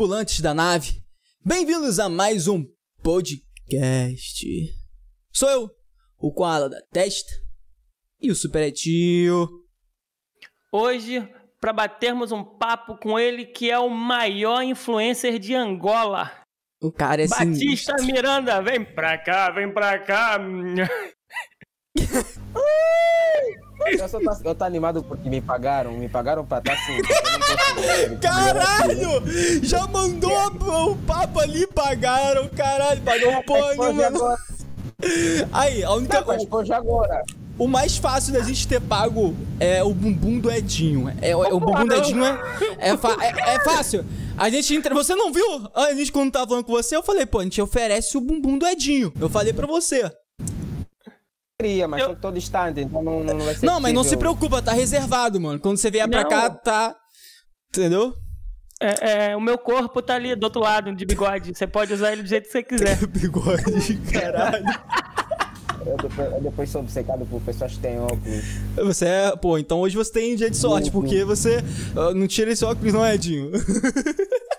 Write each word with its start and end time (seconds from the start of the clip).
Tripulantes 0.00 0.40
da 0.40 0.54
nave! 0.54 1.02
Bem-vindos 1.44 1.98
a 2.00 2.08
mais 2.08 2.48
um 2.48 2.64
podcast. 3.02 4.46
Sou 5.30 5.50
eu, 5.50 5.70
o 6.16 6.32
Koala 6.32 6.70
da 6.70 6.80
Testa 6.90 7.30
e 8.18 8.30
o 8.30 8.34
Superetinho. 8.34 9.46
Hoje, 10.72 11.28
para 11.60 11.74
batermos 11.74 12.32
um 12.32 12.42
papo 12.42 12.96
com 12.96 13.18
ele, 13.18 13.44
que 13.44 13.70
é 13.70 13.78
o 13.78 13.90
maior 13.90 14.62
influencer 14.62 15.38
de 15.38 15.54
Angola. 15.54 16.32
O 16.80 16.90
cara 16.90 17.22
é 17.22 17.28
Batista 17.28 17.98
sinistro. 17.98 18.06
Miranda, 18.06 18.62
vem 18.62 18.82
pra 18.82 19.18
cá, 19.18 19.50
vem 19.50 19.70
pra 19.70 19.98
cá. 19.98 20.38
Eu, 23.98 24.08
só 24.08 24.20
tá, 24.20 24.38
eu 24.44 24.54
tô 24.54 24.64
animado 24.64 25.02
porque 25.02 25.28
me 25.28 25.40
pagaram, 25.40 25.92
me 25.92 26.08
pagaram 26.08 26.44
pra 26.44 26.58
estar 26.58 26.72
assim. 26.74 26.96
não 26.96 27.02
posso- 27.40 28.16
Caralho! 28.20 29.62
Já 29.62 29.86
mandou 29.86 30.32
o 30.92 30.96
papo 30.96 31.40
ali, 31.40 31.66
pagaram, 31.66 32.48
caralho, 32.48 33.00
pagou 33.02 33.30
um 33.30 33.42
pano, 33.42 33.94
mano. 33.94 34.36
Aí, 35.52 35.82
a 35.82 35.92
única 35.92 36.18
agora. 36.18 36.38
O 37.58 37.66
mais 37.68 37.96
fácil 37.98 38.32
da 38.32 38.40
gente 38.40 38.66
ter 38.66 38.80
pago 38.80 39.34
é 39.58 39.82
o 39.84 39.92
bumbum 39.92 40.38
do 40.38 40.50
Edinho. 40.50 41.12
É, 41.20 41.36
o- 41.36 41.40
o 41.56 41.60
bumbum 41.60 41.84
do 41.86 41.94
Edinho 41.94 42.24
é, 42.24 42.38
é, 42.78 42.90
é- 42.90 43.54
é 43.56 43.60
fácil. 43.60 44.04
A 44.38 44.48
gente 44.48 44.74
entra. 44.74 44.94
Você 44.94 45.14
não 45.14 45.30
viu? 45.30 45.44
A 45.74 45.92
gente, 45.92 46.10
quando 46.10 46.32
tava 46.32 46.46
falando 46.48 46.64
com 46.64 46.72
você, 46.72 46.96
eu 46.96 47.02
falei, 47.02 47.26
pô, 47.26 47.40
a 47.40 47.42
gente 47.44 47.60
oferece 47.60 48.16
o 48.16 48.20
bumbum 48.20 48.56
do 48.56 48.66
Edinho. 48.66 49.12
Eu 49.20 49.28
falei 49.28 49.52
pra 49.52 49.66
você. 49.66 50.10
Queria, 51.62 51.86
mas 51.88 52.02
Eu- 52.02 52.16
tô 52.16 52.30
distante, 52.30 52.80
então 52.80 53.02
não, 53.02 53.22
não 53.22 53.38
vai 53.38 53.54
ser 53.54 53.66
Não, 53.66 53.80
mas 53.80 53.92
não 53.92 54.02
se 54.04 54.16
preocupa, 54.16 54.62
tá 54.62 54.72
reservado, 54.72 55.40
mano. 55.40 55.58
Quando 55.60 55.76
você 55.76 55.90
vier 55.90 56.08
pra 56.08 56.22
Não. 56.22 56.28
cá, 56.28 56.50
tá. 56.50 56.96
Entendeu? 57.68 58.14
É, 58.82 59.32
é, 59.32 59.36
o 59.36 59.40
meu 59.40 59.58
corpo 59.58 60.00
tá 60.00 60.14
ali 60.14 60.34
do 60.34 60.44
outro 60.44 60.62
lado, 60.62 60.94
de 60.94 61.04
bigode. 61.04 61.52
Você 61.54 61.66
pode 61.66 61.92
usar 61.92 62.12
ele 62.12 62.22
do 62.22 62.28
jeito 62.28 62.46
que 62.46 62.52
você 62.52 62.62
quiser. 62.62 62.96
Bigode, 63.08 63.96
caralho. 64.10 64.64
Eu 65.84 65.96
depois, 65.96 66.32
eu 66.32 66.40
depois 66.40 66.70
sou 66.70 66.80
obcecado 66.80 67.26
por 67.26 67.40
pessoas 67.42 67.72
que 67.72 67.78
têm 67.78 67.98
óculos. 68.00 68.44
Você 68.76 69.04
é. 69.06 69.36
Pô, 69.36 69.58
então 69.58 69.80
hoje 69.80 69.96
você 69.96 70.12
tem 70.12 70.34
dia 70.34 70.50
de 70.50 70.56
sorte, 70.56 70.90
porque 70.90 71.24
você 71.24 71.58
ah, 71.96 72.14
não 72.14 72.26
tira 72.26 72.52
esse 72.52 72.64
óculos, 72.64 72.92
não, 72.92 73.06
Edinho. 73.06 73.50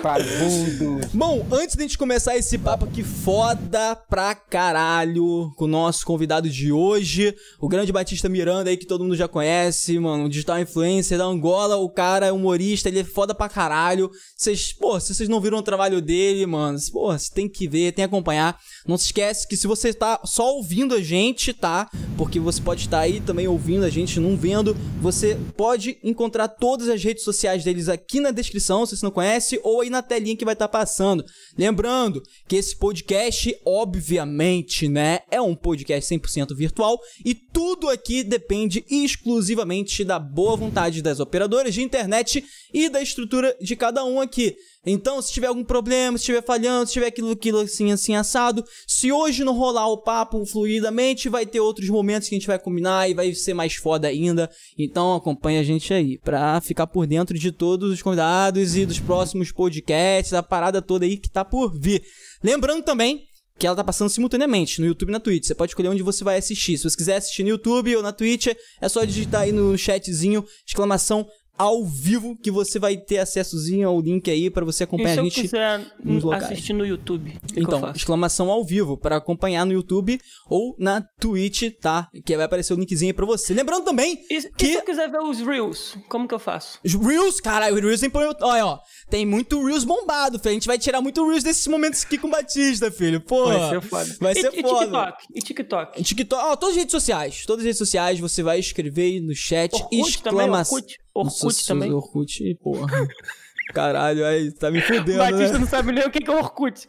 Parvudos. 0.00 1.06
Bom, 1.12 1.46
antes 1.50 1.76
de 1.76 1.82
a 1.82 1.86
gente 1.86 1.98
começar 1.98 2.36
esse 2.36 2.56
papo 2.56 2.84
aqui 2.84 3.02
foda 3.02 3.96
pra 4.08 4.34
caralho 4.34 5.52
com 5.56 5.64
o 5.64 5.68
nosso 5.68 6.06
convidado 6.06 6.48
de 6.48 6.72
hoje, 6.72 7.34
o 7.60 7.68
grande 7.68 7.92
Batista 7.92 8.28
Miranda 8.28 8.70
aí 8.70 8.76
que 8.76 8.86
todo 8.86 9.04
mundo 9.04 9.16
já 9.16 9.28
conhece, 9.28 9.98
mano, 9.98 10.28
digital 10.28 10.58
influencer 10.60 11.18
da 11.18 11.24
Angola, 11.24 11.76
o 11.76 11.90
cara 11.90 12.26
é 12.26 12.32
humorista, 12.32 12.88
ele 12.88 13.00
é 13.00 13.04
foda 13.04 13.34
pra 13.34 13.48
caralho. 13.48 14.10
Vocês, 14.36 14.72
pô, 14.72 14.98
se 14.98 15.14
vocês 15.14 15.28
não 15.28 15.40
viram 15.40 15.58
o 15.58 15.62
trabalho 15.62 16.00
dele, 16.00 16.46
mano, 16.46 16.78
pô, 16.92 17.12
você 17.12 17.32
tem 17.32 17.48
que 17.48 17.68
ver, 17.68 17.92
tem 17.92 18.04
que 18.04 18.14
acompanhar. 18.14 18.58
Não 18.86 18.96
se 18.98 19.06
esquece 19.06 19.46
que 19.46 19.56
se 19.56 19.66
você 19.66 19.92
tá 19.92 20.20
só 20.24 20.54
ouvindo 20.54 20.94
a 20.94 21.00
gente, 21.00 21.52
tá? 21.52 21.88
Porque 22.16 22.40
você 22.40 22.60
pode 22.60 22.82
estar 22.82 23.00
aí 23.00 23.20
também 23.20 23.46
ouvindo 23.46 23.84
a 23.84 23.90
gente, 23.90 24.18
não 24.18 24.36
vendo, 24.36 24.76
você 25.00 25.38
pode 25.56 25.98
encontrar 26.02 26.48
todas 26.48 26.88
as 26.88 27.02
redes 27.02 27.24
sociais 27.24 27.64
deles 27.64 27.88
aqui 27.88 28.20
na 28.20 28.30
descrição, 28.30 28.84
se 28.84 28.96
você 28.96 29.04
não 29.04 29.12
conhece, 29.12 29.60
ou 29.62 29.80
aí 29.80 29.90
na 29.90 30.02
telinha 30.02 30.36
que 30.36 30.44
vai 30.44 30.54
estar 30.54 30.68
passando. 30.68 31.24
Lembrando 31.56 32.22
que 32.48 32.56
esse 32.56 32.76
podcast, 32.76 33.56
obviamente, 33.64 34.88
né, 34.88 35.20
é 35.30 35.40
um 35.40 35.54
podcast 35.54 36.14
100% 36.14 36.54
virtual 36.54 36.98
e 37.24 37.34
tudo 37.34 37.88
aqui 37.88 38.22
depende 38.24 38.84
exclusivamente 38.90 40.04
da 40.04 40.18
boa 40.18 40.56
vontade 40.56 41.02
das 41.02 41.20
operadoras 41.20 41.74
de 41.74 41.82
internet 41.82 42.44
e 42.72 42.88
da 42.88 43.02
estrutura 43.02 43.56
de 43.60 43.76
cada 43.76 44.04
um 44.04 44.20
aqui. 44.20 44.56
Então, 44.84 45.22
se 45.22 45.32
tiver 45.32 45.46
algum 45.46 45.62
problema, 45.62 46.18
se 46.18 46.22
estiver 46.22 46.42
falhando, 46.42 46.86
se 46.86 46.94
tiver 46.94 47.06
aquilo, 47.06 47.30
aquilo 47.30 47.60
assim, 47.60 47.92
assim, 47.92 48.16
assado, 48.16 48.64
se 48.86 49.12
hoje 49.12 49.44
não 49.44 49.54
rolar 49.54 49.86
o 49.88 49.98
papo 49.98 50.44
fluidamente, 50.44 51.28
vai 51.28 51.46
ter 51.46 51.60
outros 51.60 51.88
momentos 51.88 52.28
que 52.28 52.34
a 52.34 52.38
gente 52.38 52.48
vai 52.48 52.58
combinar 52.58 53.08
e 53.08 53.14
vai 53.14 53.32
ser 53.32 53.54
mais 53.54 53.74
foda 53.74 54.08
ainda. 54.08 54.50
Então, 54.76 55.14
acompanha 55.14 55.60
a 55.60 55.64
gente 55.64 55.94
aí 55.94 56.18
pra 56.18 56.60
ficar 56.60 56.88
por 56.88 57.06
dentro 57.06 57.38
de 57.38 57.52
todos 57.52 57.92
os 57.92 58.02
convidados 58.02 58.74
e 58.76 58.84
dos 58.84 58.98
próximos 58.98 59.52
podcasts, 59.52 60.32
a 60.32 60.42
parada 60.42 60.82
toda 60.82 61.04
aí 61.04 61.16
que 61.16 61.30
tá 61.30 61.44
por 61.44 61.78
vir. 61.78 62.02
Lembrando 62.42 62.82
também 62.82 63.22
que 63.58 63.66
ela 63.66 63.76
tá 63.76 63.84
passando 63.84 64.08
simultaneamente 64.08 64.80
no 64.80 64.86
YouTube 64.88 65.10
e 65.10 65.12
na 65.12 65.20
Twitch. 65.20 65.46
Você 65.46 65.54
pode 65.54 65.70
escolher 65.70 65.88
onde 65.88 66.02
você 66.02 66.24
vai 66.24 66.36
assistir. 66.36 66.76
Se 66.76 66.82
você 66.82 66.96
quiser 66.96 67.16
assistir 67.16 67.44
no 67.44 67.50
YouTube 67.50 67.94
ou 67.94 68.02
na 68.02 68.12
Twitch, 68.12 68.48
é 68.80 68.88
só 68.88 69.04
digitar 69.04 69.42
aí 69.42 69.52
no 69.52 69.78
chatzinho, 69.78 70.44
exclamação 70.66 71.24
ao 71.62 71.84
vivo, 71.84 72.36
que 72.36 72.50
você 72.50 72.78
vai 72.78 72.96
ter 72.96 73.18
acessozinho 73.18 73.88
ao 73.88 74.00
link 74.00 74.30
aí 74.30 74.50
pra 74.50 74.64
você 74.64 74.82
E 74.82 74.84
acompanhar 74.84 75.14
se 75.14 75.20
a 75.20 75.22
gente. 75.22 75.40
quiser 75.42 75.86
nos 76.02 76.22
locais. 76.24 76.44
assistir 76.44 76.72
no 76.72 76.84
YouTube? 76.84 77.34
Então, 77.56 77.92
exclamação 77.94 78.50
ao 78.50 78.64
vivo 78.64 78.96
pra 78.96 79.16
acompanhar 79.16 79.64
no 79.64 79.72
YouTube 79.72 80.20
ou 80.48 80.74
na 80.78 81.02
Twitch, 81.20 81.70
tá? 81.80 82.08
Que 82.24 82.36
vai 82.36 82.46
aparecer 82.46 82.72
o 82.74 82.76
linkzinho 82.76 83.10
aí 83.10 83.12
pra 83.14 83.24
você. 83.26 83.54
Lembrando 83.54 83.84
também 83.84 84.18
E, 84.30 84.38
e 84.38 84.50
que 84.52 84.66
se 84.66 84.74
eu 84.74 84.82
quiser 84.82 85.10
ver 85.10 85.20
os 85.20 85.40
Reels? 85.40 85.96
Como 86.08 86.26
que 86.28 86.34
eu 86.34 86.38
faço? 86.38 86.78
os 86.84 86.94
Reels, 86.94 87.40
caralho, 87.40 87.74
Reels 87.80 88.00
tem 88.00 88.10
problema. 88.10 88.36
Olha, 88.42 88.66
ó. 88.66 88.78
Tem 89.08 89.24
muito 89.26 89.64
Reels 89.64 89.84
bombado, 89.84 90.38
filho. 90.38 90.50
A 90.50 90.54
gente 90.54 90.66
vai 90.66 90.78
tirar 90.78 91.00
muito 91.00 91.26
Reels 91.26 91.42
desses 91.44 91.66
momentos 91.66 92.04
aqui 92.04 92.18
com 92.18 92.28
o 92.28 92.30
Batista, 92.30 92.90
filho. 92.90 93.20
Pô. 93.20 93.46
Vai 93.46 93.68
ser 93.70 93.80
foda. 93.82 94.16
Vai 94.20 94.32
e, 94.32 94.40
ser 94.40 94.52
e 94.54 94.62
foda. 94.62 94.78
TikTok? 94.84 95.24
E 95.34 95.40
TikTok? 95.40 96.02
TikTok, 96.02 96.42
ó, 96.44 96.56
todas 96.56 96.74
as 96.74 96.78
redes 96.78 96.92
sociais. 96.92 97.44
Todas 97.46 97.60
as 97.62 97.66
redes 97.66 97.78
sociais 97.78 98.18
você 98.20 98.42
vai 98.42 98.58
escrever 98.58 99.02
aí 99.02 99.20
no 99.20 99.34
chat. 99.34 99.72
Orkut 99.74 99.90
também? 99.90 100.08
exclamação. 100.08 100.76
Orkut? 100.78 100.98
Orkut 101.14 101.44
Nossa, 101.44 101.66
também? 101.66 101.92
Orkut, 101.92 102.54
porra. 102.62 102.88
Caralho, 103.72 104.26
aí, 104.26 104.50
tá 104.52 104.70
me 104.70 104.80
fudendo, 104.80 105.18
Batista 105.18 105.44
né? 105.46 105.52
não 105.52 105.60
não 105.60 105.66
sabe 105.68 105.92
nem 105.92 106.04
o 106.04 106.10
que 106.10 106.28
é 106.28 106.34
Orkut. 106.34 106.86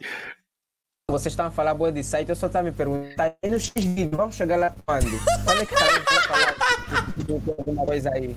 Vocês 1.10 1.32
estão 1.32 1.46
a 1.46 1.50
falar 1.50 1.74
boa 1.74 1.92
de 1.92 2.02
site, 2.02 2.30
eu 2.30 2.36
só 2.36 2.46
estava 2.46 2.64
me 2.64 2.72
perguntando. 2.72 3.14
Tá 3.14 3.34
aí 3.42 3.50
no 3.50 3.60
X-Vídeo, 3.60 4.16
vamos 4.16 4.34
chegar 4.34 4.56
lá 4.56 4.74
quando? 4.86 5.06
Quando 5.44 5.62
é 5.62 5.66
que 5.66 5.74
tá? 5.74 5.84
Vamos 7.28 7.44
falar 7.44 7.58
alguma 7.58 7.86
coisa 7.86 8.10
aí. 8.10 8.34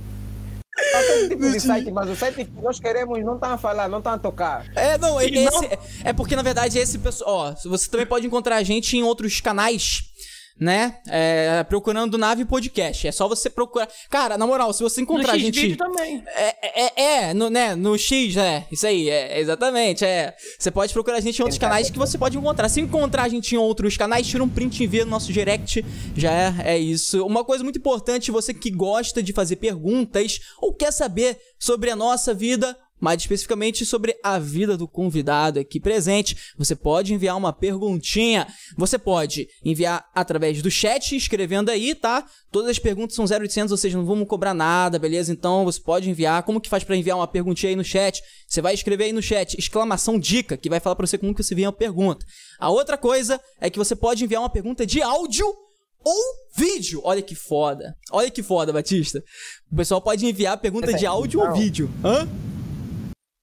Tá 0.91 0.99
todo 1.01 1.29
tipo 1.29 1.51
de 1.51 1.59
site, 1.59 1.91
mas 1.91 2.09
o 2.09 2.15
site 2.15 2.45
que 2.45 2.61
nós 2.61 2.79
queremos 2.79 3.23
não 3.23 3.35
estão 3.35 3.51
a 3.53 3.57
falar, 3.57 3.87
não 3.87 3.97
estão 3.99 4.13
a 4.13 4.17
tocar. 4.19 4.65
É, 4.75 4.97
não, 4.97 5.19
é, 5.19 5.27
E 5.27 5.45
não- 5.45 5.63
esse, 5.63 5.79
é 6.03 6.13
porque 6.13 6.35
na 6.35 6.41
verdade 6.41 6.77
esse 6.77 6.99
pessoal, 6.99 7.55
ó, 7.55 7.69
você 7.69 7.89
também 7.89 8.05
pode 8.05 8.27
encontrar 8.27 8.57
a 8.57 8.63
gente 8.63 8.95
em 8.97 9.03
outros 9.03 9.39
canais, 9.41 10.01
né? 10.59 10.97
É, 11.07 11.63
procurando 11.63 12.17
Nave 12.17 12.45
Podcast. 12.45 13.07
É 13.07 13.11
só 13.11 13.27
você 13.27 13.49
procurar. 13.49 13.87
Cara, 14.09 14.37
na 14.37 14.47
moral, 14.47 14.73
se 14.73 14.81
você 14.81 15.01
No 15.01 15.03
encontrar 15.03 15.33
a 15.33 15.35
X-Vídeo 15.35 15.61
gente 15.61 15.77
também. 15.77 16.23
É, 16.27 16.85
é, 16.85 17.03
é, 17.03 17.33
no, 17.33 17.49
né, 17.49 17.75
no 17.75 17.97
X, 17.97 18.35
é, 18.37 18.65
isso 18.71 18.87
aí, 18.87 19.09
é, 19.09 19.39
exatamente, 19.39 20.03
é. 20.03 20.35
Você 20.57 20.71
pode 20.71 20.91
procurar 20.93 21.17
a 21.17 21.21
gente 21.21 21.39
em 21.39 21.43
outros 21.43 21.59
canais 21.59 21.89
que 21.89 21.97
você 21.97 22.17
pode 22.17 22.37
encontrar. 22.37 22.69
Se 22.69 22.81
encontrar 22.81 23.23
a 23.23 23.29
gente 23.29 23.53
em 23.53 23.57
outros 23.57 23.95
canais, 23.97 24.27
tira 24.27 24.43
um 24.43 24.49
print 24.49 24.81
e 24.81 24.85
envia 24.85 25.05
no 25.05 25.11
nosso 25.11 25.31
direct, 25.31 25.85
já 26.15 26.31
é, 26.31 26.53
é 26.73 26.77
isso. 26.77 27.25
Uma 27.25 27.43
coisa 27.43 27.63
muito 27.63 27.77
importante, 27.79 28.31
você 28.31 28.53
que 28.53 28.71
gosta 28.71 29.21
de 29.21 29.33
fazer 29.33 29.57
perguntas 29.57 30.39
ou 30.59 30.73
quer 30.73 30.91
saber 30.91 31.37
sobre 31.59 31.89
a 31.89 31.95
nossa 31.95 32.33
vida, 32.33 32.77
mais 32.99 33.21
especificamente 33.21 33.85
sobre 33.85 34.17
a 34.23 34.39
vida 34.39 34.75
do 34.75 34.87
convidado 34.87 35.59
aqui 35.59 35.79
presente, 35.79 36.53
você 36.57 36.75
pode 36.75 37.13
enviar 37.13 37.37
uma 37.37 37.53
perguntinha. 37.53 38.47
Você 38.75 38.97
pode 38.97 39.47
enviar 39.63 40.05
através 40.13 40.61
do 40.61 40.71
chat, 40.71 41.15
escrevendo 41.15 41.69
aí, 41.69 41.93
tá? 41.93 42.25
Todas 42.51 42.71
as 42.71 42.79
perguntas 42.79 43.15
são 43.15 43.25
0800, 43.25 43.71
ou 43.71 43.77
seja, 43.77 43.97
não 43.97 44.05
vamos 44.05 44.27
cobrar 44.27 44.53
nada, 44.53 44.97
beleza? 44.97 45.31
Então 45.31 45.63
você 45.63 45.79
pode 45.79 46.09
enviar. 46.09 46.43
Como 46.43 46.61
que 46.61 46.69
faz 46.69 46.83
pra 46.83 46.95
enviar 46.95 47.17
uma 47.17 47.27
perguntinha 47.27 47.69
aí 47.69 47.75
no 47.75 47.83
chat? 47.83 48.21
Você 48.47 48.61
vai 48.61 48.73
escrever 48.73 49.05
aí 49.05 49.13
no 49.13 49.21
chat 49.21 49.57
exclamação 49.57 50.19
dica, 50.19 50.57
que 50.57 50.69
vai 50.69 50.79
falar 50.79 50.95
pra 50.95 51.05
você 51.05 51.17
como 51.17 51.33
que 51.33 51.43
você 51.43 51.53
envia 51.53 51.67
uma 51.67 51.73
pergunta. 51.73 52.25
A 52.59 52.69
outra 52.69 52.97
coisa 52.97 53.39
é 53.61 53.69
que 53.69 53.77
você 53.77 53.95
pode 53.95 54.23
enviar 54.23 54.41
uma 54.41 54.49
pergunta 54.49 54.85
de 54.85 55.01
áudio 55.01 55.45
ou 56.03 56.23
vídeo. 56.55 57.01
Olha 57.03 57.21
que 57.21 57.35
foda. 57.35 57.95
Olha 58.11 58.31
que 58.31 58.41
foda, 58.41 58.71
Batista. 58.71 59.21
O 59.71 59.75
pessoal 59.75 60.01
pode 60.01 60.25
enviar 60.25 60.57
pergunta 60.57 60.93
de 60.93 61.05
é 61.05 61.07
áudio 61.07 61.41
ou 61.41 61.53
vídeo. 61.53 61.89
Hã? 62.03 62.27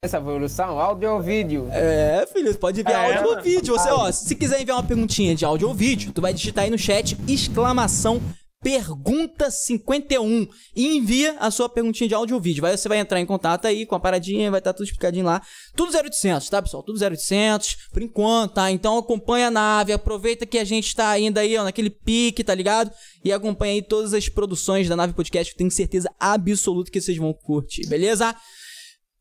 Essa 0.05 0.19
evolução, 0.19 0.79
áudio 0.79 1.15
ou 1.15 1.23
vídeo? 1.23 1.67
É, 1.73 2.27
filho, 2.31 2.53
você 2.53 2.59
pode 2.59 2.83
enviar 2.83 3.11
É, 3.11 3.17
áudio 3.17 3.37
ou 3.37 3.43
vídeo. 3.43 3.75
Você, 3.75 3.89
ó, 3.89 4.13
se 4.13 4.37
quiser 4.37 4.61
enviar 4.61 4.77
uma 4.77 4.87
perguntinha 4.87 5.35
de 5.35 5.47
áudio 5.47 5.67
ou 5.67 5.73
vídeo, 5.73 6.13
tu 6.13 6.21
vai 6.21 6.35
digitar 6.35 6.65
aí 6.65 6.71
no 6.71 6.77
chat 6.77 7.17
exclamação 7.27 8.21
pergunta 8.63 9.51
51 9.51 10.47
e 10.77 10.97
envia 10.97 11.37
a 11.39 11.51
sua 11.51 11.71
perguntinha 11.71 12.07
de 12.07 12.15
áudio 12.15 12.37
ou 12.37 12.43
vídeo. 12.43 12.61
Vai, 12.61 12.77
você 12.77 12.87
vai 12.87 12.99
entrar 12.99 13.19
em 13.19 13.25
contato 13.25 13.67
aí 13.67 13.87
com 13.87 13.95
a 13.95 14.01
paradinha, 14.01 14.51
vai 14.51 14.61
estar 14.61 14.75
tudo 14.75 14.85
explicadinho 14.85 15.25
lá. 15.25 15.41
Tudo 15.75 15.91
0800, 15.97 16.51
tá, 16.51 16.61
pessoal? 16.61 16.83
Tudo 16.83 17.03
0800 17.03 17.89
por 17.91 18.03
enquanto, 18.03 18.55
tá? 18.55 18.71
Então 18.71 18.99
acompanha 18.99 19.47
a 19.47 19.51
nave, 19.51 19.95
aproveita 19.95 20.45
que 20.45 20.59
a 20.59 20.65
gente 20.65 20.95
tá 20.95 21.09
ainda 21.09 21.41
aí, 21.41 21.57
ó, 21.57 21.65
naquele 21.65 21.89
pique, 21.89 22.45
tá 22.45 22.55
ligado? 22.55 22.91
E 23.25 23.33
acompanha 23.33 23.73
aí 23.73 23.83
todas 23.83 24.13
as 24.13 24.29
produções 24.29 24.87
da 24.87 24.97
Nave 24.97 25.15
Podcast, 25.15 25.51
que 25.51 25.57
eu 25.57 25.59
tenho 25.59 25.71
certeza 25.71 26.11
absoluta 26.21 26.91
que 26.91 27.01
vocês 27.01 27.17
vão 27.17 27.33
curtir, 27.33 27.87
beleza? 27.87 28.37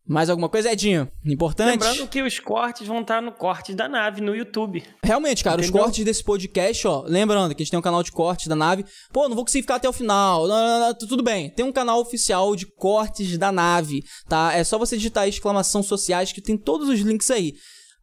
Mais 0.05 0.29
alguma 0.29 0.49
coisa, 0.49 0.69
Edinho? 0.69 1.09
Importante? 1.25 1.71
Lembrando 1.71 2.07
que 2.09 2.21
os 2.21 2.37
cortes 2.37 2.85
vão 2.85 2.99
estar 3.01 3.21
no 3.21 3.31
corte 3.31 3.73
da 3.73 3.87
nave 3.87 4.19
no 4.19 4.35
YouTube. 4.35 4.83
Realmente, 5.01 5.43
cara, 5.43 5.61
Entendeu? 5.61 5.79
os 5.79 5.85
cortes 5.85 6.03
desse 6.03 6.21
podcast, 6.21 6.85
ó. 6.87 7.03
Lembrando 7.07 7.55
que 7.55 7.61
a 7.61 7.63
gente 7.63 7.71
tem 7.71 7.79
um 7.79 7.83
canal 7.83 8.03
de 8.03 8.11
cortes 8.11 8.47
da 8.47 8.55
nave. 8.55 8.83
Pô, 9.13 9.29
não 9.29 9.35
vou 9.35 9.45
conseguir 9.45 9.61
ficar 9.61 9.75
até 9.75 9.87
o 9.87 9.93
final. 9.93 10.45
Não, 10.45 10.67
não, 10.67 10.79
não, 10.87 10.93
tudo 10.93 11.23
bem. 11.23 11.49
Tem 11.51 11.63
um 11.63 11.71
canal 11.71 12.01
oficial 12.01 12.53
de 12.53 12.65
cortes 12.65 13.37
da 13.37 13.49
nave, 13.49 14.03
tá? 14.27 14.51
É 14.53 14.61
só 14.65 14.77
você 14.77 14.97
digitar 14.97 15.25
exclamação 15.27 15.81
sociais 15.81 16.33
que 16.33 16.41
tem 16.41 16.57
todos 16.57 16.89
os 16.89 16.99
links 16.99 17.31
aí. 17.31 17.53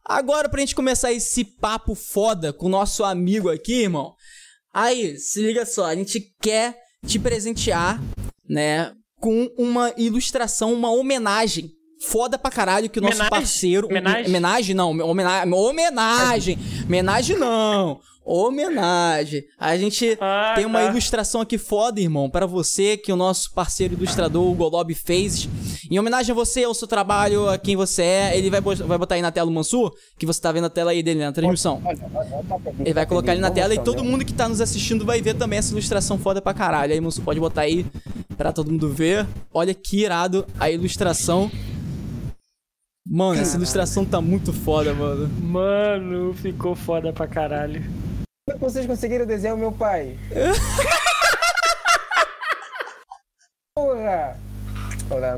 Agora, 0.03 0.49
pra 0.49 0.59
gente 0.59 0.73
começar 0.73 1.11
esse 1.11 1.45
papo 1.45 1.93
foda 1.93 2.51
com 2.51 2.65
o 2.65 2.69
nosso 2.69 3.03
amigo 3.03 3.47
aqui, 3.47 3.83
irmão. 3.83 4.15
Aí, 4.73 5.17
se 5.19 5.39
liga 5.41 5.67
só, 5.67 5.85
a 5.85 5.95
gente 5.95 6.19
quer 6.41 6.75
te 7.05 7.19
presentear, 7.19 8.01
né, 8.49 8.91
com 9.19 9.47
uma 9.55 9.93
ilustração, 9.97 10.73
uma 10.73 10.91
homenagem. 10.91 11.69
Foda 12.01 12.37
pra 12.37 12.49
caralho 12.51 12.89
que 12.89 12.99
o 12.99 13.01
nosso 13.01 13.13
Homenagem? 13.15 13.29
parceiro. 13.29 13.87
Homenagem? 13.87 14.25
Homenagem 14.27 14.75
não, 14.75 14.89
homenagem. 15.01 15.53
Homenagem. 15.53 16.59
Homenagem 16.87 17.37
não. 17.37 17.99
Homenagem. 18.23 19.43
A 19.59 19.75
gente 19.77 20.15
Ah, 20.21 20.53
tem 20.55 20.65
uma 20.65 20.79
tá. 20.79 20.85
ilustração 20.91 21.41
aqui 21.41 21.57
foda, 21.57 21.99
irmão, 21.99 22.29
pra 22.29 22.45
você 22.45 22.95
que 22.95 23.11
o 23.11 23.15
nosso 23.15 23.51
parceiro 23.53 23.95
ilustrador, 23.95 24.47
o 24.47 24.53
Golob, 24.53 24.93
fez. 24.93 25.49
Em 25.89 25.97
homenagem 25.99 26.31
a 26.31 26.35
você, 26.35 26.63
ao 26.63 26.73
seu 26.73 26.87
trabalho, 26.87 27.49
a 27.49 27.57
quem 27.57 27.75
você 27.75 28.03
é. 28.03 28.37
Ele 28.37 28.49
vai, 28.51 28.61
vai 28.61 28.97
botar 28.97 29.15
aí 29.15 29.21
na 29.23 29.31
tela 29.31 29.49
o 29.49 29.53
Mansur, 29.53 29.91
que 30.19 30.25
você 30.25 30.39
tá 30.39 30.51
vendo 30.51 30.65
a 30.65 30.69
tela 30.69 30.91
aí 30.91 31.01
dele 31.01 31.19
na 31.19 31.31
transmissão. 31.31 31.81
Ele 32.79 32.93
vai 32.93 33.05
colocar 33.07 33.31
ali 33.31 33.41
na 33.41 33.49
tela 33.51 33.73
e 33.73 33.79
todo 33.79 34.03
mundo 34.03 34.23
que 34.23 34.33
tá 34.33 34.47
nos 34.47 34.61
assistindo 34.61 35.03
vai 35.03 35.19
ver 35.21 35.33
também 35.33 35.57
essa 35.59 35.71
ilustração 35.71 36.17
foda 36.19 36.41
pra 36.41 36.53
caralho. 36.53 36.93
Aí, 36.93 37.01
Mansur, 37.01 37.23
pode 37.23 37.39
botar 37.39 37.61
aí 37.61 37.85
pra 38.37 38.51
todo 38.53 38.71
mundo 38.71 38.89
ver. 38.93 39.27
Olha 39.53 39.73
que 39.73 40.01
irado 40.01 40.45
a 40.59 40.69
ilustração. 40.69 41.51
Mano, 43.07 43.41
essa 43.41 43.57
ilustração 43.57 44.05
tá 44.05 44.21
muito 44.21 44.53
foda, 44.53 44.93
mano. 44.93 45.27
Mano, 45.41 46.33
ficou 46.35 46.75
foda 46.75 47.11
pra 47.11 47.27
caralho. 47.27 47.81
Como 47.81 48.49
é 48.49 48.53
que 48.53 48.59
vocês 48.59 48.85
conseguiram 48.85 49.25
desenhar 49.25 49.55
o 49.55 49.59
meu 49.59 49.71
pai? 49.71 50.15
Porra! 53.75 54.37
Porra. 55.09 55.37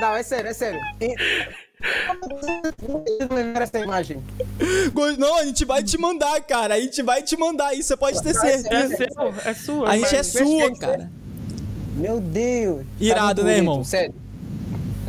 Não, 0.00 0.16
é 0.16 0.22
sério, 0.22 0.50
é 0.50 0.54
sério. 0.54 0.80
E- 1.00 1.14
essa 3.60 3.78
imagem? 3.78 4.22
Não, 5.18 5.36
a 5.36 5.44
gente 5.44 5.64
vai 5.64 5.82
te 5.82 5.98
mandar, 5.98 6.40
cara. 6.42 6.74
A 6.74 6.80
gente 6.80 7.02
vai 7.02 7.22
te 7.22 7.36
mandar 7.36 7.74
isso, 7.74 7.88
você 7.88 7.96
pode 7.96 8.22
ter 8.22 8.30
é 8.30 8.34
certeza. 8.34 9.04
É 9.04 9.06
seu, 9.08 9.34
é 9.44 9.54
sua. 9.54 9.88
A 9.88 9.98
gente 9.98 10.16
é 10.16 10.22
sua, 10.22 10.78
cara. 10.78 11.10
Meu 11.94 12.20
Deus! 12.20 12.86
Irado, 12.98 13.42
muito 13.42 13.44
né, 13.44 13.52
bonito, 13.54 13.58
irmão? 13.58 13.84
Sério. 13.84 14.14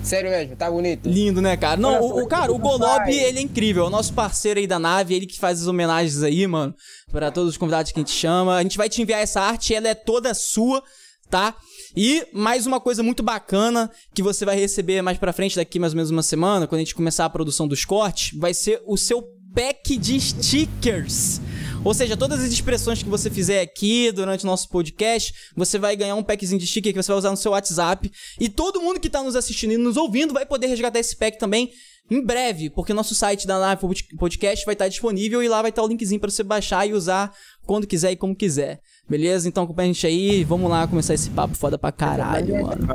Sério 0.03 0.29
mesmo, 0.29 0.55
tá 0.55 0.69
bonito. 0.69 1.07
Lindo, 1.09 1.41
né, 1.41 1.55
cara? 1.55 1.79
Não, 1.79 1.93
Olha 1.93 2.01
o, 2.03 2.23
o- 2.23 2.27
cara, 2.27 2.51
o 2.51 2.57
Golob, 2.59 3.09
ele 3.09 3.39
é 3.39 3.41
incrível. 3.41 3.85
É 3.85 3.87
o 3.87 3.89
nosso 3.89 4.13
parceiro 4.13 4.59
aí 4.59 4.67
da 4.67 4.77
nave, 4.77 5.13
ele 5.15 5.25
que 5.25 5.39
faz 5.39 5.61
as 5.61 5.67
homenagens 5.67 6.21
aí, 6.23 6.45
mano, 6.45 6.75
Pra 7.11 7.31
todos 7.31 7.51
os 7.51 7.57
convidados 7.57 7.91
que 7.91 7.99
a 7.99 8.01
gente 8.01 8.11
chama. 8.11 8.55
A 8.57 8.61
gente 8.63 8.77
vai 8.77 8.89
te 8.89 9.01
enviar 9.01 9.21
essa 9.21 9.39
arte, 9.41 9.73
ela 9.73 9.87
é 9.87 9.95
toda 9.95 10.33
sua, 10.33 10.83
tá? 11.29 11.55
E 11.95 12.25
mais 12.33 12.65
uma 12.65 12.79
coisa 12.81 13.03
muito 13.03 13.21
bacana 13.23 13.89
que 14.13 14.21
você 14.23 14.43
vai 14.45 14.55
receber 14.59 15.01
mais 15.01 15.17
pra 15.17 15.31
frente, 15.31 15.55
daqui 15.55 15.77
mais 15.79 15.93
ou 15.93 15.97
menos 15.97 16.09
uma 16.11 16.23
semana, 16.23 16.65
quando 16.67 16.79
a 16.79 16.83
gente 16.83 16.95
começar 16.95 17.23
a 17.25 17.29
produção 17.29 17.67
dos 17.67 17.85
cortes, 17.85 18.37
vai 18.39 18.53
ser 18.53 18.81
o 18.85 18.97
seu 18.97 19.23
pack 19.53 19.95
de 19.95 20.19
stickers. 20.19 21.39
Ou 21.85 21.93
seja, 21.93 22.15
todas 22.15 22.41
as 22.41 22.51
expressões 22.51 23.03
que 23.03 23.09
você 23.09 23.29
fizer 23.29 23.59
aqui 23.59 24.09
durante 24.13 24.45
o 24.45 24.47
nosso 24.47 24.69
podcast, 24.69 25.33
você 25.53 25.77
vai 25.77 25.97
ganhar 25.97 26.15
um 26.15 26.23
packzinho 26.23 26.57
de 26.57 26.65
sticker 26.65 26.93
que 26.93 27.03
você 27.03 27.11
vai 27.11 27.17
usar 27.17 27.31
no 27.31 27.35
seu 27.35 27.51
WhatsApp. 27.51 28.09
E 28.39 28.47
todo 28.47 28.81
mundo 28.81 29.01
que 29.01 29.09
tá 29.09 29.21
nos 29.21 29.35
assistindo 29.35 29.73
e 29.73 29.77
nos 29.77 29.97
ouvindo 29.97 30.33
vai 30.33 30.45
poder 30.45 30.67
resgatar 30.67 30.99
esse 30.99 31.15
pack 31.15 31.37
também 31.37 31.73
em 32.11 32.21
breve, 32.23 32.69
porque 32.69 32.93
nosso 32.93 33.15
site 33.15 33.47
da 33.47 33.57
Nave 33.59 33.81
Podcast 34.17 34.65
vai 34.65 34.73
estar 34.73 34.87
disponível 34.87 35.41
e 35.41 35.47
lá 35.47 35.61
vai 35.61 35.69
estar 35.69 35.81
o 35.83 35.87
linkzinho 35.87 36.19
pra 36.19 36.29
você 36.29 36.43
baixar 36.43 36.87
e 36.87 36.93
usar 36.93 37.31
quando 37.65 37.87
quiser 37.87 38.11
e 38.11 38.15
como 38.15 38.35
quiser. 38.35 38.79
Beleza? 39.09 39.47
Então 39.49 39.63
acompanha 39.63 39.89
a 39.89 39.93
gente 39.93 40.05
aí, 40.07 40.43
vamos 40.43 40.69
lá 40.69 40.85
começar 40.87 41.13
esse 41.13 41.29
papo 41.29 41.55
foda 41.55 41.77
pra 41.77 41.91
caralho, 41.91 42.61
mano. 42.61 42.87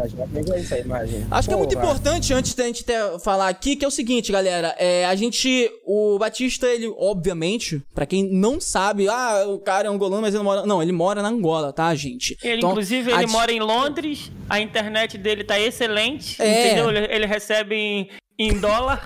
Acho 1.30 1.48
que 1.48 1.54
é 1.54 1.56
muito 1.56 1.74
importante, 1.76 2.32
antes 2.32 2.54
da 2.54 2.64
gente 2.64 2.84
ter, 2.84 3.18
falar 3.20 3.48
aqui, 3.48 3.76
que 3.76 3.84
é 3.84 3.88
o 3.88 3.90
seguinte, 3.90 4.32
galera. 4.32 4.74
É, 4.78 5.04
a 5.06 5.14
gente. 5.14 5.70
O 5.86 6.18
Batista, 6.18 6.66
ele, 6.66 6.92
obviamente, 6.98 7.82
pra 7.94 8.06
quem 8.06 8.24
não 8.32 8.60
sabe, 8.60 9.08
ah, 9.08 9.44
o 9.48 9.58
cara 9.58 9.88
é 9.88 9.90
angolano, 9.90 10.22
mas 10.22 10.34
ele 10.34 10.38
não 10.42 10.44
mora. 10.44 10.66
Não, 10.66 10.82
ele 10.82 10.92
mora 10.92 11.22
na 11.22 11.28
Angola, 11.28 11.72
tá, 11.72 11.94
gente? 11.94 12.36
Ele, 12.42 12.58
Então, 12.58 12.70
inclusive, 12.70 13.12
a 13.12 13.16
ele 13.18 13.26
di- 13.26 13.32
mora 13.32 13.52
em 13.52 13.60
Londres, 13.60 14.30
a 14.48 14.60
internet 14.60 15.16
dele 15.18 15.44
tá 15.44 15.58
excelente, 15.60 16.40
É. 16.40 16.66
entendeu? 16.68 16.90
Ele, 16.90 17.14
ele 17.14 17.26
recebe 17.26 18.08
em, 18.38 18.48
em 18.50 18.58
dólar. 18.58 19.02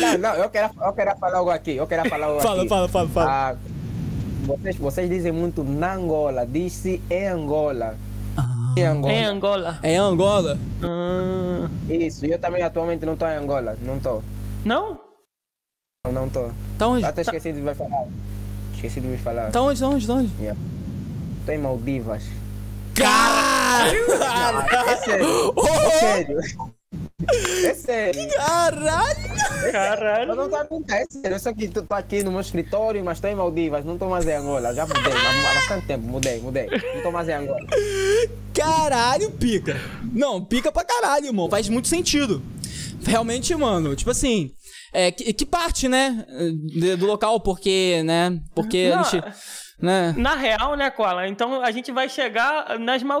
Não, 0.00 0.18
não, 0.18 0.34
eu 0.34 0.50
quero, 0.50 0.70
eu 0.80 0.92
quero 0.92 1.16
falar 1.18 1.38
algo 1.38 1.50
aqui. 1.50 1.76
Eu 1.76 1.86
quero 1.86 2.08
falar 2.08 2.26
algo 2.26 2.40
Fala, 2.42 2.60
aqui. 2.60 2.68
fala, 2.68 2.88
fala, 2.88 3.08
fala. 3.08 3.30
Ah, 3.30 3.56
vocês, 4.46 4.76
vocês 4.76 5.08
dizem 5.10 5.32
muito 5.32 5.62
na 5.62 5.94
Angola, 5.94 6.46
disse 6.46 7.02
em 7.10 7.26
Angola. 7.28 7.96
Em 8.76 8.84
Angola. 8.84 9.12
em 9.12 9.24
Angola. 9.24 9.78
É 9.82 9.96
Angola? 9.96 10.58
Ah, 10.82 11.68
Isso, 11.88 12.24
eu 12.24 12.38
também 12.38 12.62
atualmente 12.62 13.04
não 13.04 13.14
estou 13.14 13.28
em 13.28 13.36
Angola. 13.36 13.76
Não 13.82 13.96
estou. 13.96 14.22
não? 14.64 14.98
Não, 16.06 16.12
não 16.12 16.26
estou. 16.28 16.50
Tá 16.78 16.86
onde? 16.88 17.04
Até 17.04 17.20
esqueci 17.22 17.52
de 17.52 17.60
me 17.60 17.74
falar. 17.74 18.06
Esqueci 18.74 19.00
de 19.00 19.06
me 19.08 19.18
falar. 19.18 19.50
Tá 19.50 19.60
onde? 19.60 19.80
Tá 19.80 19.88
onde? 19.88 20.06
Tá 20.06 20.14
onde? 20.14 20.32
Estou 21.40 21.54
em 21.54 21.58
Maldivas. 21.58 22.22
Caralho! 22.94 24.06
É 24.88 24.96
sério. 24.96 25.54
É 25.68 25.90
sério. 26.00 26.40
É 27.64 27.74
sério. 27.74 28.28
Caralho! 28.34 29.72
Caralho. 29.72 30.30
Eu 30.30 30.36
não 30.36 30.44
estou 30.44 30.58
a 30.60 30.64
contar, 30.64 30.96
é 31.00 31.06
sério. 31.10 31.34
Eu 31.34 31.38
só 31.38 31.52
que 31.52 31.64
estou 31.64 31.84
aqui 31.90 32.22
no 32.22 32.30
meu 32.32 32.40
escritório, 32.40 33.04
mas 33.04 33.18
estou 33.18 33.30
em 33.30 33.34
Maldivas. 33.34 33.84
Não 33.84 33.94
estou 33.94 34.08
mais 34.08 34.26
em 34.26 34.32
Angola. 34.34 34.74
Já 34.74 34.86
mudei. 34.86 35.12
Há 35.12 35.54
bastante 35.54 35.86
tempo. 35.86 36.06
Mudei, 36.06 36.40
mudei. 36.40 36.66
Não 36.66 36.96
estou 36.96 37.12
mais 37.12 37.28
em 37.28 37.32
Angola. 37.32 37.60
Caralho, 38.54 39.30
pica. 39.32 39.76
Não, 40.12 40.44
pica 40.44 40.72
pra 40.72 40.84
caralho, 40.84 41.26
irmão. 41.26 41.48
Faz 41.48 41.68
muito 41.68 41.88
sentido. 41.88 42.42
Realmente, 43.04 43.54
mano, 43.54 43.94
tipo 43.94 44.10
assim. 44.10 44.50
É, 44.92 45.10
que, 45.12 45.32
que 45.32 45.46
parte, 45.46 45.88
né? 45.88 46.24
de- 46.66 46.96
do 46.96 47.06
local, 47.06 47.38
porque, 47.40 48.02
né? 48.04 48.40
Porque 48.54 48.90
Não, 48.90 49.00
a 49.00 49.02
gente. 49.04 49.24
Né? 49.80 50.14
Na 50.16 50.34
real, 50.34 50.76
né, 50.76 50.90
Cola? 50.90 51.28
Então 51.28 51.62
a 51.62 51.70
gente 51.70 51.92
vai 51.92 52.08
chegar 52.08 52.78
nas 52.78 53.02
mal. 53.02 53.18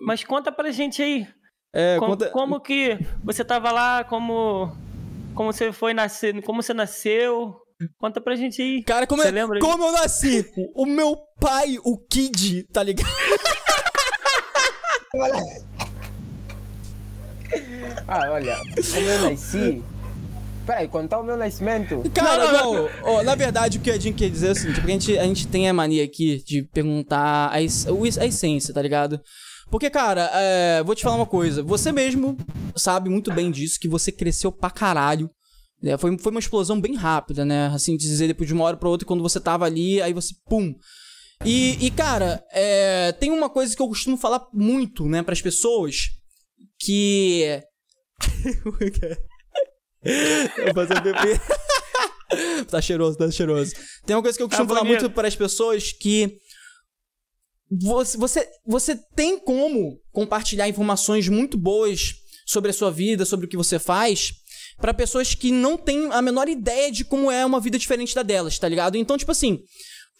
Mas 0.00 0.22
conta 0.22 0.52
pra 0.52 0.70
gente 0.70 1.02
aí. 1.02 1.26
É, 1.74 1.96
como, 1.98 2.12
conta- 2.12 2.30
como 2.30 2.60
que 2.60 2.98
você 3.22 3.44
tava 3.44 3.70
lá, 3.70 4.04
como. 4.04 4.72
Como 5.34 5.52
você 5.52 5.70
foi 5.72 5.94
nascer, 5.94 6.42
como 6.42 6.62
você 6.62 6.74
nasceu. 6.74 7.54
Conta 7.98 8.20
pra 8.20 8.34
gente 8.34 8.60
aí. 8.60 8.82
Cara, 8.82 9.06
como, 9.06 9.22
Você 9.22 9.28
é- 9.28 9.30
lembra? 9.30 9.60
como 9.60 9.84
eu 9.84 9.92
nasci? 9.92 10.44
O 10.74 10.84
meu 10.84 11.16
pai, 11.40 11.78
o 11.84 11.96
Kid, 11.96 12.64
tá 12.72 12.82
ligado? 12.82 13.06
Ah, 18.06 18.30
olha. 18.30 18.56
Como 18.94 19.08
eu 19.08 19.30
nasci. 19.30 19.82
Peraí, 20.66 20.86
contar 20.88 21.18
o 21.20 21.22
meu 21.24 21.36
nascimento. 21.36 22.02
Cara, 22.14 22.52
Não, 22.52 22.74
não, 22.74 22.88
ó, 23.02 23.22
na 23.22 23.34
verdade, 23.34 23.78
o 23.78 23.80
que 23.80 23.90
a 23.90 23.98
gente 23.98 24.16
quer 24.16 24.28
dizer 24.28 24.48
é 24.48 24.50
o 24.50 24.54
seguinte, 24.54 24.80
porque 24.80 24.90
a 24.90 24.94
gente, 24.94 25.18
a 25.18 25.24
gente 25.24 25.46
tem 25.48 25.68
a 25.68 25.72
mania 25.72 26.04
aqui 26.04 26.42
de 26.44 26.62
perguntar 26.62 27.48
a, 27.50 27.62
es- 27.62 27.86
a 28.18 28.26
essência, 28.26 28.74
tá 28.74 28.82
ligado? 28.82 29.18
Porque, 29.70 29.90
cara, 29.90 30.30
é, 30.34 30.82
vou 30.82 30.94
te 30.94 31.02
falar 31.02 31.16
uma 31.16 31.26
coisa. 31.26 31.62
Você 31.62 31.92
mesmo 31.92 32.36
sabe 32.74 33.10
muito 33.10 33.32
bem 33.32 33.50
disso, 33.50 33.78
que 33.80 33.88
você 33.88 34.10
cresceu 34.10 34.50
pra 34.50 34.70
caralho. 34.70 35.30
né? 35.82 35.96
Foi, 35.98 36.16
foi 36.18 36.30
uma 36.30 36.40
explosão 36.40 36.80
bem 36.80 36.94
rápida, 36.94 37.44
né? 37.44 37.66
Assim, 37.68 37.96
de 37.96 38.06
dizer 38.06 38.28
depois 38.28 38.48
de 38.48 38.54
uma 38.54 38.64
hora 38.64 38.76
pra 38.76 38.88
outra, 38.88 39.06
quando 39.06 39.22
você 39.22 39.38
tava 39.38 39.64
ali, 39.66 40.00
aí 40.00 40.12
você, 40.12 40.34
pum. 40.48 40.74
E, 41.44 41.86
e, 41.86 41.90
cara, 41.90 42.42
é, 42.52 43.12
tem 43.12 43.30
uma 43.30 43.48
coisa 43.48 43.76
que 43.76 43.80
eu 43.82 43.86
costumo 43.88 44.16
falar 44.16 44.44
muito, 44.52 45.06
né, 45.06 45.22
pras 45.22 45.40
pessoas, 45.40 46.06
que... 46.80 47.62
Eu 50.56 50.74
vou 50.74 50.86
fazer 50.86 51.00
bebê. 51.00 51.40
tá 52.70 52.80
cheiroso, 52.80 53.18
tá 53.18 53.30
cheiroso. 53.30 53.72
Tem 54.06 54.14
uma 54.16 54.22
coisa 54.22 54.36
que 54.36 54.42
eu 54.42 54.48
costumo 54.48 54.68
Tá 54.68 54.74
falar 54.74 54.86
muito 54.86 55.10
para 55.10 55.28
as 55.28 55.36
pessoas 55.36 55.92
que 55.92 56.38
você, 57.70 58.16
você, 58.16 58.48
você 58.66 58.96
tem 59.14 59.38
como 59.38 59.98
compartilhar 60.12 60.68
informações 60.68 61.28
muito 61.28 61.58
boas 61.58 62.14
sobre 62.46 62.70
a 62.70 62.74
sua 62.74 62.90
vida, 62.90 63.24
sobre 63.24 63.46
o 63.46 63.48
que 63.48 63.56
você 63.56 63.78
faz, 63.78 64.32
para 64.78 64.94
pessoas 64.94 65.34
que 65.34 65.50
não 65.50 65.76
têm 65.76 66.10
a 66.12 66.22
menor 66.22 66.48
ideia 66.48 66.90
de 66.90 67.04
como 67.04 67.30
é 67.30 67.44
uma 67.44 67.60
vida 67.60 67.78
diferente 67.78 68.14
da 68.14 68.22
delas, 68.22 68.58
tá 68.58 68.68
ligado? 68.68 68.96
Então, 68.96 69.18
tipo 69.18 69.32
assim, 69.32 69.60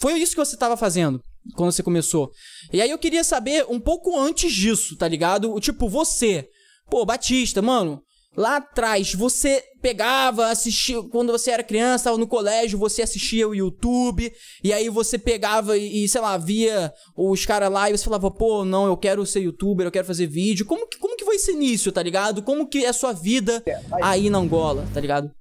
foi 0.00 0.18
isso 0.18 0.32
que 0.32 0.44
você 0.44 0.56
tava 0.56 0.76
fazendo 0.76 1.20
quando 1.54 1.72
você 1.72 1.82
começou. 1.82 2.30
E 2.72 2.82
aí 2.82 2.90
eu 2.90 2.98
queria 2.98 3.24
saber 3.24 3.64
um 3.68 3.80
pouco 3.80 4.18
antes 4.18 4.52
disso, 4.52 4.96
tá 4.96 5.08
ligado? 5.08 5.58
Tipo, 5.60 5.88
você, 5.88 6.48
pô, 6.90 7.06
Batista, 7.06 7.62
mano, 7.62 8.02
lá 8.38 8.58
atrás 8.58 9.12
você 9.14 9.64
pegava, 9.82 10.46
assistia, 10.46 11.02
quando 11.10 11.32
você 11.32 11.50
era 11.50 11.62
criança, 11.64 12.04
tava 12.04 12.16
no 12.16 12.26
colégio, 12.26 12.78
você 12.78 13.02
assistia 13.02 13.48
o 13.48 13.54
YouTube, 13.54 14.32
e 14.62 14.72
aí 14.72 14.88
você 14.88 15.18
pegava 15.18 15.76
e, 15.76 16.08
sei 16.08 16.20
lá, 16.20 16.38
via 16.38 16.92
os 17.16 17.44
caras 17.44 17.70
lá 17.70 17.90
e 17.90 17.98
você 17.98 18.04
falava, 18.04 18.30
pô, 18.30 18.64
não, 18.64 18.86
eu 18.86 18.96
quero 18.96 19.26
ser 19.26 19.40
youtuber, 19.40 19.84
eu 19.84 19.90
quero 19.90 20.06
fazer 20.06 20.28
vídeo. 20.28 20.64
Como 20.64 20.86
que, 20.86 20.98
como 20.98 21.16
que 21.16 21.24
foi 21.24 21.34
esse 21.34 21.50
início, 21.50 21.90
tá 21.90 22.00
ligado? 22.00 22.40
Como 22.40 22.68
que 22.68 22.84
é 22.84 22.88
a 22.88 22.92
sua 22.92 23.12
vida 23.12 23.60
aí 24.00 24.30
na 24.30 24.38
Angola, 24.38 24.86
tá 24.94 25.00
ligado? 25.00 25.32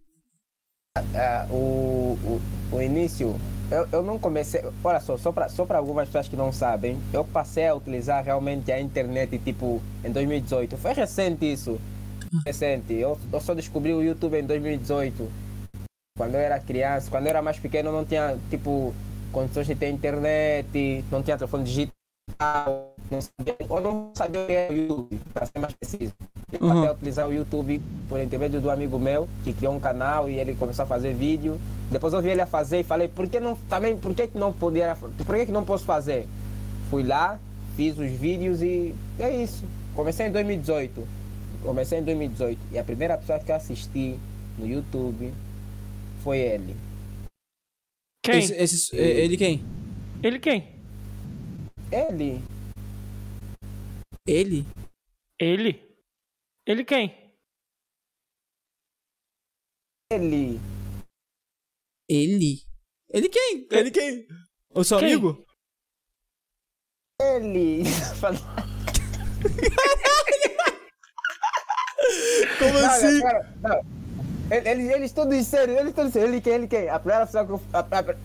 Ah, 1.14 1.46
o, 1.52 2.18
o, 2.24 2.42
o 2.72 2.82
início, 2.82 3.40
eu, 3.70 3.88
eu 3.92 4.02
não 4.02 4.18
comecei. 4.18 4.64
Olha 4.84 5.00
só, 5.00 5.18
só 5.18 5.32
para 5.32 5.50
só 5.50 5.66
pra 5.66 5.78
algumas 5.78 6.08
pessoas 6.08 6.28
que 6.28 6.36
não 6.36 6.52
sabem, 6.52 6.98
eu 7.14 7.24
passei 7.24 7.68
a 7.68 7.76
utilizar 7.76 8.24
realmente 8.24 8.72
a 8.72 8.82
internet 8.82 9.38
tipo 9.38 9.84
em 10.04 10.12
2018. 10.12 10.78
Foi 10.78 10.94
recente 10.94 11.52
isso. 11.52 11.80
Recente. 12.46 12.94
Eu, 12.94 13.18
eu 13.32 13.42
só 13.42 13.54
descobri 13.54 13.94
o 13.94 14.02
YouTube 14.02 14.40
em 14.40 14.44
2018. 14.46 15.30
Quando 16.18 16.34
eu 16.36 16.40
era 16.42 16.60
criança, 16.60 17.10
quando 17.12 17.26
eu 17.26 17.30
era 17.30 17.42
mais 17.42 17.60
pequeno, 17.60 17.92
não 17.92 18.04
tinha 18.06 18.38
tipo 18.50 18.94
condições 19.32 19.68
de 19.68 19.76
ter 19.76 19.90
internet, 19.90 21.04
não 21.12 21.22
tinha 21.22 21.38
telefone 21.38 21.64
digital, 21.64 22.96
não 23.12 23.22
sabia, 23.22 23.56
ou 23.70 23.82
não 23.82 24.12
sabia 24.16 24.42
o 24.42 24.48
que 24.48 24.52
era 24.54 24.74
o 24.74 24.78
YouTube, 24.78 25.20
para 25.34 25.46
ser 25.46 25.60
mais 25.60 25.74
preciso. 25.74 26.14
Eu 26.52 26.60
Uhum. 26.62 26.70
passei 26.70 26.88
a 26.88 26.92
utilizar 26.94 27.28
o 27.28 27.34
YouTube 27.34 27.82
por 28.10 28.20
intermédio 28.22 28.62
do 28.62 28.72
amigo 28.72 28.98
meu, 28.98 29.28
que 29.44 29.54
criou 29.54 29.76
um 29.76 29.80
canal 29.80 30.30
e 30.30 30.40
ele 30.40 30.56
começou 30.56 30.84
a 30.84 30.88
fazer 30.88 31.14
vídeo. 31.14 31.60
Depois 31.92 32.14
eu 32.14 32.22
vi 32.22 32.30
ele 32.30 32.42
a 32.42 32.48
fazer 32.48 32.80
e 32.80 32.84
falei, 32.84 33.08
por 33.08 33.28
que 33.28 33.40
não, 33.40 33.56
também, 33.70 33.96
por 33.98 34.16
que, 34.16 34.28
que 34.28 34.38
não 34.38 34.52
podia, 34.54 34.96
por 35.26 35.36
que, 35.36 35.46
que 35.46 35.52
não 35.52 35.64
posso 35.66 35.84
fazer? 35.86 36.28
Fui 36.90 37.04
lá, 37.04 37.38
fiz 37.76 37.98
os 37.98 38.10
vídeos 38.12 38.62
e 38.62 38.96
é 39.20 39.30
isso. 39.30 39.64
Comecei 39.94 40.28
em 40.28 40.32
2018. 40.32 41.06
Comecei 41.64 42.00
em 42.00 42.04
2018. 42.04 42.60
E 42.74 42.80
a 42.80 42.84
primeira 42.84 43.18
pessoa 43.18 43.40
que 43.40 43.52
eu 43.52 43.56
assisti 43.56 44.18
no 44.58 44.66
YouTube 44.68 45.34
foi 46.24 46.40
ele. 46.40 46.76
Quem? 48.24 48.40
Esse- 48.40 48.54
esse- 48.56 48.96
ele 48.96 49.38
quem? 49.38 49.62
Ele 50.24 50.40
quem? 50.40 50.76
Ele? 51.92 52.42
Ele? 54.28 54.66
Ele? 55.40 55.98
Ele 56.68 56.84
quem? 56.84 57.34
Ele? 60.12 60.60
Ele? 62.10 62.64
Ele 63.14 63.30
quem? 63.30 63.68
Ele 63.72 63.92
quem? 63.92 64.28
O 64.74 64.84
seu 64.84 65.00
Quem? 65.00 65.14
amigo? 65.14 65.46
Ele? 67.22 67.84
Como 72.60 72.74
Não, 72.74 72.86
assim? 72.88 73.18
agora, 73.20 73.46
não. 73.62 73.82
Ele- 74.50 74.70
Eles, 74.70 74.90
eles 74.90 75.12
todos 75.12 75.46
sérios, 75.46 75.78
eles 75.78 75.94
todos 75.94 76.14
sérios. 76.14 76.32
Ele 76.32 76.42
quem? 76.42 76.54
Ele 76.54 76.68
quem? 76.68 76.90
A 76.90 77.00
primeira 77.00 77.26
pessoa 77.26 77.46
que 77.46 77.52
eu. 77.52 77.62
a- 77.74 77.80
a- 77.80 78.16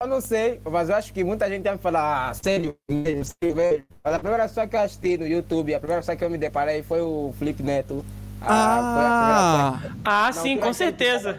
eu 0.00 0.06
não 0.08 0.20
sei, 0.20 0.60
mas 0.68 0.88
eu 0.88 0.96
acho 0.96 1.12
que 1.12 1.22
muita 1.22 1.48
gente 1.48 1.62
vai 1.62 1.76
falar 1.78 2.30
ah, 2.30 2.34
sério 2.34 2.74
mesmo, 2.90 3.24
sério 3.24 3.54
mesmo. 3.56 3.84
Mas 4.02 4.14
a 4.14 4.18
primeira 4.18 4.42
pessoa 4.48 4.66
que 4.66 4.74
eu 4.74 4.80
assisti 4.80 5.16
no 5.18 5.26
YouTube, 5.26 5.74
a 5.74 5.78
primeira 5.78 6.00
pessoa 6.02 6.16
que 6.16 6.24
eu 6.24 6.30
me 6.30 6.38
deparei 6.38 6.82
foi 6.82 7.00
o 7.02 7.32
Felipe 7.38 7.62
Neto. 7.62 8.04
Ah, 8.40 8.80
foi 8.94 9.04
a 9.04 9.76
primeira 9.76 9.82
pessoa. 9.82 10.00
Ah, 10.04 10.26
Ah, 10.26 10.26
Não, 10.34 10.42
sim, 10.42 10.56
tu 10.56 10.60
com 10.60 10.72
vai 10.72 10.74
ter 10.74 10.92
que 10.92 11.04
certeza. 11.04 11.38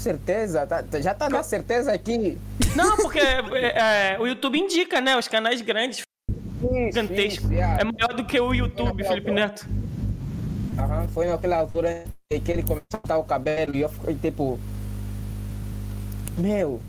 Certeza? 0.00 0.66
Tá- 0.66 0.82
tá- 0.82 1.00
já 1.00 1.14
tá 1.14 1.28
na 1.28 1.42
certeza 1.42 1.92
aqui. 1.92 2.38
Não, 2.76 2.96
porque 2.96 3.18
é, 3.18 4.12
é, 4.14 4.18
o 4.20 4.26
YouTube 4.26 4.58
indica, 4.58 5.00
né? 5.00 5.16
Os 5.16 5.26
canais 5.28 5.60
grandes, 5.62 5.98
Isso, 6.00 6.74
gigantescos. 6.86 7.44
isso, 7.44 7.52
yeah. 7.52 7.80
É 7.80 7.84
maior 7.84 8.14
do 8.14 8.24
que 8.24 8.38
o 8.38 8.52
YouTube, 8.54 9.02
Felipe 9.04 9.30
Neto. 9.30 9.66
Aham, 10.78 11.08
foi 11.08 11.26
naquela 11.26 11.56
altura 11.58 12.04
que 12.28 12.52
ele 12.52 12.62
começou 12.62 12.84
a 12.94 12.98
cortar 12.98 13.18
o 13.18 13.24
cabelo 13.24 13.74
e 13.76 13.80
eu 13.80 13.88
fiquei 13.88 14.14
tipo. 14.16 14.58
Meu, 16.36 16.80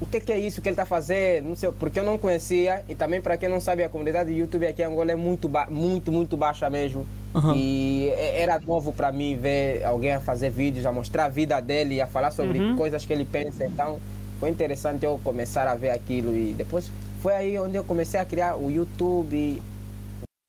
o 0.00 0.06
que, 0.06 0.20
que 0.20 0.32
é 0.32 0.38
isso 0.38 0.62
que 0.62 0.68
ele 0.68 0.76
tá 0.76 0.86
fazendo? 0.86 1.48
Não 1.48 1.56
sei, 1.56 1.70
porque 1.72 1.98
eu 1.98 2.04
não 2.04 2.18
conhecia 2.18 2.84
e 2.88 2.94
também 2.94 3.20
para 3.20 3.36
quem 3.36 3.48
não 3.48 3.60
sabe, 3.60 3.82
a 3.82 3.88
comunidade 3.88 4.30
do 4.32 4.36
YouTube 4.38 4.66
aqui 4.66 4.82
em 4.82 4.86
Angola 4.86 5.12
é 5.12 5.16
muito, 5.16 5.50
muito, 5.70 6.12
muito 6.12 6.36
baixa 6.36 6.68
mesmo. 6.70 7.06
Aham. 7.34 7.54
E 7.56 8.06
e- 8.08 8.10
era 8.10 8.60
novo 8.60 8.92
para 8.92 9.10
mim 9.10 9.36
ver 9.36 9.84
alguém 9.84 10.12
a 10.12 10.20
fazer 10.20 10.50
vídeos, 10.50 10.86
a 10.86 10.92
mostrar 10.92 11.24
a 11.26 11.28
vida 11.28 11.60
dele, 11.60 12.00
a 12.00 12.06
falar 12.06 12.30
sobre 12.30 12.58
Uhum. 12.60 12.76
coisas 12.76 13.04
que 13.04 13.12
ele 13.12 13.24
pensa. 13.24 13.64
Então 13.64 13.98
foi 14.38 14.50
interessante 14.50 15.04
eu 15.04 15.18
começar 15.22 15.66
a 15.66 15.74
ver 15.74 15.90
aquilo 15.90 16.34
e 16.36 16.52
depois 16.54 16.90
foi 17.20 17.34
aí 17.34 17.58
onde 17.58 17.76
eu 17.76 17.84
comecei 17.84 18.18
a 18.20 18.24
criar 18.24 18.56
o 18.56 18.70
YouTube. 18.70 19.60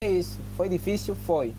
É 0.03 0.09
isso. 0.11 0.39
Foi 0.57 0.69
difícil? 0.69 1.15
Foi. 1.15 1.53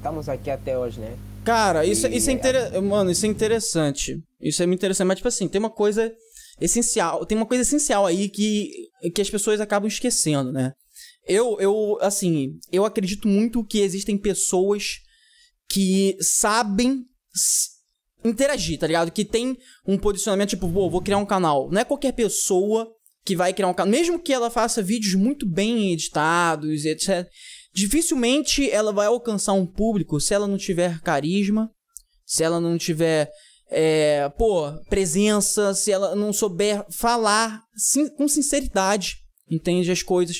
Estamos 0.00 0.30
aqui 0.30 0.48
até 0.48 0.78
hoje, 0.78 0.98
né? 0.98 1.14
Cara, 1.44 1.84
isso, 1.84 2.06
isso 2.08 2.30
é 2.30 2.32
E- 2.32 2.36
interessante. 2.36 2.80
Mano, 2.80 3.10
isso 3.10 3.26
é 3.26 3.28
interessante. 3.28 4.22
Isso 4.40 4.62
é 4.62 4.66
muito 4.66 4.78
interessante. 4.80 5.06
Mas, 5.06 5.16
tipo 5.18 5.28
assim, 5.28 5.46
tem 5.46 5.58
uma 5.58 5.68
coisa 5.70 6.10
essencial. 6.58 7.26
Tem 7.26 7.36
uma 7.36 7.44
coisa 7.46 7.60
essencial 7.62 8.06
aí 8.06 8.30
que, 8.30 8.70
que 9.14 9.20
as 9.20 9.28
pessoas 9.28 9.60
acabam 9.60 9.86
esquecendo, 9.86 10.50
né? 10.50 10.72
Eu, 11.28 11.58
eu, 11.60 11.98
assim, 12.00 12.58
eu 12.72 12.84
acredito 12.86 13.28
muito 13.28 13.62
que 13.62 13.80
existem 13.80 14.16
pessoas 14.16 15.00
que 15.68 16.16
sabem 16.20 17.04
interagir, 18.24 18.78
tá 18.78 18.86
ligado? 18.86 19.10
Que 19.12 19.24
tem 19.24 19.56
um 19.86 19.98
posicionamento 19.98 20.50
tipo, 20.50 20.66
pô, 20.70 20.88
vou 20.88 21.02
criar 21.02 21.18
um 21.18 21.26
canal. 21.26 21.70
Não 21.70 21.80
é 21.80 21.84
qualquer 21.84 22.12
pessoa 22.12 22.90
que 23.22 23.36
vai 23.36 23.52
criar 23.52 23.68
um 23.68 23.74
canal. 23.74 23.90
Mesmo 23.92 24.18
que 24.18 24.32
ela 24.32 24.48
faça 24.50 24.82
vídeos 24.82 25.14
muito 25.14 25.46
bem 25.46 25.92
editados, 25.92 26.84
etc. 26.86 27.28
Dificilmente 27.72 28.68
ela 28.70 28.92
vai 28.92 29.06
alcançar 29.06 29.52
um 29.52 29.66
público 29.66 30.20
se 30.20 30.34
ela 30.34 30.46
não 30.46 30.58
tiver 30.58 31.00
carisma, 31.00 31.70
se 32.26 32.42
ela 32.42 32.60
não 32.60 32.76
tiver, 32.76 33.30
é, 33.70 34.28
pô, 34.36 34.72
presença, 34.88 35.72
se 35.74 35.90
ela 35.92 36.14
não 36.14 36.32
souber 36.32 36.84
falar 36.90 37.60
sin- 37.76 38.08
com 38.16 38.26
sinceridade, 38.28 39.16
entende 39.50 39.90
as 39.90 40.02
coisas. 40.02 40.38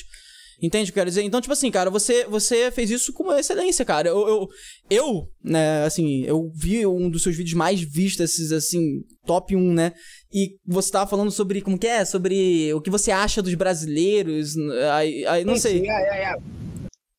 Entende 0.63 0.91
o 0.91 0.93
que 0.93 0.99
eu 0.99 1.01
quero 1.01 1.09
dizer? 1.09 1.23
Então, 1.23 1.41
tipo 1.41 1.53
assim, 1.53 1.71
cara, 1.71 1.89
você, 1.89 2.25
você 2.25 2.69
fez 2.69 2.91
isso 2.91 3.11
com 3.13 3.33
excelência, 3.33 3.83
cara. 3.83 4.09
Eu, 4.09 4.27
eu, 4.27 4.47
eu, 4.91 5.27
né, 5.43 5.83
assim, 5.85 6.21
eu 6.23 6.51
vi 6.53 6.85
um 6.85 7.09
dos 7.09 7.23
seus 7.23 7.35
vídeos 7.35 7.55
mais 7.55 7.81
vistos, 7.81 8.19
esses, 8.29 8.51
assim, 8.51 8.99
top 9.25 9.55
1, 9.55 9.73
né? 9.73 9.91
E 10.31 10.57
você 10.63 10.91
tava 10.91 11.09
falando 11.09 11.31
sobre, 11.31 11.61
como 11.61 11.79
que 11.79 11.87
é? 11.87 12.05
Sobre 12.05 12.71
o 12.75 12.79
que 12.81 12.91
você 12.91 13.09
acha 13.09 13.41
dos 13.41 13.55
brasileiros, 13.55 14.53
aí, 14.93 15.25
aí 15.25 15.43
não 15.43 15.55
Isso, 15.55 15.63
sei. 15.63 15.79
yeah, 15.79 15.99
yeah, 15.99 16.15
yeah. 16.17 16.43
É 16.43 16.60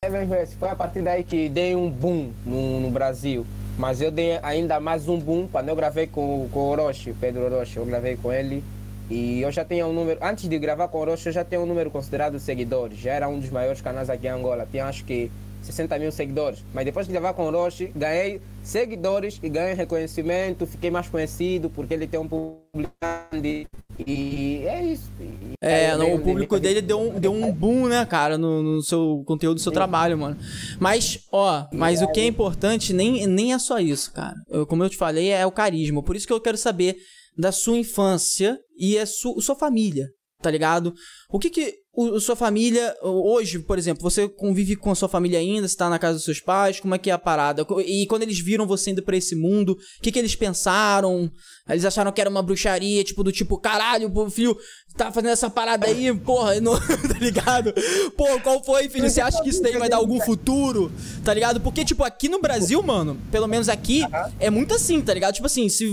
é, 0.03 0.45
foi 0.45 0.69
a 0.69 0.75
partir 0.75 1.01
daí 1.01 1.23
que 1.23 1.47
dei 1.47 1.75
um 1.75 1.89
boom 1.89 2.31
no, 2.45 2.79
no 2.81 2.91
Brasil. 2.91 3.45
Mas 3.77 4.01
eu 4.01 4.11
dei 4.11 4.37
ainda 4.43 4.79
mais 4.79 5.07
um 5.07 5.17
boom 5.17 5.47
quando 5.47 5.69
eu 5.69 5.75
gravei 5.75 6.07
com, 6.07 6.47
com 6.51 6.59
o 6.59 6.69
Orochi, 6.69 7.13
Pedro 7.13 7.45
Orochi. 7.45 7.77
Eu 7.77 7.85
gravei 7.85 8.17
com 8.17 8.31
ele. 8.31 8.63
E 9.09 9.41
eu 9.41 9.51
já 9.51 9.63
tinha 9.63 9.87
um 9.87 9.93
número. 9.93 10.19
Antes 10.21 10.47
de 10.49 10.59
gravar 10.59 10.89
com 10.89 10.97
o 10.97 11.01
Orochi, 11.01 11.27
eu 11.27 11.33
já 11.33 11.45
tinha 11.45 11.59
um 11.59 11.65
número 11.65 11.89
considerado 11.89 12.33
de 12.33 12.41
seguidores. 12.41 12.99
Já 12.99 13.13
era 13.13 13.29
um 13.29 13.39
dos 13.39 13.49
maiores 13.49 13.79
canais 13.79 14.09
aqui 14.09 14.27
em 14.27 14.31
Angola. 14.31 14.67
Tinha 14.69 14.85
acho 14.85 15.05
que 15.05 15.31
60 15.61 15.97
mil 15.97 16.11
seguidores. 16.11 16.63
Mas 16.73 16.85
depois 16.85 17.07
de 17.07 17.13
gravar 17.13 17.33
com 17.33 17.43
o 17.43 17.47
Orochi, 17.47 17.91
ganhei 17.95 18.41
seguidores 18.63 19.39
e 19.43 19.49
ganhei 19.49 19.73
reconhecimento. 19.73 20.65
Fiquei 20.65 20.89
mais 20.89 21.07
conhecido 21.07 21.69
porque 21.69 21.93
ele 21.93 22.07
tem 22.07 22.19
um 22.19 22.27
público 22.27 22.91
grande. 23.01 23.67
E 24.07 24.63
é 24.65 24.83
isso. 24.85 25.11
E 25.19 25.53
É, 25.61 25.95
não, 25.97 26.15
o 26.15 26.19
público 26.19 26.59
dele 26.59 26.81
deu 26.81 26.99
um, 26.99 27.19
deu 27.19 27.31
um 27.33 27.51
boom, 27.51 27.87
né, 27.87 28.05
cara, 28.05 28.37
no, 28.37 28.63
no 28.63 28.81
seu 28.81 29.23
conteúdo, 29.25 29.57
no 29.57 29.63
seu 29.63 29.71
trabalho, 29.71 30.17
mano. 30.17 30.37
Mas, 30.79 31.19
ó, 31.31 31.67
mas 31.71 32.01
o 32.01 32.07
que 32.07 32.19
é 32.21 32.25
importante 32.25 32.93
nem, 32.93 33.27
nem 33.27 33.53
é 33.53 33.59
só 33.59 33.79
isso, 33.79 34.11
cara. 34.11 34.35
Eu- 34.49 34.65
como 34.65 34.83
eu 34.83 34.89
te 34.89 34.97
falei, 34.97 35.29
é 35.29 35.45
o 35.45 35.51
carisma. 35.51 36.01
Por 36.01 36.15
isso 36.15 36.25
que 36.25 36.33
eu 36.33 36.41
quero 36.41 36.57
saber 36.57 36.95
da 37.37 37.51
sua 37.51 37.77
infância 37.77 38.57
e 38.77 38.97
a 38.97 39.05
su, 39.05 39.39
sua 39.41 39.55
família, 39.55 40.07
tá 40.41 40.49
ligado? 40.49 40.93
O 41.29 41.37
que 41.39 41.49
que 41.49 41.75
o, 41.95 42.19
sua 42.19 42.35
família, 42.35 42.95
hoje, 43.03 43.59
por 43.59 43.77
exemplo, 43.77 44.01
você 44.01 44.27
convive 44.27 44.75
com 44.75 44.89
a 44.89 44.95
sua 44.95 45.07
família 45.07 45.37
ainda, 45.37 45.67
você 45.67 45.77
tá 45.77 45.87
na 45.87 45.99
casa 45.99 46.15
dos 46.15 46.25
seus 46.25 46.39
pais, 46.39 46.79
como 46.79 46.95
é 46.95 46.97
que 46.97 47.11
é 47.11 47.13
a 47.13 47.19
parada? 47.19 47.63
E 47.85 48.07
quando 48.07 48.23
eles 48.23 48.39
viram 48.39 48.65
você 48.65 48.89
indo 48.89 49.03
pra 49.03 49.15
esse 49.15 49.35
mundo, 49.35 49.73
o 49.73 50.01
que 50.01 50.11
que 50.11 50.17
eles 50.17 50.35
pensaram? 50.35 51.31
Eles 51.69 51.85
acharam 51.85 52.11
que 52.11 52.19
era 52.19 52.29
uma 52.29 52.41
bruxaria, 52.41 53.03
tipo, 53.03 53.23
do 53.23 53.31
tipo, 53.31 53.59
caralho, 53.59 54.09
pô, 54.09 54.27
filho, 54.27 54.57
tá 54.97 55.11
fazendo 55.11 55.33
essa 55.33 55.51
parada 55.51 55.85
aí, 55.85 56.11
porra, 56.15 56.59
não, 56.59 56.73
tá 56.81 57.19
ligado? 57.19 57.71
Pô, 58.17 58.39
qual 58.39 58.63
foi, 58.63 58.89
filho? 58.89 59.07
Você 59.07 59.21
acha 59.21 59.41
que 59.43 59.49
isso 59.49 59.61
daí 59.61 59.77
vai 59.77 59.87
dar 59.87 59.97
algum 59.97 60.19
futuro? 60.19 60.91
Tá 61.23 61.31
ligado? 61.31 61.61
Porque, 61.61 61.85
tipo, 61.85 62.03
aqui 62.03 62.27
no 62.27 62.41
Brasil, 62.41 62.81
mano, 62.81 63.19
pelo 63.31 63.47
menos 63.47 63.69
aqui, 63.69 64.01
é 64.39 64.49
muito 64.49 64.73
assim, 64.73 64.99
tá 64.99 65.13
ligado? 65.13 65.35
Tipo 65.35 65.45
assim, 65.45 65.69
se. 65.69 65.87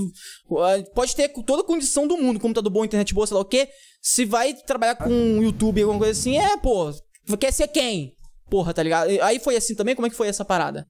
Pode 0.94 1.14
ter 1.14 1.28
toda 1.28 1.62
a 1.62 1.66
condição 1.66 2.06
do 2.06 2.16
mundo, 2.16 2.40
computador 2.40 2.72
bom, 2.72 2.84
internet 2.86 3.12
boa, 3.12 3.26
sei 3.26 3.34
lá 3.34 3.42
o 3.42 3.44
quê. 3.44 3.68
Se 4.00 4.24
vai 4.24 4.54
trabalhar 4.54 4.96
com 4.96 5.10
YouTube, 5.42 5.82
alguma 5.82 5.98
coisa 5.98 6.18
assim, 6.18 6.38
é, 6.38 6.56
pô, 6.56 6.90
quer 7.38 7.52
ser 7.52 7.68
quem? 7.68 8.14
Porra, 8.48 8.72
tá 8.72 8.82
ligado? 8.82 9.10
Aí 9.22 9.38
foi 9.38 9.56
assim 9.56 9.74
também? 9.74 9.94
Como 9.94 10.06
é 10.06 10.10
que 10.10 10.16
foi 10.16 10.28
essa 10.28 10.44
parada? 10.44 10.86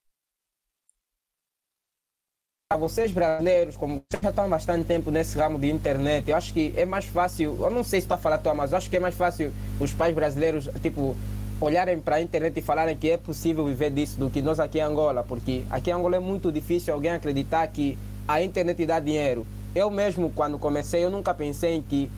Para 2.71 2.79
vocês 2.79 3.11
brasileiros, 3.11 3.77
como 3.77 3.95
vocês 4.09 4.23
já 4.23 4.31
estão 4.31 4.45
há 4.45 4.49
bastante 4.49 4.87
tempo 4.87 5.11
nesse 5.11 5.37
ramo 5.37 5.59
de 5.59 5.69
internet, 5.69 6.31
eu 6.31 6.37
acho 6.37 6.53
que 6.53 6.73
é 6.77 6.87
mais 6.87 7.05
fácil, 7.05 7.57
eu 7.61 7.69
não 7.69 7.83
sei 7.83 8.01
se 8.01 8.07
está 8.07 8.15
a 8.15 8.39
tua, 8.39 8.55
mas 8.55 8.71
eu 8.71 8.79
acho 8.79 8.89
que 8.89 8.97
é 8.97 9.01
mais 9.01 9.17
fácil 9.17 9.53
os 9.81 9.93
pais 9.93 10.15
brasileiros, 10.15 10.69
tipo, 10.81 11.17
olharem 11.61 12.01
para 12.01 12.17
a 12.17 12.21
internet 12.23 12.57
e 12.57 12.63
falarem 12.63 12.97
que 12.97 13.11
é 13.11 13.17
possível 13.17 13.67
viver 13.67 13.91
disso 13.91 14.21
do 14.21 14.31
que 14.31 14.41
nós 14.41 14.61
aqui 14.61 14.79
em 14.79 14.83
Angola, 14.83 15.25
porque 15.25 15.65
aqui 15.69 15.91
em 15.91 15.95
Angola 15.95 16.15
é 16.15 16.21
muito 16.21 16.53
difícil 16.53 16.95
alguém 16.95 17.11
acreditar 17.11 17.67
que 17.67 17.99
a 18.29 18.41
internet 18.41 18.87
dá 18.87 19.01
dinheiro. 19.01 19.45
Eu 19.75 19.91
mesmo, 19.91 20.31
quando 20.31 20.57
comecei, 20.57 21.05
eu 21.05 21.11
nunca 21.11 21.35
pensei 21.35 21.75
em 21.75 21.83
que 21.83 22.09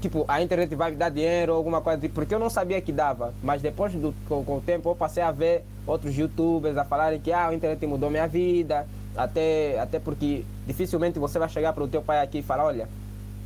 tipo, 0.00 0.24
a 0.28 0.42
internet 0.42 0.74
vai 0.74 0.90
me 0.90 0.96
dar 0.96 1.08
dinheiro 1.10 1.52
ou 1.52 1.58
alguma 1.58 1.80
coisa, 1.80 2.08
porque 2.08 2.34
eu 2.34 2.38
não 2.38 2.50
sabia 2.50 2.80
que 2.80 2.92
dava. 2.92 3.32
Mas 3.42 3.62
depois, 3.62 3.92
do, 3.92 4.14
com, 4.28 4.44
com 4.44 4.56
o 4.58 4.60
tempo, 4.60 4.90
eu 4.90 4.96
passei 4.96 5.22
a 5.22 5.30
ver 5.30 5.64
outros 5.86 6.16
youtubers 6.16 6.76
a 6.76 6.84
falarem 6.84 7.20
que 7.20 7.32
ah, 7.32 7.48
a 7.48 7.54
internet 7.54 7.86
mudou 7.86 8.10
minha 8.10 8.26
vida. 8.26 8.86
Até, 9.16 9.78
até 9.80 9.98
porque 9.98 10.44
dificilmente 10.66 11.18
você 11.18 11.38
vai 11.38 11.48
chegar 11.48 11.72
para 11.72 11.82
o 11.84 11.88
teu 11.88 12.02
pai 12.02 12.20
aqui 12.20 12.38
e 12.38 12.42
falar, 12.42 12.64
olha, 12.66 12.88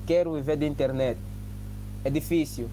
quero 0.06 0.32
viver 0.34 0.56
de 0.56 0.66
internet. 0.66 1.18
É 2.04 2.10
difícil. 2.10 2.68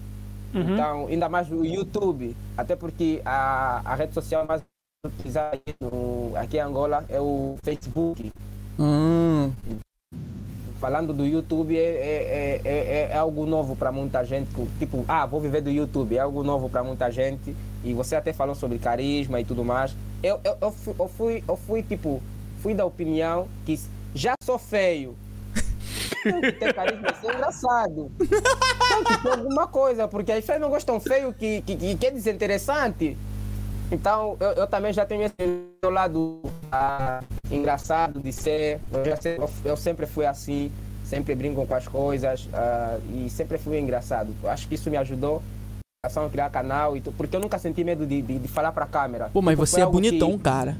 Uhum. 0.54 0.74
Então, 0.74 1.06
ainda 1.06 1.28
mais 1.28 1.50
o 1.50 1.64
YouTube, 1.64 2.34
até 2.56 2.74
porque 2.74 3.20
a, 3.24 3.82
a 3.84 3.94
rede 3.94 4.14
social 4.14 4.46
mais 4.46 4.62
utilizada 5.06 5.56
aqui, 5.56 5.74
no- 5.80 6.32
aqui 6.36 6.56
em 6.56 6.60
Angola 6.60 7.04
é 7.08 7.20
o 7.20 7.56
Facebook. 7.62 8.30
Hum. 8.78 9.52
Falando 10.80 11.12
do 11.12 11.26
YouTube, 11.26 11.76
é, 11.76 11.80
é, 11.80 12.60
é, 12.64 12.70
é, 12.70 13.08
é 13.10 13.16
algo 13.16 13.44
novo 13.44 13.74
para 13.74 13.90
muita 13.90 14.24
gente. 14.24 14.48
Tipo, 14.78 15.04
ah, 15.08 15.26
vou 15.26 15.40
viver 15.40 15.60
do 15.60 15.70
YouTube, 15.70 16.16
é 16.16 16.20
algo 16.20 16.44
novo 16.44 16.68
para 16.68 16.84
muita 16.84 17.10
gente. 17.10 17.54
E 17.84 17.92
você 17.92 18.14
até 18.14 18.32
falou 18.32 18.54
sobre 18.54 18.78
carisma 18.78 19.40
e 19.40 19.44
tudo 19.44 19.64
mais. 19.64 19.96
Eu, 20.22 20.40
eu, 20.44 20.56
eu, 20.60 20.70
fui, 20.70 20.94
eu, 20.98 21.08
fui, 21.08 21.44
eu 21.48 21.56
fui, 21.56 21.82
tipo, 21.82 22.22
fui 22.62 22.74
da 22.74 22.84
opinião 22.84 23.48
que 23.66 23.78
já 24.14 24.34
sou 24.42 24.58
feio. 24.58 25.16
Tem 26.22 26.40
que 26.40 26.52
ter 26.52 26.74
carisma, 26.74 27.08
isso 27.10 27.28
é 27.28 27.34
engraçado. 27.34 28.10
Tem 28.18 29.04
que 29.04 29.22
ter 29.22 29.30
alguma 29.30 29.66
coisa, 29.66 30.06
porque 30.06 30.30
as 30.30 30.40
pessoas 30.40 30.60
não 30.60 30.70
gostam 30.70 31.00
feio 31.00 31.32
que, 31.32 31.60
que, 31.62 31.76
que, 31.76 31.96
que 31.96 32.06
é 32.06 32.10
desinteressante. 32.10 33.16
Então, 33.90 34.36
eu, 34.40 34.50
eu 34.52 34.66
também 34.66 34.92
já 34.92 35.06
tenho 35.06 35.22
esse 35.22 35.34
meu 35.82 35.90
lado 35.90 36.42
ah, 36.70 37.22
engraçado 37.50 38.20
de 38.20 38.32
ser. 38.32 38.80
Eu, 38.92 39.04
já 39.04 39.16
sei- 39.16 39.38
eu, 39.38 39.50
eu 39.64 39.76
sempre 39.76 40.04
fui 40.06 40.26
assim, 40.26 40.70
sempre 41.04 41.34
brinco 41.34 41.66
com 41.66 41.74
as 41.74 41.88
coisas 41.88 42.48
ah, 42.52 42.98
e 43.14 43.30
sempre 43.30 43.56
fui 43.56 43.78
engraçado. 43.78 44.34
Eu 44.42 44.50
acho 44.50 44.68
que 44.68 44.74
isso 44.74 44.90
me 44.90 44.96
ajudou 44.96 45.42
a 46.04 46.28
criar 46.30 46.48
canal, 46.50 46.96
e 46.96 47.00
porque 47.00 47.36
eu 47.36 47.40
nunca 47.40 47.58
senti 47.58 47.82
medo 47.84 48.06
de, 48.06 48.22
de, 48.22 48.38
de 48.38 48.48
falar 48.48 48.72
pra 48.72 48.86
câmera. 48.86 49.30
Pô, 49.32 49.42
mas 49.42 49.54
Tipo, 49.54 49.66
você 49.66 49.80
é 49.80 49.82
algo 49.84 50.00
que- 50.00 50.08
bonitão, 50.10 50.38
cara. 50.38 50.76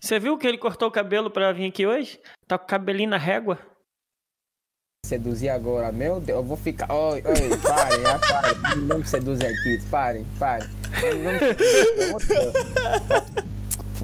Você 0.00 0.18
viu 0.18 0.36
que 0.38 0.46
ele 0.46 0.58
cortou 0.58 0.88
o 0.88 0.90
cabelo 0.92 1.30
pra 1.30 1.52
vir 1.52 1.66
aqui 1.66 1.86
hoje? 1.86 2.18
Tá 2.46 2.56
com 2.58 2.64
o 2.64 2.68
cabelinho 2.68 3.10
na 3.10 3.18
régua? 3.18 3.58
Seduzir 5.08 5.48
agora. 5.48 5.90
Meu 5.92 6.20
Deus, 6.20 6.38
eu 6.38 6.44
vou 6.44 6.56
ficar. 6.56 6.92
Oi, 6.92 7.22
oi, 7.24 7.56
parem, 7.62 8.04
ah, 8.06 8.18
parem. 8.18 8.82
Não 8.82 8.98
me 8.98 9.06
seduzem 9.06 9.48
aqui, 9.48 9.80
parem, 9.90 10.26
parem. 10.38 10.68
Não. 11.22 12.18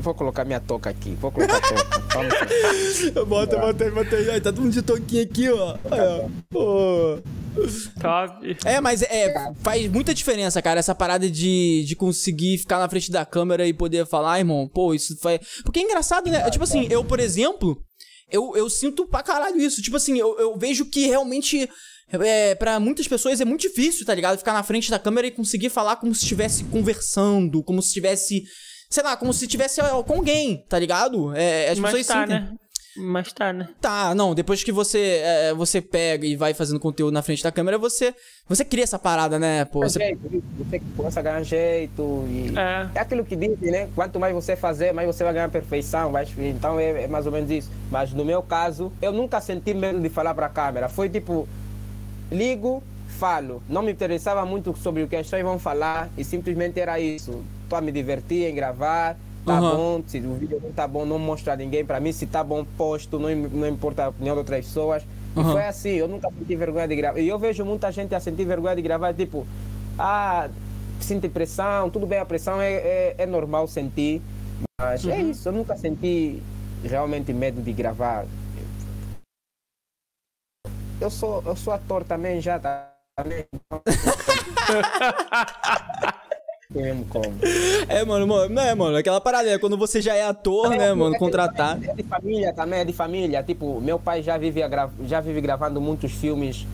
Vou 0.02 0.14
colocar 0.14 0.44
minha 0.44 0.60
toca 0.60 0.90
aqui, 0.90 1.14
vou 1.14 1.30
colocar 1.30 1.56
a 1.56 1.60
toca. 1.60 2.04
Vamos. 2.14 3.28
Bota, 3.28 3.58
bota 3.58 3.84
aí, 3.84 3.90
bota 3.90 4.16
aí. 4.16 4.30
Ai, 4.30 4.40
Tá 4.40 4.52
todo 4.52 4.62
mundo 4.62 4.72
de 4.72 4.82
toquinho 4.82 5.22
aqui, 5.22 5.50
ó. 5.50 5.76
Aí, 5.90 6.00
ó. 6.00 6.28
Pô. 6.50 7.18
Top. 8.00 8.56
É, 8.64 8.80
mas 8.80 9.02
é, 9.02 9.52
faz 9.62 9.88
muita 9.88 10.12
diferença, 10.12 10.60
cara, 10.60 10.80
essa 10.80 10.94
parada 10.94 11.30
de, 11.30 11.84
de 11.86 11.94
conseguir 11.96 12.58
ficar 12.58 12.78
na 12.78 12.88
frente 12.88 13.10
da 13.10 13.24
câmera 13.24 13.66
e 13.66 13.72
poder 13.72 14.06
falar, 14.06 14.40
irmão, 14.40 14.68
pô, 14.68 14.92
isso 14.92 15.16
faz. 15.20 15.40
Porque 15.62 15.80
é 15.80 15.82
engraçado, 15.82 16.28
né? 16.28 16.50
Tipo 16.50 16.64
assim, 16.64 16.86
eu, 16.90 17.04
por 17.04 17.20
exemplo, 17.20 17.80
eu, 18.30 18.56
eu 18.56 18.68
sinto 18.70 19.06
pra 19.06 19.22
caralho 19.22 19.60
isso. 19.60 19.82
Tipo 19.82 19.96
assim, 19.96 20.18
eu, 20.18 20.38
eu 20.38 20.56
vejo 20.56 20.86
que 20.86 21.06
realmente. 21.06 21.68
É, 22.12 22.54
para 22.54 22.78
muitas 22.78 23.08
pessoas 23.08 23.40
é 23.40 23.44
muito 23.44 23.62
difícil, 23.62 24.04
tá 24.04 24.14
ligado? 24.14 24.38
Ficar 24.38 24.52
na 24.52 24.62
frente 24.62 24.90
da 24.90 24.98
câmera 24.98 25.26
e 25.26 25.30
conseguir 25.30 25.70
falar 25.70 25.96
como 25.96 26.14
se 26.14 26.22
estivesse 26.22 26.62
conversando, 26.64 27.62
como 27.62 27.80
se 27.80 27.88
estivesse. 27.88 28.44
Sei 28.90 29.02
lá, 29.02 29.16
como 29.16 29.32
se 29.32 29.46
estivesse 29.46 29.80
com 30.06 30.12
alguém, 30.14 30.64
tá 30.68 30.78
ligado? 30.78 31.34
É, 31.34 31.70
as 31.70 31.78
Mas 31.78 31.92
pessoas 31.92 32.06
tá, 32.06 32.20
sentem. 32.20 32.40
né? 32.40 32.56
Mas 32.96 33.32
tá, 33.32 33.52
né? 33.52 33.68
Tá, 33.80 34.14
não, 34.14 34.34
depois 34.34 34.62
que 34.62 34.70
você 34.70 35.20
é, 35.22 35.54
você 35.54 35.80
pega 35.80 36.26
e 36.26 36.36
vai 36.36 36.54
fazendo 36.54 36.78
conteúdo 36.78 37.12
na 37.12 37.22
frente 37.22 37.42
da 37.42 37.50
câmera, 37.50 37.76
você 37.78 38.14
você 38.48 38.64
cria 38.64 38.84
essa 38.84 38.98
parada, 38.98 39.38
né? 39.38 39.64
Pô, 39.64 39.80
você... 39.80 39.98
Jeito, 39.98 40.42
você 40.58 40.80
começa 40.96 41.20
a 41.20 41.22
ganhar 41.22 41.42
jeito 41.42 42.24
e 42.28 42.52
É. 42.56 42.88
é 42.94 43.00
aquilo 43.00 43.24
que 43.24 43.34
dizem, 43.34 43.70
né? 43.70 43.88
Quanto 43.94 44.20
mais 44.20 44.34
você 44.34 44.54
fazer, 44.54 44.92
mais 44.92 45.06
você 45.06 45.24
vai 45.24 45.32
ganhar 45.32 45.48
perfeição. 45.48 46.12
Vai... 46.12 46.26
Então 46.38 46.78
é, 46.78 47.04
é 47.04 47.08
mais 47.08 47.26
ou 47.26 47.32
menos 47.32 47.50
isso. 47.50 47.70
Mas 47.90 48.12
no 48.12 48.24
meu 48.24 48.42
caso, 48.42 48.92
eu 49.00 49.12
nunca 49.12 49.40
senti 49.40 49.72
medo 49.74 49.98
de 50.00 50.08
falar 50.08 50.34
para 50.34 50.46
a 50.46 50.50
câmera. 50.50 50.88
Foi 50.88 51.08
tipo, 51.08 51.48
ligo, 52.30 52.82
falo. 53.18 53.62
Não 53.68 53.82
me 53.82 53.92
interessava 53.92 54.44
muito 54.44 54.76
sobre 54.76 55.02
o 55.02 55.08
que 55.08 55.16
as 55.16 55.26
pessoas 55.26 55.42
vão 55.42 55.58
falar 55.58 56.10
e 56.16 56.24
simplesmente 56.24 56.78
era 56.78 57.00
isso. 57.00 57.42
Estou 57.62 57.78
a 57.78 57.80
me 57.80 57.90
divertir 57.90 58.48
em 58.50 58.54
gravar. 58.54 59.16
Tá 59.44 59.60
Uhum. 59.60 59.76
bom, 59.76 60.02
se 60.06 60.18
o 60.20 60.34
vídeo 60.34 60.58
não 60.62 60.72
tá 60.72 60.88
bom, 60.88 61.04
não 61.04 61.18
mostra 61.18 61.52
a 61.52 61.56
ninguém. 61.56 61.84
Para 61.84 62.00
mim, 62.00 62.12
se 62.12 62.26
tá 62.26 62.42
bom, 62.42 62.64
posto, 62.78 63.18
não, 63.18 63.28
não 63.34 63.68
importa 63.68 64.04
a 64.04 64.08
opinião 64.08 64.34
de 64.34 64.38
outras 64.38 64.64
pessoas. 64.64 65.02
E 65.36 65.38
Uhum. 65.38 65.52
foi 65.52 65.64
assim, 65.66 65.90
eu 65.90 66.08
nunca 66.08 66.30
senti 66.30 66.56
vergonha 66.56 66.88
de 66.88 66.96
gravar. 66.96 67.18
E 67.18 67.28
eu 67.28 67.38
vejo 67.38 67.64
muita 67.64 67.92
gente 67.92 68.14
a 68.14 68.20
sentir 68.20 68.46
vergonha 68.46 68.74
de 68.74 68.80
gravar, 68.82 69.12
tipo, 69.12 69.46
ah, 69.98 70.48
sente 71.00 71.28
pressão, 71.28 71.90
tudo 71.90 72.06
bem, 72.06 72.18
a 72.20 72.24
pressão 72.24 72.60
é, 72.60 72.72
é, 72.72 73.14
é 73.18 73.26
normal 73.26 73.68
sentir, 73.68 74.22
mas 74.80 75.06
é 75.06 75.20
isso, 75.20 75.48
eu 75.48 75.52
nunca 75.52 75.76
senti 75.76 76.42
realmente 76.82 77.32
medo 77.32 77.60
de 77.60 77.72
gravar. 77.72 78.24
Eu 81.00 81.10
sou, 81.10 81.42
eu 81.44 81.56
sou 81.56 81.72
ator 81.74 82.04
também 82.04 82.40
já, 82.40 82.58
tá? 82.58 82.90
também. 83.16 83.44
mesmo 86.74 87.04
como. 87.06 87.24
É, 87.88 88.04
mano, 88.04 88.26
mano, 88.26 88.54
não 88.54 88.62
é, 88.62 88.74
mano, 88.74 88.96
aquela 88.96 89.20
parada 89.20 89.48
é 89.50 89.58
quando 89.58 89.76
você 89.76 90.00
já 90.02 90.14
é 90.14 90.24
ator, 90.24 90.70
né, 90.70 90.92
mano, 90.92 91.16
contratado. 91.18 91.84
É 91.88 91.94
de 91.94 92.02
família 92.02 92.52
também, 92.52 92.80
é 92.80 92.84
de 92.84 92.92
família. 92.92 93.42
Tipo, 93.42 93.80
meu 93.80 93.98
pai 93.98 94.22
já 94.22 94.36
vive, 94.36 94.60
já 95.06 95.20
vive 95.20 95.40
gravando 95.40 95.80
muitos 95.80 96.12
filmes. 96.12 96.66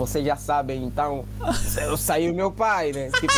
Vocês 0.00 0.24
já 0.24 0.34
sabem, 0.36 0.82
então 0.84 1.24
eu 1.86 1.96
saí 1.96 2.28
o 2.30 2.34
meu 2.34 2.50
pai, 2.50 2.90
né? 2.92 3.10
Tipo, 3.20 3.32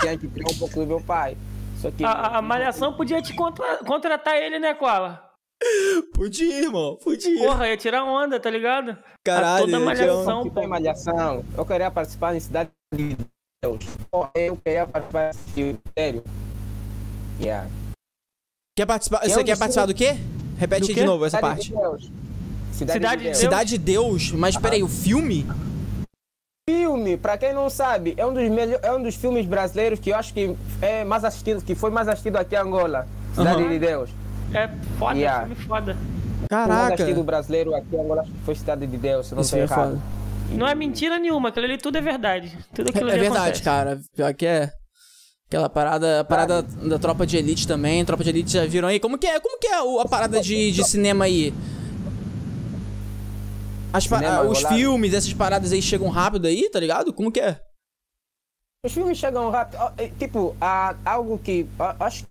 tinha 0.00 0.18
que 0.18 0.28
criar 0.28 0.50
um 0.52 0.58
pouco 0.58 0.80
do 0.80 0.86
meu 0.86 1.00
pai. 1.00 1.36
Só 1.80 1.90
que 1.90 2.04
A, 2.04 2.38
a- 2.38 2.42
Malhação 2.42 2.92
podia 2.92 3.22
te 3.22 3.32
contra- 3.34 3.78
contratar 3.78 4.36
ele, 4.36 4.58
né, 4.58 4.74
Koala? 4.74 5.24
Podia, 6.14 6.58
irmão, 6.62 6.96
podia. 7.02 7.38
Porra, 7.46 7.68
ia 7.68 7.76
tirar 7.76 8.04
onda, 8.04 8.38
tá 8.40 8.50
ligado? 8.50 8.96
Caralho, 9.24 9.64
A 9.64 9.66
toda 9.66 9.80
Malhação, 9.80 10.42
tipo, 10.42 10.60
pô. 10.60 10.66
malhação, 10.68 11.44
eu 11.56 11.64
queria 11.66 11.90
participar 11.90 12.34
em 12.34 12.40
Cidade 12.40 12.70
de 12.94 13.16
Deus. 13.62 13.84
Pô, 14.10 14.26
Eu 14.34 14.56
queria 14.56 14.86
participar 14.86 15.32
desse 15.32 15.78
sério. 15.98 16.24
Yeah. 17.38 17.68
Quer 18.74 18.86
participar? 18.86 19.20
Você 19.22 19.44
quer 19.44 19.58
participar 19.58 19.84
do 19.86 19.94
quê? 19.94 20.16
Repete 20.58 20.80
Do 20.80 20.86
de 20.86 20.94
quê? 20.94 21.04
novo 21.04 21.26
essa 21.26 21.36
Cidade 21.36 21.54
parte. 21.54 21.68
de 21.68 21.76
Deus. 21.76 22.10
Cidade, 22.72 22.92
Cidade 22.98 23.16
de 23.16 23.18
de 23.18 23.24
Deus. 23.28 23.38
Cidade 23.38 23.68
de 23.70 23.78
Deus, 23.78 24.32
mas 24.32 24.56
peraí, 24.56 24.82
o 24.82 24.88
filme? 24.88 25.46
filme, 26.68 27.16
pra 27.18 27.36
quem 27.36 27.52
não 27.52 27.68
sabe, 27.68 28.14
é 28.16 28.24
um 28.24 28.32
dos 28.32 28.48
melhor, 28.48 28.78
é 28.82 28.92
um 28.92 29.02
dos 29.02 29.14
filmes 29.16 29.44
brasileiros 29.44 29.98
que 29.98 30.10
eu 30.10 30.16
acho 30.16 30.32
que 30.32 30.56
é 30.80 31.04
mais 31.04 31.24
assistido, 31.24 31.60
que 31.62 31.74
foi 31.74 31.90
mais 31.90 32.06
assistido 32.08 32.36
aqui 32.36 32.54
em 32.54 32.58
Angola. 32.58 33.06
Cidade 33.34 33.62
Aham. 33.62 33.68
de 33.70 33.78
Deus. 33.78 34.10
É 34.54 34.68
foda, 34.98 35.16
Yeah. 35.18 35.46
filme 35.46 35.62
foda. 35.66 35.92
O 35.92 36.54
mais 36.54 36.68
Caraca. 36.68 36.94
assistido 36.94 37.22
brasileiro 37.24 37.74
aqui 37.74 37.94
em 37.94 38.00
Angola 38.00 38.24
foi 38.46 38.54
Cidade 38.54 38.86
de 38.86 38.96
Deus, 38.96 39.26
se 39.26 39.34
não 39.34 39.42
Isso 39.42 39.54
estou 39.56 39.76
é 39.76 39.80
errado. 39.80 39.90
foda. 39.98 40.19
Não 40.56 40.66
é 40.66 40.74
mentira 40.74 41.18
nenhuma, 41.18 41.48
aquilo 41.48 41.64
ali 41.66 41.78
tudo 41.78 41.96
é 41.98 42.00
verdade. 42.00 42.56
Tudo 42.74 42.90
aquilo 42.90 43.08
É 43.08 43.12
ali 43.12 43.20
verdade, 43.20 43.40
acontece. 43.44 43.62
cara. 43.62 44.00
Pior 44.14 44.34
que 44.34 44.46
é. 44.46 44.72
Aquela 45.46 45.68
parada, 45.68 46.20
a 46.20 46.24
parada 46.24 46.62
da 46.62 46.98
tropa 46.98 47.26
de 47.26 47.36
elite 47.36 47.66
também. 47.66 48.04
Tropa 48.04 48.22
de 48.22 48.30
elite 48.30 48.52
já 48.52 48.64
viram 48.66 48.88
aí. 48.88 49.00
Como 49.00 49.18
que 49.18 49.26
é, 49.26 49.40
como 49.40 49.58
que 49.58 49.66
é 49.66 49.74
a 50.02 50.08
parada 50.08 50.40
de, 50.40 50.70
de 50.70 50.84
cinema 50.84 51.24
aí? 51.24 51.52
As 53.92 54.04
Cinema 54.04 54.36
ah, 54.36 54.42
os 54.42 54.62
filmes, 54.62 55.12
essas 55.14 55.32
paradas 55.32 55.72
aí 55.72 55.82
chegam 55.82 56.08
rápido 56.08 56.46
aí, 56.46 56.70
tá 56.70 56.78
ligado? 56.78 57.12
Como 57.12 57.32
que 57.32 57.40
é? 57.40 57.60
Os 58.86 58.92
filmes 58.92 59.18
chegam 59.18 59.50
rápido. 59.50 59.78
é, 59.98 60.08
Tipo, 60.08 60.56
há 60.60 60.94
algo 61.04 61.38
que. 61.38 61.66
Acho 61.98 62.24
que. 62.24 62.30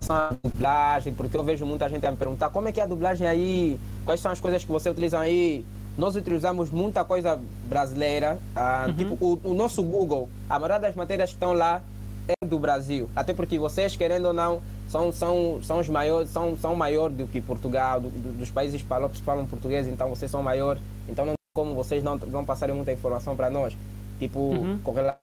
São 0.00 0.16
a 0.16 0.34
dublagem, 0.42 1.14
porque 1.14 1.36
eu 1.36 1.44
vejo 1.44 1.64
muita 1.66 1.88
gente 1.88 2.04
a 2.06 2.10
me 2.10 2.16
perguntar 2.16 2.50
como 2.50 2.68
é 2.68 2.72
que 2.72 2.80
é 2.80 2.84
a 2.84 2.86
dublagem 2.86 3.26
aí, 3.26 3.78
quais 4.04 4.20
são 4.20 4.30
as 4.32 4.40
coisas 4.40 4.64
que 4.64 4.70
você 4.70 4.90
utiliza 4.90 5.18
aí. 5.18 5.64
Nós 5.98 6.16
utilizamos 6.16 6.70
muita 6.70 7.04
coisa 7.04 7.38
brasileira, 7.68 8.38
ah, 8.56 8.86
tipo 8.96 9.16
o, 9.22 9.38
o 9.44 9.54
nosso 9.54 9.82
Google, 9.82 10.28
a 10.48 10.58
maioria 10.58 10.78
das 10.78 10.94
matérias 10.94 11.30
que 11.30 11.36
estão 11.36 11.52
lá 11.52 11.82
é 12.28 12.46
do 12.46 12.58
Brasil, 12.58 13.10
até 13.14 13.34
porque 13.34 13.58
vocês 13.58 13.96
querendo 13.96 14.26
ou 14.26 14.32
não 14.32 14.62
são 14.88 15.12
são 15.12 15.60
são 15.62 15.78
os 15.80 15.88
maiores 15.88 16.30
são 16.30 16.56
são 16.56 16.74
maior 16.76 17.10
do 17.10 17.26
que 17.26 17.40
Portugal, 17.40 18.00
do- 18.00 18.08
do- 18.08 18.32
dos 18.38 18.50
países 18.50 18.82
palopes 18.82 19.18
que 19.18 19.24
falam 19.26 19.44
português, 19.46 19.86
então 19.88 20.08
vocês 20.08 20.30
são 20.30 20.42
maior, 20.42 20.78
então 21.08 21.24
não 21.26 21.32
tem 21.32 21.36
como 21.54 21.74
vocês 21.74 22.02
não 22.02 22.16
vão 22.16 22.44
passarem 22.44 22.74
muita 22.74 22.92
informação 22.92 23.36
para 23.36 23.50
nós, 23.50 23.76
tipo 24.18 24.38
Uhum. 24.38 24.78
com 24.82 24.92
relação 24.92 25.18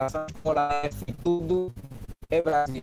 à 0.00 0.26
escola, 0.32 0.70
e 1.08 1.12
tudo 1.12 1.72
é 2.30 2.42
Brasil. 2.42 2.82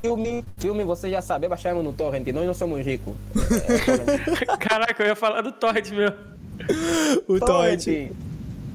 Filme, 0.00 0.44
filme 0.56 0.84
você 0.84 1.10
já 1.10 1.20
sabe, 1.20 1.46
é 1.46 1.48
baixarmos 1.48 1.82
no 1.82 1.92
torrent, 1.92 2.26
nós 2.28 2.46
não 2.46 2.54
somos 2.54 2.84
ricos. 2.84 3.14
É, 3.36 4.46
torrent. 4.46 4.58
Caraca, 4.60 5.02
eu 5.02 5.08
ia 5.08 5.16
falar 5.16 5.42
do 5.42 5.52
Torrent, 5.52 5.90
meu. 5.90 6.12
O 7.26 7.40
torrent. 7.40 7.86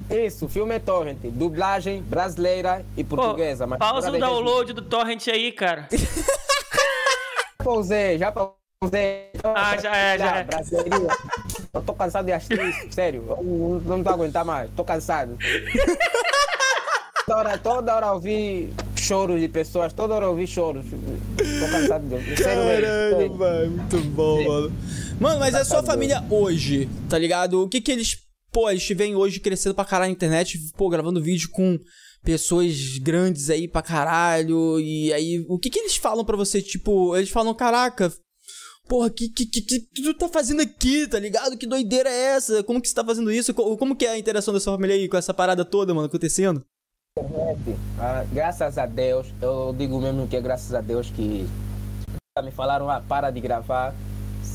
Isso, 0.09 0.49
filme 0.49 0.75
é 0.75 0.79
torrent, 0.79 1.17
dublagem 1.23 2.01
brasileira 2.01 2.85
e 2.97 3.03
Pô, 3.03 3.15
portuguesa. 3.15 3.65
mas 3.65 3.79
pausa 3.79 4.11
o 4.11 4.19
download 4.19 4.73
do 4.73 4.81
Torrent 4.81 5.27
aí, 5.29 5.51
cara. 5.51 5.87
pausei, 7.63 8.17
já 8.17 8.31
pausei. 8.31 9.31
Ah, 9.43 9.77
já 9.77 9.95
é, 9.95 10.17
já 10.17 10.37
é. 10.37 10.43
Brasileirinha. 10.45 11.17
Eu 11.73 11.81
tô 11.81 11.93
cansado 11.93 12.25
de 12.25 12.33
assistir 12.33 12.61
isso, 12.61 12.91
sério. 12.91 13.23
Eu 13.29 13.81
não, 13.85 14.03
tô 14.03 14.09
aguentar 14.09 14.45
mais, 14.45 14.69
tô 14.75 14.83
cansado. 14.83 15.37
Toda 17.25 17.37
hora, 17.39 17.57
toda 17.57 17.95
hora 17.95 18.11
ouvir 18.13 18.73
choros 18.95 19.39
de 19.39 19.47
pessoas, 19.47 19.93
toda 19.93 20.13
hora 20.15 20.29
ouvir 20.29 20.47
choros. 20.47 20.85
Tô 20.89 21.67
cansado 21.71 22.07
de 22.07 22.35
Caralho, 22.43 23.33
mano, 23.35 23.71
muito 23.71 23.99
bom, 24.11 24.37
Sim. 24.39 24.47
mano. 24.47 24.73
Mano, 25.19 25.39
mas 25.39 25.55
a 25.55 25.63
sua 25.65 25.81
Tá 25.81 25.91
família 25.91 26.23
hoje, 26.29 26.89
tá 27.09 27.17
ligado? 27.17 27.61
O 27.63 27.69
que 27.69 27.81
que 27.81 27.91
eles. 27.91 28.17
Pô, 28.51 28.69
eles 28.69 28.83
te 28.85 28.93
veem 28.93 29.15
hoje 29.15 29.39
crescendo 29.39 29.73
pra 29.73 29.85
caralho 29.85 30.09
na 30.11 30.15
internet, 30.15 30.59
pô, 30.77 30.87
gravando 30.89 31.21
vídeo 31.21 31.49
com 31.51 31.79
pessoas 32.23 32.99
grandes 32.99 33.49
aí 33.49 33.67
pra 33.67 33.81
caralho. 33.81 34.79
E 34.79 35.11
aí, 35.13 35.43
o 35.49 35.57
que 35.57 35.69
que 35.69 35.79
eles 35.79 35.95
falam 35.95 36.23
pra 36.23 36.37
você? 36.37 36.61
Tipo, 36.61 37.15
eles 37.15 37.29
falam, 37.29 37.53
caraca. 37.53 38.11
Porra, 38.87 39.09
que 39.09 39.29
que, 39.29 39.45
que, 39.45 39.61
que 39.61 40.03
tu 40.03 40.13
tá 40.13 40.27
fazendo 40.27 40.61
aqui, 40.61 41.07
tá 41.07 41.17
ligado? 41.17 41.57
Que 41.57 41.65
doideira 41.65 42.09
é 42.09 42.35
essa? 42.35 42.61
Como 42.63 42.81
que 42.81 42.87
você 42.89 42.93
tá 42.93 43.03
fazendo 43.03 43.31
isso? 43.31 43.53
Co- 43.53 43.77
Como 43.77 43.95
que 43.95 44.05
é 44.05 44.09
a 44.09 44.19
interação 44.19 44.53
da 44.53 44.59
sua 44.59 44.73
família 44.73 44.95
aí 44.95 45.07
com 45.07 45.15
essa 45.17 45.33
parada 45.33 45.63
toda, 45.63 45.93
mano, 45.93 46.07
acontecendo? 46.07 46.63
Ah, 47.99 48.25
graças 48.31 48.77
a 48.79 48.87
Deus, 48.87 49.31
eu 49.39 49.73
digo 49.77 49.99
mesmo 50.01 50.27
que 50.27 50.35
é 50.35 50.41
graças 50.41 50.73
a 50.73 50.81
Deus 50.81 51.11
que 51.11 51.47
me 52.43 52.51
falaram, 52.51 52.89
ah, 52.89 53.01
para 53.07 53.29
de 53.29 53.39
gravar. 53.39 53.93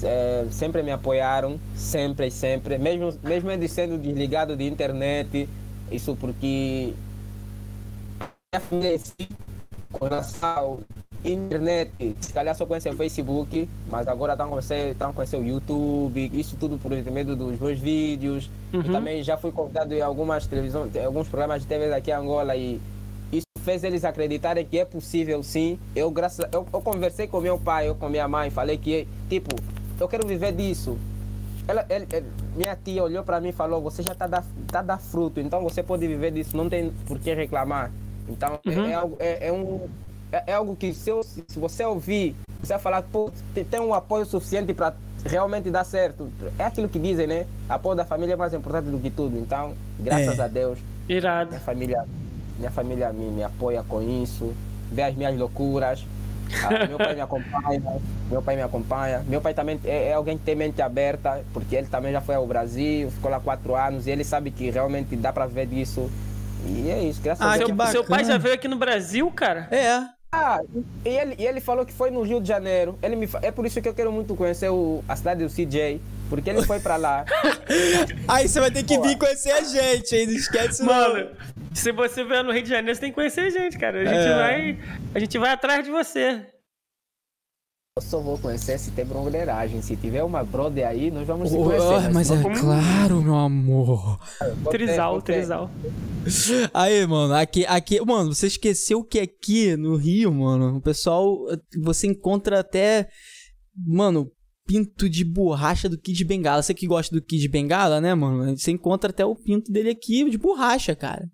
É, 0.03 0.44
sempre 0.51 0.83
me 0.83 0.90
apoiaram, 0.90 1.59
sempre 1.77 2.31
sempre. 2.33 2.77
Mesmo, 2.77 3.16
mesmo 3.23 3.51
eles 3.51 3.71
sendo 3.71 3.97
desligado 3.97 4.57
de 4.57 4.64
internet, 4.64 5.49
isso 5.90 6.16
porque 6.16 6.94
minha 8.53 8.61
família 8.61 9.01
em 9.21 9.29
relação 10.01 10.81
à 11.08 11.08
internet, 11.24 11.90
se 12.20 12.33
calhar 12.33 12.54
só 12.54 12.64
conhecem 12.66 12.92
o 12.92 12.96
Facebook, 12.96 13.68
mas 13.90 14.07
agora 14.09 14.33
estão 14.33 14.46
a 14.46 14.50
conhecer, 14.50 14.90
estão 14.92 15.11
a 15.11 15.12
conhecer 15.12 15.37
o 15.37 15.44
YouTube, 15.44 16.31
isso 16.33 16.57
tudo 16.59 16.78
por 16.78 16.92
intermédio 16.92 17.35
dos 17.37 17.59
meus 17.59 17.78
vídeos. 17.78 18.50
Uhum. 18.72 18.81
E 18.81 18.85
também 18.90 19.22
já 19.22 19.37
fui 19.37 19.50
convidado 19.52 19.94
em 19.94 20.00
algumas 20.00 20.46
televisões, 20.46 20.94
alguns 20.96 21.28
programas 21.28 21.62
de 21.62 21.68
TV 21.68 21.88
daqui 21.88 22.11
em 22.11 22.14
Angola 22.14 22.54
e 22.57 22.81
isso 23.33 23.44
fez 23.62 23.85
eles 23.85 24.04
acreditarem 24.04 24.64
que 24.64 24.78
é 24.78 24.85
possível 24.85 25.42
sim. 25.42 25.78
Eu, 25.94 26.11
graças 26.11 26.44
a- 26.44 26.48
eu, 26.52 26.66
eu 26.72 26.81
conversei 26.81 27.26
com 27.26 27.40
meu 27.40 27.59
pai, 27.59 27.88
eu 27.88 27.94
com 27.94 28.09
minha 28.09 28.26
mãe, 28.28 28.50
falei 28.50 28.78
que, 28.78 29.07
tipo, 29.28 29.54
eu 30.00 30.09
quero 30.09 30.26
viver 30.26 30.52
disso. 30.52 30.96
Ela, 31.66 31.85
ele- 31.90 32.07
ele- 32.11 32.26
minha 32.57 32.74
tia 32.83 33.02
olhou 33.04 33.22
para 33.22 33.38
mim 33.42 33.50
e 33.50 33.52
falou: 33.52 33.83
Você 33.83 34.02
já 34.02 34.12
está 34.12 34.26
da, 34.26 34.42
tá 34.68 34.81
da 34.81 34.96
fruto, 34.96 35.38
então 35.38 35.62
você 35.62 35.83
pode 35.83 36.07
viver 36.07 36.31
disso, 36.31 36.57
não 36.57 36.66
tem 36.66 36.90
por 37.07 37.18
que 37.18 37.35
reclamar. 37.35 37.92
Então, 38.26 38.59
é- 38.64 38.70
Uhum. 38.70 39.16
é, 39.20 39.26
é, 39.26 39.48
é 39.48 39.52
um, 39.52 39.87
é, 40.33 40.45
é 40.49 40.53
algo 40.55 40.75
que, 40.77 40.93
se, 40.93 41.11
eu- 41.11 41.23
se 41.23 41.45
você 41.59 41.85
ouvir, 41.85 42.35
você 42.62 42.73
vai 42.75 42.83
falar: 42.83 43.03
Pô, 43.03 43.31
tem, 43.71 43.81
um 43.81 43.95
apoio 43.95 44.25
suficiente 44.27 44.73
para 44.75 44.95
realmente 45.25 45.71
dar 45.71 45.85
certo. 45.85 46.29
É 46.59 46.64
aquilo 46.64 46.88
que 46.88 46.99
dizem, 46.99 47.27
né? 47.27 47.47
Apoio 47.69 47.97
da 47.97 48.05
família 48.05 48.35
é 48.35 48.37
mais 48.37 48.53
importante 48.55 48.91
do 48.91 48.99
que 48.99 49.11
tudo. 49.11 49.38
Então, 49.38 49.75
graças 49.99 50.38
É. 50.38 50.43
a 50.43 50.49
Deus, 50.49 50.79
Irado. 51.09 51.51
minha 51.51 51.61
família, 51.61 52.05
minha 52.59 52.71
família 52.71 53.12
me, 53.12 53.27
me 53.31 53.43
apoia 53.43 53.83
com 53.83 54.01
isso, 54.23 54.55
vê 54.91 55.03
as 55.03 55.14
minhas 55.14 55.37
loucuras. 55.37 56.05
Ah, 56.64 56.87
meu 56.88 56.97
pai 56.97 57.14
me 57.14 57.21
acompanha, 57.21 57.83
meu 58.31 58.41
pai 58.43 58.57
me 58.57 58.62
acompanha. 58.62 59.25
Meu 59.29 59.41
pai 59.41 59.53
também 59.55 59.79
é, 59.85 60.09
é 60.09 60.12
alguém 60.14 60.38
que 60.38 60.45
tem 60.45 60.55
mente 60.55 60.81
aberta, 60.81 61.43
porque 61.53 61.77
ele 61.77 61.88
também 61.88 62.11
já 62.12 62.21
foi 62.23 62.37
ao 62.37 62.47
Brasil, 62.47 63.11
ficou 63.11 63.31
lá 63.31 63.38
quatro 63.38 63.75
anos 63.75 64.07
e 64.07 64.11
ele 64.11 64.25
sabe 64.25 64.51
que 64.51 64.71
realmente 64.71 65.14
dá 65.17 65.31
para 65.33 65.47
ver 65.47 65.67
disso. 65.67 66.11
E 66.67 66.91
é 66.91 67.03
isso, 67.05 67.21
graças 67.23 67.45
Ah, 67.47 67.53
a 67.53 67.57
Deus. 67.59 67.71
bacana. 67.71 67.93
Seu 67.93 68.05
pai 68.05 68.25
já 68.25 68.38
veio 68.38 68.55
aqui 68.55 68.67
no 68.67 68.77
Brasil, 68.77 69.31
cara? 69.31 69.69
É. 69.71 70.17
Ah, 70.31 70.61
e 71.05 71.09
ele, 71.09 71.35
e 71.38 71.47
ele 71.47 71.59
falou 71.61 71.87
que 71.87 71.93
foi 71.93 72.11
no 72.11 72.21
Rio 72.23 72.38
de 72.41 72.47
Janeiro. 72.49 72.99
Ele 73.03 73.17
me, 73.17 73.27
fa- 73.27 73.41
é 73.43 73.51
por 73.51 73.64
isso 73.64 73.81
que 73.81 73.88
eu 73.88 73.95
quero 73.95 74.12
muito 74.12 74.35
conhecer 74.37 74.69
o, 74.69 75.03
a 75.09 75.17
cidade 75.17 75.43
do 75.43 75.51
CJ, 75.51 76.01
porque 76.29 76.51
ele 76.51 76.62
foi 76.64 76.79
para 76.81 76.97
lá. 76.97 77.25
Aí 78.29 78.47
você 78.47 78.61
vai 78.61 78.71
ter 78.71 78.83
que 78.83 78.99
vir 79.01 79.17
conhecer 79.17 79.53
a 79.53 79.62
gente, 79.62 80.14
hein? 80.14 80.27
Não 80.27 80.35
esquece 80.35 80.83
não. 80.83 80.93
Mano, 80.93 81.31
se 81.73 81.93
você 81.93 82.25
vier 82.25 82.45
no 82.45 82.53
Rio 82.53 82.62
de 82.62 82.69
Janeiro, 82.69 82.95
você 82.95 83.01
tem 83.01 83.11
que 83.11 83.14
conhecer 83.14 83.41
a 83.41 83.51
gente, 83.51 83.79
cara. 83.79 84.03
A 84.03 84.05
gente, 84.05 84.17
É. 84.29 84.35
vai, 84.35 84.79
a 85.14 85.19
gente 85.19 85.38
vai 85.38 85.51
atrás 85.51 85.83
de 85.85 85.91
você. 85.91 86.43
Eu 87.99 88.03
só 88.03 88.21
vou 88.21 88.39
conhecer 88.39 88.79
se 88.79 88.93
tem 88.93 89.05
broderagem. 89.05 89.83
Se 89.83 89.97
tiver 89.97 90.23
uma 90.23 90.45
brother 90.45 90.87
aí, 90.87 91.11
nós 91.11 91.27
vamos 91.27 91.51
se 91.51 91.57
Oh, 91.57 91.65
conhecer. 91.65 92.11
mas 92.13 92.31
é 92.31 92.41
como- 92.41 92.57
claro, 92.57 93.21
meu 93.21 93.35
amor. 93.35 94.21
Trisal, 94.71 95.21
trisal. 95.21 95.69
Aí, 96.73 97.05
mano, 97.09 97.35
aqui, 97.35 97.67
aqui, 97.67 98.01
mano, 98.07 98.33
você 98.33 98.47
esqueceu 98.47 99.03
que 99.03 99.19
aqui 99.19 99.77
no 99.77 99.97
Rio, 99.97 100.33
mano, 100.33 100.77
o 100.77 100.81
pessoal, 100.81 101.39
você 101.83 102.07
encontra 102.07 102.61
até, 102.61 103.09
mano, 103.77 104.31
pinto 104.68 105.09
de 105.09 105.24
borracha 105.24 105.88
do 105.88 105.96
Kid 105.96 106.22
Bengala. 106.24 106.62
Você 106.62 106.74
que 106.74 106.87
gosta 106.87 107.14
do 107.16 107.22
Kid 107.22 107.48
Bengala, 107.48 108.02
né, 108.02 108.14
mano? 108.14 108.54
Você 108.54 108.70
encontra 108.70 109.09
até 109.09 109.24
o 109.24 109.35
pinto 109.35 109.72
dele 109.72 109.88
aqui 109.88 110.28
de 110.28 110.37
borracha, 110.37 110.94
cara. 110.94 111.26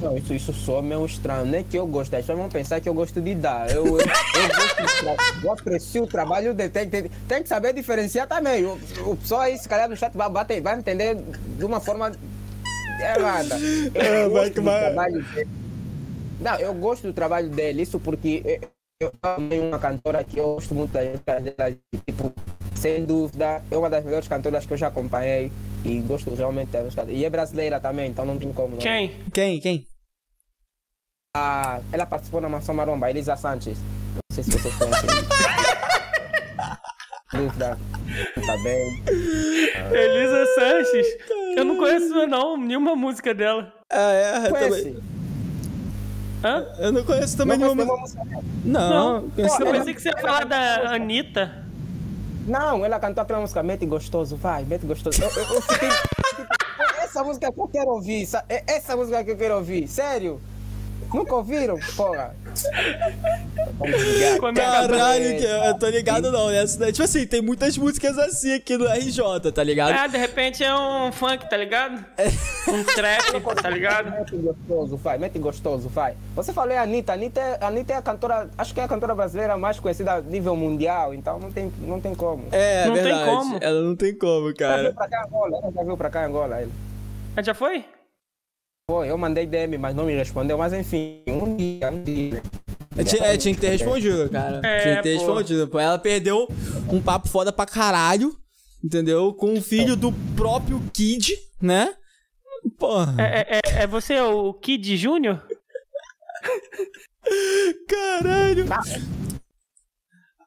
Não, 0.00 0.16
isso, 0.16 0.32
isso 0.32 0.52
só 0.54 0.78
é 0.78 0.82
meio 0.82 1.04
estranho. 1.04 1.44
Nem 1.44 1.62
que 1.62 1.76
eu 1.76 1.86
gosto. 1.86 2.14
As 2.14 2.20
pessoas 2.22 2.38
vão 2.38 2.48
pensar 2.48 2.80
que 2.80 2.88
eu 2.88 2.94
gosto 2.94 3.20
de 3.20 3.34
dar. 3.34 3.70
Eu, 3.70 3.84
eu, 3.86 3.98
eu 3.98 3.98
gosto 3.98 5.38
de 5.40 5.44
eu 5.46 5.52
aprecio 5.52 6.02
o 6.04 6.06
trabalho 6.06 6.54
dele. 6.54 6.70
Tem, 6.70 6.88
tem, 6.88 7.10
tem 7.28 7.42
que 7.42 7.48
saber 7.50 7.74
diferenciar 7.74 8.26
também. 8.26 8.64
O, 8.64 8.78
o 9.04 9.16
pessoal 9.16 9.42
aí, 9.42 9.58
se 9.58 9.68
calhar, 9.68 9.86
no 9.86 9.94
chat 9.96 10.16
vai, 10.16 10.30
bater, 10.30 10.62
vai 10.62 10.78
entender 10.78 11.16
de 11.58 11.64
uma 11.66 11.80
forma 11.80 12.10
errada. 12.98 13.58
Eu 13.58 13.92
É, 14.00 14.28
vai 14.30 14.48
que 14.48 14.56
do 14.56 14.62
vai- 14.62 14.80
trabalho 14.80 15.22
dele. 15.34 15.50
Não, 16.40 16.58
eu 16.58 16.72
gosto 16.74 17.06
do 17.06 17.12
trabalho 17.12 17.50
dele. 17.50 17.82
Isso 17.82 18.00
porque 18.00 18.60
eu, 19.00 19.12
tenho 19.48 19.68
uma 19.68 19.78
cantora 19.78 20.22
que 20.24 20.38
eu 20.38 20.54
gosto 20.54 20.74
muito 20.74 20.92
das 20.92 21.08
músicas 21.08 21.42
dela. 21.42 21.76
Tipo, 22.06 22.32
sem 22.74 23.04
dúvida, 23.04 23.62
é 23.70 23.76
uma 23.76 23.90
das 23.90 24.04
melhores 24.04 24.28
cantoras 24.28 24.66
que 24.66 24.72
eu 24.72 24.76
já 24.76 24.88
acompanhei. 24.88 25.50
E 25.84 26.00
gosto 26.00 26.34
realmente 26.34 26.70
da 26.70 26.82
música 26.82 27.04
dela. 27.04 27.16
E 27.16 27.24
é 27.24 27.30
brasileira 27.30 27.80
também, 27.80 28.10
então 28.10 28.24
não 28.24 28.38
tem 28.38 28.52
como. 28.52 28.70
Não. 28.70 28.78
Quem? 28.78 29.10
Quem, 29.32 29.60
quem? 29.60 29.86
Ah, 31.36 31.80
ela 31.92 32.06
participou 32.06 32.40
na 32.40 32.48
Mansão 32.48 32.74
Maromba, 32.74 33.10
Elisa 33.10 33.36
Sanches. 33.36 33.78
Não 33.78 34.20
sei 34.32 34.44
se 34.44 34.50
vocês 34.52 34.74
conhecem. 34.76 35.08
Dúvida. 37.32 37.76
Tá 38.46 38.56
bem. 38.58 39.02
Elisa 39.90 40.46
Sanches. 40.54 41.06
Eu 41.56 41.64
não 41.64 41.76
conheço, 41.78 42.26
não, 42.28 42.56
nenhuma 42.56 42.94
música 42.94 43.34
dela. 43.34 43.72
Ah, 43.90 44.12
é, 44.12 44.48
eu 44.48 44.52
também. 44.52 44.96
Hã? 46.44 46.66
Eu 46.78 46.92
não 46.92 47.02
conheço 47.04 47.36
também 47.36 47.56
Não 47.58 47.74
nenhuma. 47.74 47.96
música? 47.96 48.22
Não, 48.64 48.90
Não. 49.22 49.30
conheço 49.30 49.62
Eu 49.62 49.72
pensei 49.72 49.94
que 49.94 50.02
você 50.02 50.08
ia 50.10 50.16
falar 50.18 50.44
da 50.44 50.94
Anitta. 50.94 51.64
Não, 52.46 52.84
ela 52.84 52.98
cantou 53.00 53.22
aquela 53.22 53.40
música 53.40 53.62
Mente 53.62 53.86
Gostoso, 53.86 54.36
vai, 54.36 54.62
Mente 54.64 54.84
Gostoso. 54.84 55.22
Eu, 55.22 55.30
eu, 55.30 55.54
eu 55.54 55.62
fiquei, 55.62 55.88
essa 57.02 57.24
música 57.24 57.50
que 57.50 57.58
eu 57.58 57.68
quero 57.68 57.88
ouvir, 57.90 58.26
sa- 58.26 58.44
é 58.50 58.62
essa 58.76 58.94
música 58.94 59.24
que 59.24 59.30
eu 59.30 59.36
quero 59.38 59.54
ouvir, 59.56 59.88
sério? 59.88 60.38
Nunca 61.14 61.34
ouviram? 61.36 61.78
Porra. 61.96 62.34
Caralho, 64.54 65.38
que 65.38 65.44
eu 65.44 65.74
tô 65.78 65.88
ligado 65.88 66.30
não, 66.30 66.48
né? 66.50 66.64
Tipo 66.66 67.02
assim, 67.02 67.26
tem 67.26 67.40
muitas 67.40 67.76
músicas 67.78 68.18
assim 68.18 68.54
aqui 68.54 68.76
no 68.76 68.86
RJ, 68.86 69.52
tá 69.52 69.62
ligado? 69.62 69.92
Ah, 69.96 70.06
de 70.06 70.16
repente 70.18 70.62
é 70.62 70.74
um 70.74 71.12
funk, 71.12 71.48
tá 71.48 71.56
ligado? 71.56 72.04
Um 72.68 72.84
trap, 72.84 73.40
tá 73.62 73.70
ligado? 73.70 74.10
Mente 74.10 74.36
gostoso, 74.36 74.96
vai, 74.96 75.18
mente 75.18 75.38
gostoso, 75.38 75.88
vai. 75.88 76.14
Você 76.34 76.52
falou 76.52 76.74
a 76.76 76.82
Anitta, 76.82 77.12
a 77.12 77.14
Anitta, 77.14 77.40
é- 77.40 77.58
a 77.60 77.66
Anitta 77.68 77.92
é 77.92 77.96
a 77.96 78.02
cantora, 78.02 78.50
acho 78.58 78.74
que 78.74 78.80
é 78.80 78.84
a 78.84 78.88
cantora 78.88 79.14
brasileira 79.14 79.56
mais 79.56 79.78
conhecida 79.80 80.14
a 80.14 80.20
nível 80.20 80.56
mundial, 80.56 81.14
então 81.14 81.38
não 81.38 81.50
tem, 81.52 81.72
não 81.80 82.00
tem 82.00 82.14
como. 82.14 82.44
É, 82.52 82.86
Não 82.86 82.94
tem 82.94 83.02
verdade. 83.04 83.30
como. 83.30 83.58
Ela 83.60 83.80
não 83.82 83.96
tem 83.96 84.14
como, 84.14 84.32
Ela 84.32 84.42
veio 84.42 84.56
cara. 84.56 84.92
pra 84.92 85.08
cá 85.08 85.22
em 85.22 85.26
Angola, 85.26 85.58
ela 85.62 85.72
já 85.72 85.82
veio 85.82 85.96
pra 85.96 86.10
cá 86.10 86.22
em 86.22 86.26
Angola. 86.26 86.60
Ele. 86.62 86.72
Ah, 87.36 87.42
já 87.42 87.54
foi? 87.54 87.84
Foi, 88.90 89.10
eu 89.10 89.16
mandei 89.16 89.46
DM, 89.46 89.78
mas 89.78 89.94
não 89.96 90.04
me 90.04 90.14
respondeu, 90.14 90.58
mas 90.58 90.74
enfim, 90.74 91.22
um 91.26 91.56
dia, 91.56 91.90
um 91.90 92.02
dia. 92.02 92.42
Tinha, 93.06 93.22
é, 93.24 93.36
tinha 93.38 93.54
que 93.54 93.60
ter 93.60 93.70
respondido, 93.70 94.28
cara. 94.28 94.60
É, 94.62 94.82
tinha 94.82 94.96
que 94.96 95.02
ter 95.04 95.14
pô. 95.14 95.24
respondido. 95.24 95.68
Pô, 95.68 95.78
ela 95.80 95.98
perdeu 95.98 96.46
um 96.92 97.00
papo 97.00 97.26
foda 97.28 97.50
pra 97.50 97.64
caralho, 97.64 98.36
entendeu? 98.84 99.32
Com 99.32 99.54
o 99.54 99.62
filho 99.62 99.96
do 99.96 100.12
próprio 100.36 100.78
Kid, 100.92 101.32
né? 101.62 101.94
Porra. 102.78 103.16
É, 103.18 103.22
é, 103.22 103.60
é- 103.64 103.82
é 103.84 103.86
você, 103.86 104.20
o 104.20 104.52
Kid 104.52 104.96
Júnior? 104.98 105.42
Caralho. 107.88 108.66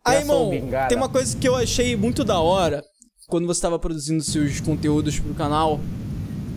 Aí, 0.06 0.22
Eu 0.22 0.26
sou 0.28 0.54
irmão, 0.54 0.88
tem 0.88 0.98
uma 0.98 1.10
coisa 1.10 1.36
que 1.36 1.48
eu 1.50 1.56
achei 1.56 1.96
muito 1.96 2.24
da 2.24 2.40
hora 2.40 2.84
quando 3.28 3.48
você 3.48 3.60
tava 3.62 3.80
produzindo 3.80 4.24
seus 4.24 4.62
conteúdos 4.62 5.20
pro 5.20 5.34
canal. 5.34 5.80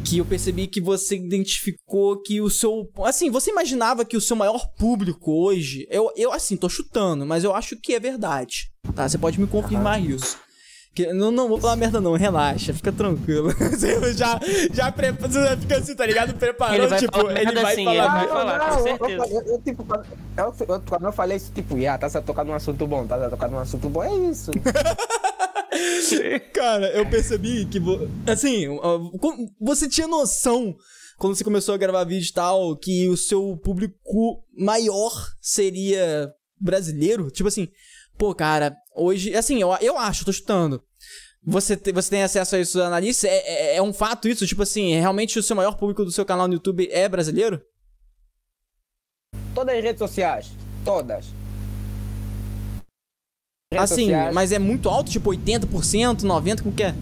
Que 0.05 0.19
eu 0.19 0.25
percebi 0.25 0.67
que 0.67 0.81
você 0.81 1.17
identificou 1.17 2.21
que 2.21 2.41
o 2.41 2.51
seu. 2.51 2.89
Assim, 3.05 3.31
você 3.31 3.51
imaginava 3.51 4.05
que 4.05 4.17
o 4.17 4.21
seu 4.21 4.35
maior 4.35 4.67
público 4.77 5.31
hoje. 5.33 5.87
Eu, 5.91 6.11
eu 6.17 6.33
assim, 6.33 6.57
tô 6.57 6.69
chutando, 6.69 7.25
mas 7.25 7.45
eu 7.45 7.55
acho 7.55 7.77
que 7.81 7.95
é 7.95 8.01
verdade. 8.01 8.71
Tá? 8.95 9.09
Você 9.09 9.19
pode 9.19 9.39
me 9.39 9.47
confirmar 9.47 10.03
isso. 10.03 10.37
Que, 10.93 11.13
não, 11.13 11.31
não 11.31 11.47
vou 11.49 11.61
falar 11.61 11.77
merda, 11.77 12.01
não, 12.01 12.15
relaxa, 12.15 12.75
fica 12.75 12.91
tranquilo. 12.91 13.53
Você 13.71 14.13
já, 14.13 14.41
já 14.73 14.91
pre- 14.91 15.13
você 15.13 15.41
já 15.41 15.57
fica 15.57 15.77
assim, 15.79 15.95
tá 15.95 16.05
ligado? 16.05 16.35
Preparou, 16.35 16.75
Ele 16.75 16.87
vai 16.89 16.99
tipo, 16.99 17.13
falar 17.17 17.31
ele 17.31 17.45
merda 17.45 17.63
vai 17.63 17.75
sim, 17.77 17.85
falar. 17.85 17.97
ele 17.97 18.09
vai 18.09 18.27
não, 18.27 18.33
falar, 18.35 18.59
não, 18.59 18.67
com 18.67 18.75
eu- 18.75 18.83
certeza. 18.99 19.27
Eu, 19.33 19.41
eu, 19.55 19.63
tipo, 19.63 19.85
quando 19.85 20.05
eu, 20.37 20.55
eu- 20.69 20.81
quando 20.89 21.05
eu 21.05 21.13
falei 21.13 21.37
isso, 21.37 21.53
tipo, 21.55 21.77
ah, 21.87 21.97
tá 21.97 22.09
se 22.09 22.21
tocando 22.23 22.49
num 22.49 22.55
assunto 22.55 22.85
bom, 22.89 23.07
tá 23.07 23.23
se 23.23 23.31
tocando 23.31 23.53
num 23.53 23.59
assunto 23.61 23.89
bom, 23.89 24.03
é 24.03 24.13
isso. 24.31 24.51
Cara, 26.53 26.89
eu 26.93 27.09
percebi 27.09 27.65
que, 27.67 27.79
assim, 28.31 28.67
você 29.61 29.89
tinha 29.89 30.07
noção, 30.07 30.75
quando 31.19 31.35
você 31.35 31.45
começou 31.45 31.75
a 31.75 31.79
gravar 31.79 32.05
vídeo 32.05 32.29
e 32.29 32.33
tal, 32.33 32.77
que 32.77 33.09
o 33.09 33.17
seu 33.17 33.57
público 33.57 34.45
maior 34.57 35.13
seria 35.41 36.33
brasileiro? 36.61 37.31
Tipo 37.31 37.49
assim, 37.49 37.69
pô, 38.19 38.35
cara, 38.35 38.77
hoje, 38.95 39.35
assim, 39.35 39.61
eu, 39.61 39.71
eu 39.81 39.99
acho, 39.99 40.25
tô 40.25 40.33
chutando. 40.33 40.83
Você, 41.43 41.75
te- 41.77 41.93
você 41.93 42.11
tem 42.11 42.23
acesso 42.23 42.55
a 42.55 42.61
isso, 42.61 42.81
analista? 42.83 43.27
É, 43.27 43.73
é, 43.73 43.77
é 43.77 43.83
um 43.83 43.93
fato 43.95 44.29
isso? 44.29 44.47
Tipo 44.47 44.63
assim, 44.63 44.95
realmente 44.95 45.39
o 45.39 45.43
seu 45.43 45.57
maior 45.57 45.77
público 45.77 46.05
do 46.05 46.13
seu 46.13 46.25
canal 46.25 46.47
no 46.47 46.55
YouTube 46.55 46.89
é 46.93 47.09
brasileiro? 47.09 47.63
Todas 49.55 49.77
as 49.77 49.83
redes 49.83 49.99
sociais. 49.99 50.51
Todas. 50.85 51.27
Assim, 53.79 54.11
mas 54.35 54.51
é 54.51 54.59
muito 54.59 54.89
alto, 54.89 55.09
tipo 55.09 55.31
80%, 55.31 56.23
90%, 56.23 56.63
como 56.63 56.75
que 56.75 56.83
é? 56.83 56.93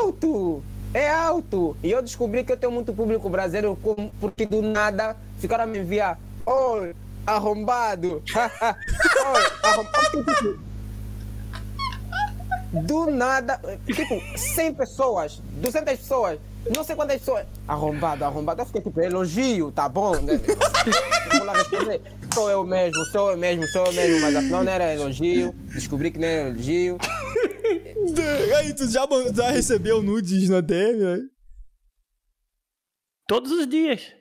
alto! 0.00 0.62
É 0.94 1.10
alto! 1.10 1.76
E 1.82 1.90
eu 1.90 2.00
descobri 2.00 2.42
que 2.42 2.52
eu 2.52 2.56
tenho 2.56 2.72
muito 2.72 2.94
público 2.94 3.28
brasileiro 3.28 3.78
porque 4.18 4.46
do 4.46 4.62
nada 4.62 5.14
ficaram 5.38 5.64
a 5.64 5.66
me 5.66 5.78
enviar. 5.78 6.18
Oi, 6.46 6.94
arrombado! 7.26 8.22
Oi, 8.32 9.52
arrombado! 9.62 10.60
Do 12.86 13.10
nada, 13.10 13.60
tipo, 13.84 14.18
100 14.38 14.72
pessoas, 14.72 15.42
200 15.60 15.94
pessoas, 15.98 16.38
não 16.74 16.84
sei 16.84 16.94
quantas 16.96 17.18
pessoas. 17.18 17.46
Arrombado, 17.66 18.24
arrombado. 18.24 18.60
Eu 18.62 18.66
fiquei 18.66 18.82
tipo, 18.82 19.00
elogio, 19.00 19.72
tá 19.72 19.88
bom? 19.88 20.14
né? 20.20 20.38
Vou 21.36 21.44
lá 21.44 21.52
responder. 21.54 22.00
Sou 22.34 22.50
eu 22.50 22.64
mesmo, 22.64 23.04
sou 23.06 23.30
eu 23.32 23.36
mesmo, 23.36 23.66
sou 23.68 23.86
eu 23.86 23.92
mesmo, 23.92 24.20
mas 24.20 24.36
afinal 24.36 24.64
não 24.64 24.72
era 24.72 24.92
elogio. 24.94 25.52
Descobri 25.74 26.10
que 26.10 26.18
não 26.18 26.28
era 26.28 26.48
elogio. 26.50 26.98
Aí, 28.58 28.74
tu 28.74 28.88
já, 28.88 29.06
já 29.34 29.50
recebeu 29.50 30.02
nudes 30.02 30.48
na 30.48 30.60
DM, 30.60 30.98
né? 30.98 31.18
Todos 33.26 33.52
os 33.52 33.66
dias. 33.66 34.12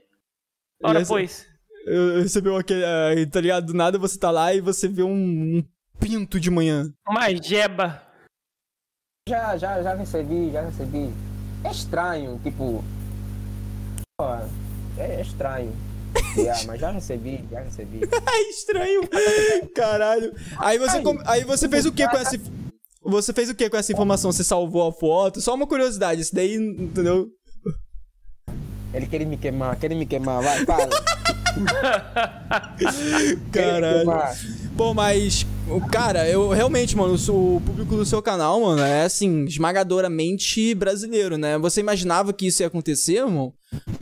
Ora, 0.83 0.99
essa- 1.01 1.13
pois. 1.13 1.47
Eu- 1.85 2.21
Recebeu 2.21 2.55
aquele, 2.57 2.83
ah, 2.85 3.09
tá 3.31 3.41
ligado? 3.41 3.67
Do 3.67 3.73
nada 3.73 3.97
você 3.97 4.17
tá 4.19 4.29
lá 4.29 4.53
e 4.53 4.61
você 4.61 4.87
vê 4.87 5.01
um, 5.01 5.11
um 5.57 5.63
pinto 5.99 6.39
de 6.39 6.51
manhã. 6.51 6.93
Uma 7.07 7.29
jeba. 7.41 8.01
Já, 9.27 9.57
já, 9.57 9.81
já 9.81 9.93
recebi, 9.95 10.51
já 10.51 10.61
recebi. 10.61 11.09
É 11.63 11.71
estranho, 11.71 12.39
tipo. 12.43 12.83
ó, 14.19 14.39
É, 14.97 15.15
é 15.15 15.21
estranho. 15.21 15.73
Yeah, 16.35 16.63
mas 16.65 16.81
já 16.81 16.91
recebi, 16.91 17.45
já 17.51 17.61
recebi. 17.61 18.01
Ai, 18.25 18.41
estranho. 18.49 19.01
Caralho. 19.75 20.33
Aí 20.57 20.77
você, 20.77 21.01
com- 21.01 21.21
aí 21.25 21.43
você 21.43 21.69
fez 21.69 21.85
o 21.85 21.91
que 21.91 22.07
com 22.07 22.17
essa... 22.17 22.37
Você 23.03 23.33
fez 23.33 23.49
o 23.49 23.55
que 23.55 23.69
com 23.69 23.77
essa 23.77 23.91
informação? 23.91 24.31
Você 24.31 24.43
salvou 24.43 24.87
a 24.87 24.91
foto? 24.91 25.41
Só 25.41 25.55
uma 25.55 25.65
curiosidade, 25.67 26.21
isso 26.21 26.33
daí, 26.35 26.55
entendeu? 26.55 27.27
Ele 28.93 29.05
quer 29.07 29.25
me 29.25 29.37
queimar, 29.37 29.75
quer 29.77 29.93
me 29.95 30.05
queimar, 30.05 30.41
vai, 30.41 30.65
fala. 30.65 30.89
Caralho. 33.51 34.05
Pô, 34.79 34.93
mas, 34.93 35.45
cara, 35.91 36.25
eu 36.29 36.51
realmente, 36.51 36.95
mano, 36.95 37.13
o 37.13 37.59
público 37.59 37.97
do 37.97 38.05
seu 38.05 38.21
canal, 38.21 38.61
mano, 38.61 38.81
é 38.81 39.03
assim, 39.03 39.43
esmagadoramente 39.43 40.73
brasileiro, 40.73 41.37
né? 41.37 41.57
Você 41.57 41.81
imaginava 41.81 42.31
que 42.31 42.47
isso 42.47 42.63
ia 42.63 42.67
acontecer, 42.67 43.17
irmão? 43.17 43.53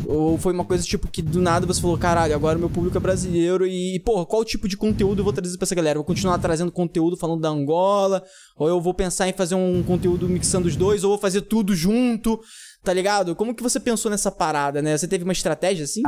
Ou 0.05 0.37
foi 0.37 0.53
uma 0.53 0.63
coisa 0.63 0.85
tipo 0.85 1.07
que 1.07 1.19
do 1.19 1.41
nada 1.41 1.65
você 1.65 1.81
falou, 1.81 1.97
caralho, 1.97 2.35
agora 2.35 2.59
meu 2.59 2.69
público 2.69 2.95
é 2.95 2.99
brasileiro 2.99 3.65
e, 3.65 3.99
pô, 4.05 4.23
qual 4.27 4.45
tipo 4.45 4.67
de 4.67 4.77
conteúdo 4.77 5.21
eu 5.21 5.23
vou 5.23 5.33
trazer 5.33 5.57
pra 5.57 5.65
essa 5.65 5.73
galera? 5.73 5.97
Eu 5.97 6.03
vou 6.03 6.05
continuar 6.05 6.37
trazendo 6.37 6.71
conteúdo 6.71 7.17
falando 7.17 7.41
da 7.41 7.49
Angola, 7.49 8.23
ou 8.55 8.67
eu 8.67 8.79
vou 8.79 8.93
pensar 8.93 9.27
em 9.27 9.33
fazer 9.33 9.55
um 9.55 9.81
conteúdo 9.81 10.29
mixando 10.29 10.67
os 10.67 10.75
dois, 10.75 11.03
ou 11.03 11.09
vou 11.09 11.19
fazer 11.19 11.41
tudo 11.41 11.73
junto, 11.73 12.39
tá 12.83 12.93
ligado? 12.93 13.35
Como 13.35 13.55
que 13.55 13.63
você 13.63 13.79
pensou 13.79 14.11
nessa 14.11 14.29
parada, 14.29 14.79
né? 14.79 14.95
Você 14.95 15.07
teve 15.07 15.23
uma 15.23 15.33
estratégia 15.33 15.85
assim? 15.85 16.03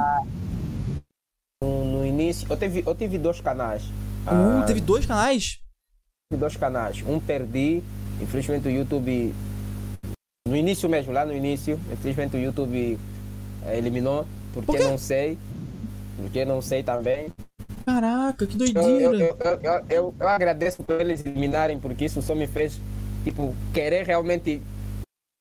No 1.64 2.06
início, 2.06 2.46
eu 2.48 2.56
tive, 2.56 2.84
eu 2.86 2.94
tive 2.94 3.18
dois 3.18 3.42
canais. 3.42 3.82
Uh, 4.30 4.62
Ah, 4.62 4.64
teve 4.66 4.82
dois 4.82 5.06
canais? 5.06 5.60
dois 6.32 6.56
canais. 6.56 7.04
Um 7.08 7.20
perdi, 7.20 7.82
infelizmente 8.22 8.68
o 8.68 8.72
YouTube. 8.72 9.34
No 10.48 10.56
início 10.56 10.88
mesmo, 10.90 11.12
lá 11.12 11.26
no 11.26 11.34
início, 11.36 11.80
infelizmente 11.92 12.36
o 12.36 12.40
YouTube 12.40 12.98
eh, 13.66 13.78
eliminou, 13.78 14.26
porque 14.54 14.78
Por 14.78 14.80
não 14.80 14.98
sei. 14.98 15.38
Porque 16.18 16.46
não 16.46 16.62
sei 16.62 16.84
também. 16.84 17.28
Caraca, 17.86 18.46
que 18.46 18.58
doideira. 18.58 18.90
eu, 18.90 19.14
eu, 19.14 19.38
eu, 19.40 19.86
eu- 19.90 20.16
eu 20.20 20.28
agradeço 20.28 20.84
por 20.84 21.00
eles 21.02 21.26
eliminarem, 21.26 21.80
porque 21.80 22.06
isso 22.06 22.22
só 22.22 22.36
me 22.36 22.46
fez, 22.46 22.80
tipo, 23.24 23.56
querer 23.74 24.06
realmente 24.06 24.62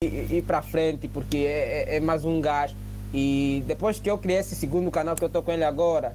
ir, 0.02 0.32
ir 0.32 0.42
pra 0.42 0.62
frente, 0.62 1.08
porque 1.08 1.38
é, 1.38 1.94
é- 1.94 1.96
é 1.96 2.00
mais 2.00 2.24
um 2.24 2.40
gás. 2.40 2.74
E 3.12 3.62
depois 3.66 3.98
que 3.98 4.10
eu 4.10 4.18
criei 4.18 4.38
esse 4.40 4.54
segundo 4.54 4.90
canal 4.90 5.14
que 5.16 5.24
eu 5.24 5.28
tô 5.30 5.42
com 5.42 5.52
ele 5.52 5.64
agora, 5.64 6.14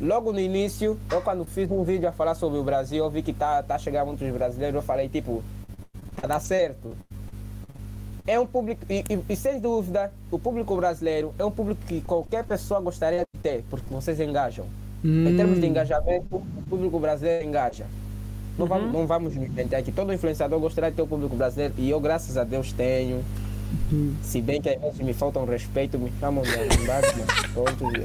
logo 0.00 0.32
no 0.32 0.40
início, 0.40 0.98
eu 1.10 1.20
quando 1.20 1.44
fiz 1.44 1.70
um 1.70 1.82
vídeo 1.84 2.08
a 2.08 2.12
falar 2.12 2.34
sobre 2.34 2.58
o 2.58 2.62
Brasil, 2.62 3.04
eu 3.04 3.10
vi 3.10 3.22
que 3.22 3.32
tá, 3.32 3.62
tá 3.62 3.78
chegando 3.78 4.06
muitos 4.08 4.30
brasileiros, 4.30 4.76
eu 4.76 4.82
falei, 4.82 5.08
tipo, 5.08 5.42
vai 6.20 6.28
dar 6.28 6.40
certo. 6.40 6.96
É 8.26 8.38
um 8.38 8.46
público, 8.46 8.82
e, 8.90 9.02
e- 9.08 9.24
e 9.32 9.36
sem 9.36 9.58
dúvida, 9.58 10.12
o 10.30 10.38
público 10.38 10.76
brasileiro 10.76 11.34
é 11.38 11.44
um 11.44 11.50
público 11.50 11.80
que 11.86 12.00
qualquer 12.02 12.44
pessoa 12.44 12.78
gostaria 12.80 13.20
de 13.34 13.40
ter, 13.40 13.64
porque 13.70 13.86
vocês 13.92 14.20
engajam. 14.20 14.66
Em 15.02 15.34
termos 15.36 15.58
de 15.60 15.66
Hum. 15.66 15.70
engajamento, 15.70 16.26
o 16.36 16.62
público 16.68 16.98
brasileiro 16.98 17.46
engaja. 17.46 17.86
Não, 18.58 18.66
vamos, 18.66 18.92
não 18.92 19.06
vamos 19.06 19.34
nos 19.36 19.44
inventar 19.48 19.78
aqui. 19.80 19.92
Todo 19.92 20.12
influenciador 20.12 20.58
gostaria 20.58 20.90
de 20.90 20.96
ter 20.96 21.02
o 21.02 21.06
público 21.06 21.36
brasileiro 21.36 21.74
e 21.78 21.88
eu, 21.88 22.00
graças 22.00 22.36
a 22.36 22.42
Deus, 22.44 22.72
tenho. 22.72 23.24
Se 24.22 24.40
bem 24.40 24.60
que 24.60 24.68
às 24.68 24.80
vezes 24.80 24.98
me 25.00 25.12
faltam 25.12 25.44
respeito, 25.44 25.98
me 25.98 26.12
chamam 26.20 26.42
de 26.44 26.50
arrombado, 26.54 27.06
mas 27.18 27.46
pronto. 27.52 27.96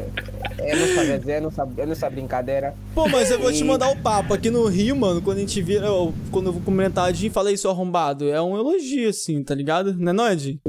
É, 0.59 0.71
é 0.71 0.75
nossa 0.75 1.01
resenha, 1.03 1.37
é 1.37 1.41
nossa, 1.41 1.69
é 1.77 1.85
nossa 1.85 2.09
brincadeira. 2.09 2.73
Pô, 2.95 3.07
mas 3.09 3.29
eu 3.31 3.39
vou 3.39 3.51
te 3.51 3.61
E- 3.61 3.63
mandar 3.63 3.89
o 3.89 3.97
papo. 3.97 4.33
Aqui 4.33 4.49
no 4.49 4.65
Rio, 4.67 4.95
mano, 4.95 5.21
quando 5.21 5.37
a 5.37 5.41
gente 5.41 5.61
vira. 5.61 5.87
eu- 5.87 6.13
quando 6.31 6.47
eu 6.47 6.53
vou 6.53 6.61
comentar 6.61 7.05
a 7.05 7.11
Jim, 7.11 7.29
falei 7.29 7.53
isso 7.55 7.67
arrombado. 7.69 8.29
É 8.29 8.41
um 8.41 8.57
elogio, 8.57 9.09
assim, 9.09 9.43
tá 9.43 9.53
ligado? 9.53 9.93
Não 9.93 10.09
é 10.11 10.13
não, 10.13 10.27
Ed? 10.31 10.59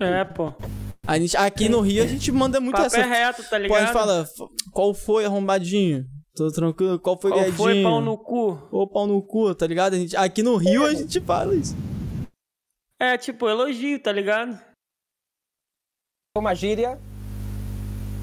É, 0.00 0.24
pô. 0.24 0.52
A 1.06 1.18
gente, 1.18 1.36
aqui 1.36 1.68
no 1.68 1.80
Rio 1.80 2.02
a 2.02 2.06
gente 2.06 2.32
manda 2.32 2.58
muito 2.60 2.74
Papo 2.76 2.86
essa. 2.86 2.98
é 2.98 3.04
reto, 3.04 3.42
tá 3.44 3.50
Pô, 3.50 3.54
a 3.54 3.58
ligado? 3.58 3.80
gente 3.80 3.92
fala, 3.92 4.20
"F- 4.22 4.44
qual 4.72 4.92
foi 4.92 5.24
arrombadinho? 5.24 6.04
Tô 6.34 6.50
tranquilo, 6.50 6.98
qual 6.98 7.18
foi 7.18 7.30
Qual 7.30 7.40
gadinho? 7.40 7.56
foi 7.56 7.82
pau 7.82 8.00
no 8.02 8.18
cu? 8.18 8.58
Ô, 8.70 8.86
pau 8.86 9.06
no 9.06 9.22
cu, 9.22 9.54
tá 9.54 9.66
ligado? 9.66 9.94
A 9.94 9.98
gente, 9.98 10.16
aqui 10.16 10.42
no 10.42 10.56
Rio 10.56 10.84
a 10.84 10.92
gente 10.92 11.18
fala 11.20 11.54
isso. 11.54 11.74
É, 12.98 13.16
tipo, 13.18 13.48
elogio, 13.48 14.00
tá 14.02 14.10
ligado? 14.12 14.58
É 16.34 16.38
uma 16.38 16.54
gíria, 16.54 16.98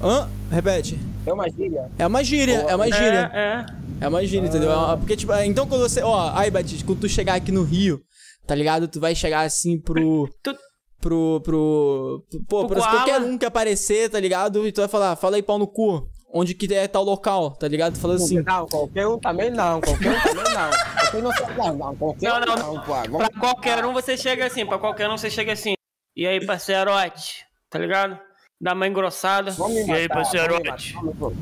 Hã? 0.02 0.28
Repete. 0.50 0.98
é 1.26 1.32
uma 1.32 1.48
gíria. 1.48 1.90
É 1.98 2.06
uma 2.06 2.22
gíria, 2.24 2.54
é 2.68 2.74
uma 2.74 2.86
gíria. 2.86 3.30
É, 3.32 3.38
é. 3.38 3.66
É 4.00 4.08
uma 4.08 4.24
gíria, 4.26 4.46
entendeu? 4.48 4.70
É 4.70 4.76
uma- 4.76 4.96
Porque, 4.98 5.16
tipo, 5.16 5.32
então 5.34 5.66
quando 5.66 5.82
você. 5.82 6.02
Ó, 6.02 6.30
aí, 6.34 6.50
Batista, 6.50 6.84
quando 6.84 7.00
tu 7.00 7.08
chegar 7.08 7.34
aqui 7.34 7.50
no 7.52 7.62
Rio, 7.62 8.02
tá 8.46 8.54
ligado? 8.54 8.86
Tu 8.88 9.00
vai 9.00 9.14
chegar 9.14 9.42
assim 9.42 9.80
pro. 9.80 10.28
Tu- 10.42 10.56
Pro. 11.00 11.40
pro. 11.44 12.24
Pô, 12.48 12.66
Pro 12.66 12.68
pra 12.68 12.80
Koala. 12.80 12.96
qualquer 12.96 13.20
um 13.20 13.36
que 13.38 13.44
aparecer, 13.44 14.08
tá 14.10 14.18
ligado? 14.18 14.66
E 14.66 14.72
tu 14.72 14.80
vai 14.80 14.88
falar, 14.88 15.16
fala 15.16 15.36
aí 15.36 15.42
pau 15.42 15.58
no 15.58 15.66
cu. 15.66 16.08
Onde 16.36 16.52
que 16.52 16.72
é 16.74 16.88
tal 16.88 17.04
local, 17.04 17.52
tá 17.52 17.68
ligado? 17.68 17.94
Tu 17.94 18.00
fala 18.00 18.14
assim. 18.16 18.40
Não, 18.42 18.66
qualquer 18.66 19.06
um 19.06 19.16
também 19.20 19.50
não, 19.52 19.80
qualquer 19.80 20.10
um 20.10 20.20
também 20.20 20.52
não. 20.52 20.70
Qualquer 20.70 21.16
um 21.16 21.22
não 21.22 21.32
sabe, 21.32 21.54
não, 21.56 21.76
não, 21.76 21.96
qualquer 21.96 22.28
Não, 22.28 22.36
um 22.36 22.40
não, 22.40 22.56
não, 22.74 22.82
pô. 22.82 23.18
Pra 23.18 23.28
qualquer 23.38 23.84
um 23.84 23.92
você 23.92 24.16
chega 24.16 24.44
assim, 24.46 24.66
pra 24.66 24.76
qualquer 24.78 25.08
um 25.08 25.16
você 25.16 25.30
chega 25.30 25.52
assim. 25.52 25.74
E 26.16 26.26
aí, 26.26 26.44
parceirote? 26.44 27.46
Tá 27.70 27.78
ligado? 27.78 28.18
Dá 28.60 28.72
uma 28.72 28.88
engrossada. 28.88 29.52
Vamos 29.52 29.76
E 29.86 29.92
aí, 29.92 30.08
parceirote? 30.08 30.94
vamos 30.94 31.14
me 31.14 31.20
matar, 31.20 31.38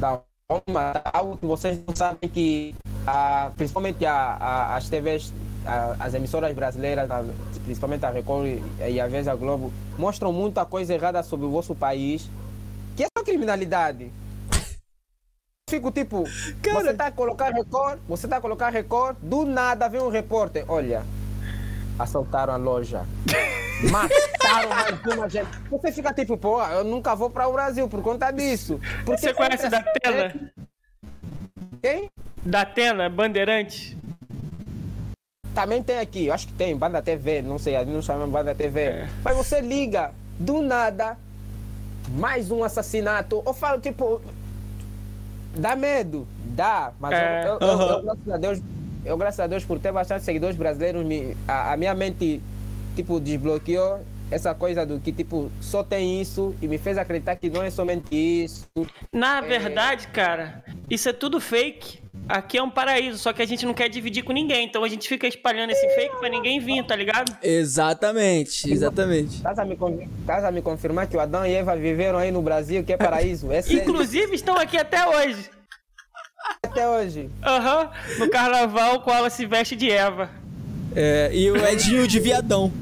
Não, 0.00 0.22
vamos 0.48 0.64
matar. 0.68 1.10
Algo 1.12 1.36
que 1.38 1.46
vocês 1.46 1.82
não 1.84 1.96
sabem 1.96 2.30
que, 2.30 2.72
ah, 3.04 3.50
principalmente 3.56 4.06
a- 4.06 4.36
a- 4.40 4.76
as 4.76 4.88
TVs, 4.88 5.32
a- 5.66 5.96
as 5.98 6.14
emissoras 6.14 6.54
brasileiras, 6.54 7.10
a- 7.10 7.24
principalmente 7.64 8.06
a 8.06 8.10
Record 8.10 8.46
e- 8.46 8.62
e 8.92 9.00
a 9.00 9.08
Veja 9.08 9.34
Globo, 9.34 9.72
mostram 9.98 10.32
muita 10.32 10.64
coisa 10.64 10.94
errada 10.94 11.20
sobre 11.24 11.46
o 11.46 11.50
vosso 11.50 11.74
país, 11.74 12.28
que 12.96 13.02
é 13.02 13.06
só 13.18 13.24
criminalidade. 13.24 14.12
Fico 15.68 15.90
tipo, 15.90 16.22
Cara. 16.62 16.80
você 16.80 16.94
tá 16.94 17.06
a 17.06 17.10
colocar 17.10 17.52
Record, 17.52 17.98
você 18.06 18.28
tá 18.28 18.36
a 18.36 18.40
colocar 18.40 18.68
Record, 18.68 19.16
do 19.20 19.44
nada 19.44 19.88
vem 19.88 20.00
um 20.00 20.08
repórter, 20.08 20.64
olha, 20.68 21.02
assaltaram 21.98 22.52
a 22.52 22.56
loja. 22.56 23.04
Mataram 23.90 24.68
mais 24.68 25.16
uma 25.16 25.28
gente. 25.28 25.48
Você 25.68 25.90
fica 25.90 26.14
tipo, 26.14 26.36
pô, 26.36 26.62
eu 26.62 26.84
nunca 26.84 27.16
vou 27.16 27.28
para 27.28 27.48
o 27.48 27.52
Brasil 27.52 27.88
por 27.88 28.00
conta 28.00 28.30
disso. 28.30 28.80
Porque 29.04 29.22
Você 29.22 29.34
conhece 29.34 29.68
da 29.68 29.82
Tena? 29.82 30.52
Quem? 31.82 32.10
Da 32.44 32.64
Tena, 32.64 33.10
Bandeirante? 33.10 33.98
Também 35.52 35.82
tem 35.82 35.98
aqui, 35.98 36.26
eu 36.26 36.32
acho 36.32 36.46
que 36.46 36.52
tem, 36.52 36.76
Banda 36.76 37.02
TV, 37.02 37.42
não 37.42 37.58
sei, 37.58 37.74
ali 37.74 37.90
não 37.90 38.02
chama 38.02 38.24
Banda 38.28 38.54
TV. 38.54 38.80
É. 38.82 39.08
Mas 39.24 39.36
você 39.36 39.60
liga, 39.60 40.12
do 40.38 40.62
nada, 40.62 41.18
mais 42.10 42.52
um 42.52 42.62
assassinato. 42.62 43.42
Eu 43.44 43.52
falo, 43.52 43.80
tipo, 43.80 44.22
dá 45.58 45.74
medo, 45.76 46.26
dá, 46.44 46.92
mas 47.00 47.12
É. 47.12 47.44
eu, 47.46 47.58
eu- 47.60 47.68
eu- 47.68 47.88
eu, 47.88 48.02
graças 48.02 48.28
a 48.32 48.36
Deus, 48.36 48.60
eu, 49.04 49.16
graças 49.16 49.40
a 49.40 49.46
Deus, 49.46 49.64
por 49.64 49.78
ter 49.78 49.92
bastante 49.92 50.24
seguidores 50.24 50.56
brasileiros, 50.56 51.04
me, 51.04 51.36
a, 51.46 51.72
a 51.72 51.76
minha 51.76 51.94
mente, 51.94 52.40
tipo, 52.94 53.18
desbloqueou 53.20 54.00
essa 54.30 54.54
coisa 54.54 54.84
do 54.84 54.98
que, 54.98 55.12
tipo, 55.12 55.50
só 55.60 55.82
tem 55.82 56.20
isso 56.20 56.54
e 56.60 56.66
me 56.68 56.78
fez 56.78 56.98
acreditar 56.98 57.36
que 57.36 57.48
não 57.48 57.62
é 57.62 57.70
somente 57.70 58.06
isso. 58.14 58.66
Na 59.12 59.40
verdade, 59.40 60.08
cara, 60.08 60.64
isso 60.90 61.08
é 61.08 61.12
tudo 61.12 61.40
fake. 61.40 62.04
Aqui 62.28 62.58
é 62.58 62.62
um 62.62 62.70
paraíso, 62.70 63.18
só 63.18 63.32
que 63.32 63.40
a 63.40 63.46
gente 63.46 63.64
não 63.64 63.72
quer 63.74 63.88
dividir 63.88 64.24
com 64.24 64.32
ninguém. 64.32 64.66
Então 64.66 64.82
a 64.82 64.88
gente 64.88 65.06
fica 65.08 65.28
espalhando 65.28 65.70
esse 65.70 65.88
fake 65.94 66.16
pra 66.18 66.28
ninguém 66.28 66.58
vir, 66.58 66.84
tá 66.84 66.96
ligado? 66.96 67.36
Exatamente, 67.42 68.72
exatamente. 68.72 69.36
Estás 69.36 69.58
a, 69.60 69.64
me, 69.64 69.76
con- 69.76 70.00
estás 70.20 70.42
a 70.44 70.50
me 70.50 70.60
confirmar 70.60 71.06
que 71.06 71.16
o 71.16 71.20
Adão 71.20 71.46
e 71.46 71.52
Eva 71.54 71.76
viveram 71.76 72.18
aí 72.18 72.32
no 72.32 72.42
Brasil, 72.42 72.82
que 72.82 72.92
é 72.92 72.96
paraíso. 72.96 73.52
É 73.52 73.60
Inclusive 73.70 74.34
estão 74.34 74.56
aqui 74.56 74.76
até 74.76 75.06
hoje. 75.06 75.48
até 76.64 76.88
hoje. 76.88 77.30
Aham. 77.44 77.90
No 78.18 78.28
carnaval, 78.30 79.02
com 79.02 79.12
ela 79.12 79.30
se 79.30 79.46
veste 79.46 79.76
de 79.76 79.88
Eva. 79.90 80.28
É, 80.96 81.30
e 81.32 81.48
o 81.50 81.56
Edinho 81.64 82.08
de 82.08 82.18
viadão. 82.18 82.72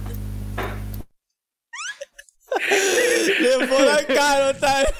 Levou 3.39 3.85
na 3.85 4.03
cara, 4.03 4.51
otário. 4.51 4.93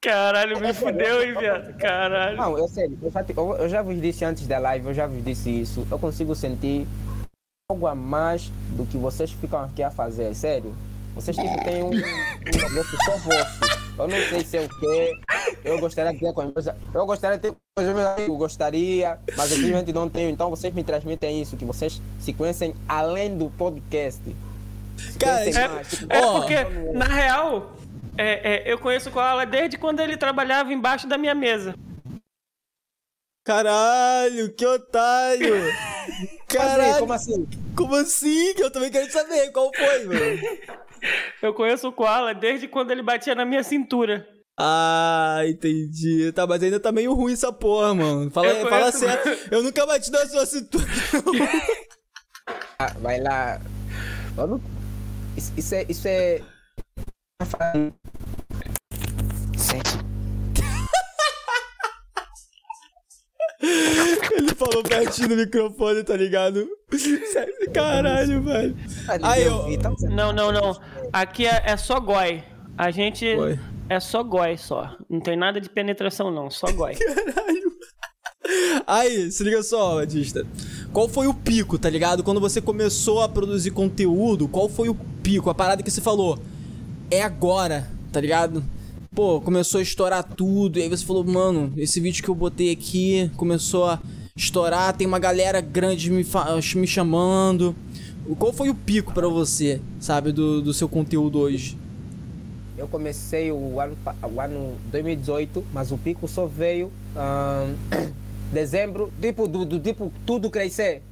Caralho, 0.00 0.60
me 0.60 0.72
fudeu, 0.74 1.22
hein, 1.22 1.34
viado? 1.38 1.76
Caralho. 1.78 2.36
Não, 2.36 2.58
eu 2.58 2.68
sério, 2.68 2.98
eu 3.02 3.10
já, 3.10 3.24
eu 3.58 3.68
já 3.68 3.82
vos 3.82 4.00
disse 4.00 4.24
antes 4.24 4.46
da 4.46 4.58
live, 4.58 4.86
eu 4.86 4.94
já 4.94 5.06
vos 5.06 5.24
disse 5.24 5.50
isso. 5.50 5.86
Eu 5.90 5.98
consigo 5.98 6.34
sentir 6.34 6.86
algo 7.70 7.86
a 7.86 7.94
mais 7.94 8.50
do 8.76 8.84
que 8.84 8.98
vocês 8.98 9.32
ficam 9.32 9.62
aqui 9.62 9.82
a 9.82 9.90
fazer, 9.90 10.24
é 10.24 10.34
sério. 10.34 10.74
Vocês 11.14 11.36
tipo, 11.36 11.64
têm 11.64 11.82
um, 11.82 11.88
um 11.88 11.92
negócio 11.92 12.98
só 13.04 13.16
vosso. 13.18 13.84
Eu 13.96 14.08
não 14.08 14.16
sei 14.28 14.44
se 14.44 14.56
é 14.56 14.60
o 14.62 14.68
quê. 14.68 15.12
Eu 15.64 15.78
gostaria 15.78 16.12
de 16.12 16.18
ter 16.18 16.32
com 16.32 16.42
meus, 16.42 16.66
Eu 16.66 17.06
gostaria 17.06 17.38
de 17.38 17.42
ter 17.42 17.52
com 17.52 17.82
os 17.82 17.84
meus 17.84 18.06
amigos, 18.06 18.38
gostaria, 18.38 19.18
mas 19.36 19.50
eu 19.52 19.56
simplesmente 19.56 19.92
não 19.92 20.08
tenho. 20.10 20.30
Então 20.30 20.50
vocês 20.50 20.74
me 20.74 20.82
transmitem 20.82 21.40
isso, 21.40 21.56
que 21.56 21.64
vocês 21.64 22.02
se 22.18 22.32
conhecem 22.32 22.74
além 22.88 23.36
do 23.38 23.48
podcast. 23.50 24.20
Se 24.98 25.18
Cara, 25.18 25.48
É, 25.48 25.68
mais, 25.68 25.88
tipo, 25.88 26.12
é 26.12 26.20
porque, 26.20 26.64
na 26.92 27.04
real, 27.04 27.72
é, 28.18 28.54
é, 28.54 28.72
eu 28.72 28.78
conheço 28.78 29.08
o 29.08 29.12
Koala 29.12 29.46
desde 29.46 29.78
quando 29.78 30.00
ele 30.00 30.16
trabalhava 30.16 30.72
embaixo 30.72 31.06
da 31.06 31.16
minha 31.16 31.34
mesa. 31.34 31.74
Caralho, 33.44 34.52
que 34.54 34.66
otário. 34.66 35.54
Caralho, 36.48 36.98
Como 37.00 37.12
assim? 37.12 37.46
Como 37.76 37.94
assim? 37.96 38.54
Que 38.54 38.62
eu 38.62 38.70
também 38.70 38.90
quero 38.90 39.10
saber 39.10 39.50
qual 39.52 39.70
foi, 39.74 40.04
mano. 40.04 40.40
Eu 41.42 41.52
conheço 41.54 41.88
o 41.88 41.92
Koala 41.92 42.32
desde 42.34 42.66
quando 42.68 42.90
ele 42.90 43.02
batia 43.02 43.34
na 43.34 43.44
minha 43.44 43.62
cintura. 43.62 44.26
Ah, 44.58 45.40
entendi. 45.46 46.30
Tá, 46.32 46.46
mas 46.46 46.62
ainda 46.62 46.78
tá 46.78 46.92
meio 46.92 47.12
ruim 47.12 47.32
essa 47.32 47.52
porra, 47.52 47.92
mano. 47.94 48.30
Fala, 48.30 48.48
Eu 48.48 48.68
fala 48.68 48.92
conheço- 48.92 48.98
certo. 49.00 49.52
Eu 49.52 49.62
nunca 49.62 49.84
bati 49.84 50.10
na 50.10 50.26
sua 50.26 50.46
cintura. 50.46 50.84
Ah, 52.78 52.92
vai 53.00 53.20
lá. 53.20 53.60
Não- 54.36 54.60
Isso, 55.36 55.52
isso 55.56 55.74
é. 55.74 55.86
Isso 55.88 56.08
é. 56.08 56.40
Sente. 59.56 60.03
Ele 64.32 64.54
falou 64.54 64.82
pertinho 64.82 65.28
no 65.28 65.36
microfone, 65.36 66.02
tá 66.04 66.16
ligado? 66.16 66.68
Caralho, 67.72 68.42
velho. 68.42 68.76
Aí, 69.22 69.44
eu 69.44 69.68
então, 69.68 69.94
Não, 70.02 70.32
não, 70.32 70.52
não. 70.52 70.78
Aqui 71.12 71.46
é, 71.46 71.62
é 71.64 71.76
só 71.76 71.98
goi. 71.98 72.42
A 72.76 72.90
gente 72.90 73.34
Goi. 73.34 73.58
é 73.88 74.00
só 74.00 74.22
goi 74.22 74.56
só. 74.56 74.96
Não 75.08 75.20
tem 75.20 75.36
nada 75.36 75.60
de 75.60 75.70
penetração, 75.70 76.30
não. 76.30 76.50
Só 76.50 76.70
goi. 76.72 76.94
Aí, 78.86 79.30
se 79.30 79.42
liga 79.42 79.62
só, 79.62 79.96
Batista. 79.96 80.46
Qual 80.92 81.08
foi 81.08 81.26
o 81.26 81.34
pico, 81.34 81.78
tá 81.78 81.88
ligado? 81.88 82.22
Quando 82.22 82.40
você 82.40 82.60
começou 82.60 83.22
a 83.22 83.28
produzir 83.28 83.70
conteúdo, 83.70 84.46
qual 84.48 84.68
foi 84.68 84.88
o 84.88 84.94
pico? 85.22 85.48
A 85.48 85.54
parada 85.54 85.82
que 85.82 85.90
você 85.90 86.00
falou, 86.00 86.38
é 87.10 87.22
agora, 87.22 87.88
tá 88.12 88.20
ligado? 88.20 88.62
Pô, 89.14 89.40
começou 89.40 89.78
a 89.78 89.82
estourar 89.82 90.24
tudo, 90.24 90.76
e 90.76 90.82
aí 90.82 90.88
você 90.88 91.06
falou, 91.06 91.22
mano, 91.22 91.72
esse 91.76 92.00
vídeo 92.00 92.20
que 92.20 92.28
eu 92.28 92.34
botei 92.34 92.72
aqui 92.72 93.30
começou 93.36 93.84
a 93.84 94.00
estourar, 94.34 94.92
tem 94.96 95.06
uma 95.06 95.20
galera 95.20 95.60
grande 95.60 96.10
me, 96.10 96.26
me 96.74 96.86
chamando. 96.86 97.76
Qual 98.36 98.52
foi 98.52 98.70
o 98.70 98.74
pico 98.74 99.14
pra 99.14 99.28
você, 99.28 99.80
sabe, 100.00 100.32
do, 100.32 100.60
do 100.60 100.74
seu 100.74 100.88
conteúdo 100.88 101.38
hoje? 101.38 101.78
Eu 102.76 102.88
comecei 102.88 103.52
o 103.52 103.80
ano, 103.80 103.96
o 104.20 104.40
ano 104.40 104.74
2018, 104.90 105.64
mas 105.72 105.92
o 105.92 105.96
pico 105.96 106.26
só 106.26 106.46
veio 106.46 106.90
ahn, 107.14 107.76
dezembro, 108.52 109.12
tipo, 109.20 109.46
do, 109.46 109.64
do 109.64 109.78
tipo 109.78 110.12
tudo 110.26 110.50
crescer. 110.50 111.02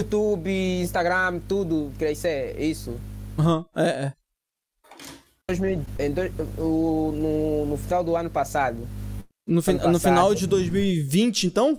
YouTube, 0.00 0.50
Instagram, 0.80 1.38
tudo 1.46 1.92
crescer, 1.96 2.60
isso. 2.60 2.96
Aham, 3.38 3.64
é, 3.76 3.86
é. 3.86 4.12
2000 5.48 5.84
em 5.98 6.10
dois- 6.10 6.32
o- 6.58 7.12
no, 7.14 7.66
no 7.66 7.76
final 7.76 8.02
do 8.02 8.16
ano 8.16 8.30
passado. 8.30 8.88
No, 9.46 9.60
fin- 9.60 9.72
Ano 9.78 9.92
no 9.92 10.00
final 10.00 10.28
passado. 10.28 10.38
de 10.38 10.46
2020, 10.46 11.46
então? 11.46 11.78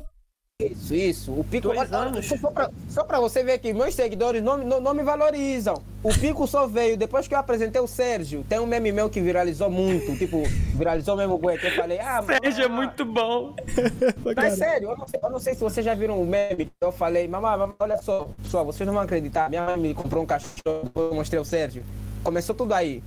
Isso, 0.62 0.94
isso. 0.94 1.32
O 1.32 1.44
pico. 1.44 1.68
Dois 1.70 1.80
olha, 1.92 1.98
anos. 1.98 2.28
Só, 2.28 2.52
pra, 2.52 2.70
só 2.88 3.04
pra 3.04 3.20
você 3.20 3.44
ver 3.44 3.58
que 3.58 3.74
meus 3.74 3.96
seguidores 3.96 4.42
não, 4.44 4.56
não, 4.60 4.80
não 4.80 4.94
me 4.94 5.02
valorizam. 5.04 5.82
O 6.04 6.14
pico 6.14 6.46
só 6.48 6.68
veio 6.68 6.96
depois 6.96 7.28
que 7.28 7.34
eu 7.34 7.40
apresentei 7.40 7.82
o 7.82 7.88
Sérgio. 7.88 8.46
Tem 8.48 8.60
um 8.60 8.68
meme 8.68 8.92
meu 8.92 9.10
que 9.10 9.20
viralizou 9.20 9.70
muito. 9.70 10.16
Tipo, 10.16 10.44
viralizou 10.76 11.18
mesmo, 11.18 11.40
que 11.40 11.66
eu 11.66 11.72
falei, 11.76 12.00
ah, 12.00 12.24
Sérgio 12.24 12.66
é 12.66 12.70
muito 12.70 13.04
bom. 13.04 13.56
É 14.38 14.50
sério, 14.52 14.92
eu 14.92 14.98
não, 14.98 15.08
sei, 15.08 15.20
eu 15.24 15.30
não 15.32 15.40
sei 15.40 15.54
se 15.56 15.60
vocês 15.62 15.84
já 15.86 15.96
viram 15.96 16.22
o 16.22 16.26
meme 16.26 16.66
que 16.66 16.72
eu 16.82 16.92
falei, 16.92 17.28
mamãe, 17.28 17.58
mamãe, 17.58 17.76
olha 17.80 17.98
só, 17.98 18.28
pessoal, 18.44 18.64
vocês 18.66 18.86
não 18.86 18.94
vão 18.94 19.02
acreditar. 19.04 19.50
Minha 19.50 19.66
mãe 19.66 19.78
me 19.78 19.94
comprou 19.94 20.22
um 20.24 20.26
cachorro, 20.26 20.84
depois 20.84 21.08
eu 21.10 21.16
mostrei 21.16 21.40
o 21.40 21.46
Sérgio. 21.46 21.84
Começou 22.24 22.56
tudo 22.56 22.74
aí. 22.74 23.04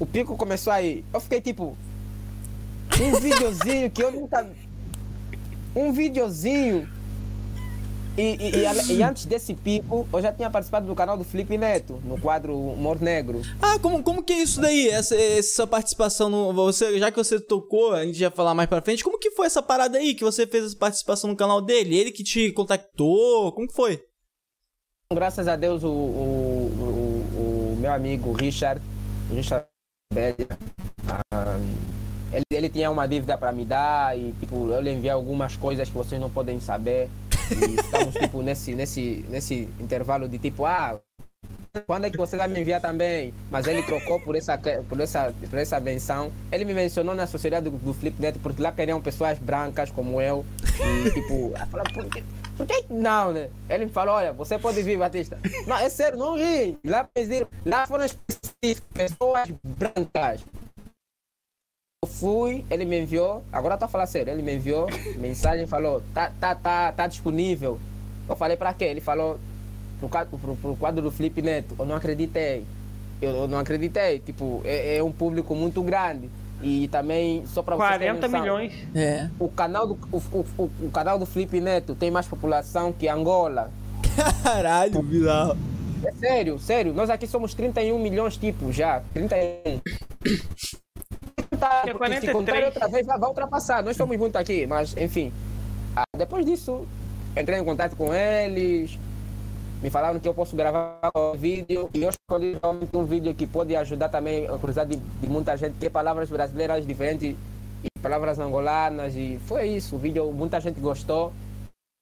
O 0.00 0.06
pico 0.06 0.34
começou 0.34 0.72
aí. 0.72 1.04
Eu 1.12 1.20
fiquei 1.20 1.42
tipo. 1.42 1.76
Um 2.98 3.20
videozinho 3.20 3.90
que 3.90 4.02
eu 4.02 4.10
nunca. 4.10 4.50
Um 5.76 5.92
videozinho. 5.92 6.88
E, 8.16 8.22
e, 8.22 8.50
e 8.56 8.96
e 8.96 9.02
antes 9.02 9.24
desse 9.24 9.54
pico, 9.54 10.08
eu 10.12 10.20
já 10.20 10.32
tinha 10.32 10.50
participado 10.50 10.86
do 10.86 10.94
canal 10.94 11.16
do 11.16 11.22
Felipe 11.22 11.56
Neto, 11.56 12.00
no 12.04 12.20
quadro 12.20 12.58
Humor 12.58 13.00
Negro. 13.00 13.40
Ah, 13.62 13.78
como, 13.78 14.02
como 14.02 14.22
que 14.22 14.32
é 14.32 14.42
isso 14.42 14.60
daí? 14.60 14.88
Essa, 14.88 15.14
essa 15.14 15.66
participação 15.66 16.28
no. 16.28 16.52
Você, 16.54 16.98
já 16.98 17.10
que 17.10 17.16
você 17.16 17.38
tocou, 17.38 17.92
a 17.92 18.04
gente 18.04 18.18
ia 18.20 18.30
falar 18.30 18.54
mais 18.54 18.68
pra 18.68 18.82
frente, 18.82 19.04
como 19.04 19.18
que 19.18 19.30
foi 19.30 19.46
essa 19.46 19.62
parada 19.62 19.98
aí 19.98 20.14
que 20.14 20.24
você 20.24 20.46
fez 20.46 20.64
essa 20.64 20.76
participação 20.76 21.30
no 21.30 21.36
canal 21.36 21.60
dele? 21.60 21.96
Ele 21.96 22.10
que 22.10 22.24
te 22.24 22.50
contactou? 22.52 23.52
Como 23.52 23.68
que 23.68 23.74
foi? 23.74 24.02
Graças 25.12 25.46
a 25.46 25.56
Deus, 25.56 25.84
o, 25.84 25.88
o, 25.88 26.72
o, 27.36 27.74
o 27.74 27.76
meu 27.78 27.92
amigo 27.92 28.32
Richard, 28.32 28.80
Richard 29.32 29.69
ele, 32.32 32.44
ele 32.50 32.68
tinha 32.68 32.90
uma 32.90 33.06
dívida 33.06 33.38
para 33.38 33.52
me 33.52 33.64
dar 33.64 34.18
e 34.18 34.32
tipo, 34.40 34.68
eu 34.68 34.80
lhe 34.80 34.92
enviei 34.92 35.12
algumas 35.12 35.54
coisas 35.56 35.88
que 35.88 35.94
vocês 35.94 36.20
não 36.20 36.28
podem 36.28 36.58
saber. 36.58 37.08
E 37.50 37.76
estamos 37.78 38.14
tipo, 38.14 38.42
nesse, 38.42 38.74
nesse, 38.74 39.24
nesse 39.28 39.68
intervalo 39.78 40.28
de 40.28 40.36
tipo, 40.38 40.66
ah, 40.66 40.98
quando 41.86 42.06
é 42.06 42.10
que 42.10 42.16
você 42.16 42.36
vai 42.36 42.48
me 42.48 42.60
enviar 42.60 42.80
também? 42.80 43.32
Mas 43.52 43.68
ele 43.68 43.84
trocou 43.84 44.20
por 44.20 44.34
essa, 44.34 44.58
por 44.58 45.00
essa, 45.00 45.32
por 45.48 45.58
essa 45.58 45.78
benção. 45.78 46.32
Ele 46.50 46.64
me 46.64 46.74
mencionou 46.74 47.14
na 47.14 47.28
sociedade 47.28 47.70
do, 47.70 47.78
do 47.78 47.94
Flipnet, 47.94 48.36
porque 48.40 48.60
lá 48.60 48.72
queriam 48.72 49.00
pessoas 49.00 49.38
brancas 49.38 49.92
como 49.92 50.20
eu. 50.20 50.44
E 51.06 51.10
tipo, 51.10 51.52
falei, 51.70 51.92
por 51.94 52.06
que, 52.06 52.24
por 52.60 52.66
que 52.66 52.92
não, 52.92 53.32
né? 53.32 53.48
Ele 53.70 53.86
me 53.86 53.90
falou, 53.90 54.16
olha, 54.16 54.34
você 54.34 54.58
pode 54.58 54.82
vir, 54.82 54.98
Batista. 54.98 55.38
Não, 55.66 55.78
é 55.78 55.88
sério, 55.88 56.18
não 56.18 56.36
ri. 56.36 56.78
Lá, 56.84 57.08
lá 57.64 57.86
foram 57.86 58.04
específicas, 58.04 58.82
pessoas 58.92 59.48
brancas. 59.64 60.44
Eu 62.04 62.08
fui, 62.08 62.66
ele 62.68 62.84
me 62.84 63.00
enviou, 63.00 63.42
agora 63.50 63.78
tô 63.78 63.88
falando 63.88 64.08
sério, 64.08 64.32
ele 64.32 64.42
me 64.42 64.54
enviou 64.54 64.88
mensagem 65.16 65.66
falou, 65.66 66.02
tá, 66.12 66.32
tá, 66.38 66.54
tá, 66.54 66.92
tá 66.92 67.06
disponível. 67.06 67.80
Eu 68.28 68.36
falei 68.36 68.58
pra 68.58 68.74
quê? 68.74 68.84
Ele 68.84 69.00
falou, 69.00 69.38
pro 69.98 70.08
quadro, 70.08 70.38
pro, 70.38 70.56
pro 70.56 70.76
quadro 70.76 71.02
do 71.02 71.10
Felipe 71.10 71.40
Neto. 71.40 71.74
Eu 71.78 71.86
não 71.86 71.96
acreditei. 71.96 72.66
Eu, 73.22 73.30
eu 73.30 73.48
não 73.48 73.58
acreditei. 73.58 74.18
Tipo, 74.18 74.60
é, 74.64 74.96
é 74.96 75.02
um 75.02 75.12
público 75.12 75.54
muito 75.54 75.82
grande. 75.82 76.28
E 76.62 76.88
também, 76.88 77.44
só 77.46 77.62
ter 77.62 77.74
40 77.74 78.28
noção, 78.28 78.40
milhões. 78.40 78.72
É. 78.94 79.28
O 79.38 79.48
canal, 79.48 79.86
do, 79.86 79.98
o, 80.12 80.18
o, 80.58 80.70
o, 80.80 80.90
canal 80.90 81.18
do 81.18 81.24
Felipe 81.24 81.60
Neto 81.60 81.94
tem 81.94 82.10
mais 82.10 82.26
população 82.26 82.92
que 82.92 83.08
Angola. 83.08 83.70
Caralho, 84.42 85.02
bizarro. 85.02 85.56
É 86.04 86.12
sério, 86.12 86.58
sério. 86.58 86.92
Nós 86.92 87.08
aqui 87.10 87.26
somos 87.26 87.54
31 87.54 87.98
milhões, 87.98 88.36
tipo, 88.36 88.72
já. 88.72 89.02
31. 89.14 89.80
Tá, 91.58 91.82
Que 91.82 91.90
é 91.90 91.92
porque 91.92 92.20
se 92.20 92.32
43. 92.32 92.32
contar 92.32 92.64
outra 92.64 92.88
vez, 92.88 93.06
vai, 93.06 93.18
vai 93.18 93.28
ultrapassar. 93.28 93.82
Nós 93.82 93.96
somos 93.96 94.16
muito 94.16 94.36
aqui, 94.36 94.66
mas, 94.66 94.96
enfim. 94.96 95.32
Ah, 95.94 96.04
depois 96.16 96.44
disso, 96.46 96.86
entrei 97.36 97.58
em 97.58 97.64
contato 97.64 97.96
com 97.96 98.14
eles. 98.14 98.98
Me 99.82 99.88
falaram 99.88 100.20
que 100.20 100.28
eu 100.28 100.34
posso 100.34 100.54
gravar 100.54 101.10
um 101.16 101.32
vídeo. 101.32 101.88
E 101.94 102.02
eu 102.02 102.10
escolhi 102.10 102.58
realmente 102.60 102.94
um 102.94 103.04
vídeo 103.04 103.34
que 103.34 103.46
pode 103.46 103.74
ajudar 103.74 104.10
também 104.10 104.46
a 104.46 104.58
curiosidade 104.58 104.96
de, 104.96 104.96
de 104.96 105.28
muita 105.28 105.56
gente. 105.56 105.78
Que 105.78 105.86
é 105.86 105.90
palavras 105.90 106.28
brasileiras 106.28 106.86
diferentes 106.86 107.34
e 107.82 108.00
palavras 108.00 108.38
angolanas 108.38 109.14
e 109.16 109.38
foi 109.46 109.68
isso. 109.68 109.96
O 109.96 109.98
vídeo, 109.98 110.30
muita 110.32 110.60
gente 110.60 110.78
gostou. 110.80 111.32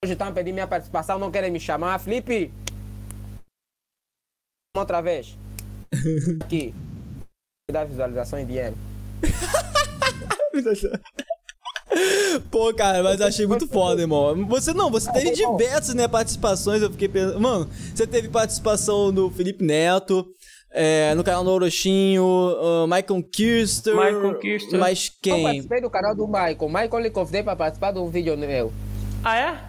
Hoje 0.04 0.12
estão 0.12 0.32
pedindo 0.32 0.54
minha 0.54 0.66
participação, 0.66 1.18
não 1.18 1.30
querem 1.30 1.50
me 1.50 1.60
chamar. 1.60 1.98
Felipe! 2.00 2.52
Outra 4.76 5.00
vez. 5.00 5.38
Aqui. 6.42 6.74
Dá 7.70 7.84
visualização 7.84 8.38
em 8.38 8.46
dinheiro. 8.46 8.76
Pô, 12.50 12.72
cara, 12.74 13.02
mas 13.02 13.20
achei 13.20 13.46
muito 13.46 13.66
foda, 13.66 14.00
irmão. 14.00 14.46
Você 14.46 14.72
não, 14.72 14.90
você 14.90 15.10
teve 15.12 15.30
diversas 15.32 15.94
né, 15.94 16.06
participações, 16.06 16.82
eu 16.82 16.90
fiquei 16.90 17.08
pensando. 17.08 17.40
Mano, 17.40 17.68
você 17.94 18.06
teve 18.06 18.28
participação 18.28 19.10
no 19.10 19.30
Felipe 19.30 19.64
Neto, 19.64 20.26
é, 20.70 21.14
no 21.14 21.24
canal 21.24 21.42
do 21.44 21.50
Orochinho, 21.50 22.24
uh, 22.24 22.86
Michael 22.86 23.22
Kirster. 23.32 23.94
Michael 23.94 24.38
Kirster. 24.38 24.78
Mas 24.78 25.06
Eu 25.06 25.12
quem? 25.22 25.42
participei 25.42 25.80
do 25.80 25.90
canal 25.90 26.14
do 26.14 26.26
Michael. 26.26 26.68
Michael 26.68 26.98
lhe 26.98 27.10
convidei 27.10 27.42
para 27.42 27.56
participar 27.56 27.92
do 27.92 28.06
vídeo 28.08 28.36
meu. 28.36 28.72
Ah, 29.24 29.36
é? 29.36 29.64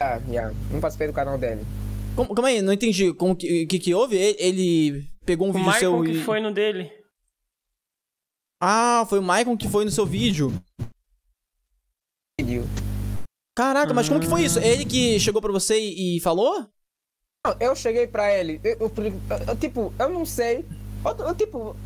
Ah, 0.00 0.20
yeah. 0.28 0.54
Não 0.70 0.80
participei 0.80 1.08
do 1.08 1.12
canal 1.12 1.36
dele. 1.36 1.66
Como, 2.16 2.34
calma 2.34 2.48
aí, 2.48 2.62
não 2.62 2.72
entendi. 2.72 3.12
Como 3.12 3.34
que, 3.34 3.66
que, 3.66 3.78
que 3.78 3.94
houve? 3.94 4.16
Ele, 4.16 4.36
ele 4.38 5.04
pegou 5.26 5.48
um 5.48 5.50
O 5.50 5.52
vídeo 5.52 5.66
Michael 5.66 5.90
seu 5.90 6.02
que 6.04 6.12
e. 6.12 6.22
foi 6.22 6.40
no 6.40 6.52
dele. 6.52 6.90
Ah, 8.60 9.04
foi 9.10 9.18
o 9.18 9.22
Michael 9.22 9.56
que 9.56 9.68
foi 9.68 9.84
no 9.84 9.90
seu 9.90 10.06
vídeo. 10.06 10.52
Caraca, 13.56 13.94
mas 13.94 14.08
como 14.08 14.20
que 14.20 14.26
foi 14.26 14.42
isso? 14.42 14.58
Ele 14.58 14.84
que 14.84 15.18
chegou 15.20 15.40
pra 15.40 15.52
você 15.52 15.78
e, 15.78 16.20
falou? 16.20 16.66
Não, 17.46 17.54
Eu 17.60 17.76
cheguei 17.76 18.06
pra 18.06 18.32
ele, 18.34 18.60
eu, 18.64 18.76
eu- 18.80 18.92
eu, 19.48 19.56
tipo, 19.56 19.92
eu 19.98 20.08
não 20.08 20.24
sei. 20.26 20.64
Eu, 21.18 21.34
tipo, 21.34 21.76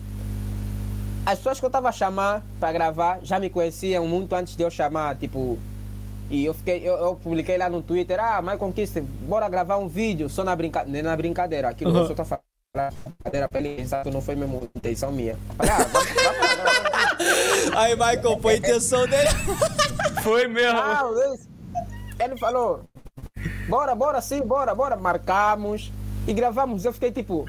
as 1.27 1.39
pessoas 1.39 1.61
que 1.61 1.67
eu 1.67 1.71
tava 1.71 1.89
a 1.89 1.93
chamar 1.93 2.43
pra 2.59 2.73
gravar 2.73 3.21
já 3.23 3.39
me 3.39 3.51
conheciam 3.51 4.07
muito 4.07 4.35
antes 4.35 4.57
de 4.57 4.63
eu 4.63 4.71
chamar, 4.71 5.17
tipo. 5.19 5.59
E 6.31 6.45
eu 6.45 6.55
fiquei, 6.55 6.79
eu, 6.89 6.95
eu 6.97 7.17
publiquei 7.17 7.57
lá 7.59 7.69
no 7.71 7.83
Twitter, 7.83 8.19
ah, 8.23 8.41
Michael 8.43 8.73
Kister, 8.73 9.03
bora 9.03 9.49
gravar 9.49 9.79
um 9.79 9.89
vídeo, 9.89 10.29
só 10.29 10.45
na 10.45 10.55
brincadeira, 10.55 11.09
na 11.09 11.17
brincadeira. 11.17 11.69
Aquilo 11.69 11.91
Uhum. 11.91 11.97
que 11.97 12.03
eu 12.03 12.07
só 12.09 12.15
tô 12.15 12.25
falando, 12.25 12.43
brincadeira 13.17 13.49
pra 13.49 13.61
ele, 13.61 13.81
exato, 13.81 14.11
não 14.11 14.21
foi 14.21 14.35
mesmo 14.35 14.69
intenção 14.75 15.13
minha. 15.13 15.37
Falei, 15.57 15.73
ah, 15.73 15.85
vamos, 15.93 16.09
vamos. 16.09 17.77
Aí, 17.77 17.95
Michael, 17.95 18.39
foi 18.41 18.55
a 18.55 18.57
intenção 18.57 19.07
dele. 19.07 19.29
Foi 20.23 20.49
mesmo. 20.49 20.79
Ah, 20.79 21.05
ele 22.19 22.37
falou, 22.37 22.83
bora, 23.69 23.95
bora 23.95 24.21
sim, 24.21 24.41
bora, 24.43 24.75
bora. 24.75 24.97
Marcamos 24.97 25.93
e 26.27 26.33
gravamos. 26.33 26.85
Eu 26.85 26.93
fiquei 26.93 27.13
tipo, 27.13 27.47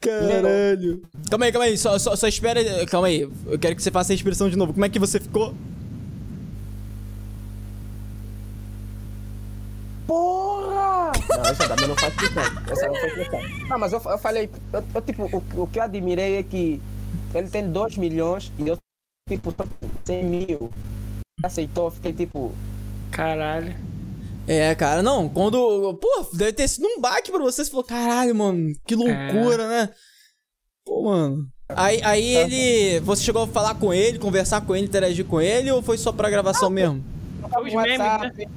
Caralho. 0.00 1.02
Calma 1.28 1.46
aí, 1.46 1.52
calma 1.52 1.64
aí, 1.66 1.76
só, 1.76 1.98
só, 1.98 2.14
só 2.14 2.28
espera. 2.28 2.60
Calma 2.86 3.08
aí, 3.08 3.28
eu 3.46 3.58
quero 3.58 3.74
que 3.74 3.82
você 3.82 3.90
faça 3.90 4.12
a 4.12 4.14
expressão 4.14 4.48
de 4.48 4.56
novo. 4.56 4.72
Como 4.72 4.84
é 4.84 4.88
que 4.88 4.98
você 4.98 5.20
ficou? 5.20 5.54
Não, 11.38 11.50
essa 11.50 11.68
também 11.68 11.88
não 11.88 11.96
faz 11.96 12.14
questão. 12.14 12.42
Essa 12.70 12.88
não 12.88 12.94
foi 12.96 13.10
questão. 13.10 13.40
Não, 13.68 13.78
mas 13.78 13.92
eu, 13.92 14.02
eu 14.04 14.18
falei, 14.18 14.50
eu, 14.72 14.84
eu, 14.94 15.02
tipo, 15.02 15.24
o, 15.24 15.62
o 15.62 15.66
que 15.66 15.78
eu 15.78 15.82
admirei 15.82 16.36
é 16.38 16.42
que 16.42 16.80
ele 17.34 17.48
tem 17.48 17.70
2 17.70 17.96
milhões 17.96 18.52
e 18.58 18.66
eu, 18.66 18.76
tipo, 19.28 19.52
tô 19.52 19.64
com 19.64 19.88
100 20.04 20.24
mil. 20.24 20.70
Aceitou, 21.42 21.86
eu 21.86 21.90
fiquei 21.92 22.12
tipo, 22.12 22.52
Caralho. 23.10 23.74
É, 24.46 24.74
cara, 24.74 25.02
não, 25.02 25.28
quando. 25.28 25.94
Pô, 26.00 26.26
deve 26.32 26.52
ter 26.54 26.68
sido 26.68 26.86
um 26.86 27.00
baque 27.00 27.30
pra 27.30 27.40
você. 27.40 27.64
Você 27.64 27.70
falou, 27.70 27.84
caralho, 27.84 28.34
mano, 28.34 28.72
que 28.86 28.94
loucura, 28.94 29.68
né? 29.68 29.90
Pô, 30.84 31.02
mano. 31.02 31.46
Aí, 31.68 32.00
aí 32.02 32.36
ele. 32.36 33.00
Você 33.00 33.24
chegou 33.24 33.42
a 33.42 33.46
falar 33.46 33.74
com 33.74 33.92
ele, 33.92 34.18
conversar 34.18 34.62
com 34.62 34.74
ele, 34.74 34.86
interagir 34.86 35.26
com 35.26 35.40
ele, 35.40 35.70
ou 35.70 35.82
foi 35.82 35.98
só 35.98 36.12
pra 36.12 36.30
gravação 36.30 36.70
mesmo? 36.70 37.04
trocamos 37.40 37.68
Os 37.68 37.74
memes, 37.74 37.98
WhatsApp, 37.98 38.48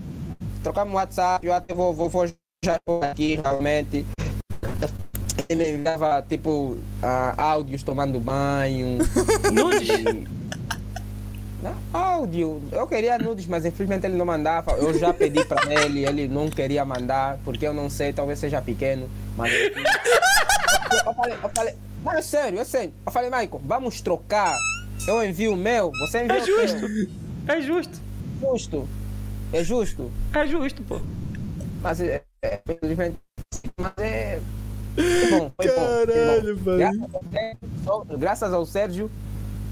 trocamos 0.63 0.93
WhatsApp, 0.93 1.45
eu 1.45 1.53
até 1.53 1.73
vou, 1.73 1.93
vou, 1.93 2.09
vou 2.09 2.25
já 2.63 2.77
tô 2.85 3.01
aqui 3.01 3.39
realmente. 3.43 4.05
Ele 5.49 5.71
enviava 5.71 6.23
tipo 6.29 6.77
ah, 7.01 7.33
áudios 7.35 7.81
tomando 7.81 8.19
banho. 8.19 8.99
Nudes? 9.51 9.89
Não, 11.63 11.75
áudio. 11.91 12.61
Eu 12.71 12.85
queria 12.85 13.17
nudes, 13.17 13.47
mas 13.47 13.65
infelizmente 13.65 14.05
ele 14.05 14.15
não 14.15 14.25
mandava. 14.27 14.73
Eu 14.73 14.93
já 14.97 15.11
pedi 15.11 15.43
pra 15.43 15.61
ele, 15.73 16.05
ele 16.05 16.27
não 16.27 16.49
queria 16.49 16.85
mandar, 16.85 17.39
porque 17.43 17.65
eu 17.65 17.73
não 17.73 17.89
sei, 17.89 18.13
talvez 18.13 18.37
seja 18.37 18.61
pequeno. 18.61 19.09
Mas. 19.35 19.51
Eu 21.05 21.13
falei, 21.15 21.37
eu 21.41 21.49
falei, 21.49 21.75
não, 22.03 22.13
é 22.13 22.21
sério, 22.21 22.59
é 22.59 22.63
sério. 22.63 22.93
Eu 23.05 23.11
falei, 23.11 23.29
Michael, 23.29 23.61
vamos 23.65 24.01
trocar. 24.01 24.55
Eu 25.07 25.23
envio 25.25 25.53
o 25.53 25.57
meu, 25.57 25.91
você 25.91 26.23
envia 26.23 26.37
É 26.37 26.41
o 26.41 26.45
teu. 26.45 26.67
justo. 26.67 27.11
É 27.47 27.61
justo. 27.61 27.99
Justo. 28.39 28.89
É 29.51 29.63
justo. 29.63 30.11
É 30.33 30.47
justo, 30.47 30.83
pô. 30.83 31.01
Mas 31.81 31.99
é, 32.01 32.21
é. 32.41 32.59
Mas 33.77 33.93
é. 33.97 34.39
Foi 34.95 35.29
bom, 35.39 35.51
foi 35.55 35.67
Caralho, 35.67 36.57
bom. 36.57 36.71
mano. 36.71 36.87
Graças 36.87 37.03
ao 37.03 37.15
Sérgio, 37.31 38.17
Graças 38.19 38.53
ao 38.53 38.65
Sérgio, 38.65 39.11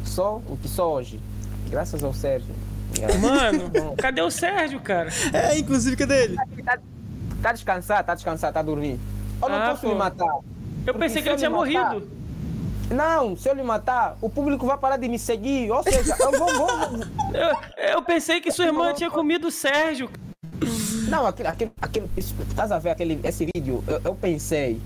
sou 0.06 0.44
o 0.48 0.58
que 0.58 0.68
sou 0.68 0.94
hoje. 0.94 1.20
Graças 1.70 2.04
ao 2.04 2.14
Sérgio. 2.14 2.54
Mano, 3.22 3.72
cadê 3.98 4.22
o 4.22 4.32
Sérgio, 4.32 4.80
cara? 4.80 5.10
É, 5.34 5.58
inclusive, 5.58 5.96
cadê 5.96 6.24
ele? 6.24 6.36
Tá, 6.64 6.78
tá 7.42 7.52
descansar, 7.54 8.04
tá 8.04 8.16
descansar, 8.16 8.54
tá 8.54 8.62
dormindo. 8.62 9.00
Eu 9.42 9.50
não 9.50 9.56
Ah, 9.58 9.70
posso 9.70 9.82
pô. 9.84 9.90
me 9.90 9.96
matar. 9.96 10.40
Eu 10.88 10.94
pensei 10.94 11.18
se 11.18 11.24
que 11.24 11.30
ele 11.30 11.38
tinha 11.38 11.50
matar- 11.50 11.92
morrido. 11.94 12.20
Não, 12.90 13.36
se 13.38 13.48
eu 13.48 13.54
lhe 13.54 13.62
matar, 13.62 14.18
o 14.20 14.28
público 14.30 14.66
vai 14.66 14.76
parar 14.78 14.98
de 14.98 15.08
me 15.08 15.20
seguir. 15.20 15.70
Ou 15.70 15.84
seja, 15.84 16.16
eu 16.20 16.32
vou. 16.32 16.48
vou 16.56 16.70
Eu, 17.34 17.90
eu 17.96 18.02
pensei 18.02 18.42
que 18.42 18.52
sua 18.52 18.66
irmã 18.66 18.94
tinha 18.94 19.12
comido 19.12 19.48
o 19.50 19.52
Sérgio. 19.52 20.10
Não, 21.10 21.26
aquele, 21.26 21.48
aquele, 21.50 21.72
aquele, 21.82 22.10
estás 22.18 22.72
a 22.72 22.80
ver 22.80 22.92
aquele, 22.92 23.20
esse 23.24 23.48
vídeo? 23.56 23.84
Eu, 23.88 24.02
eu 24.06 24.16
pensei. 24.16 24.80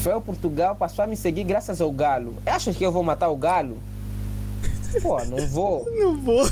Foi 0.00 0.14
o 0.14 0.20
Portugal 0.20 0.74
passou 0.76 1.04
a 1.04 1.06
me 1.06 1.16
seguir 1.16 1.44
graças 1.44 1.80
ao 1.80 1.92
galo. 1.92 2.36
Achas 2.46 2.74
que 2.76 2.84
eu 2.84 2.90
vou 2.92 3.02
matar 3.02 3.28
o 3.28 3.36
galo? 3.36 3.78
Pô, 5.02 5.22
não 5.26 5.46
vou. 5.46 5.86
Não 5.92 6.16
vou. 6.16 6.44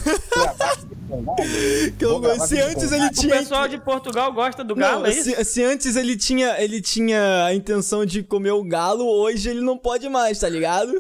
Que 1.99 2.05
eu- 2.05 2.21
Vou 2.21 2.47
se 2.47 2.61
antes 2.61 2.93
ele 2.93 3.07
O 3.07 3.11
tinha. 3.11 3.39
pessoal 3.39 3.67
de 3.67 3.79
Portugal 3.79 4.33
gosta 4.33 4.63
do 4.63 4.77
Não, 4.77 4.81
galo, 4.83 5.07
é 5.07 5.11
isso? 5.11 5.25
se, 5.35 5.45
se 5.45 5.65
antes 5.65 5.97
ele 5.97 6.17
tinha, 6.17 6.61
ele 6.63 6.81
tinha 6.83 7.47
a 7.47 7.55
intenção 7.55 8.05
de 8.05 8.23
comer 8.23 8.53
o 8.53 8.63
galo, 8.63 9.05
hoje 9.07 9.49
ele 9.49 9.61
não 9.63 9.79
pode 9.79 10.09
mais, 10.09 10.39
tá 10.39 10.49
ligado? 10.49 10.93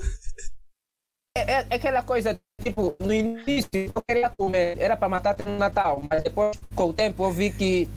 É, 1.37 1.53
é 1.53 1.74
aquela 1.74 2.03
coisa, 2.03 2.41
tipo, 2.62 2.96
no 3.00 3.12
início 3.12 3.68
eu 3.74 4.02
queria 4.06 4.30
comer, 4.30 4.76
era 4.78 4.96
para 4.96 5.09
matar 5.09 5.36
no 5.46 5.59
Natal, 5.59 6.02
mas 6.09 6.22
depois, 6.22 6.56
com 6.74 6.90
o 6.90 6.92
tempo, 6.92 7.24
eu 7.24 7.30
vi 7.30 7.50
que 7.50 7.88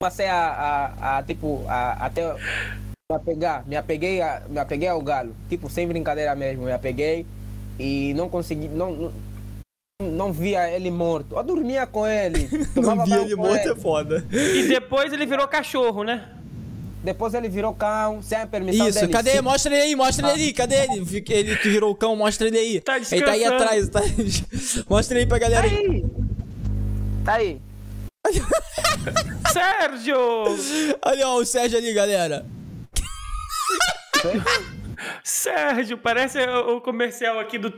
passei 0.00 0.26
a, 0.26 0.94
a, 1.00 1.18
a, 1.18 1.22
tipo, 1.22 1.64
a, 1.68 2.06
até 2.06 2.34
me 2.34 3.16
apegar, 3.16 3.66
me 3.66 3.76
apeguei, 3.76 4.20
a, 4.20 4.42
me 4.48 4.58
apeguei 4.58 4.88
ao 4.88 5.00
galo, 5.00 5.34
tipo, 5.48 5.70
sem 5.70 5.86
brincadeira 5.86 6.34
mesmo, 6.34 6.64
me 6.64 6.72
apeguei 6.72 7.26
e 7.78 8.12
não 8.14 8.28
consegui, 8.28 8.68
não, 8.68 8.92
não, 8.92 9.12
não 10.02 10.32
via 10.32 10.70
ele 10.70 10.90
morto. 10.90 11.36
Eu 11.36 11.42
dormia 11.42 11.86
com 11.86 12.06
ele, 12.06 12.48
Não 12.74 12.82
tomava 12.82 13.04
vi 13.04 13.10
banho 13.10 13.22
ele 13.24 13.36
morto 13.36 13.68
é 13.68 13.76
foda. 13.76 14.26
E 14.32 14.68
depois 14.68 15.12
ele 15.12 15.26
virou 15.26 15.46
cachorro, 15.46 16.02
né? 16.02 16.28
Depois 17.02 17.32
ele 17.32 17.48
virou 17.48 17.74
cão, 17.74 18.20
sem 18.22 18.36
a 18.38 18.46
permissão 18.46 18.86
Isso, 18.86 19.00
dele. 19.00 19.12
cadê? 19.12 19.30
Sim. 19.32 19.40
Mostra 19.40 19.74
ele 19.74 19.82
aí, 19.82 19.96
mostra 19.96 20.32
ele 20.32 20.42
aí, 20.42 20.52
cadê 20.52 20.74
ele? 20.84 21.22
Ele 21.30 21.56
que 21.56 21.68
virou 21.70 21.90
o 21.92 21.94
cão, 21.94 22.14
mostra 22.14 22.46
ele 22.46 22.58
aí. 22.58 22.80
Tá 22.80 22.98
ele 22.98 23.22
tá 23.22 23.32
aí 23.32 23.44
atrás, 23.44 23.88
tá? 23.88 24.00
Mostra 24.88 25.16
ele 25.16 25.24
aí 25.24 25.26
pra 25.26 25.38
Tá 25.38 25.48
galera 25.48 25.66
aí. 25.66 25.76
aí! 25.76 26.04
Tá 27.24 27.34
aí! 27.34 27.60
Sérgio! 29.50 30.18
Olha 31.02 31.28
ó, 31.28 31.36
o 31.36 31.44
Sérgio 31.46 31.78
ali, 31.78 31.92
galera. 31.94 32.44
Sérgio, 35.24 35.96
parece 35.96 36.38
o 36.38 36.76
o 36.76 36.80
comercial 36.82 37.38
aqui 37.38 37.58
do. 37.58 37.72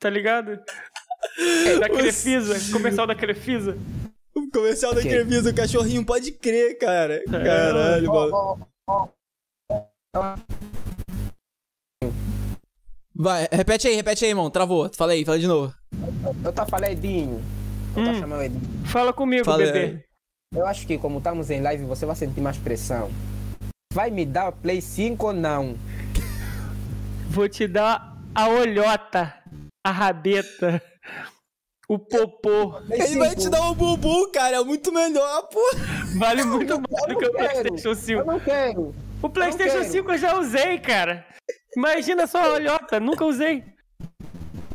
Tá 0.00 0.10
ligado? 0.10 0.58
Da 1.80 1.88
Crefisa, 1.88 2.54
comercial 2.70 3.06
da 3.06 3.14
Crefisa. 3.14 3.78
O 4.36 4.50
comercial 4.50 4.92
da 4.92 5.00
Ok. 5.00 5.10
Crevisa, 5.10 5.50
o 5.50 5.54
cachorrinho, 5.54 6.04
pode 6.04 6.32
crer, 6.32 6.76
cara. 6.78 7.22
Caralho, 7.30 8.12
mano. 8.12 8.66
Vai, 13.16 13.48
repete 13.50 13.86
aí, 13.86 13.94
repete 13.94 14.24
aí, 14.24 14.30
irmão. 14.32 14.50
Travou. 14.50 14.90
Fala 14.92 15.12
aí, 15.12 15.24
fala 15.24 15.38
de 15.38 15.46
novo. 15.46 15.72
Eu 16.44 16.52
tá 16.52 16.66
falando 16.66 16.90
Edinho. 16.90 17.40
Eu 17.96 18.02
Hum. 18.02 18.06
tá 18.06 18.14
chamando 18.14 18.42
Edinho. 18.42 18.86
Fala 18.86 19.12
comigo, 19.12 19.44
Fala 19.44 19.58
bebê. 19.58 19.78
aí. 19.78 20.04
Eu 20.52 20.66
acho 20.66 20.86
que 20.86 20.98
como 20.98 21.18
estamos 21.18 21.50
em 21.50 21.60
live, 21.60 21.84
você 21.84 22.04
vai 22.04 22.16
sentir 22.16 22.40
mais 22.40 22.56
pressão. 22.56 23.10
Vai 23.92 24.10
me 24.10 24.24
dar 24.26 24.50
Play 24.50 24.80
5 24.80 25.26
ou 25.28 25.32
não? 25.32 25.76
Vou 27.28 27.48
te 27.48 27.66
dar 27.68 28.16
a 28.34 28.48
olhota, 28.48 29.32
a 29.84 29.90
rabeta, 29.92 30.82
o 31.94 31.98
popô. 31.98 32.80
Ele 32.90 33.18
vai 33.18 33.30
5. 33.30 33.40
te 33.42 33.48
dar 33.50 33.62
um 33.62 33.74
bumbum, 33.74 34.30
cara. 34.32 34.56
É 34.56 34.64
muito 34.64 34.92
melhor, 34.92 35.42
pô. 35.48 35.60
Vale 36.18 36.44
muito 36.44 36.74
mais 36.80 37.02
Eu 37.08 37.14
do 37.14 37.18
que 37.18 37.26
o. 37.26 37.32
PlayStation 37.32 37.88
Eu 37.88 37.94
5. 37.96 38.24
não 38.24 38.40
quero. 38.40 38.94
O 39.22 39.28
PlayStation 39.28 39.78
quero. 39.80 39.92
5 39.92 40.12
eu 40.12 40.18
já 40.18 40.38
usei, 40.38 40.78
cara. 40.78 41.26
Imagina 41.76 42.26
só 42.26 42.38
a 42.44 42.52
olhota, 42.52 43.00
nunca 43.00 43.24
usei. 43.24 43.64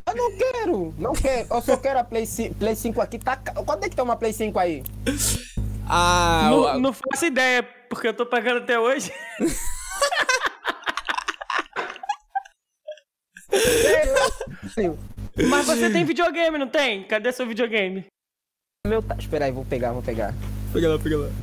Eu 0.08 0.16
não 0.16 0.38
quero, 0.38 0.94
não 0.98 1.14
quero. 1.14 1.48
Eu 1.52 1.62
só 1.62 1.78
quero 1.78 2.00
a 2.00 2.04
Play 2.04 2.26
5, 2.26 2.56
Play 2.56 2.76
5 2.76 3.02
aqui. 3.02 3.20
Tá... 3.20 3.38
Quanto 3.38 3.84
é 3.86 3.90
que 3.90 3.96
tá 3.96 4.04
uma 4.04 4.16
Play 4.16 4.34
5 4.34 4.58
aí? 4.58 4.84
Ah, 5.88 6.48
Não, 6.52 6.60
o- 6.62 6.80
não 6.80 6.94
faço 6.94 7.26
ideia, 7.26 7.64
porque 7.90 8.08
eu 8.08 8.14
tô 8.14 8.26
pagando 8.26 8.58
até 8.60 8.80
hoje. 8.80 9.12
Mas 15.50 15.66
você 15.66 15.90
tem 15.90 16.04
videogame, 16.06 16.58
não 16.58 16.68
tem? 16.68 17.04
Cadê 17.04 17.32
seu 17.32 17.46
videogame? 17.48 18.06
Meu 18.88 19.02
tá... 19.02 19.16
Espera 19.18 19.46
aí, 19.46 19.52
vou 19.52 19.66
pegar, 19.66 19.92
vou 19.92 20.02
pegar. 20.02 20.34
Pega 20.74 20.90
lá, 20.90 21.00
pega 21.00 21.18
lá. 21.18 21.30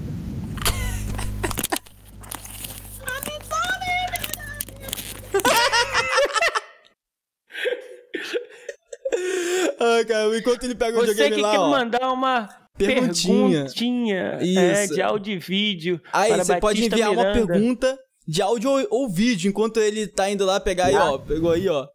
Ah, 9.79 10.05
cara, 10.07 10.37
enquanto 10.39 10.65
ele 10.65 10.75
pega 10.75 10.97
o 10.99 11.01
Você 11.01 11.09
videogame 11.13 11.37
que 11.37 11.43
lá, 11.43 11.51
quer 11.53 11.59
ó. 11.59 11.71
mandar 11.71 12.13
uma 12.13 12.49
Perguntinha. 12.77 13.61
perguntinha, 13.65 14.39
é, 14.41 14.87
de 14.87 15.01
áudio 15.03 15.35
e 15.35 15.39
vídeo. 15.39 16.01
Aí 16.13 16.33
para 16.33 16.45
você 16.45 16.57
pode 16.61 16.81
Batista 16.81 16.95
enviar 16.95 17.11
uma 17.13 17.25
Miranda. 17.25 17.47
pergunta 17.53 17.99
de 18.27 18.43
áudio 18.43 18.71
ou, 18.71 18.87
ou 18.91 19.09
vídeo, 19.09 19.49
enquanto 19.49 19.79
ele 19.81 20.07
tá 20.07 20.29
indo 20.31 20.45
lá 20.45 20.59
pegar 20.61 20.87
aí, 20.87 20.95
Ah. 20.97 21.13
ó. 21.13 21.19
Pegou 21.19 21.53
aí, 21.53 21.69
ó. 21.69 21.87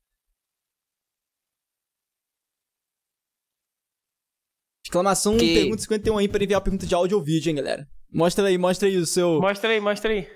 Exclamação 4.95 5.37
Que- 5.37 5.53
pergunta 5.53 5.81
51 5.83 6.17
aí 6.17 6.27
pra 6.27 6.43
enviar 6.43 6.57
a 6.57 6.61
pergunta 6.61 6.85
de 6.85 6.93
áudio 6.93 7.17
ou 7.17 7.23
vídeo, 7.23 7.49
hein, 7.49 7.55
galera. 7.55 7.87
Mostra 8.13 8.45
aí, 8.47 8.57
mostra 8.57 8.89
aí 8.89 8.97
o 8.97 9.05
seu. 9.05 9.39
Mostra 9.39 9.69
aí, 9.69 9.79
mostra 9.79 10.11
aí. 10.11 10.27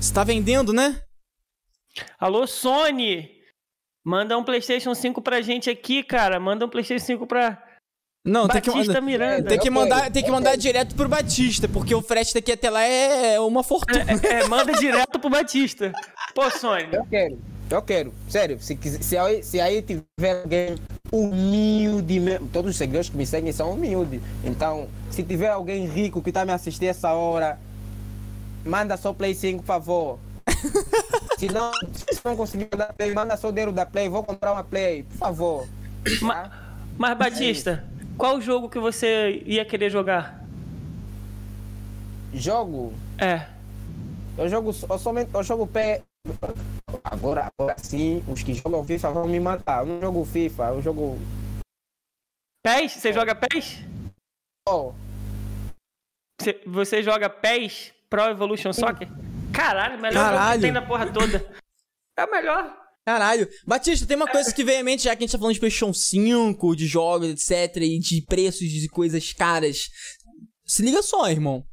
Você 0.00 0.14
tá 0.14 0.22
vendendo, 0.22 0.72
né? 0.72 1.02
Alô, 2.20 2.46
Sony! 2.46 3.28
Manda 4.04 4.38
um 4.38 4.44
PlayStation 4.44 4.94
5 4.94 5.20
pra 5.20 5.40
gente 5.40 5.68
aqui, 5.68 6.04
cara. 6.04 6.38
Manda 6.38 6.64
um 6.64 6.68
PlayStation 6.68 7.04
5 7.04 7.26
pra 7.26 7.60
Não, 8.24 8.46
tem 8.46 8.60
que, 8.60 8.70
Batista 8.70 8.92
mandar- 8.92 9.02
Miranda. 9.02 9.48
tem 9.48 9.58
que 9.58 9.70
mandar, 9.70 10.12
tem 10.12 10.22
que 10.22 10.30
mandar 10.30 10.54
direto 10.56 10.94
pro 10.94 11.08
Batista, 11.08 11.66
porque 11.68 11.92
o 11.92 12.00
frete 12.02 12.34
daqui 12.34 12.52
até 12.52 12.70
lá 12.70 12.82
é 12.82 13.40
uma 13.40 13.64
fortuna. 13.64 14.04
É, 14.22 14.46
manda 14.46 14.72
direto 14.74 15.18
pro 15.18 15.28
Batista. 15.28 15.92
Pô, 16.36 16.48
Sony. 16.52 16.86
Eu 16.92 17.04
quero, 17.06 17.36
eu 17.70 17.82
quero. 17.82 18.12
Sério, 18.28 18.60
se, 18.60 18.78
se, 19.00 19.16
aí, 19.18 19.42
se 19.42 19.60
aí 19.60 19.82
tiver 19.82 20.42
alguém 20.42 20.76
humilde 21.10 22.20
mesmo, 22.20 22.48
todos 22.48 22.70
os 22.70 22.76
seguidores 22.76 23.08
que 23.08 23.16
me 23.16 23.26
seguem 23.26 23.52
são 23.52 23.72
humildes. 23.72 24.20
Então, 24.44 24.88
se 25.10 25.22
tiver 25.22 25.50
alguém 25.50 25.86
rico 25.86 26.22
que 26.22 26.30
tá 26.30 26.44
me 26.44 26.52
assistindo 26.52 26.88
essa 26.88 27.12
hora, 27.12 27.58
manda 28.64 28.96
só 28.96 29.12
Play 29.12 29.34
5, 29.34 29.62
por 29.62 29.66
favor. 29.66 30.18
se 31.38 31.48
não, 31.48 31.72
se 31.92 32.20
não 32.24 32.36
conseguir 32.36 32.68
mandar 32.70 32.92
Play, 32.92 33.12
manda 33.12 33.36
só 33.36 33.48
o 33.48 33.52
dinheiro 33.52 33.72
da 33.72 33.84
Play, 33.84 34.08
vou 34.08 34.22
comprar 34.22 34.52
uma 34.52 34.64
Play, 34.64 35.02
por 35.02 35.16
favor. 35.16 35.68
Tá? 36.20 36.76
Mas, 36.96 37.18
Batista, 37.18 37.84
qual 38.16 38.40
jogo 38.40 38.68
que 38.68 38.78
você 38.78 39.42
ia 39.44 39.64
querer 39.64 39.90
jogar? 39.90 40.44
Jogo, 42.32 42.92
É. 43.18 43.46
eu 44.36 44.48
jogo, 44.48 44.74
eu 44.88 44.98
somente, 44.98 45.30
eu 45.32 45.42
jogo 45.42 45.66
pé. 45.66 46.02
Agora, 47.08 47.48
agora 47.56 47.76
sim, 47.78 48.24
os 48.28 48.42
que 48.42 48.52
jogam 48.52 48.84
FIFA 48.84 49.12
vão 49.12 49.28
me 49.28 49.38
matar. 49.38 49.80
Eu 49.80 49.86
não 49.86 50.00
jogo 50.00 50.24
FIFA, 50.24 50.64
eu 50.70 50.82
jogo. 50.82 51.18
PES? 52.64 52.92
Você 52.94 53.12
joga 53.12 53.32
PES? 53.34 53.78
Oh, 54.68 54.92
Você, 56.40 56.60
você 56.66 57.02
joga 57.02 57.30
PES? 57.30 57.92
Pro 58.10 58.22
Evolution 58.24 58.72
Soccer? 58.72 59.08
Caralho, 59.52 60.00
melhor 60.00 60.24
Caralho. 60.24 60.60
que 60.60 60.66
tem 60.66 60.72
na 60.72 60.84
porra 60.84 61.12
toda. 61.12 61.38
É 62.18 62.24
o 62.24 62.30
melhor. 62.30 62.76
Caralho. 63.06 63.48
Batista, 63.64 64.04
tem 64.06 64.16
uma 64.16 64.26
coisa 64.26 64.52
que 64.52 64.64
veio 64.64 64.80
à 64.80 64.82
mente, 64.82 65.04
já 65.04 65.14
que 65.14 65.22
a 65.22 65.26
gente 65.26 65.32
tá 65.32 65.38
falando 65.38 65.54
de 65.54 65.60
PlayStation 65.60 65.92
5, 65.92 66.74
de 66.74 66.86
jogos, 66.86 67.28
etc, 67.28 67.76
e 67.82 67.98
de 68.00 68.22
preços 68.22 68.68
de 68.68 68.88
coisas 68.88 69.32
caras. 69.32 69.88
Se 70.64 70.82
liga 70.82 71.02
só, 71.02 71.30
irmão. 71.30 71.64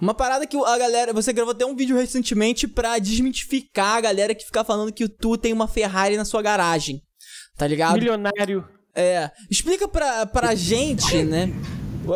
Uma 0.00 0.14
parada 0.14 0.46
que 0.46 0.56
a 0.56 0.78
galera. 0.78 1.12
Você 1.12 1.32
gravou 1.32 1.52
até 1.52 1.66
um 1.66 1.76
vídeo 1.76 1.96
recentemente 1.96 2.66
pra 2.66 2.98
desmitificar 2.98 3.96
a 3.96 4.00
galera 4.00 4.34
que 4.34 4.44
fica 4.44 4.64
falando 4.64 4.92
que 4.92 5.08
tu 5.08 5.36
tem 5.36 5.52
uma 5.52 5.68
Ferrari 5.68 6.16
na 6.16 6.24
sua 6.24 6.40
garagem. 6.40 7.02
Tá 7.56 7.66
ligado? 7.66 7.94
Milionário. 7.94 8.66
É. 8.94 9.30
Explica 9.50 9.86
pra, 9.86 10.26
pra 10.26 10.54
gente, 10.54 11.22
né? 11.22 11.52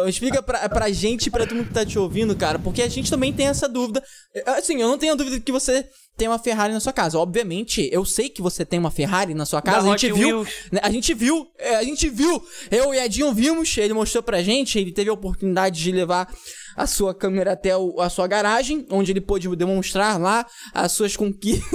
Explica 0.08 0.42
pra, 0.42 0.66
pra 0.68 0.90
gente 0.90 1.26
e 1.26 1.30
pra 1.30 1.46
todo 1.46 1.56
mundo 1.56 1.68
que 1.68 1.74
tá 1.74 1.84
te 1.84 1.98
ouvindo, 1.98 2.34
cara, 2.34 2.58
porque 2.58 2.82
a 2.82 2.88
gente 2.88 3.10
também 3.10 3.32
tem 3.32 3.46
essa 3.46 3.68
dúvida. 3.68 4.02
Assim, 4.46 4.80
eu 4.80 4.88
não 4.88 4.98
tenho 4.98 5.14
dúvida 5.14 5.38
que 5.38 5.52
você 5.52 5.86
tem 6.16 6.26
uma 6.26 6.38
Ferrari 6.38 6.72
na 6.72 6.80
sua 6.80 6.92
casa. 6.92 7.18
Obviamente, 7.18 7.88
eu 7.92 8.04
sei 8.04 8.28
que 8.28 8.40
você 8.40 8.64
tem 8.64 8.78
uma 8.78 8.90
Ferrari 8.90 9.34
na 9.34 9.44
sua 9.44 9.60
casa. 9.60 9.86
Da 9.86 9.92
a 9.92 9.96
gente 9.96 10.10
Hot 10.10 10.18
viu. 10.18 10.46
Né, 10.72 10.80
A 10.82 10.90
gente 10.90 11.12
viu. 11.12 11.46
é, 11.58 11.76
a 11.76 11.82
gente 11.84 12.08
viu. 12.08 12.42
Eu 12.70 12.94
e 12.94 12.98
Edinho 12.98 13.32
vimos. 13.32 13.76
Ele 13.76 13.92
mostrou 13.92 14.22
pra 14.22 14.42
gente. 14.42 14.78
Ele 14.78 14.90
teve 14.90 15.10
a 15.10 15.12
oportunidade 15.12 15.80
de 15.82 15.92
levar 15.92 16.32
a 16.76 16.86
sua 16.86 17.14
câmera 17.14 17.52
até 17.52 17.76
o- 17.76 18.00
a 18.00 18.08
sua 18.08 18.26
garagem, 18.26 18.86
onde 18.90 19.12
ele 19.12 19.20
pôde 19.20 19.48
demonstrar 19.56 20.18
lá 20.20 20.46
as 20.72 20.92
suas 20.92 21.16
conquistas. 21.16 21.68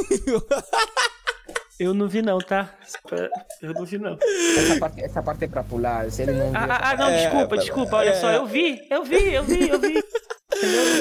Eu 1.80 1.94
não 1.94 2.10
vi 2.10 2.22
não, 2.22 2.40
tá? 2.40 2.78
Eu 3.62 3.74
não 3.74 3.86
vi 3.86 3.98
não. 3.98 4.18
essa, 4.58 4.80
parte, 4.80 5.02
essa 5.02 5.24
parte 5.24 5.46
é 5.46 5.48
pra 5.48 5.64
pular. 5.64 6.12
Se 6.12 6.24
ele 6.24 6.34
não 6.34 6.50
viu 6.52 6.60
Ah, 6.60 6.66
ah, 6.70 6.90
ah, 6.92 6.98
não, 6.98 7.08
É, 7.10 7.22
desculpa, 7.24 7.58
desculpa. 7.58 7.96
Olha 7.98 8.20
só, 8.20 8.30
eu 8.32 8.46
vi, 8.46 8.82
eu 8.90 9.04
vi, 9.06 9.34
eu 9.34 9.44
vi, 9.46 9.70
eu 9.70 9.80
vi. 9.80 10.04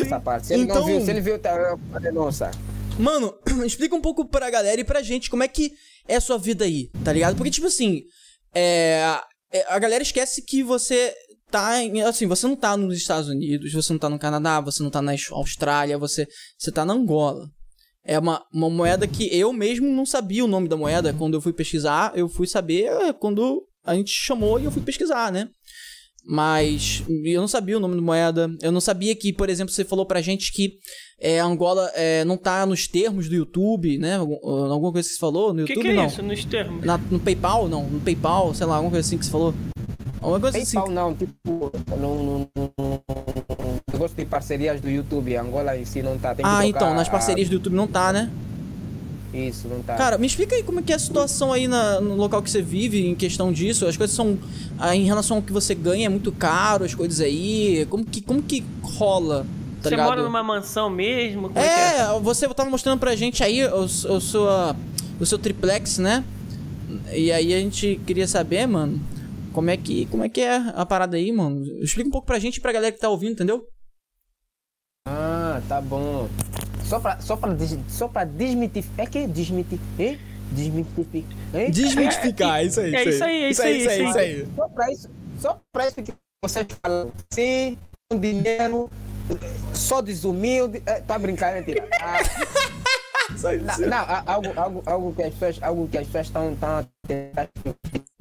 essa 0.03 0.21
parte. 0.21 0.47
Se 0.47 0.55
ele 0.55 0.63
Então- 0.63 0.77
não 0.77 0.87
viu, 0.87 1.01
se 1.01 1.11
ele 1.11 1.21
viu, 1.21 1.37
tá, 1.39 1.77
é 2.05 2.13
nossa. 2.13 2.53
Mano, 2.97 3.35
explica 3.67 3.95
um 3.97 4.01
pouco 4.01 4.25
pra 4.25 4.51
galera 4.51 4.81
e 4.81 4.85
pra 4.85 5.03
gente 5.03 5.29
como 5.29 5.43
é 5.43 5.49
que 5.49 5.73
é 6.07 6.15
a 6.15 6.21
sua 6.21 6.39
vida 6.39 6.65
aí, 6.65 6.91
tá 7.05 7.13
ligado? 7.13 7.35
Porque, 7.37 7.51
tipo 7.51 7.67
assim, 7.67 8.03
é, 8.55 9.19
é, 9.53 9.65
a 9.69 9.79
galera 9.81 10.03
esquece 10.05 10.43
que 10.43 10.63
você 10.63 11.13
tá 11.51 11.83
em. 11.83 12.03
Assim, 12.03 12.27
você 12.27 12.47
não 12.47 12.57
tá 12.57 12.77
nos 12.77 12.97
Estados 12.97 13.29
Unidos, 13.29 13.73
você 13.73 13.93
não 13.93 13.99
tá 13.99 14.09
no 14.09 14.19
Canadá, 14.19 14.61
você 14.61 14.83
não 14.83 14.91
tá 14.91 15.01
na 15.03 15.13
Austrália, 15.33 15.99
você, 15.99 16.27
você 16.59 16.71
tá 16.73 16.85
na 16.85 16.95
Angola. 16.95 17.49
É 18.05 18.19
uma, 18.19 18.43
uma 18.53 18.71
moeda 18.71 19.07
que 19.07 19.25
eu 19.37 19.53
mesmo 19.53 19.87
não 19.89 20.07
sabia 20.07 20.45
o 20.45 20.49
nome 20.49 20.67
da 20.69 20.77
moeda. 20.77 21.13
Quando 21.13 21.35
eu 21.35 21.41
fui 21.41 21.53
pesquisar, 21.53 22.13
eu 22.15 22.29
fui 22.29 22.47
saber 22.47 22.85
é, 22.85 23.13
quando 23.13 23.63
a 23.85 23.95
gente 23.95 24.11
chamou 24.11 24.59
e 24.59 24.65
eu 24.65 24.71
fui 24.71 24.83
pesquisar, 24.83 25.31
né? 25.31 25.49
Mas 26.25 27.03
eu 27.25 27.41
não 27.41 27.49
sabia 27.49 27.77
o 27.77 27.81
nome 27.81 27.95
da 27.97 28.03
moeda. 28.03 28.51
Eu 28.61 28.71
não 28.73 28.81
sabia 28.81 29.15
que, 29.15 29.33
por 29.33 29.49
exemplo, 29.49 29.73
você 29.73 29.85
falou 29.85 30.05
pra 30.05 30.21
gente 30.21 30.53
que 30.53 30.73
é, 31.21 31.39
Angola 31.41 31.91
é, 31.95 32.25
não 32.25 32.37
tá 32.37 32.67
nos 32.67 32.87
termos 32.87 33.29
do 33.29 33.35
YouTube, 33.35 33.99
né? 33.99 34.17
Algum- 34.17 34.39
Alguma 34.71 34.93
coisa 34.93 35.09
que 35.09 35.15
você 35.15 35.21
falou 35.21 35.55
no 35.55 35.63
O 35.63 35.67
que, 35.67 35.73
YouTube, 35.73 35.85
que 35.87 35.93
é 35.93 35.97
não. 35.97 36.07
isso 36.07 36.23
nos 36.23 36.45
termos? 36.45 36.85
Na- 36.85 36.99
no 36.99 37.19
PayPal, 37.21 37.69
não. 37.69 37.89
No 37.89 38.01
PayPal, 38.01 38.53
sei 38.55 38.67
lá, 38.67 38.77
alguma 38.77 38.91
coisa 38.93 39.07
assim 39.07 39.17
que 39.19 39.25
você 39.25 39.31
falou. 39.31 39.55
Alguma 40.35 40.41
coisa 40.41 40.59
assim. 40.59 40.77
PayPal 40.77 40.95
não, 40.95 41.15
tipo, 41.15 41.73
não, 41.91 41.99
não, 42.23 42.49
não, 42.55 42.71
não- 42.79 43.03
eu 43.93 43.99
gosto 43.99 44.15
de 44.17 44.25
parcerias 44.25 44.81
do 44.81 44.89
YouTube. 44.89 45.37
Angola 45.37 45.77
em 45.77 45.85
si 45.85 46.03
não 46.03 46.17
tá. 46.19 46.35
Ah, 46.43 46.67
então, 46.67 46.95
nas 46.95 47.09
a- 47.09 47.11
parcerias 47.11 47.49
do 47.49 47.55
YouTube 47.55 47.75
não 47.75 47.87
tá, 47.87 48.13
né? 48.13 48.31
Isso, 49.35 49.69
não 49.69 49.83
tá. 49.83 49.95
Cara, 49.95 50.17
me 50.17 50.27
explica 50.27 50.55
aí 50.57 50.63
como 50.63 50.81
é 50.81 50.83
que 50.83 50.91
é 50.93 50.97
a 50.97 50.99
situação 50.99 51.53
aí 51.53 51.69
na- 51.69 52.01
no 52.01 52.15
local 52.15 52.43
que 52.43 52.51
você 52.51 52.63
vive 52.63 53.07
em 53.07 53.15
questão 53.15 53.53
disso. 53.53 53.87
As 53.87 53.97
coisas 53.97 54.15
são. 54.17 54.39
ah, 54.79 54.95
em 54.97 55.05
relação 55.05 55.37
ao 55.39 55.43
que 55.43 55.53
você 55.53 55.75
ganha, 55.75 56.07
é 56.07 56.09
muito 56.09 56.33
caro, 56.33 56.85
as 56.85 56.95
coisas 56.95 57.21
aí. 57.21 57.87
Como 57.91 58.05
que, 58.05 58.21
como 58.23 58.43
que 58.43 58.65
rola? 58.83 59.45
Tá 59.83 59.83
Você 59.83 59.91
ligado? 59.91 60.07
mora 60.09 60.23
numa 60.23 60.43
mansão 60.43 60.89
mesmo? 60.89 61.49
Como 61.49 61.59
é, 61.59 61.63
que 61.63 61.69
é? 61.69 62.01
É, 62.17 62.21
você 62.21 62.49
tava 62.49 62.71
mostrando 62.71 62.99
pra 62.99 63.15
gente 63.15 63.45
aí 63.45 63.65
o, 63.67 63.83
o, 63.85 63.89
sua, 64.21 64.75
o 65.21 65.27
seu 65.27 65.39
triplex, 65.39 65.99
né? 65.99 66.25
E 67.13 67.31
aí 67.31 67.53
a 67.55 67.59
gente 67.61 68.01
queria 68.07 68.27
saber, 68.27 68.67
mano, 68.67 68.99
como 69.59 69.71
é 69.71 69.77
que, 69.77 70.07
como 70.07 70.23
é, 70.23 70.29
que 70.29 70.41
é 70.41 70.55
a 70.55 70.87
parada 70.87 71.17
aí, 71.17 71.33
mano. 71.33 71.67
Explica 71.83 72.09
um 72.09 72.13
pouco 72.13 72.29
pra 72.29 72.39
gente 72.39 72.59
e 72.59 72.61
pra 72.61 72.71
galera 72.71 72.93
que 72.93 73.01
tá 73.01 73.09
ouvindo, 73.09 73.33
entendeu? 73.33 73.67
Ah, 75.05 75.61
tá 75.69 75.81
bom. 75.81 76.29
Só 76.85 77.01
pra, 77.01 77.21
só 77.21 77.37
pra, 77.37 77.57
só 77.89 78.07
pra 78.07 78.23
desmitificar. 78.23 79.05
É 79.05 79.11
que 79.11 79.27
desmitificar. 79.27 79.99
É? 79.99 80.17
Desmitificar. 80.53 81.35
É? 81.53 81.71
Desmitificar, 81.71 82.65
isso 82.65 82.81
aí. 82.81 82.95
é 82.95 83.03
isso 83.03 83.25
aí, 83.25 83.43
é 83.43 83.51
isso 83.51 83.63
aí, 83.63 83.81
isso 83.81 83.89
aí, 83.91 83.99
isso 83.99 84.11
isso 84.11 84.19
aí. 84.19 84.49
Só 84.55 84.69
pra 84.69 84.93
isso, 84.93 85.11
só 85.41 85.61
pra 85.73 85.89
isso 85.89 86.03
que 86.05 86.13
vocês 86.41 86.67
falam. 86.81 87.13
Sim, 87.33 87.77
com 88.09 88.21
dinheiro, 88.21 88.89
só 89.75 90.01
desumilde. 90.01 90.81
É, 90.87 91.01
tá 91.01 91.19
brincando, 91.19 91.57
mentira. 91.57 91.89
Ah, 92.01 92.19
Não, 93.89 94.23
algo, 94.27 94.53
algo, 94.57 94.83
algo 94.87 95.15
que 95.15 95.23
as 95.23 95.35
pessoas, 95.35 95.63
algo 95.63 95.89
que 95.89 95.99
as 95.99 96.07
pessoas 96.07 96.27
estão 96.27 96.57
tentar 97.07 97.49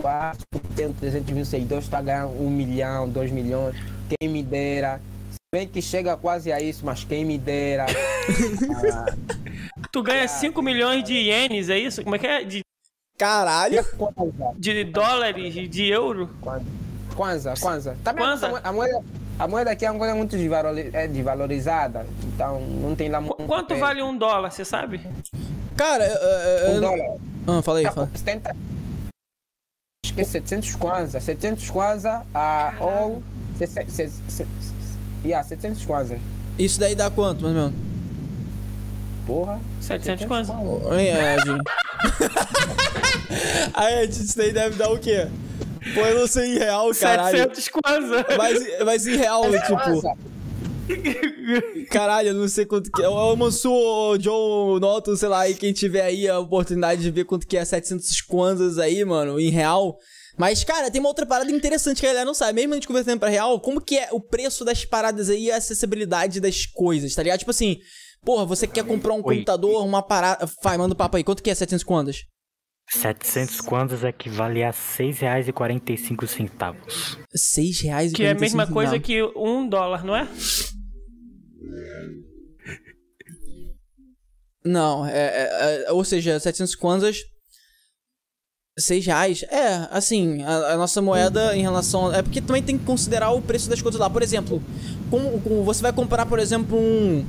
quatro, 0.01 0.45
tem 0.75 0.91
300 0.93 1.33
mil 1.33 1.45
seguidores, 1.45 1.85
está 1.85 2.01
ganhando 2.01 2.41
um 2.41 2.49
milhão, 2.49 3.09
dois 3.09 3.31
milhões, 3.31 3.75
quem 4.09 4.29
me 4.29 4.43
dera. 4.43 5.01
Se 5.31 5.37
bem 5.53 5.67
que 5.67 5.81
chega 5.81 6.15
quase 6.17 6.51
a 6.51 6.59
isso, 6.59 6.85
mas 6.85 7.03
quem 7.03 7.25
me 7.25 7.37
dera. 7.37 7.85
Ah, 7.85 9.05
Tu 9.91 10.03
ganha 10.03 10.27
5 10.27 10.61
milhões 10.61 11.03
de 11.03 11.13
ienes, 11.13 11.69
é 11.69 11.77
isso? 11.77 12.03
Como 12.03 12.15
é 12.15 12.19
que 12.19 12.27
é? 12.27 12.43
De, 12.43 12.61
Caralho. 13.17 13.83
De 14.55 14.83
dólares, 14.83 15.53
de 15.69 15.87
euro? 15.87 16.29
Kwanza, 17.15 17.55
Kwanza. 17.59 17.97
Também 18.03 18.23
Kwanza? 18.23 18.61
A, 18.63 18.71
moeda, 18.71 19.03
a 19.39 19.47
moeda 19.47 19.71
aqui 19.71 19.85
em 19.85 19.87
Angola 19.87 20.11
é 20.11 20.13
muito 20.13 20.35
é 20.35 21.07
desvalorizada, 21.07 22.05
então 22.33 22.59
não 22.61 22.95
tem 22.95 23.09
lá 23.09 23.21
muito. 23.21 23.35
Quanto 23.45 23.67
peso. 23.69 23.79
vale 23.79 24.01
um 24.01 24.17
dólar, 24.17 24.51
você 24.51 24.65
sabe? 24.65 25.01
Cara, 25.75 26.05
eu, 26.05 26.15
eu- 26.15 26.69
Um 26.71 26.75
eu- 26.75 26.81
dólar? 26.81 27.17
Ah, 27.47 27.61
fala 27.61 27.77
aí, 27.79 27.83
Tá, 27.85 27.91
fala. 27.91 28.09
70. 28.13 28.55
Acho 30.03 30.13
que 30.13 30.21
é 30.21 30.23
700 30.23 30.75
kwanza. 30.75 31.19
700 31.19 31.69
kwanza 31.69 32.23
a 32.33 32.73
ou. 32.79 33.21
se- 33.57 33.67
se- 33.67 33.85
se- 33.87 34.09
se- 34.27 34.45
Yeah, 35.25 35.47
700 35.47 35.85
kwanza. 35.85 36.17
Isso 36.57 36.79
daí 36.79 36.95
dá 36.95 37.09
quanto, 37.09 37.41
mais 37.43 37.55
ou 37.55 37.61
menos? 37.63 37.75
Porra. 39.25 39.59
700 39.81 40.25
kwanza. 40.25 40.53
Oi, 40.53 41.07
Ed. 41.09 41.43
Aí, 43.73 44.03
Ed, 44.03 44.11
isso 44.11 44.37
daí 44.37 44.51
deve 44.53 44.75
dar 44.77 44.89
o 44.91 44.97
quê? 44.99 45.27
Pô, 45.93 46.01
eu 46.01 46.19
não 46.19 46.27
sei 46.27 46.55
em 46.55 46.57
real, 46.57 46.91
caralho. 46.93 47.37
700 47.37 47.67
kwanza. 47.69 48.25
Mas, 48.37 48.85
mas 48.85 49.07
em 49.07 49.15
real, 49.15 49.43
tipo, 49.43 49.67
Kwanza. 49.67 50.13
caralho, 51.89 52.29
eu 52.29 52.33
não 52.33 52.47
sei 52.47 52.65
quanto 52.65 52.91
que 52.91 53.01
é. 53.01 53.07
O 53.07 53.35
Mansu, 53.35 53.71
o 53.71 54.17
John, 54.17 54.79
Noto, 54.79 55.15
sei 55.17 55.27
lá, 55.27 55.49
e 55.49 55.53
quem 55.53 55.73
tiver 55.73 56.03
aí 56.03 56.27
a 56.27 56.39
oportunidade 56.39 57.01
de 57.01 57.11
ver 57.11 57.25
quanto 57.25 57.45
que 57.47 57.57
é 57.57 57.65
700 57.65 58.21
kwanzas 58.21 58.77
aí, 58.77 59.03
mano, 59.03 59.39
em 59.39 59.49
real. 59.49 59.97
Mas, 60.37 60.63
cara, 60.63 60.91
tem 60.91 60.99
uma 60.99 61.09
outra 61.09 61.25
parada 61.25 61.51
interessante 61.51 61.99
que 61.99 62.05
a 62.05 62.09
galera 62.09 62.25
não 62.25 62.33
sabe. 62.33 62.53
Mesmo 62.53 62.73
a 62.73 62.77
gente 62.77 62.87
convertendo 62.87 63.19
pra 63.19 63.29
real, 63.29 63.59
como 63.59 63.81
que 63.81 63.97
é 63.97 64.09
o 64.11 64.21
preço 64.21 64.63
das 64.63 64.85
paradas 64.85 65.29
aí 65.29 65.45
e 65.45 65.51
a 65.51 65.57
acessibilidade 65.57 66.39
das 66.39 66.65
coisas, 66.65 67.13
tá 67.15 67.23
ligado? 67.23 67.39
Tipo 67.39 67.51
assim, 67.51 67.79
porra, 68.23 68.45
você 68.45 68.67
quer 68.67 68.85
comprar 68.85 69.13
um 69.13 69.23
Oi. 69.23 69.37
computador, 69.37 69.83
uma 69.83 70.03
parada... 70.03 70.47
Vai, 70.63 70.77
manda 70.77 70.93
o 70.93 70.97
papo 70.97 71.17
aí. 71.17 71.23
Quanto 71.23 71.41
que 71.41 71.49
é 71.49 71.55
700 71.55 71.83
kwanzas? 71.83 72.23
700 72.89 73.61
kwanzas 73.61 74.03
equivale 74.03 74.63
a 74.63 74.71
R$ 74.71 74.73
6,45. 74.97 76.75
6 77.35 77.81
reais 77.81 78.11
e 78.11 78.15
Que 78.15 78.23
é 78.23 78.31
a 78.31 78.35
45 78.35 78.57
mesma 78.57 78.67
coisa 78.73 78.91
centavos. 78.93 79.07
que 79.07 79.21
um 79.39 79.67
dólar, 79.67 80.03
não 80.05 80.15
é? 80.15 80.27
Não, 84.65 85.05
é, 85.05 85.11
é- 85.17 85.85
é- 85.87 85.91
ou 85.91 86.03
seja, 86.03 86.39
700 86.39 86.75
kwanzas, 86.75 87.17
6 88.77 89.05
reais. 89.05 89.43
É, 89.43 89.87
assim, 89.91 90.43
a, 90.43 90.73
a 90.73 90.77
nossa 90.77 91.01
moeda 91.01 91.55
em 91.55 91.61
relação... 91.61 92.13
É 92.13 92.21
porque 92.21 92.41
também 92.41 92.61
tem 92.61 92.77
que 92.77 92.83
considerar 92.85 93.31
o 93.31 93.41
preço 93.41 93.69
das 93.69 93.81
coisas 93.81 93.99
lá. 93.99 94.09
Por 94.09 94.21
exemplo, 94.21 94.61
como, 95.09 95.39
como 95.41 95.63
você 95.63 95.81
vai 95.81 95.93
comprar, 95.93 96.25
por 96.25 96.39
exemplo, 96.39 96.77
um... 96.77 97.25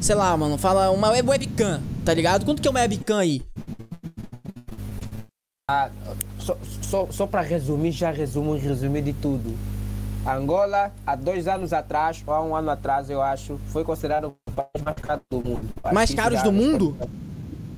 Sei 0.00 0.14
lá, 0.14 0.36
mano, 0.36 0.56
fala 0.56 0.90
uma 0.90 1.10
web 1.10 1.28
webcam, 1.28 1.82
tá 2.04 2.14
ligado? 2.14 2.44
Quanto 2.44 2.62
que 2.62 2.68
é 2.68 2.70
uma 2.70 2.80
webcam 2.80 3.18
aí? 3.18 3.42
Ah, 5.70 5.90
só, 6.38 6.56
só, 6.80 7.06
só 7.10 7.26
para 7.26 7.42
resumir, 7.42 7.92
já 7.92 8.10
resumo 8.10 8.56
e 8.56 8.58
resumir 8.58 9.02
de 9.02 9.12
tudo. 9.12 9.54
Angola, 10.26 10.90
há 11.06 11.14
dois 11.14 11.46
anos 11.46 11.74
atrás, 11.74 12.24
ou 12.26 12.32
há 12.32 12.42
um 12.42 12.56
ano 12.56 12.70
atrás, 12.70 13.10
eu 13.10 13.20
acho, 13.20 13.60
foi 13.66 13.84
considerado 13.84 14.34
o 14.48 14.52
país 14.52 14.82
mais 14.82 14.96
caro 14.96 15.20
do 15.28 15.36
mundo. 15.44 15.68
Acho 15.84 15.94
Mais 15.94 16.14
caros 16.14 16.42
do 16.42 16.50
mundo? 16.50 16.96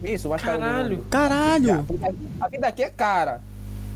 Isso, 0.04 0.28
mais 0.28 0.40
caro 0.40 0.58
do 0.58 0.64
Caralho. 0.64 0.96
mundo. 0.98 1.06
Caralho! 1.10 1.86
A 2.40 2.46
vida, 2.48 2.68
aqui 2.68 2.84
é 2.84 2.90
cara. 2.90 3.40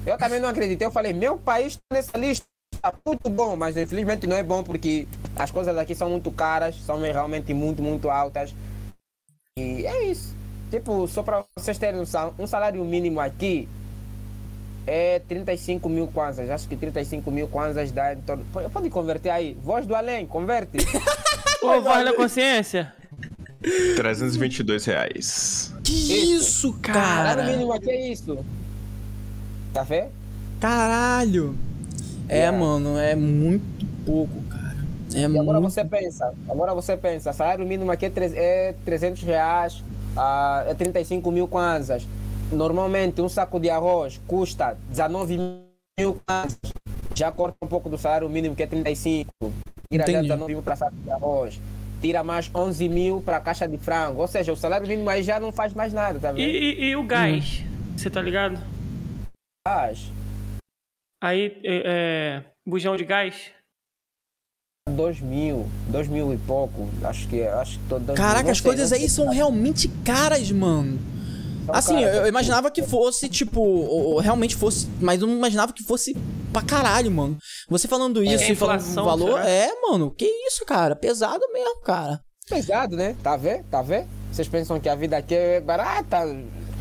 Eu 0.05 0.19
também 0.19 0.41
não 0.41 0.49
acreditei. 0.49 0.85
Eu 0.85 0.91
falei, 0.91 1.13
meu 1.13 1.39
país 1.39 1.77
tá 1.77 1.83
nessa 1.93 2.19
lista. 2.19 2.45
Tá 2.83 2.93
muito 3.07 3.31
bom, 3.31 3.55
mas 3.55 3.77
infelizmente 3.77 4.27
não 4.27 4.37
é 4.37 4.43
bom 4.43 4.65
porque 4.65 5.07
as 5.37 5.53
coisas 5.53 5.79
aqui 5.79 5.95
são 5.95 6.11
muito 6.11 6.33
caras, 6.33 6.75
são 6.85 6.99
realmente 6.99 7.55
muito, 7.55 7.81
muito 7.81 8.11
altas. 8.11 8.53
E 9.57 9.87
é 9.87 10.07
isso. 10.07 10.35
Tipo, 10.69 11.07
só 11.07 11.23
para 11.23 11.45
vocês 11.57 11.79
terem 11.79 12.01
noção, 12.01 12.35
um 12.37 12.47
salário 12.49 12.85
mínimo 12.85 13.21
aqui 13.21 13.69
é 14.87 15.19
35 15.21 15.89
mil 15.89 16.07
kwanzas. 16.09 16.49
Acho 16.51 16.69
que 16.69 16.77
35 16.77 17.31
mil 17.31 17.49
kwanzas 17.49 17.91
dá 17.93 18.13
em 18.15 18.19
torno. 18.19 18.45
Pode- 18.53 18.69
Pode 18.71 18.91
converter 18.91 19.31
aí. 19.31 19.57
Voz 19.63 19.87
do 19.87 19.95
além, 19.95 20.27
converte. 20.27 20.77
Ô, 21.63 21.81
voz 21.81 22.05
da 22.05 22.13
consciência. 22.15 22.93
322 23.97 24.85
reais. 24.85 25.73
Que 25.83 25.93
Isso. 25.93 26.69
isso, 26.69 26.79
Salário 26.85 27.37
cara? 27.43 27.45
mínimo 27.51 27.73
aqui 27.73 27.91
é 27.91 28.11
isso. 28.13 28.45
Tá 29.73 29.83
vendo? 29.83 30.09
Caralho! 30.61 31.57
É, 32.29 32.39
Yeah. 32.39 32.59
mano, 32.59 32.99
é 32.99 33.15
muito 33.15 33.87
pouco, 34.05 34.41
cara. 34.51 34.77
É 35.15 35.21
E 35.21 35.25
agora 35.25 35.61
muito... 35.61 35.73
você 35.73 35.85
pensa, 35.85 36.33
agora 36.49 36.75
você 36.75 36.97
pensa, 36.97 37.33
salário 37.33 37.67
mínimo 37.67 37.91
aqui 37.91 38.07
é, 38.07 38.11
tre- 38.11 38.33
é 38.35 38.75
300 38.85 39.23
reais, 39.23 39.85
ah, 40.17 40.65
é 40.67 40.75
35 40.75 41.31
mil 41.31 41.47
kwanzas. 41.47 42.07
Normalmente 42.55 43.21
um 43.21 43.29
saco 43.29 43.59
de 43.59 43.69
arroz 43.69 44.21
custa 44.27 44.77
19 44.89 45.37
mil. 45.99 46.21
Já 47.15 47.31
corta 47.31 47.57
um 47.63 47.69
pouco 47.69 47.89
do 47.89 47.99
salário 47.99 48.29
mínimo 48.29 48.55
que 48.57 48.63
é 48.63 48.67
35. 48.67 49.31
Tira 49.91 50.05
já 50.07 50.13
Entendi. 50.13 50.23
19 50.29 50.53
mil 50.55 50.63
para 50.63 50.77
saco 50.77 50.97
de 50.97 51.11
arroz. 51.11 51.61
Tira 52.01 52.23
mais 52.25 52.51
11 52.55 52.89
mil 52.89 53.21
para 53.21 53.41
caixa 53.41 53.67
de 53.69 53.79
frango. 53.79 54.21
Ou 54.21 54.27
seja, 54.29 54.53
o 54.53 54.57
salário 54.57 54.87
mínimo 54.87 55.09
aí 55.09 55.23
já 55.23 55.39
não 55.41 55.53
faz 55.53 55.73
mais 55.75 55.93
nada, 55.93 56.19
tá 56.19 56.31
E, 56.33 56.35
vendo? 56.35 56.49
e- 56.49 56.85
e 56.91 56.97
o 56.97 57.03
gás? 57.05 57.63
Você 57.97 58.11
tá 58.11 58.21
ligado? 58.21 58.59
Faz 59.67 60.11
Aí, 61.23 61.59
é, 61.65 61.83
é, 61.87 62.45
bujão 62.67 62.97
de 62.97 63.05
gás? 63.05 63.51
2 64.91 65.21
mil, 65.23 65.67
2 65.89 66.07
mil 66.09 66.35
e 66.35 66.37
pouco. 66.37 66.87
Acho 67.03 67.27
que 67.29 67.43
acho 67.43 67.79
que 67.79 67.89
tô. 67.89 67.99
Caraca, 68.13 68.43
não 68.43 68.51
as 68.51 68.59
sei, 68.59 68.67
coisas 68.71 68.93
aí 68.93 69.09
são 69.09 69.31
realmente 69.31 69.89
caras, 70.05 70.51
mano. 70.53 70.99
São 71.67 71.75
Assim, 71.75 71.95
eu, 71.97 72.03
caras. 72.03 72.17
eu 72.17 72.27
imaginava 72.27 72.71
que 72.71 72.83
fosse, 72.83 73.29
tipo, 73.29 74.19
realmente 74.21 74.55
fosse, 74.55 74.87
mas 75.01 75.21
eu 75.21 75.27
não 75.27 75.35
imaginava 75.37 75.73
que 75.73 75.83
fosse 75.83 76.15
pra 76.53 76.63
caralho, 76.63 77.11
mano. 77.11 77.37
Você 77.69 77.89
falando 77.89 78.23
isso 78.23 78.45
É 78.45 78.53
e 78.53 78.55
falando 78.55 78.81
inflação, 78.81 79.05
valor, 79.05 79.39
será? 79.43 79.49
é, 79.51 79.71
mano, 79.81 80.11
que 80.11 80.27
isso, 80.27 80.65
cara, 80.67 80.95
pesado 80.95 81.43
mesmo, 81.53 81.81
cara. 81.81 82.21
pesado, 82.49 82.97
né? 82.97 83.17
Tá 83.23 83.37
vendo? 83.37 83.65
Tá 83.71 83.81
vendo? 83.83 84.07
Vocês 84.31 84.47
pensam 84.49 84.79
que 84.79 84.89
a 84.89 84.95
vida 84.95 85.17
aqui 85.17 85.35
é 85.35 85.61
barata. 85.61 86.25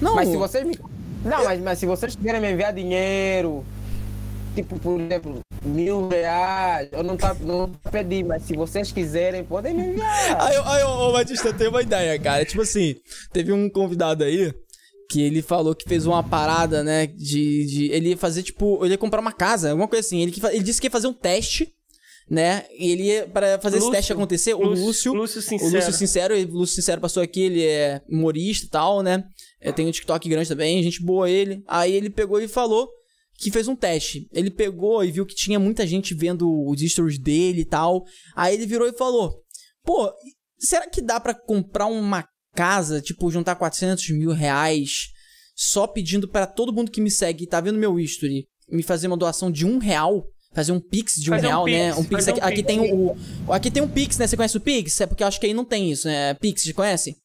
Não, 0.01 0.15
Mas 0.15 0.27
se 0.29 0.36
vocês 0.38 0.65
me. 0.65 0.77
Não, 1.23 1.43
mas, 1.45 1.61
mas 1.61 1.79
se 1.79 1.86
vocês 1.86 2.15
quiserem 2.15 2.41
me 2.41 2.51
enviar 2.51 2.73
dinheiro, 2.73 3.63
tipo, 4.55 4.77
por 4.79 4.99
exemplo, 4.99 5.39
mil 5.63 6.09
reais, 6.09 6.89
eu 6.91 7.01
não 7.03 7.15
tá, 7.15 7.34
não 7.39 7.71
pedi, 7.89 8.23
mas 8.23 8.43
se 8.43 8.55
vocês 8.57 8.91
quiserem, 8.91 9.43
podem 9.45 9.73
me 9.73 9.84
enviar. 9.88 10.41
Aí, 10.41 10.55
eu- 10.55 10.65
aí, 10.67 10.84
ô, 10.84 11.09
ô, 11.09 11.11
Batista, 11.13 11.47
eu 11.47 11.53
tenho 11.53 11.69
uma 11.69 11.81
ideia, 11.81 12.19
cara. 12.19 12.43
Tipo 12.43 12.63
assim, 12.63 12.95
teve 13.31 13.53
um 13.53 13.69
convidado 13.69 14.23
aí 14.25 14.53
que 15.10 15.22
ele 15.22 15.41
falou 15.41 15.76
que 15.76 15.88
fez 15.88 16.06
uma 16.06 16.24
parada, 16.24 16.84
né? 16.84 17.08
De. 17.08 17.66
de 17.66 17.86
ele 17.91 18.10
ia 18.10 18.18
fazer, 18.18 18.43
tipo, 18.43 18.84
ele 18.84 18.93
ia 18.93 18.97
comprar 18.97 19.20
uma 19.22 19.32
casa, 19.34 19.70
alguma 19.72 19.88
coisa 19.88 20.06
assim. 20.06 20.22
Ele, 20.22 20.32
que 20.32 20.45
ele 20.45 20.64
disse 20.64 20.80
que 20.82 20.88
ia 20.88 20.91
fazer 20.91 21.08
um 21.08 21.14
teste, 21.14 21.74
né? 22.30 22.66
E 22.78 22.91
ele 22.91 23.04
ia, 23.04 23.28
pra 23.28 23.60
fazer 23.60 23.78
esse 23.78 23.86
Lúcio. 23.86 23.91
teste 23.97 24.14
acontecer, 24.14 24.54
o 24.54 24.64
Lúcio- 24.64 24.86
Lúcio. 24.86 25.14
Lúcio 25.14 25.39
O 25.39 25.41
Sincero. 25.41 25.76
Lúcio 25.76 25.93
Sincero, 25.93 26.36
o 26.36 26.58
Lúcio 26.58 26.76
Sincero 26.76 27.01
passou 27.01 27.22
aqui, 27.22 27.41
ele 27.41 27.64
é 27.64 28.01
humorista 28.10 28.66
e 28.66 28.70
tal, 28.70 29.01
né? 29.04 29.24
Tem 29.76 29.88
um 29.88 29.91
TikTok 29.91 30.28
grande 30.28 30.49
também, 30.49 30.82
gente 30.84 31.01
boa 31.04 31.30
ele. 31.30 31.64
Aí 31.68 31.93
ele 31.93 32.10
pegou 32.10 32.41
e 32.41 32.47
falou 32.47 32.89
que 33.38 33.49
fez 33.51 33.68
um 33.68 33.76
teste. 33.76 34.28
Ele 34.34 34.51
pegou 34.51 35.04
e 35.04 35.12
viu 35.12 35.26
que 35.26 35.36
tinha 35.36 35.60
muita 35.60 35.88
gente 35.88 36.14
vendo 36.14 36.49
os 36.68 36.82
stories 36.82 37.18
dele 37.18 37.62
e 37.62 37.66
tal. 37.66 38.04
Aí 38.36 38.54
ele 38.56 38.66
virou 38.66 38.88
e 38.88 38.93
falou: 38.93 39.41
Pô, 39.84 40.12
será 40.60 40.88
que 40.89 41.01
dá 41.01 41.20
pra 41.20 41.34
comprar 41.34 41.86
uma 41.88 42.26
casa, 42.56 43.01
tipo, 43.01 43.30
juntar 43.32 43.56
400 43.56 44.10
mil 44.12 44.32
reais 44.32 45.10
só 45.56 45.86
pedindo 45.88 46.28
pra 46.28 46.45
todo 46.47 46.74
mundo 46.74 46.91
que 46.91 47.01
me 47.01 47.12
segue 47.12 47.43
e 47.43 47.47
tá 47.47 47.62
vendo 47.62 47.78
meu 47.78 47.99
history 47.99 48.47
me 48.70 48.82
fazer 48.84 49.08
uma 49.08 49.18
doação 49.18 49.51
de 49.51 49.66
um 49.66 49.78
real? 49.78 50.26
Fazer 50.54 50.72
um 50.72 50.80
pix 50.80 51.16
de 51.16 51.32
um 51.32 51.34
Fazer 51.34 51.47
um 51.47 51.49
real, 51.49 51.66
né? 51.68 51.88
pix, 51.89 51.97
Um 51.97 52.04
pix 52.06 52.28
aqui, 52.28 52.39
um 52.39 52.43
aqui 52.43 52.56
pix. 52.58 52.68
tem 52.68 52.80
o, 52.80 53.12
o- 53.47 53.54
Aqui 53.54 53.72
tem 53.72 53.82
um 53.84 53.88
pix, 53.88 54.18
né? 54.20 54.28
Você 54.28 54.36
conhece 54.38 54.56
o 54.58 54.62
pix? 54.62 55.01
É 55.01 55.08
porque 55.08 55.24
eu 55.24 55.28
acho 55.28 55.39
que 55.39 55.47
aí 55.47 55.54
não 55.54 55.66
tem 55.66 55.91
isso, 55.91 56.08
né? 56.08 56.34
Pix, 56.36 56.64
você 56.64 56.74
conhece? 56.74 57.18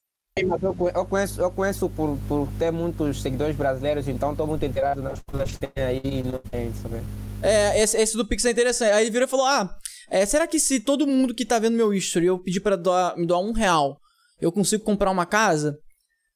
Mas 0.46 0.62
eu 0.62 0.72
conhe- 0.74 0.92
eu 0.94 1.04
conheço, 1.04 1.40
eu 1.40 1.50
conheço 1.50 1.90
por, 1.90 2.16
por 2.28 2.48
ter 2.58 2.70
muitos 2.70 3.20
seguidores 3.20 3.54
brasileiros, 3.56 4.08
então 4.08 4.30
estou 4.32 4.46
muito 4.46 4.64
inteirado 4.64 5.02
nas 5.02 5.18
coisas 5.20 5.50
que 5.56 5.66
tem 5.66 5.84
aí 5.84 6.00
e 6.04 6.22
não 6.22 6.38
tem, 6.38 6.72
sabe? 6.80 7.02
É, 7.42 7.82
esse, 7.82 7.96
esse 7.98 8.16
do 8.16 8.24
Pix 8.26 8.44
é 8.44 8.50
interessante. 8.50 8.92
Aí 8.92 9.02
ele 9.04 9.10
virou 9.10 9.26
e 9.26 9.30
falou: 9.30 9.44
Ah, 9.46 9.76
é, 10.10 10.24
será 10.24 10.46
que 10.46 10.58
se 10.60 10.80
todo 10.80 11.06
mundo 11.06 11.34
que 11.34 11.44
tá 11.44 11.58
vendo 11.58 11.76
meu 11.76 11.92
history 11.92 12.26
eu 12.26 12.38
pedir 12.38 12.60
pra 12.60 12.76
doar, 12.76 13.16
me 13.16 13.26
doar 13.26 13.40
um 13.40 13.52
real, 13.52 13.98
eu 14.40 14.52
consigo 14.52 14.84
comprar 14.84 15.10
uma 15.10 15.26
casa? 15.26 15.78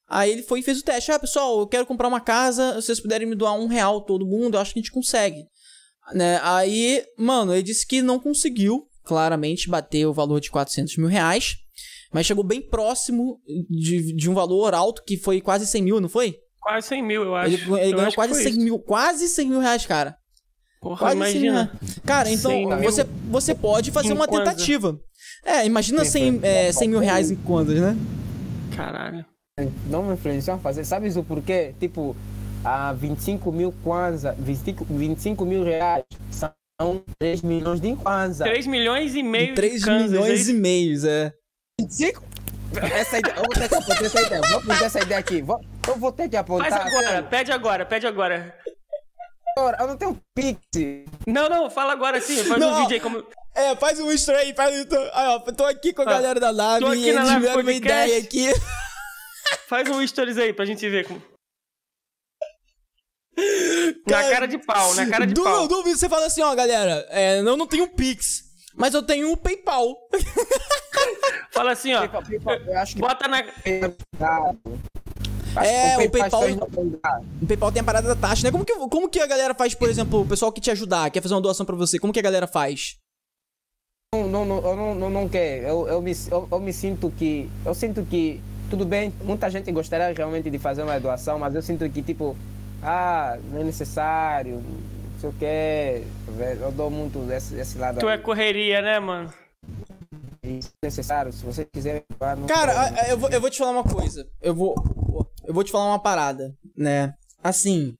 Aí 0.07 0.31
ele 0.31 0.43
foi 0.43 0.59
e 0.59 0.63
fez 0.63 0.79
o 0.79 0.83
teste. 0.83 1.11
Ah, 1.11 1.19
pessoal, 1.19 1.59
eu 1.59 1.67
quero 1.67 1.85
comprar 1.85 2.07
uma 2.07 2.19
casa. 2.19 2.73
Se 2.81 2.87
vocês 2.87 2.99
puderem 2.99 3.27
me 3.27 3.35
doar 3.35 3.53
um 3.53 3.67
real 3.67 4.01
todo 4.01 4.25
mundo, 4.25 4.55
eu 4.55 4.59
acho 4.59 4.73
que 4.73 4.79
a 4.79 4.81
gente 4.81 4.91
consegue. 4.91 5.43
Né? 6.13 6.39
Aí, 6.43 7.03
mano, 7.17 7.53
ele 7.53 7.63
disse 7.63 7.87
que 7.87 8.01
não 8.01 8.19
conseguiu, 8.19 8.85
claramente, 9.03 9.69
bater 9.69 10.05
o 10.05 10.13
valor 10.13 10.39
de 10.39 10.51
400 10.51 10.97
mil 10.97 11.07
reais. 11.07 11.55
Mas 12.11 12.27
chegou 12.27 12.43
bem 12.43 12.61
próximo 12.61 13.39
de, 13.69 14.13
de 14.15 14.29
um 14.29 14.35
valor 14.35 14.75
alto, 14.75 15.03
que 15.03 15.17
foi 15.17 15.41
quase 15.41 15.65
100 15.65 15.81
mil, 15.81 15.99
não 15.99 16.09
foi? 16.09 16.35
Quase 16.61 16.87
100 16.89 17.03
mil, 17.03 17.23
eu 17.23 17.35
acho. 17.35 17.53
Ele, 17.55 17.63
ele 17.63 17.71
Eu 17.71 17.91
ganhou 17.91 18.07
acho 18.07 18.15
quase 18.15 18.33
foi 18.33 18.43
100 18.43 18.51
isso. 18.51 18.61
mil, 18.61 18.79
quase 18.79 19.27
100 19.27 19.49
mil 19.49 19.59
reais, 19.59 19.85
cara. 19.85 20.15
Porra, 20.79 20.97
Quase 20.99 21.17
100 21.17 21.41
mil 21.41 21.51
imagina. 21.51 21.79
Cara, 22.05 22.29
então 22.29 22.51
100 22.51 22.67
mil 22.67 22.83
você, 22.83 23.03
você 23.29 23.55
pode 23.55 23.89
fazer 23.89 24.13
uma 24.13 24.27
tentativa. 24.27 24.99
É, 25.45 25.65
imagina 25.65 26.05
Sim, 26.05 26.11
100, 26.11 26.31
sim. 26.31 26.39
é, 26.43 26.71
100 26.71 26.87
mil 26.87 26.99
reais 26.99 27.31
em 27.31 27.35
quantas, 27.35 27.79
né? 27.79 27.97
Caralho. 28.75 29.25
Não 29.87 30.03
me 30.03 30.13
influenciam 30.13 30.55
a 30.55 30.59
fazer. 30.59 30.83
Sabes 30.85 31.15
o 31.15 31.23
porquê? 31.23 31.73
Tipo, 31.79 32.15
a 32.63 32.93
25 32.93 33.51
mil 33.51 33.73
kwanza, 33.83 34.35
25, 34.39 34.85
25 34.85 35.45
mil 35.45 35.63
reais 35.63 36.03
são 36.31 36.55
3 37.19 37.41
milhões 37.41 37.79
de 37.79 37.95
kwanza. 37.95 38.45
3 38.45 38.65
milhões 38.67 39.15
e 39.15 39.21
meio 39.21 39.53
3 39.53 39.79
de 39.79 39.85
Kansas, 39.85 40.11
milhões 40.11 40.47
é 40.47 40.51
e 40.51 40.53
meios, 40.55 41.03
é. 41.03 41.33
25? 41.79 42.23
Essa 42.81 43.19
ideia, 43.19 43.35
eu 43.35 43.43
vou 43.43 43.49
ter 43.53 43.69
que 43.69 43.75
apontar 43.75 44.03
essa 44.03 44.21
ideia. 44.21 44.41
Vou 44.41 44.57
apontar 44.57 44.83
essa 44.83 44.99
ideia 45.01 45.19
aqui. 45.19 45.41
Vou, 45.41 45.61
Eu 45.87 45.95
vou 45.97 46.11
ter 46.11 46.29
que 46.29 46.37
apontar. 46.37 46.69
Faz 46.71 46.87
agora, 46.87 47.07
sério. 47.07 47.27
pede 47.29 47.51
agora, 47.51 47.85
pede 47.85 48.07
agora. 48.07 48.55
Agora, 49.55 49.77
Eu 49.79 49.87
não 49.87 49.97
tenho 49.97 50.19
Pix. 50.35 50.59
Não, 51.27 51.47
não, 51.47 51.69
fala 51.69 51.93
agora 51.93 52.19
sim. 52.19 52.37
Faz 52.43 52.59
Não. 52.59 52.73
um 52.73 52.81
vídeo 52.81 52.95
aí 52.95 52.99
como. 52.99 53.23
É, 53.55 53.75
faz 53.75 53.99
um 53.99 54.11
extra 54.11 54.37
aí, 54.39 54.53
faz 54.53 54.75
um 54.75 54.85
ó, 55.13 55.39
tô 55.39 55.63
aqui 55.65 55.93
com 55.93 56.01
a 56.01 56.05
Ah, 56.05 56.09
galera 56.09 56.39
da 56.39 56.49
live 56.49 56.85
tô 56.85 56.93
e 56.93 56.97
aqui 56.97 57.13
na 57.13 57.21
eles 57.21 57.27
live 57.29 57.41
tiveram 57.41 57.61
uma 57.61 57.71
ideia 57.73 58.19
aqui. 58.19 58.47
Faz 59.67 59.87
um 59.89 60.05
stories 60.07 60.37
aí 60.37 60.53
pra 60.53 60.65
gente 60.65 60.89
ver. 60.89 61.05
Como... 61.07 61.21
Na 64.07 64.23
Cara, 64.29 64.47
de 64.47 64.57
pau, 64.59 64.93
na 64.95 65.07
cara 65.09 65.25
de 65.27 65.33
Du- 65.33 65.43
pau. 65.43 65.67
Dúvida, 65.67 65.95
você 65.97 66.07
fala 66.09 66.25
assim, 66.27 66.41
ó, 66.41 66.53
galera, 66.55 67.05
é, 67.09 67.39
eu 67.39 67.57
não 67.57 67.67
tenho 67.67 67.87
Pix, 67.87 68.43
mas 68.75 68.93
eu 68.93 69.01
tenho 69.03 69.31
o 69.31 69.37
PayPal. 69.37 69.95
Fala 71.51 71.71
assim, 71.71 71.93
ó. 71.93 71.99
PayPal, 71.99 72.23
PayPal, 72.23 72.55
Eu 72.55 72.77
acho 72.79 72.95
que 72.95 73.01
Bota 73.01 73.27
na. 73.27 73.39
Acho 75.55 75.69
É, 75.69 75.97
que 75.97 76.07
o 76.07 76.11
PayPal- 76.11 76.41
dar. 77.01 77.21
O 77.41 77.45
PayPal 77.47 77.71
tem 77.71 77.81
a 77.81 77.85
parada 77.85 78.07
da 78.07 78.15
taxa, 78.15 78.43
né? 78.43 78.51
Como 78.51 78.65
que, 78.65 78.73
como 78.73 79.09
que 79.09 79.19
a 79.19 79.27
galera 79.27 79.53
faz, 79.53 79.75
por 79.75 79.89
exemplo, 79.89 80.21
o 80.21 80.27
pessoal 80.27 80.51
que 80.51 80.61
te 80.61 80.71
ajudar, 80.71 81.09
quer 81.11 81.21
fazer 81.21 81.33
uma 81.35 81.41
doação 81.41 81.65
pra 81.65 81.75
você, 81.75 81.99
como 81.99 82.11
que 82.13 82.19
a 82.19 82.23
galera 82.23 82.47
faz? 82.47 82.97
Não, 84.13 84.27
não, 84.27 84.45
não, 84.45 84.57
eu 84.57 84.95
não, 84.95 85.09
não, 85.09 85.27
quero. 85.27 85.65
Eu, 85.65 85.87
eu, 85.87 86.01
me, 86.01 86.11
eu, 86.29 86.47
eu 86.51 86.59
me 86.59 86.71
sinto 86.71 87.11
que. 87.17 87.49
Eu 87.65 87.73
sinto 87.73 88.05
que. 88.05 88.39
Tudo 88.69 88.85
bem, 88.85 89.11
muita 89.23 89.49
gente 89.49 89.71
gostaria 89.71 90.13
realmente 90.15 90.49
de 90.51 90.59
fazer 90.59 90.83
uma 90.83 90.99
doação, 90.99 91.39
mas 91.39 91.53
eu 91.55 91.61
sinto 91.61 91.87
que, 91.89 92.01
tipo, 92.01 92.35
ah, 92.81 93.37
não 93.51 93.61
é 93.61 93.63
necessário, 93.63 94.55
não 94.55 95.19
sei 95.19 95.29
o 95.29 95.33
que. 95.33 96.61
Eu 96.61 96.71
dou 96.71 96.89
muito 96.89 97.19
esse, 97.31 97.55
esse 97.55 97.77
lado 97.77 97.99
Tu 97.99 98.07
é 98.09 98.13
aí. 98.13 98.19
correria, 98.19 98.81
né, 98.81 98.99
mano? 98.99 99.33
Isso 100.43 100.71
é 100.81 100.85
necessário, 100.85 101.31
se 101.33 101.43
você 101.43 101.65
quiser. 101.65 102.03
Cara, 102.47 103.09
eu 103.09 103.17
vou, 103.17 103.29
eu 103.29 103.41
vou 103.41 103.49
te 103.49 103.57
falar 103.57 103.71
uma 103.71 103.83
coisa. 103.83 104.27
Eu 104.41 104.53
vou, 104.53 104.75
eu 105.45 105.53
vou 105.53 105.63
te 105.63 105.71
falar 105.71 105.85
uma 105.89 105.99
parada, 105.99 106.53
né? 106.77 107.13
Assim, 107.43 107.95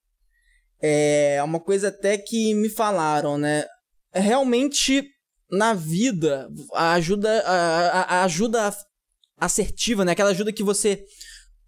é 0.82 1.42
uma 1.44 1.60
coisa 1.60 1.88
até 1.88 2.18
que 2.18 2.54
me 2.54 2.70
falaram, 2.70 3.38
né? 3.38 3.66
Realmente, 4.14 5.10
na 5.58 5.74
vida, 5.74 6.50
a 6.74 6.94
ajuda, 6.94 7.30
a, 7.46 8.02
a- 8.20 8.24
ajuda 8.24 8.74
assertiva, 9.38 10.04
né? 10.06 10.12
Aquela 10.14 10.30
ajuda 10.32 10.52
que 10.54 10.64
você, 10.64 11.04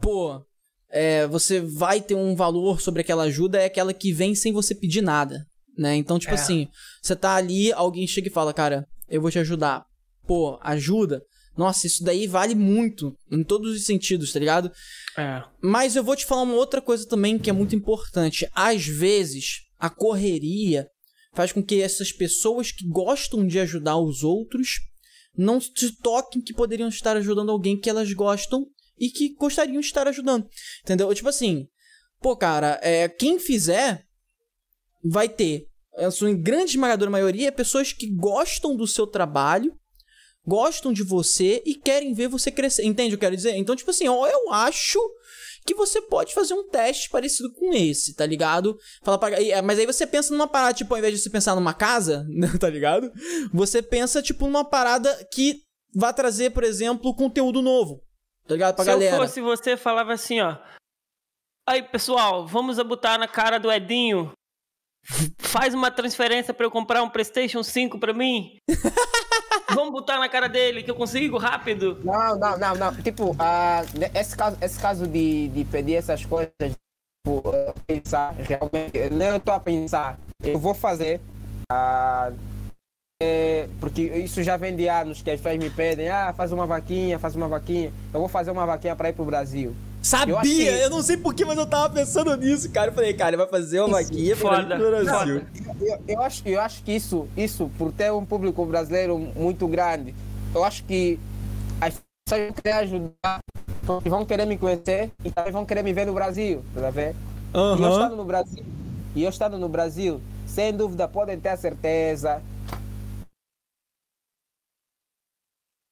pô, 0.01 0.41
é, 0.89 1.27
você 1.27 1.59
vai 1.59 2.01
ter 2.01 2.15
um 2.15 2.35
valor 2.35 2.81
sobre 2.81 3.01
aquela 3.01 3.23
ajuda 3.23 3.59
é 3.61 3.65
aquela 3.65 3.93
que 3.93 4.11
vem 4.13 4.33
sem 4.35 4.51
você 4.53 4.73
pedir 4.73 5.01
nada, 5.01 5.45
né? 5.77 5.95
Então, 5.95 6.17
tipo 6.19 6.31
É. 6.33 6.35
assim, 6.35 6.67
você 7.01 7.15
tá 7.15 7.35
ali, 7.35 7.71
alguém 7.73 8.07
chega 8.07 8.27
e 8.27 8.31
fala, 8.31 8.53
cara, 8.53 8.87
eu 9.09 9.21
vou 9.21 9.31
te 9.31 9.39
ajudar. 9.39 9.85
Pô, 10.27 10.57
ajuda. 10.61 11.21
Nossa, 11.57 11.87
isso 11.87 12.03
daí 12.03 12.27
vale 12.27 12.53
muito, 12.55 13.15
em 13.31 13.43
todos 13.43 13.73
os 13.75 13.85
sentidos, 13.85 14.33
tá 14.33 14.39
ligado? 14.39 14.71
É. 15.17 15.41
Mas 15.61 15.95
eu 15.95 16.03
vou 16.03 16.15
te 16.15 16.25
falar 16.25 16.41
uma 16.41 16.55
outra 16.55 16.81
coisa 16.81 17.07
também 17.07 17.37
que 17.39 17.49
é 17.49 17.53
muito 17.53 17.75
importante. 17.75 18.49
Às 18.53 18.85
vezes, 18.85 19.61
a 19.79 19.89
correria 19.89 20.87
faz 21.35 21.51
com 21.51 21.61
que 21.61 21.81
essas 21.81 22.11
pessoas 22.11 22.71
que 22.71 22.87
gostam 22.87 23.45
de 23.45 23.59
ajudar 23.59 23.97
os 23.97 24.23
outros 24.23 24.79
não 25.37 25.59
se 25.59 25.91
toquem 25.97 26.41
que 26.41 26.53
poderiam 26.53 26.87
estar 26.87 27.17
ajudando 27.17 27.51
alguém 27.51 27.77
que 27.79 27.89
elas 27.89 28.11
gostam 28.13 28.65
e 28.97 29.09
que 29.09 29.35
gostariam 29.35 29.81
de 29.81 29.85
estar 29.85 30.07
ajudando. 30.07 30.47
Entendeu? 30.81 31.13
Tipo 31.13 31.29
assim, 31.29 31.67
pô, 32.21 32.35
cara, 32.37 32.79
é, 32.81 33.09
quem 33.09 33.37
fizer 33.37 34.05
vai 35.03 35.27
ter, 35.27 35.67
a 35.97 36.09
sua 36.09 36.33
grande 36.33 36.71
esmagadora 36.71 37.11
maioria, 37.11 37.51
pessoas 37.51 37.91
que 37.91 38.09
gostam 38.09 38.75
do 38.75 38.87
seu 38.87 39.05
trabalho 39.05 39.77
gostam 40.45 40.93
de 40.93 41.03
você 41.03 41.61
e 41.65 41.73
querem 41.75 42.13
ver 42.13 42.27
você 42.27 42.51
crescer. 42.51 42.83
Entende 42.83 43.15
o 43.15 43.17
que 43.17 43.25
eu 43.25 43.27
quero 43.27 43.35
dizer? 43.35 43.55
Então, 43.55 43.75
tipo 43.75 43.89
assim, 43.89 44.07
ó, 44.07 44.27
eu 44.27 44.53
acho 44.53 44.99
que 45.65 45.73
você 45.73 46.01
pode 46.01 46.33
fazer 46.33 46.53
um 46.53 46.67
teste 46.69 47.09
parecido 47.09 47.51
com 47.53 47.73
esse, 47.73 48.15
tá 48.15 48.25
ligado? 48.25 48.77
Fala 49.03 49.17
pra... 49.17 49.41
é, 49.41 49.61
Mas 49.61 49.79
aí 49.79 49.85
você 49.85 50.05
pensa 50.05 50.31
numa 50.31 50.47
parada, 50.47 50.73
tipo, 50.73 50.93
ao 50.93 50.99
invés 50.99 51.13
de 51.13 51.19
você 51.19 51.29
pensar 51.29 51.55
numa 51.55 51.73
casa, 51.73 52.25
tá 52.59 52.69
ligado? 52.69 53.11
Você 53.53 53.81
pensa, 53.81 54.21
tipo, 54.21 54.45
numa 54.45 54.63
parada 54.63 55.11
que 55.33 55.61
vai 55.93 56.13
trazer, 56.13 56.51
por 56.51 56.63
exemplo, 56.63 57.15
conteúdo 57.15 57.61
novo. 57.61 58.03
Tá 58.47 58.53
ligado? 58.53 58.75
Pra 58.75 58.83
Se 58.83 58.91
galera. 58.91 59.15
eu 59.15 59.21
fosse 59.21 59.41
você, 59.41 59.75
falava 59.75 60.13
assim, 60.13 60.39
ó. 60.39 60.57
Aí, 61.67 61.81
pessoal, 61.81 62.45
vamos 62.45 62.77
botar 62.83 63.17
na 63.17 63.27
cara 63.27 63.57
do 63.57 63.71
Edinho. 63.71 64.31
Faz 65.39 65.73
uma 65.73 65.89
transferência 65.89 66.53
pra 66.53 66.65
eu 66.65 66.71
comprar 66.71 67.01
um 67.01 67.09
PlayStation 67.09 67.63
5 67.63 67.99
pra 67.99 68.13
mim. 68.13 68.57
vamos 69.73 69.91
botar 69.91 70.19
na 70.19 70.27
cara 70.29 70.47
dele 70.47 70.83
que 70.83 70.91
eu 70.91 70.95
consigo 70.95 71.37
rápido. 71.37 71.99
Não, 72.03 72.37
não, 72.37 72.57
não, 72.57 72.75
não. 72.75 72.95
Tipo, 72.95 73.35
ne- 73.97 74.11
esse 74.13 74.35
caso, 74.35 74.57
esse 74.61 74.79
caso 74.79 75.07
de, 75.07 75.47
de 75.49 75.63
pedir 75.65 75.95
essas 75.95 76.25
coisas, 76.25 76.51
tipo, 76.59 77.43
eh, 77.53 77.73
pensar 77.87 78.33
realmente, 78.37 78.91
eu 78.97 79.11
não 79.11 79.35
estou 79.37 79.53
a 79.53 79.59
pensar, 79.59 80.17
eu 80.43 80.59
vou 80.59 80.73
fazer, 80.73 81.19
ah, 81.71 82.31
é, 83.21 83.67
porque 83.79 84.01
isso 84.01 84.43
já 84.43 84.57
vem 84.57 84.75
de 84.75 84.87
anos 84.89 85.21
que 85.21 85.31
as 85.31 85.39
pessoas 85.39 85.57
me 85.63 85.69
pedem, 85.69 86.09
ah, 86.09 86.33
faz 86.35 86.51
uma 86.51 86.65
vaquinha, 86.67 87.17
faz 87.17 87.35
uma 87.35 87.47
vaquinha. 87.47 87.91
Eu 88.13 88.19
vou 88.19 88.27
fazer 88.29 88.51
uma 88.51 88.65
vaquinha 88.65 88.95
para 88.95 89.09
ir 89.09 89.13
pro 89.13 89.23
Brasil. 89.25 89.73
Sabia! 90.01 90.35
Eu 90.35 90.41
que- 90.41 90.63
Eu 90.67 90.89
não 90.89 91.01
sei 91.01 91.17
porquê, 91.17 91.43
mas 91.45 91.57
eu 91.57 91.65
tava 91.65 91.91
pensando 91.91 92.35
nisso, 92.37 92.69
cara. 92.71 92.91
Eu 92.91 92.93
falei, 92.93 93.13
cara, 93.13 93.29
ele 93.31 93.37
vai 93.37 93.47
fazer 93.47 93.79
uma 93.79 93.99
Isso, 94.01 94.09
vaquinha 94.11 94.35
pra 94.35 94.61
ir 94.61 94.65
pro 94.67 94.69
foda. 94.77 95.45
Eu, 95.81 95.99
eu 96.07 96.21
acho, 96.21 96.47
eu 96.47 96.61
acho 96.61 96.83
que 96.83 96.93
isso, 96.93 97.27
isso, 97.35 97.69
por 97.77 97.91
ter 97.91 98.11
um 98.11 98.25
público 98.25 98.65
brasileiro 98.65 99.17
muito 99.17 99.67
grande, 99.67 100.15
eu 100.53 100.63
acho 100.63 100.83
que 100.85 101.19
as 101.81 102.01
pessoas 102.25 102.47
vão 102.47 102.53
querer 102.53 102.73
ajudar, 102.73 103.39
vão 104.05 104.25
querer 104.25 104.45
me 104.45 104.57
conhecer 104.57 105.11
e 105.23 105.31
também 105.31 105.51
vão 105.51 105.65
querer 105.65 105.83
me 105.83 105.91
ver 105.91 106.05
no 106.05 106.13
Brasil, 106.13 106.63
tá 106.73 106.89
vendo? 106.89 107.17
E 107.53 107.83
eu 107.83 107.89
estando 107.89 108.15
no 108.15 108.25
Brasil, 108.25 108.65
e 109.15 109.23
eu 109.23 109.29
estando 109.29 109.57
no 109.57 109.69
Brasil, 109.69 110.21
sem 110.47 110.73
dúvida 110.73 111.07
podem 111.07 111.39
ter 111.39 111.49
a 111.49 111.57
certeza. 111.57 112.41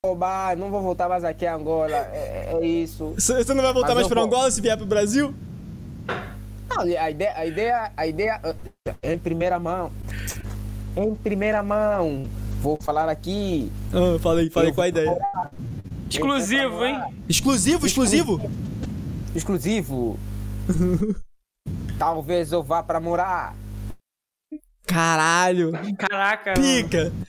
Oba, 0.06 0.54
não 0.58 0.70
vou 0.70 0.82
voltar 0.82 1.08
mais 1.08 1.24
aqui 1.24 1.46
a 1.46 1.56
Angola, 1.56 1.96
é, 1.96 2.58
é 2.60 2.66
isso. 2.66 3.14
Você 3.16 3.54
não 3.54 3.64
vai 3.64 3.74
voltar 3.74 3.90
Mas 3.90 3.96
mais 3.96 4.08
pra 4.08 4.22
vou. 4.22 4.30
Angola 4.30 4.52
se 4.52 4.60
vier 4.60 4.78
pro 4.78 4.86
Brasil? 4.86 5.34
Não, 6.76 6.82
a 6.82 7.10
ideia, 7.12 7.34
a 7.36 7.46
ideia, 7.46 7.92
a 7.96 8.08
ideia 8.08 8.42
é 9.02 9.14
em 9.14 9.20
primeira 9.20 9.60
mão. 9.60 9.92
Em 10.96 11.14
primeira 11.16 11.62
mão. 11.62 12.26
Vou 12.60 12.78
falar 12.82 13.10
aqui. 13.10 13.72
Ah, 13.92 14.18
falei, 14.20 14.50
falei 14.50 14.72
qual 14.72 14.86
a 14.86 14.88
ideia. 14.88 15.18
Exclusivo, 16.10 16.86
hein? 16.86 17.00
Exclusivo, 17.30 17.86
exclusivo? 17.86 18.52
Exclusivo. 19.36 20.20
Talvez 22.00 22.52
eu 22.52 22.64
vá 22.64 22.82
pra 22.82 23.00
morar. 23.00 23.56
Caralho. 24.86 25.72
Caraca. 25.98 26.54
mano. 26.58 27.26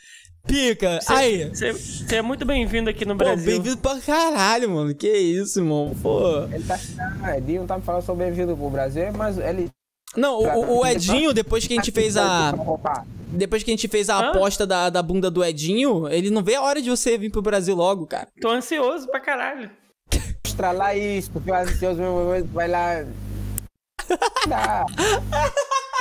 Pica. 0.47 0.99
Pica. 0.99 1.01
Aí. 1.09 1.49
Você 1.49 2.17
é 2.17 2.23
muito 2.23 2.45
bem-vindo 2.45 2.91
aqui 2.91 3.05
no 3.05 3.17
Pô, 3.17 3.25
Brasil. 3.25 3.47
bem-vindo 3.47 3.79
pra 3.79 3.99
caralho, 4.01 4.71
mano. 4.71 4.95
Que 4.95 5.09
isso, 5.11 5.61
irmão. 5.61 5.95
Pô. 6.03 6.45
Ele 6.53 6.63
tá. 6.65 6.79
Ah, 7.23 7.39
Edinho 7.39 7.67
tá 7.67 7.77
me 7.79 7.83
falando 7.83 8.03
sobre 8.03 8.27
bem-vindo 8.27 8.57
pro 8.57 8.71
Brasil, 8.71 9.13
mas 9.17 9.39
ele. 9.39 9.71
Não, 10.17 10.39
o, 10.39 10.79
o 10.81 10.87
Edinho, 10.87 11.33
depois 11.33 11.67
que 11.67 11.73
a 11.73 11.77
gente 11.77 11.91
fez 11.91 12.17
a. 12.17 12.55
Opa, 12.57 13.05
Depois 13.29 13.63
que 13.65 13.71
a 13.71 13.73
gente 13.73 13.89
fez 13.89 14.09
a 14.09 14.19
Hã? 14.19 14.31
aposta 14.31 14.65
da, 14.67 14.89
da 14.89 15.03
bunda 15.03 15.29
do 15.31 15.43
Edinho, 15.45 16.09
ele 16.09 16.31
não 16.31 16.43
vê 16.43 16.55
a 16.55 16.63
hora 16.63 16.81
de 16.81 16.89
você 16.89 17.19
vir 17.19 17.31
pro 17.31 17.43
Brasil 17.43 17.75
logo, 17.75 18.07
cara. 18.07 18.29
Tô 18.41 18.49
ansioso 18.51 19.09
pra 19.09 19.19
caralho. 19.21 19.71
Mostra 20.47 20.71
lá 20.71 20.95
isso, 20.95 21.31
porque 21.33 21.51
eu 21.51 21.55
ansioso 21.57 22.01
mesmo, 22.01 22.49
vai 22.53 22.69
lá. 22.69 23.05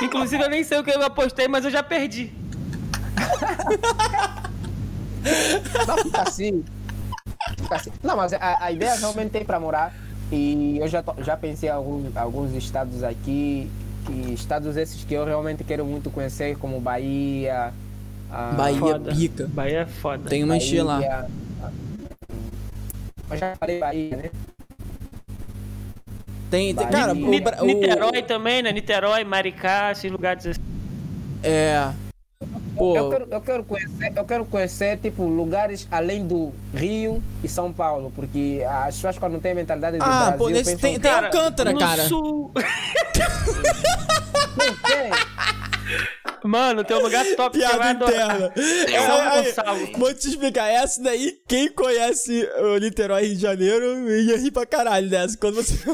Inclusive, 0.02 0.42
eu 0.44 0.50
nem 0.50 0.62
sei 0.62 0.78
o 0.78 0.84
que 0.84 0.90
eu 0.90 1.02
apostei, 1.02 1.48
mas 1.48 1.64
eu 1.64 1.70
já 1.70 1.82
perdi. 1.82 2.32
Não, 5.86 5.98
fica 5.98 6.22
assim. 6.22 6.64
Fica 7.56 7.76
assim. 7.76 7.90
Não, 8.02 8.16
mas 8.16 8.32
a, 8.32 8.58
a 8.64 8.72
ideia 8.72 8.94
realmente 8.96 9.30
tem 9.30 9.44
para 9.44 9.58
morar. 9.60 9.94
E 10.32 10.78
eu 10.78 10.88
já, 10.88 11.02
to- 11.02 11.16
já 11.22 11.36
pensei 11.36 11.68
em 11.68 11.72
alguns, 11.72 12.16
alguns 12.16 12.52
estados 12.54 13.02
aqui. 13.02 13.70
Que 14.06 14.32
estados 14.34 14.76
esses 14.76 15.02
que 15.04 15.14
eu 15.14 15.24
realmente 15.24 15.64
quero 15.64 15.84
muito 15.84 16.10
conhecer, 16.10 16.58
como 16.58 16.78
Bahia. 16.78 17.72
ah, 18.30 18.52
Bahia 18.54 18.78
foda. 18.78 19.14
pica. 19.14 19.46
Bahia 19.48 19.78
é 19.80 19.86
foda. 19.86 20.28
Tem 20.28 20.44
uma 20.44 20.56
encher 20.58 20.82
lá. 20.82 20.96
Bahia. 20.98 21.26
Eu 23.30 23.36
já 23.38 23.56
falei 23.56 23.80
Bahia, 23.80 24.16
né? 24.16 24.30
Tem, 26.50 26.74
tem 26.74 26.74
Bahia. 26.74 26.90
cara, 26.90 27.12
o, 27.14 27.40
Bra- 27.40 27.62
o- 27.62 27.66
Niterói 27.66 28.22
também, 28.22 28.62
né? 28.62 28.72
Niterói, 28.72 29.24
Maricá, 29.24 29.90
esses 29.92 30.10
lugares 30.12 30.46
assim. 30.46 30.60
É. 31.42 31.90
Pô, 32.76 32.96
Eu 32.96 33.10
quero, 33.10 33.26
eu, 33.30 33.40
quero 33.40 33.64
conhecer, 33.64 34.12
eu 34.16 34.24
quero 34.24 34.44
conhecer, 34.44 34.98
tipo, 34.98 35.24
lugares 35.24 35.86
além 35.90 36.26
do 36.26 36.52
Rio 36.74 37.22
e 37.42 37.48
São 37.48 37.72
Paulo, 37.72 38.12
porque 38.14 38.64
as 38.68 38.96
pessoas 38.96 39.16
quando 39.18 39.40
têm 39.40 39.54
mentalidade 39.54 39.98
do 39.98 40.04
Ah, 40.04 40.08
Brasil... 40.08 40.38
pô, 40.38 40.48
nesse 40.48 40.76
pensam 40.76 40.90
tem- 40.90 41.00
tem- 41.00 41.10
Alcântara, 41.10 41.72
no 41.72 41.78
cara. 41.78 42.08
Sul... 42.08 42.52
Não 44.56 44.74
tem. 44.76 45.10
Mano, 46.44 46.84
tem 46.84 46.96
um 46.96 47.00
lugar 47.02 47.24
top 47.36 47.58
que 47.58 47.64
vai 47.64 47.78
piada 47.78 47.90
adorar. 47.90 48.36
interna. 48.36 48.52
É 48.92 49.06
São 49.06 49.42
Gonçalo. 49.42 49.98
Vou 49.98 50.14
te 50.14 50.28
explicar. 50.28 50.68
Essa 50.68 51.02
daí, 51.02 51.38
quem 51.48 51.68
conhece 51.72 52.48
o 52.60 52.78
Niterói 52.78 53.26
Rio 53.26 53.34
de 53.36 53.40
Janeiro 53.42 54.10
ia 54.10 54.36
rir 54.36 54.50
pra 54.50 54.66
caralho 54.66 55.08
dessa. 55.08 55.36
Quando 55.38 55.56
você. 55.56 55.74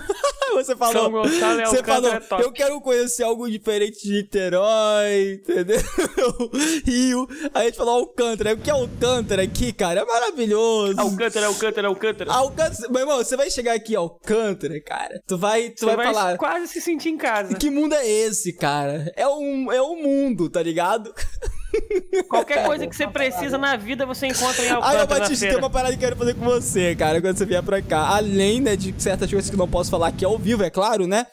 Você 0.53 0.75
falou. 0.75 1.03
São 1.05 1.13
Gonçalo 1.13 1.61
é 1.61 1.67
você 1.67 1.81
falou, 1.85 2.13
é 2.13 2.19
top. 2.19 2.43
eu 2.43 2.51
quero 2.51 2.81
conhecer 2.81 3.23
algo 3.23 3.49
diferente 3.49 4.03
de 4.03 4.15
Niterói, 4.15 5.35
entendeu? 5.35 5.79
Rio. 6.85 7.29
Aí 7.55 7.63
a 7.63 7.65
gente 7.67 7.77
falou 7.77 7.95
Alcântara. 8.01 8.55
O 8.55 8.59
que 8.59 8.69
é 8.69 8.73
Alcântara 8.73 9.43
aqui, 9.43 9.73
cara? 9.73 10.01
É 10.01 10.05
maravilhoso. 10.05 11.01
Alcântara, 11.01 11.47
Alcântara, 11.47 11.89
Alcântara. 11.89 12.33
Alcântara. 12.33 12.89
Meu 12.91 13.01
irmão, 13.01 13.19
você 13.19 13.37
vai 13.37 13.51
chegar 13.51 13.75
aqui, 13.75 13.95
Alcântara, 13.95 14.81
cara. 14.81 15.23
Tu 15.27 15.39
vai, 15.39 15.71
tu 15.71 15.87
Você 15.87 15.97
vai, 15.97 16.07
falar. 16.07 16.37
quase 16.37 16.69
se 16.69 16.81
sentir 16.81 17.11
em 17.11 17.17
casa. 17.17 17.55
Que 17.55 17.71
mundo 17.71 17.95
é 17.95 18.07
esse, 18.09 18.53
cara? 18.53 19.13
É 19.17 19.27
um, 19.29 19.71
é 19.71 19.81
um 19.81 20.03
mundo, 20.03 20.40
tá 20.49 20.63
ligado? 20.63 21.13
Qualquer 22.29 22.67
coisa 22.67 22.87
que 22.87 22.95
você 22.97 23.07
precisa 23.07 23.57
na 23.57 23.77
vida, 23.77 24.05
você 24.05 24.27
encontra 24.27 24.65
em 24.65 24.71
Alcântara 24.71 24.99
na 24.99 25.07
Batista, 25.07 25.47
tem 25.47 25.57
uma 25.57 25.71
parada 25.71 25.93
que 25.97 25.99
eu 25.99 26.09
quero 26.09 26.17
fazer 26.17 26.35
com 26.35 26.45
você, 26.45 26.97
cara, 26.97 27.21
quando 27.21 27.37
você 27.37 27.47
vier 27.47 27.63
pra 27.63 27.81
cá. 27.81 28.17
Além, 28.17 28.61
né, 28.61 28.75
de 28.75 28.93
certas 28.99 29.31
coisas 29.31 29.49
que 29.49 29.55
eu 29.55 29.59
não 29.59 29.69
posso 29.69 29.91
falar 29.91 30.09
aqui 30.09 30.25
ao 30.25 30.37
vivo, 30.39 30.65
é 30.65 30.71
claro, 30.71 31.07
né? 31.07 31.27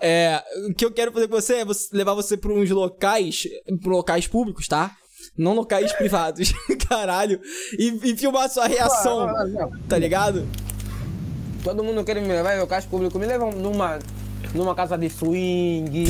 É, 0.00 0.42
o 0.68 0.74
que 0.74 0.84
eu 0.84 0.90
quero 0.90 1.12
fazer 1.12 1.28
com 1.28 1.40
você 1.40 1.54
é 1.56 1.64
você- 1.64 1.88
levar 1.96 2.14
você 2.14 2.36
pra 2.36 2.52
uns 2.52 2.68
locais, 2.70 3.44
pra 3.82 3.92
locais 3.92 4.26
públicos, 4.26 4.66
tá? 4.66 4.90
Não 5.38 5.54
locais 5.54 5.92
privados, 5.94 6.52
caralho. 6.88 7.40
E, 7.78 8.00
e 8.02 8.16
filmar 8.16 8.44
a 8.44 8.48
sua 8.48 8.66
reação, 8.66 9.26
Não, 9.26 9.32
não, 9.32 9.48
não. 9.70 9.70
tá 9.88 9.96
ligado? 9.98 10.46
Todo 11.62 11.82
mundo 11.84 12.04
quer 12.04 12.20
me 12.20 12.28
levar 12.28 12.56
em 12.56 12.60
locais 12.60 12.84
públicos. 12.84 13.18
Me 13.18 13.26
levam 13.26 13.50
numa, 13.52 13.98
numa 14.54 14.74
casa 14.74 14.98
de 14.98 15.08
swing. 15.08 16.06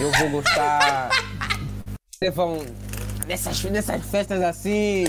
Eu 0.00 0.10
vou 0.12 0.30
gostar. 0.40 1.10
Levam 2.24 2.64
nessas, 3.26 3.62
nessas 3.64 4.02
festas 4.06 4.40
assim. 4.40 5.04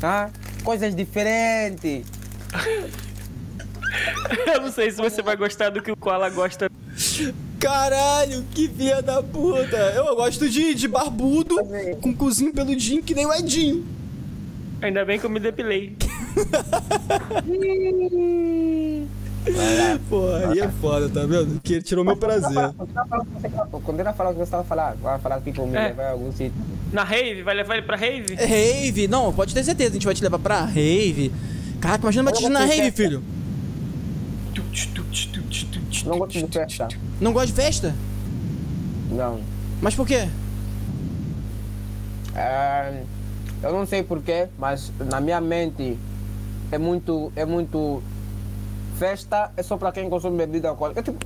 Tá? 0.00 0.30
Coisas 0.64 0.96
diferentes. 0.96 2.04
Eu 4.52 4.62
não 4.62 4.72
sei 4.72 4.90
se 4.90 4.96
você 4.96 5.22
vai 5.22 5.36
gostar 5.36 5.70
do 5.70 5.80
que 5.80 5.92
o 5.92 5.96
Koala 5.96 6.28
gosta. 6.28 6.68
Caralho, 7.60 8.44
que 8.52 8.68
filha 8.68 9.00
da 9.00 9.22
puta. 9.22 9.76
Eu 9.94 10.16
gosto 10.16 10.48
de, 10.48 10.74
de 10.74 10.88
barbudo, 10.88 11.54
com 12.00 12.12
cozinho 12.12 12.52
peludinho, 12.52 13.00
que 13.00 13.14
nem 13.14 13.26
o 13.26 13.32
Edinho. 13.32 13.86
Ainda 14.82 15.04
bem 15.04 15.20
que 15.20 15.26
eu 15.26 15.30
me 15.30 15.38
depilei. 15.38 15.96
Porra, 20.08 20.50
aí 20.52 20.60
é 20.60 20.68
foda, 20.68 21.08
tá 21.08 21.24
vendo? 21.26 21.60
Que 21.62 21.80
tirou 21.80 22.04
meu 22.04 22.16
prazer. 22.16 22.72
Quando 23.84 24.00
ela 24.00 24.12
falar 24.12 24.30
o 24.30 24.32
que 24.32 24.38
você 24.38 24.44
estava 24.44 24.64
falando, 24.64 25.00
vai 25.00 25.18
falar 25.18 25.40
tipo, 25.40 25.66
me 25.66 25.76
É. 25.76 25.88
levar 25.88 26.02
em 26.08 26.12
algum 26.12 26.30
sítio. 26.32 26.52
Na 26.92 27.04
rave? 27.04 27.42
Vai 27.42 27.54
levar 27.54 27.76
ele 27.76 27.86
pra 27.86 27.96
rave? 27.96 28.34
Rave, 28.34 29.08
não, 29.08 29.32
pode 29.32 29.54
ter 29.54 29.64
certeza, 29.64 29.90
a 29.90 29.92
gente 29.94 30.04
vai 30.04 30.14
te 30.14 30.22
levar 30.22 30.38
pra 30.38 30.64
rave. 30.64 31.32
Caraca, 31.80 32.02
imagina 32.02 32.22
uma 32.24 32.30
batida 32.30 32.50
na 32.50 32.64
rave, 32.66 32.90
filho. 32.90 33.22
Não 36.04 36.18
gosto 36.18 36.38
de 36.46 36.46
festa. 36.52 36.88
Não 37.20 37.32
gosta 37.32 37.46
de 37.48 37.52
festa? 37.54 37.94
Não. 39.10 39.40
Mas 39.80 39.94
por 39.94 40.06
quê? 40.06 40.28
É, 42.34 43.02
eu 43.62 43.72
não 43.72 43.86
sei 43.86 44.02
porquê, 44.02 44.48
mas 44.58 44.92
na 45.10 45.20
minha 45.20 45.40
mente 45.40 45.98
é 46.70 46.78
muito, 46.78 47.32
é 47.34 47.44
muito 47.44 48.02
festa 49.04 49.50
é 49.56 49.62
só 49.62 49.78
para 49.78 49.90
quem 49.92 50.10
consome 50.10 50.36
bebida 50.36 50.68
alcoólica. 50.68 51.00
É 51.00 51.02
tipo, 51.02 51.18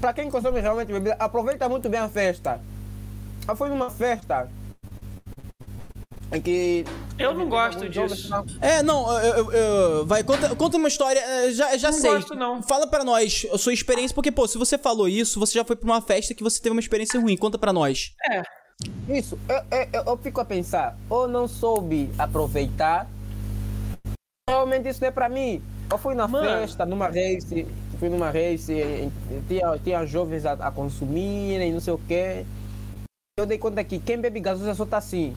para 0.00 0.14
quem 0.14 0.30
consome 0.30 0.60
realmente 0.60 0.90
bebida, 0.90 1.14
aproveita 1.18 1.68
muito 1.68 1.86
bem 1.86 2.00
a 2.00 2.08
festa. 2.08 2.58
Eu 3.46 3.54
fui 3.54 3.68
numa 3.68 3.90
festa 3.90 4.48
em 6.32 6.40
que 6.40 6.86
Eu 7.18 7.34
não 7.34 7.46
gosto 7.46 7.86
disso. 7.86 8.30
É, 8.62 8.82
não, 8.82 9.10
eu, 9.22 9.34
eu- 9.36 9.52
eu- 9.52 10.06
vai, 10.06 10.22
conta, 10.24 10.56
conta 10.56 10.78
uma 10.78 10.88
história, 10.88 11.20
é, 11.20 11.50
já, 11.52 11.76
já 11.76 11.90
Não 11.90 11.98
sei. 11.98 12.10
gosto, 12.14 12.34
não. 12.34 12.62
Fala 12.62 12.86
pra 12.86 13.04
nós 13.04 13.46
a 13.52 13.58
sua 13.58 13.74
experiência, 13.74 14.14
porque, 14.14 14.32
pô, 14.32 14.48
se 14.48 14.56
você 14.56 14.78
falou 14.78 15.06
isso, 15.06 15.38
você 15.38 15.52
já 15.58 15.64
foi 15.66 15.76
pra 15.76 15.84
uma 15.86 16.00
festa 16.00 16.32
que 16.34 16.42
você 16.42 16.58
teve 16.62 16.72
uma 16.74 16.80
experiência 16.80 17.20
ruim, 17.20 17.36
conta 17.36 17.58
pra 17.58 17.72
nós. 17.74 18.14
É. 18.30 18.42
Isso, 19.08 19.38
eu, 19.48 19.56
eu, 19.78 19.88
eu- 19.92 20.04
eu 20.06 20.16
fico 20.16 20.40
a 20.40 20.44
pensar, 20.46 20.96
ou 21.10 21.28
não 21.28 21.46
soube 21.46 22.10
aproveitar, 22.18 23.06
realmente 24.48 24.88
isso 24.88 25.00
não 25.02 25.08
é 25.08 25.10
pra 25.10 25.28
mim. 25.28 25.62
Eu 25.90 25.96
fui 25.98 26.14
na 26.14 26.28
Mano. 26.28 26.44
festa, 26.46 26.84
numa 26.84 27.06
race, 27.06 27.66
fui 27.98 28.08
numa 28.08 28.26
race, 28.30 28.72
em- 28.72 29.06
em- 29.06 29.42
tinha, 29.48 29.78
tinha 29.78 30.06
jovens 30.06 30.44
a, 30.44 30.52
a 30.52 30.70
consumirem, 30.70 31.72
não 31.72 31.80
sei 31.80 31.94
o 31.94 31.98
quê. 31.98 32.44
Eu 33.38 33.46
dei 33.46 33.56
conta 33.58 33.82
que 33.82 33.98
quem 33.98 34.20
bebe 34.20 34.40
gasolina 34.40 34.74
só 34.74 34.84
tá 34.84 34.98
assim. 34.98 35.34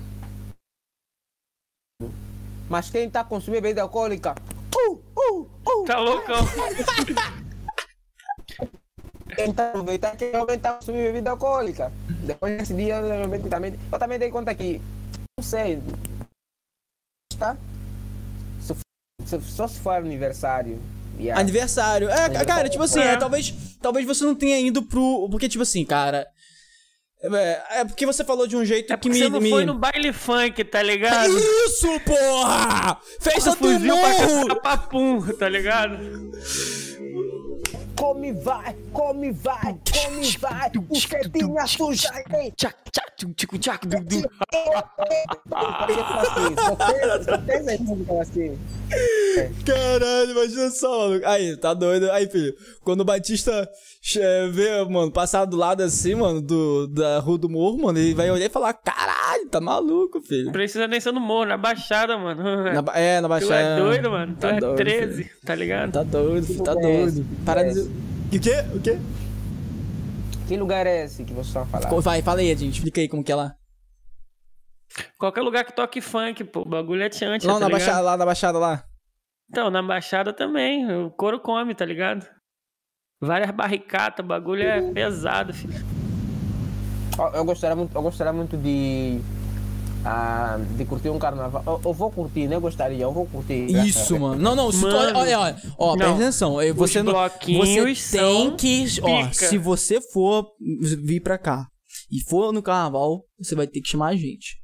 Mas 2.69 2.89
quem 2.89 3.09
tá 3.09 3.23
consumindo 3.23 3.61
bebida 3.61 3.81
alcoólica, 3.81 4.33
uh, 4.75 4.93
uh, 4.93 5.41
uh, 5.41 5.85
Tá 5.85 5.99
loucão. 5.99 6.37
quem 9.35 9.53
tá 9.53 9.69
aproveitando 9.69 10.17
quem 10.17 10.31
realmente 10.31 10.59
tá 10.61 10.73
consumindo 10.73 11.03
bebida 11.03 11.31
alcoólica. 11.31 11.91
Depois 12.25 12.57
desse 12.57 12.73
dia, 12.73 12.95
eu 12.97 13.49
também, 13.49 13.73
eu 13.91 13.99
também 13.99 14.19
dei 14.19 14.29
conta 14.29 14.53
que, 14.55 14.81
não 15.39 15.43
sei, 15.45 15.81
tá? 17.37 17.55
Só 19.39 19.67
se 19.67 19.79
for 19.79 19.91
aniversário. 19.91 20.79
yeah. 21.19 21.39
Aniversário. 21.39 22.09
É, 22.09 22.13
Aniversário. 22.13 22.47
cara, 22.47 22.69
tipo 22.69 22.83
assim, 22.83 22.99
É. 22.99 23.13
é, 23.13 23.15
talvez, 23.17 23.53
talvez 23.81 24.05
você 24.05 24.23
não 24.23 24.35
tenha 24.35 24.59
ido 24.59 24.81
pro. 24.83 25.27
Porque, 25.29 25.47
tipo 25.47 25.61
assim, 25.63 25.85
cara. 25.85 26.27
É, 27.23 27.81
é 27.81 27.85
porque 27.85 28.03
você 28.03 28.23
falou 28.25 28.47
de 28.47 28.57
um 28.57 28.65
jeito 28.65 28.91
É 28.91 28.97
que 28.97 29.07
me. 29.07 29.15
você 29.15 29.29
não 29.29 29.39
me... 29.39 29.51
foi 29.51 29.63
no 29.63 29.75
baile 29.75 30.11
funk, 30.11 30.63
tá 30.63 30.81
ligado? 30.81 31.29
Isso, 31.37 31.87
porra! 31.99 32.97
Festa 33.19 33.51
do 33.51 33.57
Fuzil 33.57 33.79
pra 33.95 34.09
morro! 34.09 34.47
caçar 34.47 34.61
papum, 34.61 35.21
tá 35.37 35.47
ligado? 35.47 35.99
Come 38.01 38.33
vai, 38.33 38.75
come 38.91 39.31
vai, 39.31 39.77
come 39.93 40.31
vai, 40.39 40.71
o 40.89 40.95
cetinha 40.95 41.67
suja, 41.67 42.09
ei. 42.33 42.51
Tchac, 42.57 42.75
tchac, 42.91 43.11
tchum, 43.15 43.31
tchicu, 43.33 43.59
tchac, 43.59 43.85
dum, 43.87 44.03
dum. 44.03 44.23
Assim. 48.19 48.57
Caralho, 49.65 50.31
imagina 50.31 50.69
só, 50.71 50.89
maluco. 51.09 51.25
Aí, 51.27 51.55
tá 51.57 51.73
doido. 51.75 52.11
Aí, 52.11 52.27
filho, 52.27 52.55
quando 52.83 53.01
o 53.01 53.05
Batista 53.05 53.69
é, 54.17 54.47
vê, 54.47 54.83
mano, 54.85 55.11
passar 55.11 55.45
do 55.45 55.55
lado 55.55 55.81
assim, 55.83 56.15
mano, 56.15 56.41
do, 56.41 56.87
da 56.87 57.19
Rua 57.19 57.37
do 57.37 57.49
Morro, 57.49 57.77
mano, 57.83 57.99
ele 57.99 58.13
vai 58.13 58.29
olhar 58.31 58.45
e 58.47 58.49
falar: 58.49 58.73
caralho, 58.73 59.47
tá 59.49 59.61
maluco, 59.61 60.21
filho. 60.21 60.51
Precisa 60.51 60.87
nem 60.87 60.99
ser 60.99 61.11
no 61.13 61.21
morro, 61.21 61.45
na 61.45 61.57
baixada, 61.57 62.17
mano. 62.17 62.41
Na 62.81 62.83
é, 62.97 63.21
na 63.21 63.27
Tu 63.27 63.29
Baixada. 63.29 63.55
é 63.61 63.75
doido, 63.77 64.09
mano. 64.11 64.33
Tu 64.35 64.39
Tá 64.39 64.49
é 64.49 64.59
doido, 64.59 64.75
13, 64.77 65.23
filho. 65.23 65.29
tá 65.45 65.55
ligado? 65.55 65.91
Tá 65.91 66.03
doido, 66.03 66.45
filho, 66.47 66.63
tá 66.63 66.73
doido. 66.73 67.25
Para 67.45 67.63
de. 67.63 67.90
O 68.33 68.39
quê? 68.39 68.53
O 68.73 68.79
quê? 68.81 68.97
Que 70.47 70.57
lugar 70.57 70.87
é 70.87 71.03
esse 71.03 71.23
que 71.23 71.33
vocês 71.33 71.47
estão 71.47 71.65
falando? 71.65 72.01
Vai, 72.01 72.21
fala 72.21 72.39
aí, 72.39 72.49
Edinho, 72.49 72.71
explica 72.71 73.01
aí 73.01 73.09
como 73.09 73.23
que 73.23 73.31
é 73.31 73.35
lá. 73.35 73.55
Qualquer 75.17 75.41
lugar 75.41 75.65
que 75.65 75.73
toque 75.75 76.01
funk, 76.01 76.43
pô. 76.45 76.61
O 76.61 76.65
bagulho 76.65 77.03
é 77.03 77.09
tiante, 77.09 77.45
Lá 77.45 77.53
tá 77.53 77.59
na 77.59 77.65
ligado? 77.67 77.79
Baixada, 77.79 78.01
lá 78.01 78.17
na 78.17 78.25
Baixada 78.25 78.59
lá. 78.59 78.83
Então, 79.49 79.69
na 79.69 79.83
Baixada 79.83 80.33
também. 80.33 80.89
O 81.05 81.11
couro 81.11 81.39
come, 81.39 81.75
tá 81.75 81.85
ligado? 81.85 82.25
Várias 83.21 83.51
barricatas, 83.51 84.23
o 84.23 84.27
bagulho 84.27 84.63
é 84.63 84.81
pesado, 84.93 85.53
filho. 85.53 85.73
Eu 87.33 87.45
gostaria 87.45 87.75
muito, 87.75 87.95
eu 87.95 88.01
gostaria 88.01 88.33
muito 88.33 88.57
de, 88.57 89.19
ah, 90.05 90.57
de 90.77 90.85
curtir 90.85 91.09
um 91.09 91.19
carnaval. 91.19 91.63
Eu, 91.65 91.81
eu 91.85 91.93
vou 91.93 92.09
curtir, 92.11 92.47
né? 92.47 92.55
Eu 92.55 92.61
gostaria, 92.61 93.01
eu 93.03 93.11
vou 93.13 93.25
curtir. 93.27 93.65
Isso, 93.85 94.19
mano. 94.19 94.41
Não, 94.41 94.55
não, 94.55 94.71
se 94.71 94.79
tu, 94.79 94.87
Mano. 94.87 94.97
olha, 94.97 95.17
olha, 95.17 95.39
olha, 95.39 95.61
ó, 95.77 95.95
presta 95.95 96.09
Não. 96.13 96.21
atenção. 96.21 96.61
eh, 96.61 96.73
Você 96.73 96.99
Os 96.99 97.05
não, 97.05 97.13
você 97.13 98.17
tem 98.17 98.55
que, 98.55 98.85
ó, 99.01 99.23
pica. 99.27 99.33
se 99.47 99.57
você 99.57 100.01
for 100.01 100.47
vir 101.03 101.21
pra 101.21 101.37
cá 101.37 101.67
e 102.11 102.19
for 102.21 102.51
no 102.53 102.61
carnaval, 102.63 103.23
você 103.39 103.53
vai 103.55 103.67
ter 103.67 103.81
que 103.81 103.89
chamar 103.89 104.09
a 104.09 104.15
gente. 104.15 104.59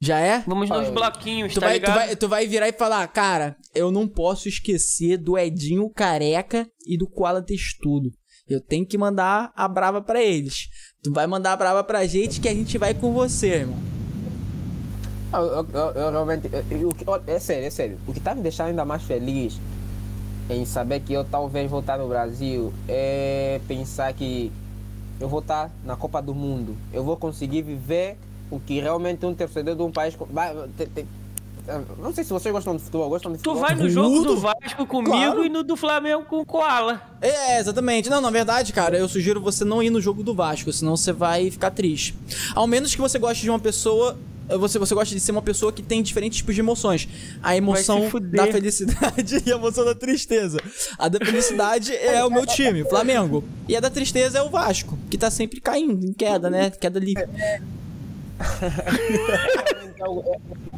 Já 0.00 0.18
é? 0.18 0.40
Vamos 0.40 0.68
nos 0.68 0.88
Ah, 0.88 0.90
bloquinhos, 0.90 1.54
Tu 1.54 1.60
tá 1.60 1.66
vai, 1.66 1.78
tu, 1.78 1.82
ligado? 1.82 1.94
vai, 1.96 2.16
tu 2.16 2.28
vai 2.28 2.46
virar 2.48 2.68
e 2.68 2.72
falar, 2.72 3.06
cara, 3.06 3.56
eu 3.72 3.92
não 3.92 4.08
posso 4.08 4.48
esquecer 4.48 5.16
do 5.16 5.38
Edinho 5.38 5.88
Careca 5.90 6.68
e 6.84 6.98
do 6.98 7.08
Koala 7.08 7.40
Textudo. 7.40 8.10
Eu 8.48 8.60
tenho 8.60 8.84
que 8.84 8.98
mandar 8.98 9.52
a 9.54 9.68
brava 9.68 10.02
pra 10.02 10.20
eles. 10.20 10.66
Tu 11.02 11.12
vai 11.12 11.26
mandar 11.26 11.54
a 11.54 11.56
brava 11.56 11.82
pra 11.82 12.06
gente 12.06 12.40
que 12.40 12.48
a 12.48 12.54
gente 12.54 12.78
vai 12.78 12.94
com 12.94 13.12
você, 13.12 13.48
irmão. 13.48 13.76
Eu, 15.32 15.66
eu- 15.74 15.90
eu- 15.96 16.10
realmente. 16.12 16.48
eu- 16.70 17.22
é 17.26 17.38
sério, 17.40 17.66
é 17.66 17.70
sério. 17.70 17.98
O 18.06 18.12
que 18.12 18.20
tá 18.20 18.36
me 18.36 18.40
deixando 18.42 18.68
ainda 18.68 18.84
mais 18.84 19.02
feliz 19.02 19.58
em 20.48 20.64
saber 20.64 21.00
que 21.00 21.12
eu 21.12 21.24
talvez 21.24 21.68
vou 21.68 21.80
estar 21.80 21.98
no 21.98 22.06
Brasil 22.06 22.72
é 22.86 23.60
pensar 23.66 24.12
que 24.12 24.52
eu 25.18 25.28
vou 25.28 25.40
estar 25.40 25.72
na 25.84 25.96
Copa 25.96 26.22
do 26.22 26.32
Mundo. 26.32 26.76
Eu 26.92 27.02
vou 27.02 27.16
conseguir 27.16 27.62
viver 27.62 28.16
o 28.48 28.60
que 28.60 28.78
realmente 28.80 29.26
um 29.26 29.34
torcedor 29.34 29.74
de 29.74 29.82
um 29.82 29.90
país. 29.90 30.16
vai- 30.30 30.54
te- 30.76 30.86
te- 30.86 31.00
eu 31.00 31.06
Não 31.98 32.12
sei 32.12 32.24
se 32.24 32.30
vocês 32.30 32.52
gostam 32.52 32.76
de 32.76 32.82
futebol, 32.82 33.08
gostam 33.08 33.32
de 33.32 33.38
Tu 33.38 33.44
futebol. 33.50 33.62
vai 33.68 33.74
no 33.76 33.88
jogo 33.88 34.16
Tudo. 34.16 34.34
do 34.34 34.40
Vasco 34.40 34.86
comigo 34.86 35.10
Claro. 35.16 35.44
e 35.44 35.48
no 35.48 35.62
do 35.62 35.76
Flamengo 35.76 36.24
com 36.24 36.40
o 36.40 36.46
Koala. 36.46 37.00
É, 37.20 37.60
exatamente. 37.60 38.10
Não, 38.10 38.20
na 38.20 38.30
verdade, 38.30 38.72
cara, 38.72 38.98
eu 38.98 39.08
sugiro 39.08 39.40
você 39.40 39.64
não 39.64 39.82
ir 39.82 39.90
no 39.90 40.00
jogo 40.00 40.22
do 40.24 40.34
Vasco, 40.34 40.72
senão 40.72 40.96
você 40.96 41.12
vai 41.12 41.50
ficar 41.50 41.70
triste. 41.70 42.14
Ao 42.54 42.66
menos 42.66 42.94
que 42.94 43.00
você 43.00 43.18
goste 43.18 43.42
de 43.42 43.50
uma 43.50 43.60
pessoa 43.60 44.18
você, 44.58 44.78
você 44.78 44.92
gosta 44.94 45.14
de 45.14 45.20
ser 45.20 45.30
uma 45.32 45.40
pessoa 45.40 45.72
que 45.72 45.82
tem 45.82 46.02
diferentes 46.02 46.38
tipos 46.38 46.54
de 46.54 46.60
emoções. 46.60 47.08
A 47.42 47.56
emoção 47.56 48.10
da 48.24 48.46
felicidade 48.48 49.40
e 49.46 49.52
a 49.52 49.54
emoção 49.54 49.84
da 49.84 49.94
tristeza. 49.94 50.58
A 50.98 51.08
da 51.08 51.24
felicidade 51.24 51.94
é 51.96 52.22
o 52.24 52.28
meu 52.30 52.44
time, 52.44 52.84
Flamengo. 52.84 53.42
E 53.68 53.76
a 53.76 53.80
da 53.80 53.88
tristeza 53.88 54.38
é 54.38 54.42
o 54.42 54.50
Vasco, 54.50 54.98
que 55.08 55.16
tá 55.16 55.30
sempre 55.30 55.60
caindo, 55.60 56.04
em 56.04 56.12
queda, 56.12 56.50
né? 56.50 56.70
Queda 56.70 56.98
livre. 56.98 57.24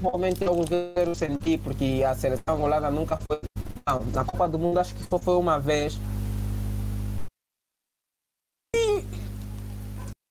Realmente 0.00 0.44
é 0.44 0.46
é 0.46 0.50
é 0.50 0.50
eu 0.50 0.94
quero 0.94 1.14
sentir, 1.14 1.58
porque 1.58 2.02
a 2.06 2.14
seleção 2.14 2.54
angolana 2.54 2.90
nunca 2.90 3.16
foi. 3.16 3.40
Não, 3.86 4.04
na 4.12 4.24
Copa 4.24 4.48
do 4.48 4.58
Mundo 4.58 4.78
acho 4.78 4.94
que 4.94 5.04
só 5.04 5.18
foi 5.18 5.36
uma 5.36 5.58
vez. 5.58 5.98
E 8.76 9.04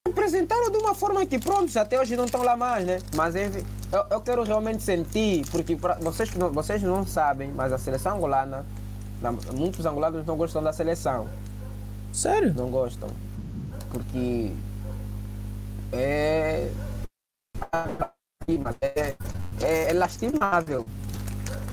apresentaram 0.07 0.69
de 0.71 0.77
uma 0.77 0.93
forma 0.95 1.25
que, 1.25 1.39
pronto, 1.39 1.77
até 1.77 1.99
hoje 1.99 2.15
não 2.15 2.25
estão 2.25 2.43
lá 2.43 2.55
mais, 2.55 2.85
né? 2.85 2.99
Mas 3.15 3.35
enfim, 3.35 3.65
eu, 3.91 4.05
eu 4.09 4.21
quero 4.21 4.43
realmente 4.43 4.83
sentir, 4.83 5.45
porque 5.49 5.75
pra, 5.75 5.95
vocês, 5.95 6.29
vocês 6.29 6.81
não 6.83 7.05
sabem, 7.05 7.51
mas 7.51 7.71
a 7.73 7.77
seleção 7.77 8.15
angolana, 8.17 8.65
na- 9.21 9.31
muitos 9.31 9.85
angolanos 9.85 10.25
não 10.25 10.35
gostam 10.37 10.61
da 10.63 10.73
seleção. 10.73 11.27
Sério? 12.11 12.53
não 12.53 12.69
gostam. 12.69 13.09
Porque 13.91 14.51
é. 15.91 16.71
É, 18.81 19.15
é, 19.61 19.89
é 19.89 19.93
lastimável. 19.93 20.85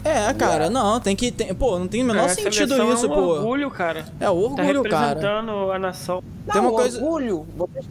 É, 0.05 0.33
cara, 0.33 0.71
não, 0.71 0.99
tem 1.01 1.15
que. 1.15 1.31
Tem, 1.31 1.53
pô, 1.55 1.79
não 1.79 1.87
tem 1.87 2.03
o 2.03 2.07
menor 2.07 2.25
É, 2.27 2.29
sentido 2.35 2.73
isso, 2.75 3.07
é 3.07 3.09
um 3.09 3.13
pô. 3.15 3.21
orgulho, 3.21 3.71
cara. 3.71 4.07
É 4.19 4.31
o 4.31 4.35
Tá 4.55 4.63
orgulho, 4.63 4.83
cara. 4.85 5.07
representando 5.09 5.73
a 5.73 5.79
nação. 5.79 6.23
Tem 6.51 6.61
uma 6.61 6.71
Não, 6.71 6.77
coisa- 6.77 7.03
orgulho. 7.03 7.47
Vocês, 7.57 7.87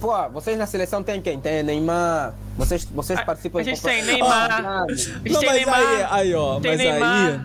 pô, 0.00 0.28
vocês 0.30 0.58
na 0.58 0.66
seleção 0.66 1.02
tem 1.02 1.20
quem? 1.20 1.38
Tem 1.38 1.62
Neymar. 1.62 2.34
Vocês, 2.56 2.84
vocês 2.86 3.18
A- 3.18 3.24
participam 3.24 3.60
a 3.60 3.62
gente 3.62 3.76
de 3.76 3.82
tem 3.82 4.02
Neymar. 4.04 4.50
Ah, 4.64 4.84
A 4.88 4.94
gente 4.94 5.32
Não, 5.32 5.40
tem 5.40 5.48
mas 5.48 5.56
Neymar, 5.56 5.78
aí, 5.80 6.06
aí, 6.10 6.34
ó, 6.34 6.60
tem 6.60 6.70
mas 6.70 6.78
Neymar, 6.80 7.28
aí. 7.28 7.40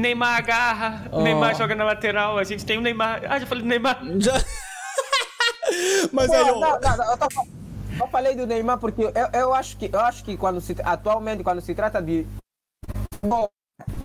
Neymar 0.00 0.36
agarra, 0.38 1.02
Ó. 1.12 1.20
Neymar 1.22 1.54
joga 1.54 1.74
na 1.74 1.84
lateral, 1.84 2.38
a 2.38 2.44
gente 2.44 2.64
tem 2.64 2.78
o 2.78 2.80
Neymar. 2.80 3.20
Ah, 3.28 3.38
já 3.38 3.44
falei 3.46 3.62
do 3.62 3.68
Neymar. 3.68 3.98
Já... 4.18 4.32
mas 6.10 6.26
Pô, 6.28 6.32
aí, 6.34 6.44
não, 6.46 6.56
ó. 6.58 6.60
não, 6.80 6.96
não, 6.96 7.10
eu, 7.10 7.18
tô 7.18 7.28
fa- 7.30 7.42
eu 8.02 8.08
falei 8.08 8.34
do 8.34 8.46
Neymar 8.46 8.78
porque 8.78 9.02
eu, 9.02 9.12
eu 9.32 9.54
acho 9.54 9.76
que 9.76 9.90
eu 9.92 10.00
acho 10.00 10.24
que 10.24 10.36
quando 10.36 10.60
se 10.60 10.74
atualmente 10.84 11.42
quando 11.42 11.60
se 11.60 11.74
trata 11.74 12.00
de 12.02 12.26
bom, 13.22 13.48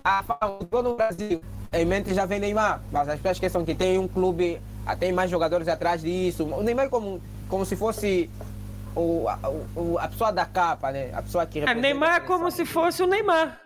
a 0.04 0.22
fama 0.22 0.58
no 0.82 0.94
Brasil 0.96 1.40
em 1.72 1.84
mente 1.84 2.14
já 2.14 2.24
vem 2.24 2.40
Neymar, 2.40 2.80
mas 2.90 3.08
as 3.08 3.16
pessoas 3.16 3.36
esqueçam 3.36 3.64
que 3.64 3.74
tem 3.74 3.98
um 3.98 4.08
clube, 4.08 4.60
ah, 4.86 4.96
tem 4.96 5.12
mais 5.12 5.30
jogadores 5.30 5.68
atrás 5.68 6.00
disso. 6.00 6.44
O 6.44 6.62
Neymar 6.62 6.86
é 6.86 6.88
como 6.88 7.20
como 7.48 7.64
se 7.64 7.76
fosse 7.76 8.30
o, 8.96 9.28
a, 9.28 9.38
o- 9.76 9.98
a 9.98 10.08
pessoa 10.08 10.32
da 10.32 10.44
capa, 10.46 10.90
né? 10.92 11.10
A 11.14 11.22
pessoa 11.22 11.44
que 11.46 11.58
Ah, 11.58 11.66
representa 11.66 11.80
Neymar 11.82 12.14
é 12.16 12.20
como 12.20 12.50
se 12.50 12.64
fosse 12.64 13.02
o 13.02 13.06
Neymar. 13.06 13.60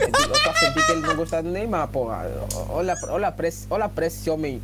Eu 0.00 0.10
tô 0.28 0.52
sentindo 0.58 0.86
que 0.86 0.92
ele 0.92 1.00
não 1.00 1.16
gosta 1.16 1.42
do 1.42 1.50
Neymar, 1.50 1.86
porra. 1.88 2.26
Olha, 2.70 2.96
olha, 3.08 3.30
pra 3.30 3.48
esse, 3.48 3.66
olha 3.68 3.88
pra 3.88 4.06
esse 4.06 4.30
homem. 4.30 4.62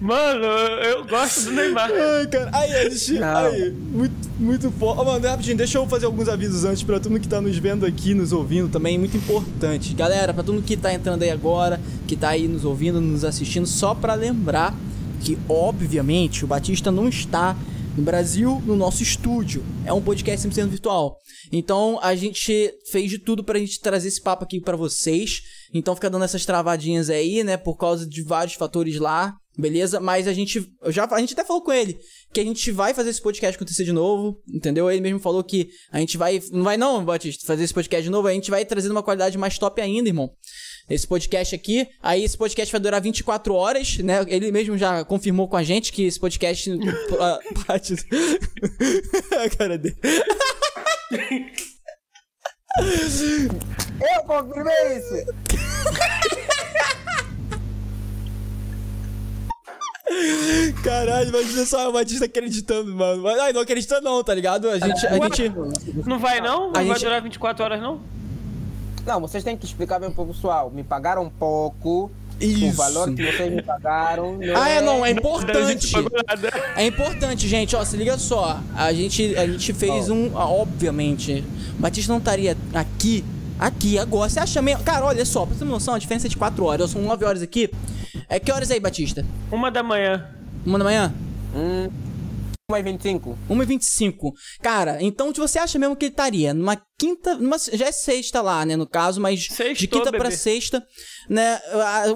Mano, 0.00 0.44
eu 0.44 1.04
gosto 1.06 1.44
do 1.44 1.52
Neymar. 1.52 1.90
Ai, 1.92 2.26
cara. 2.26 2.50
Aí, 2.52 2.72
a 2.72 2.90
gente. 2.90 3.20
Não. 3.20 3.36
Aí, 3.36 3.70
muito, 3.70 4.14
muito 4.38 4.70
foda. 4.72 5.04
Mano, 5.04 5.28
rapidinho, 5.28 5.56
deixa 5.56 5.78
eu 5.78 5.86
fazer 5.86 6.06
alguns 6.06 6.28
avisos 6.28 6.64
antes 6.64 6.82
pra 6.82 6.98
todo 6.98 7.12
mundo 7.12 7.20
que 7.20 7.28
tá 7.28 7.40
nos 7.40 7.56
vendo 7.56 7.86
aqui, 7.86 8.14
nos 8.14 8.32
ouvindo 8.32 8.68
também. 8.68 8.98
Muito 8.98 9.16
importante. 9.16 9.94
Galera, 9.94 10.34
pra 10.34 10.42
todo 10.42 10.56
mundo 10.56 10.64
que 10.64 10.76
tá 10.76 10.92
entrando 10.92 11.22
aí 11.22 11.30
agora, 11.30 11.80
que 12.08 12.16
tá 12.16 12.30
aí 12.30 12.48
nos 12.48 12.64
ouvindo, 12.64 13.00
nos 13.00 13.24
assistindo, 13.24 13.66
só 13.66 13.94
pra 13.94 14.14
lembrar 14.14 14.74
que, 15.20 15.38
obviamente, 15.48 16.44
o 16.44 16.48
Batista 16.48 16.90
não 16.90 17.08
está 17.08 17.56
no 17.96 18.02
Brasil, 18.02 18.60
no 18.66 18.76
nosso 18.76 19.02
estúdio. 19.02 19.64
É 19.86 19.92
um 19.92 20.02
podcast 20.02 20.46
100% 20.46 20.68
virtual. 20.68 21.16
Então, 21.52 21.98
a 22.02 22.14
gente 22.14 22.72
fez 22.90 23.10
de 23.10 23.18
tudo 23.18 23.44
pra 23.44 23.58
gente 23.58 23.80
trazer 23.80 24.08
esse 24.08 24.20
papo 24.20 24.44
aqui 24.44 24.60
pra 24.60 24.76
vocês. 24.76 25.40
Então, 25.72 25.94
fica 25.94 26.10
dando 26.10 26.24
essas 26.24 26.44
travadinhas 26.44 27.08
aí, 27.08 27.44
né? 27.44 27.56
Por 27.56 27.76
causa 27.76 28.06
de 28.06 28.22
vários 28.22 28.54
fatores 28.54 28.98
lá. 28.98 29.34
Beleza? 29.56 30.00
Mas 30.00 30.26
a 30.26 30.32
gente. 30.32 30.68
Já, 30.88 31.04
a 31.04 31.20
gente 31.20 31.32
até 31.32 31.44
falou 31.44 31.62
com 31.62 31.72
ele 31.72 31.96
que 32.32 32.40
a 32.40 32.44
gente 32.44 32.72
vai 32.72 32.92
fazer 32.92 33.10
esse 33.10 33.22
podcast 33.22 33.54
acontecer 33.54 33.84
de 33.84 33.92
novo. 33.92 34.40
Entendeu? 34.52 34.90
Ele 34.90 35.00
mesmo 35.00 35.20
falou 35.20 35.44
que 35.44 35.68
a 35.92 36.00
gente 36.00 36.16
vai. 36.16 36.42
Não 36.50 36.64
vai, 36.64 36.76
não, 36.76 37.04
Batista, 37.04 37.46
fazer 37.46 37.62
esse 37.62 37.72
podcast 37.72 38.02
de 38.02 38.10
novo. 38.10 38.26
A 38.26 38.32
gente 38.32 38.50
vai 38.50 38.64
trazendo 38.64 38.90
uma 38.90 39.02
qualidade 39.02 39.38
mais 39.38 39.56
top 39.56 39.80
ainda, 39.80 40.08
irmão. 40.08 40.32
Esse 40.88 41.06
podcast 41.06 41.54
aqui. 41.54 41.88
Aí 42.02 42.22
esse 42.22 42.36
podcast 42.36 42.70
vai 42.70 42.80
durar 42.80 43.00
24 43.00 43.54
horas, 43.54 43.98
né? 43.98 44.24
Ele 44.28 44.52
mesmo 44.52 44.76
já 44.76 45.02
confirmou 45.04 45.48
com 45.48 45.56
a 45.56 45.62
gente 45.62 45.92
que 45.92 46.04
esse 46.04 46.20
podcast. 46.20 46.70
a 47.18 47.38
parte. 47.64 47.94
a 49.44 49.56
cara 49.56 49.78
dele. 49.78 49.96
Eu 54.00 54.24
confirmei 54.26 54.98
isso! 54.98 55.26
Caralho, 60.82 61.30
imagina 61.30 61.64
só 61.64 61.88
o 61.88 61.92
Batista 61.92 62.26
acreditando, 62.26 62.94
mano. 62.94 63.26
Ai, 63.26 63.52
não 63.52 63.62
acredita 63.62 64.00
não, 64.00 64.22
tá 64.22 64.34
ligado? 64.34 64.68
A 64.68 64.78
gente. 64.78 65.06
A 65.06 65.14
gente... 65.14 65.48
Não 66.06 66.18
vai 66.18 66.40
não? 66.40 66.64
Não 66.64 66.70
A 66.70 66.72
vai 66.74 66.86
gente- 66.86 67.04
durar 67.04 67.22
24 67.22 67.64
horas 67.64 67.80
não? 67.80 68.02
Não, 69.06 69.20
vocês 69.20 69.44
têm 69.44 69.56
que 69.56 69.64
explicar 69.64 69.98
bem 69.98 70.10
pro 70.10 70.26
pessoal. 70.26 70.70
Me 70.70 70.82
pagaram 70.82 71.28
pouco. 71.30 72.10
O 72.40 72.44
Isso. 72.44 72.76
valor 72.76 73.14
que 73.14 73.22
vocês 73.24 73.52
me 73.52 73.62
pagaram. 73.62 74.38
Não 74.38 74.56
Ah, 74.60 74.68
é, 74.68 74.80
não, 74.80 75.04
é 75.06 75.10
gente 75.14 75.18
importante. 75.18 75.92
É 76.76 76.86
importante, 76.86 77.48
gente, 77.48 77.76
ó, 77.76 77.84
se 77.84 77.96
liga 77.96 78.18
só. 78.18 78.60
A 78.74 78.92
gente, 78.92 79.36
a 79.36 79.46
gente 79.46 79.72
fez 79.72 80.10
um. 80.10 80.36
ah, 80.36 80.48
Obviamente, 80.48 81.44
o 81.78 81.80
Batista 81.80 82.12
não 82.12 82.18
estaria 82.18 82.56
aqui, 82.74 83.24
aqui, 83.58 83.98
agora. 83.98 84.28
Você 84.28 84.40
acha 84.40 84.60
mesmo. 84.60 84.82
Cara, 84.82 85.04
olha 85.04 85.24
só, 85.24 85.46
pra 85.46 85.54
você 85.54 85.60
ter 85.60 85.64
uma 85.64 85.72
noção, 85.74 85.94
a 85.94 85.98
diferença 85.98 86.26
é 86.26 86.30
de 86.30 86.36
4 86.36 86.64
horas. 86.64 86.90
São 86.90 87.02
9 87.02 87.24
horas 87.24 87.42
aqui. 87.42 87.70
É 88.28 88.40
que 88.40 88.50
horas 88.50 88.70
aí, 88.70 88.80
Batista? 88.80 89.24
Uma 89.52 89.70
da 89.70 89.82
manhã. 89.82 90.26
Uma 90.66 90.78
da 90.78 90.84
manhã? 90.84 91.14
Hum, 91.54 91.88
1,25. 92.70 93.36
1h25. 93.50 94.32
Cara, 94.62 94.96
então 95.02 95.30
você 95.34 95.58
acha 95.58 95.78
mesmo 95.78 95.94
que 95.94 96.06
ele 96.06 96.12
estaria 96.12 96.54
numa 96.54 96.80
quinta. 96.98 97.34
Numa, 97.34 97.58
já 97.58 97.86
é 97.88 97.92
sexta 97.92 98.40
lá, 98.40 98.64
né? 98.64 98.74
No 98.74 98.86
caso, 98.86 99.20
mas 99.20 99.40
de 99.40 99.52
Sextou, 99.52 99.98
quinta 100.00 100.10
pra 100.10 100.22
bebê. 100.30 100.34
sexta, 100.36 100.82
né? 101.28 101.60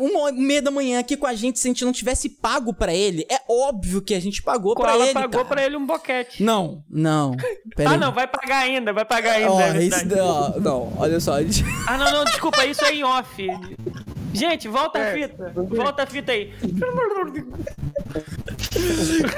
Uma 0.00 0.32
meia 0.32 0.62
da 0.62 0.70
manhã 0.70 1.00
aqui 1.00 1.18
com 1.18 1.26
a 1.26 1.34
gente, 1.34 1.58
se 1.58 1.68
a 1.68 1.70
gente 1.70 1.84
não 1.84 1.92
tivesse 1.92 2.30
pago 2.30 2.72
pra 2.72 2.94
ele, 2.94 3.26
é 3.30 3.38
óbvio 3.46 4.00
que 4.00 4.14
a 4.14 4.20
gente 4.20 4.42
pagou 4.42 4.74
pra 4.74 4.92
Ela 4.92 5.04
ele. 5.04 5.12
pagou 5.12 5.30
cara. 5.30 5.44
pra 5.44 5.66
ele 5.66 5.76
um 5.76 5.84
boquete. 5.84 6.42
Não, 6.42 6.82
não. 6.88 7.32
Pera 7.76 7.90
Ah, 7.90 7.92
aí. 7.92 7.98
não, 8.00 8.12
vai 8.12 8.26
pagar 8.26 8.58
ainda, 8.60 8.90
vai 8.90 9.04
pagar 9.04 9.32
ainda. 9.32 9.52
Ó, 9.52 9.60
é 9.60 9.84
isso, 9.84 10.06
ó, 10.18 10.58
não, 10.60 10.94
olha 10.98 11.20
só. 11.20 11.42
gente- 11.42 11.62
Ah, 11.86 11.98
não, 11.98 12.10
não, 12.10 12.24
desculpa, 12.24 12.64
isso 12.64 12.82
é 12.86 12.94
em 12.94 13.04
off. 13.04 13.46
Gente, 14.32 14.66
volta 14.68 14.98
a 14.98 15.12
fita. 15.12 15.52
Volta 15.54 16.02
a 16.04 16.06
fita 16.06 16.32
aí. 16.32 16.52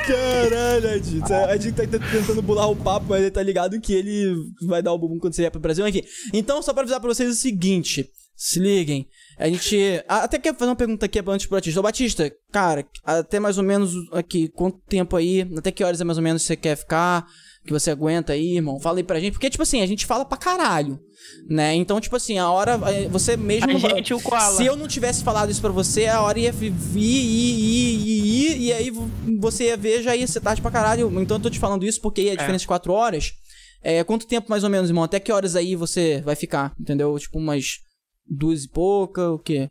Caralho, 0.06 0.90
Adito. 0.94 1.32
A 1.32 1.56
gente 1.56 1.74
tá 1.74 1.86
tentando 1.86 2.42
bular 2.42 2.70
o 2.70 2.76
papo, 2.76 3.06
mas 3.08 3.20
ele 3.20 3.30
tá 3.30 3.42
ligado 3.42 3.80
que 3.80 3.92
ele 3.92 4.34
vai 4.66 4.82
dar 4.82 4.92
o 4.92 4.98
bumbum 4.98 5.18
quando 5.18 5.34
você 5.34 5.42
vier 5.42 5.50
pro 5.50 5.60
Brasil. 5.60 5.86
Enfim. 5.86 6.02
Então, 6.32 6.62
só 6.62 6.72
pra 6.72 6.82
avisar 6.82 7.00
pra 7.00 7.08
vocês 7.08 7.30
o 7.30 7.34
seguinte. 7.34 8.10
Se 8.36 8.58
liguem. 8.58 9.06
A 9.38 9.46
gente. 9.48 10.02
Até 10.08 10.38
quer 10.38 10.54
fazer 10.54 10.70
uma 10.70 10.76
pergunta 10.76 11.04
aqui 11.04 11.18
antes 11.18 11.46
pro 11.46 11.56
Batista. 11.56 11.80
Ô, 11.80 11.82
Batista, 11.82 12.32
cara, 12.50 12.86
até 13.04 13.38
mais 13.38 13.58
ou 13.58 13.64
menos 13.64 13.92
aqui, 14.12 14.48
quanto 14.48 14.78
tempo 14.88 15.14
aí? 15.14 15.46
Até 15.56 15.70
que 15.70 15.84
horas 15.84 16.00
é 16.00 16.04
mais 16.04 16.16
ou 16.16 16.24
menos 16.24 16.42
você 16.42 16.56
quer 16.56 16.76
ficar? 16.76 17.26
Que 17.64 17.72
você 17.72 17.90
aguenta 17.90 18.32
aí, 18.32 18.56
irmão? 18.56 18.80
Fala 18.80 18.98
aí 18.98 19.04
pra 19.04 19.20
gente. 19.20 19.34
Porque, 19.34 19.50
tipo 19.50 19.62
assim, 19.62 19.82
a 19.82 19.86
gente 19.86 20.06
fala 20.06 20.24
pra 20.24 20.38
caralho. 20.38 20.98
Né? 21.48 21.74
Então, 21.74 22.00
tipo 22.00 22.16
assim, 22.16 22.38
a 22.38 22.50
hora. 22.50 22.78
eh, 22.90 23.08
Você 23.08 23.36
mesmo. 23.36 23.70
A 23.70 23.94
gente, 23.96 24.14
o 24.14 24.20
Koala. 24.20 24.56
Se 24.56 24.64
eu 24.64 24.74
não 24.76 24.88
tivesse 24.88 25.22
falado 25.22 25.50
isso 25.50 25.60
pra 25.60 25.70
você, 25.70 26.06
a 26.06 26.22
hora 26.22 26.38
ia 26.38 26.50
vir, 26.50 26.72
ir, 26.96 26.98
ir, 26.98 27.96
ir, 28.06 28.52
ir, 28.52 28.60
e 28.62 28.72
aí 28.72 28.90
você 29.38 29.64
ia 29.66 29.76
ver, 29.76 30.02
já 30.02 30.16
ia 30.16 30.26
ser 30.26 30.40
tarde 30.40 30.62
pra 30.62 30.70
caralho. 30.70 31.10
Então 31.20 31.36
eu 31.36 31.42
tô 31.42 31.50
te 31.50 31.58
falando 31.58 31.84
isso 31.84 32.00
porque 32.00 32.22
aí 32.22 32.30
a 32.30 32.34
diferença 32.36 32.62
de 32.62 32.66
4 32.68 32.92
horas. 32.92 33.32
É, 33.82 34.02
quanto 34.04 34.26
tempo 34.26 34.48
mais 34.50 34.64
ou 34.64 34.70
menos, 34.70 34.88
irmão? 34.90 35.04
Até 35.04 35.20
que 35.20 35.30
horas 35.32 35.54
aí 35.54 35.76
você 35.76 36.22
vai 36.22 36.34
ficar? 36.36 36.74
Entendeu? 36.80 37.16
Tipo, 37.18 37.38
umas 37.38 37.76
duas 38.26 38.64
e 38.64 38.68
pouca, 38.68 39.30
o 39.30 39.38
quê? 39.38 39.70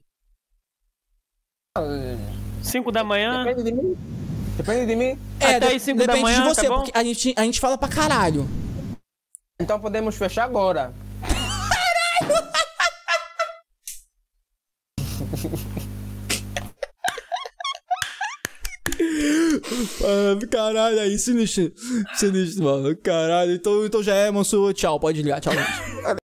Cinco 2.62 2.92
da 2.92 3.04
manhã. 3.04 3.44
Depende 4.60 4.86
de 4.88 4.96
mim. 4.96 5.16
Depende 5.16 5.16
de 5.16 5.36
mim. 5.46 5.56
Até 5.56 5.74
de- 5.74 5.80
cinco 5.80 6.00
da 6.00 6.06
depende 6.08 6.22
manhã, 6.24 6.42
de 6.42 6.50
você, 6.50 6.68
tá 6.68 6.74
porque 6.76 6.92
a 6.94 7.02
gente, 7.02 7.34
a 7.38 7.44
gente 7.44 7.60
fala 7.62 7.78
pra 7.78 7.88
caralho. 7.88 8.46
Então 9.58 9.80
podemos 9.80 10.18
fechar 10.18 10.44
agora. 10.44 10.94
Ah, 20.04 20.36
caralho, 20.52 21.00
aí, 21.00 21.18
sinistro. 21.18 21.72
Sinistro, 22.16 22.64
mano. 22.64 22.96
Caralho. 22.98 23.54
Então, 23.54 23.86
então 23.86 24.04
já 24.04 24.14
é, 24.16 24.32
moço. 24.32 24.74
Tchau, 24.74 25.00
pode 25.00 25.22
ligar. 25.22 25.40
Tchau, 25.40 25.54
gente. 25.54 26.20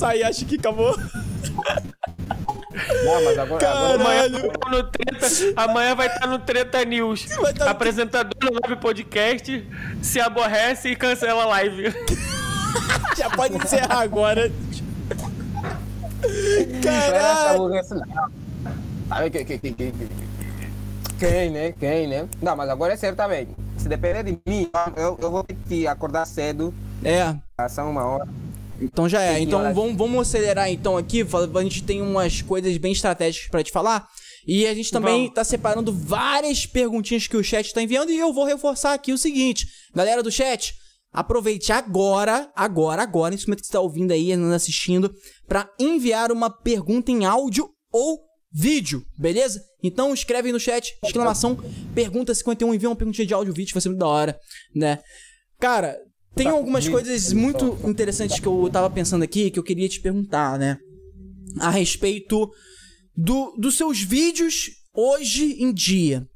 Sair, 0.00 0.24
acho 0.24 0.46
que 0.46 0.56
acabou. 0.56 0.96
Não, 0.96 1.04
mas 3.24 3.38
agora, 3.38 3.68
agora 3.68 3.98
Caralho. 3.98 4.52
Tá 4.52 4.82
Treta- 4.90 5.62
amanhã 5.62 5.94
vai 5.94 6.06
estar 6.06 6.26
no 6.26 6.38
Treta 6.38 6.82
News. 6.86 7.26
Tá 7.26 7.64
no- 7.66 7.70
Apresentador 7.70 8.32
do 8.38 8.50
Live 8.62 8.80
Podcast 8.80 9.68
se 10.02 10.18
aborrece 10.20 10.88
e 10.88 10.96
cancela 10.96 11.42
a 11.42 11.46
live. 11.48 11.92
Já 13.16 13.28
pode 13.28 13.56
encerrar 13.56 14.00
agora. 14.00 14.50
Caralho. 16.82 17.54
aborrece, 17.56 17.94
não. 17.94 18.04
Sabe 19.08 19.30
que, 19.30 19.44
que, 19.44 19.58
que, 19.58 19.72
que, 19.72 19.92
que- 19.92 20.08
Quem, 21.18 21.50
né? 21.50 21.72
Quem, 21.78 22.06
né? 22.06 22.26
Não, 22.40 22.56
mas 22.56 22.70
agora 22.70 22.94
é 22.94 22.96
sério 22.96 23.16
também. 23.16 23.48
Se 23.76 23.88
depender 23.88 24.22
de 24.22 24.38
mim, 24.46 24.70
eu, 24.96 25.18
eu 25.20 25.30
vou 25.30 25.42
ter 25.44 25.56
que 25.68 25.86
acordar 25.86 26.24
cedo. 26.26 26.72
É, 27.04 27.34
São 27.68 27.90
uma 27.90 28.04
hora. 28.04 28.26
Então 28.80 29.08
já 29.08 29.22
é. 29.22 29.36
Que 29.36 29.42
Então 29.42 29.74
vamos, 29.74 29.96
vamos 29.96 30.20
acelerar 30.20 30.70
então 30.70 30.96
aqui. 30.96 31.22
A 31.22 31.62
gente 31.62 31.82
tem 31.82 32.00
umas 32.02 32.42
coisas 32.42 32.76
bem 32.76 32.92
estratégicas 32.92 33.48
pra 33.48 33.62
te 33.62 33.70
falar. 33.70 34.06
E 34.46 34.66
a 34.66 34.74
gente 34.74 34.90
também 34.90 35.22
Vamos. 35.22 35.34
tá 35.34 35.44
separando 35.44 35.92
várias 35.92 36.64
perguntinhas 36.66 37.26
que 37.26 37.36
o 37.36 37.44
chat 37.44 37.72
tá 37.72 37.82
enviando. 37.82 38.10
E 38.10 38.18
eu 38.18 38.32
vou 38.32 38.44
reforçar 38.44 38.94
aqui 38.94 39.12
o 39.12 39.18
seguinte: 39.18 39.66
galera 39.94 40.22
do 40.22 40.30
chat, 40.30 40.74
aproveite 41.12 41.72
agora, 41.72 42.50
agora, 42.54 43.02
agora, 43.02 43.32
nesse 43.32 43.46
momento 43.46 43.60
que 43.60 43.66
você 43.66 43.72
tá 43.72 43.80
ouvindo 43.80 44.12
aí, 44.12 44.32
andando 44.32 44.54
assistindo, 44.54 45.12
pra 45.46 45.68
enviar 45.78 46.32
uma 46.32 46.50
pergunta 46.50 47.10
em 47.10 47.24
áudio 47.24 47.68
ou 47.92 48.18
vídeo, 48.52 49.04
beleza? 49.16 49.62
Então 49.82 50.12
escreve 50.12 50.48
aí 50.48 50.52
no 50.52 50.60
chat, 50.60 50.92
exclamação, 51.04 51.56
pergunta 51.94 52.34
51, 52.34 52.74
envia 52.74 52.88
uma 52.88 52.96
perguntinha 52.96 53.26
de 53.26 53.34
áudio 53.34 53.52
ou 53.52 53.56
vídeo, 53.56 53.74
vai 53.74 53.80
ser 53.80 53.88
muito 53.88 54.00
da 54.00 54.08
hora, 54.08 54.38
né? 54.74 54.98
Cara, 55.58 55.96
tem 56.34 56.48
algumas 56.48 56.88
coisas 56.88 57.32
muito 57.32 57.78
interessantes 57.84 58.38
que 58.38 58.46
eu 58.46 58.68
tava 58.72 58.88
pensando 58.90 59.22
aqui 59.22 59.50
que 59.50 59.58
eu 59.58 59.64
queria 59.64 59.88
te 59.88 60.00
perguntar, 60.00 60.58
né? 60.58 60.78
A 61.58 61.70
respeito 61.70 62.50
do, 63.16 63.54
dos 63.58 63.76
seus 63.76 64.00
vídeos 64.00 64.70
hoje 64.94 65.62
em 65.62 65.72
dia. 65.72 66.26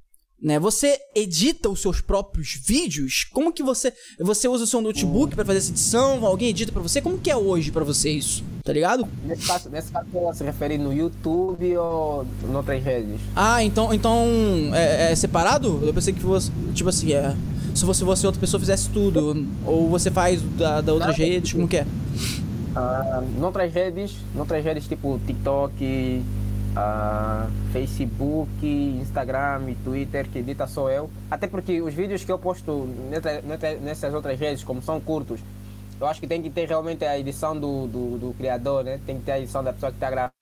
Né? 0.44 0.58
Você 0.58 0.98
edita 1.14 1.70
os 1.70 1.80
seus 1.80 2.02
próprios 2.02 2.60
vídeos? 2.66 3.24
Como 3.32 3.50
que 3.50 3.62
você. 3.62 3.90
Você 4.20 4.46
usa 4.46 4.64
o 4.64 4.66
seu 4.66 4.82
notebook 4.82 5.34
pra 5.34 5.42
fazer 5.42 5.58
essa 5.58 5.70
edição? 5.70 6.26
Alguém 6.26 6.50
edita 6.50 6.70
pra 6.70 6.82
você? 6.82 7.00
Como 7.00 7.18
que 7.18 7.30
é 7.30 7.36
hoje 7.36 7.72
pra 7.72 7.82
você 7.82 8.10
isso? 8.10 8.44
Tá 8.62 8.70
ligado? 8.70 9.08
Nesse 9.24 9.46
caso, 9.46 9.70
nesse 9.70 9.90
caso 9.90 10.06
ela 10.12 10.34
se 10.34 10.44
refere 10.44 10.76
no 10.76 10.92
YouTube 10.92 11.76
ou 11.78 12.26
em 12.46 12.54
outras 12.54 12.82
redes? 12.84 13.20
Ah, 13.34 13.64
então, 13.64 13.94
então 13.94 14.26
é, 14.74 15.12
é 15.12 15.16
separado? 15.16 15.80
Eu 15.82 15.94
pensei 15.94 16.12
que 16.12 16.20
fosse, 16.20 16.50
tipo 16.74 16.90
assim, 16.90 17.14
é, 17.14 17.34
se 17.74 17.84
fosse 17.84 18.04
você 18.04 18.26
outra 18.26 18.40
pessoa 18.40 18.60
fizesse 18.60 18.88
tudo, 18.90 19.46
ou 19.66 19.88
você 19.88 20.10
faz 20.10 20.40
da, 20.56 20.80
da 20.80 20.92
outras 20.92 21.18
Não, 21.18 21.24
redes, 21.24 21.52
como 21.52 21.66
que 21.68 21.78
é? 21.78 21.86
Ah, 22.76 23.22
noutras 23.38 23.72
redes, 23.72 24.16
noutras 24.34 24.64
redes 24.64 24.86
tipo 24.88 25.20
TikTok, 25.26 26.22
ah, 26.76 27.46
Facebook, 27.72 28.48
Instagram 28.66 29.70
e 29.70 29.74
Twitter, 29.76 30.28
que 30.28 30.38
edita 30.40 30.66
sou 30.66 30.90
eu. 30.90 31.08
Até 31.30 31.46
porque 31.46 31.80
os 31.80 31.94
vídeos 31.94 32.24
que 32.24 32.32
eu 32.32 32.38
posto 32.38 32.88
nessa- 33.10 33.40
nessa- 33.42 33.74
nessas 33.76 34.14
outras 34.14 34.38
redes, 34.38 34.64
como 34.64 34.82
são 34.82 35.00
curtos, 35.00 35.40
eu 36.00 36.06
acho 36.06 36.20
que 36.20 36.26
tem 36.26 36.42
que 36.42 36.50
ter 36.50 36.68
realmente 36.68 37.04
a 37.04 37.18
edição 37.18 37.54
do, 37.58 37.86
do, 37.86 38.18
do 38.18 38.34
criador, 38.34 38.82
né? 38.84 38.98
Tem 39.06 39.16
que 39.18 39.22
ter 39.24 39.32
a 39.32 39.38
edição 39.40 39.62
da 39.62 39.72
pessoa 39.72 39.92
que 39.92 39.96
está 39.96 40.10
gravando. 40.10 40.32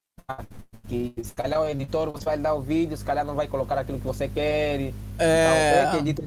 Que 0.89 1.13
se 1.23 1.33
calhar 1.35 1.61
o 1.61 1.69
editor 1.69 2.11
você 2.11 2.25
vai 2.25 2.39
dar 2.39 2.55
o 2.55 2.61
vídeo, 2.63 2.97
se 2.97 3.05
calhar 3.05 3.25
não 3.25 3.35
vai 3.35 3.47
colocar 3.47 3.79
aquilo 3.79 3.99
que 4.01 4.07
você 4.07 4.27
quer. 4.27 4.93
É. 5.19 5.85
Então, 5.85 5.85
eu 5.85 5.91
que 6.03 6.11
edito. 6.11 6.23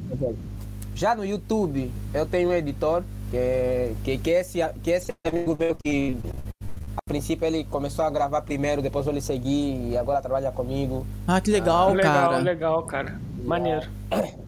Já 0.96 1.14
no 1.14 1.26
YouTube, 1.26 1.92
eu 2.14 2.26
tenho 2.26 2.50
um 2.50 2.54
editor 2.54 3.04
que 3.30 3.36
é, 3.36 3.94
que, 4.02 4.18
que, 4.18 4.32
é 4.32 4.40
esse, 4.40 4.60
que 4.82 4.94
é 4.94 4.96
esse 4.96 5.14
amigo 5.28 5.58
meu 5.60 5.76
que 5.76 6.18
a 6.96 7.02
princípio 7.06 7.46
ele 7.46 7.66
começou 7.66 8.06
a 8.06 8.10
gravar 8.10 8.42
primeiro, 8.44 8.82
depois 8.82 9.06
eu 9.06 9.12
lhe 9.12 9.20
segui 9.20 9.90
e 9.90 9.98
agora 9.98 10.22
trabalha 10.22 10.54
comigo. 10.54 11.06
Ah, 11.28 11.42
que 11.42 11.52
legal, 11.52 11.94
legal, 11.94 12.30
cara. 12.30 12.38
legal, 12.38 12.84
cara. 12.84 13.22
Maneiro. 13.44 13.90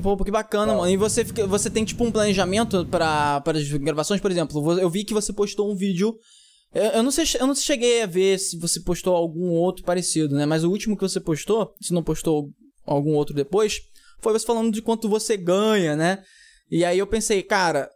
Pô, 0.00 0.16
que 0.16 0.30
bacana, 0.30 0.72
mano. 0.72 0.88
E 0.88 0.96
você, 0.96 1.24
fica, 1.24 1.44
você 1.48 1.68
tem, 1.68 1.84
tipo, 1.84 2.04
um 2.04 2.12
planejamento 2.12 2.86
para 2.86 3.42
as 3.44 3.68
gravações, 3.72 4.20
por 4.20 4.30
exemplo? 4.30 4.78
Eu 4.78 4.88
vi 4.88 5.02
que 5.02 5.12
você 5.12 5.32
postou 5.32 5.70
um 5.70 5.74
vídeo. 5.74 6.16
Eu, 6.72 6.84
eu 6.84 7.02
não 7.02 7.10
sei, 7.10 7.24
eu 7.40 7.46
não 7.46 7.56
cheguei 7.56 8.04
a 8.04 8.06
ver 8.06 8.38
se 8.38 8.56
você 8.56 8.78
postou 8.78 9.16
algum 9.16 9.50
outro 9.50 9.84
parecido, 9.84 10.36
né? 10.36 10.46
Mas 10.46 10.62
o 10.62 10.70
último 10.70 10.96
que 10.96 11.02
você 11.02 11.18
postou, 11.18 11.74
se 11.80 11.92
não 11.92 12.04
postou 12.04 12.50
algum 12.86 13.14
outro 13.14 13.34
depois, 13.34 13.80
foi 14.20 14.32
você 14.32 14.46
falando 14.46 14.72
de 14.72 14.82
quanto 14.82 15.08
você 15.08 15.36
ganha, 15.36 15.96
né? 15.96 16.22
E 16.70 16.84
aí 16.84 16.98
eu 16.98 17.06
pensei, 17.06 17.42
cara, 17.42 17.90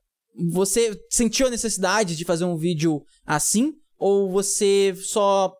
você 0.51 0.99
sentiu 1.11 1.47
a 1.47 1.51
necessidade 1.51 2.17
de 2.17 2.25
fazer 2.25 2.45
um 2.45 2.57
vídeo 2.57 3.05
assim? 3.25 3.75
Ou 3.99 4.31
você 4.31 4.95
só 4.97 5.55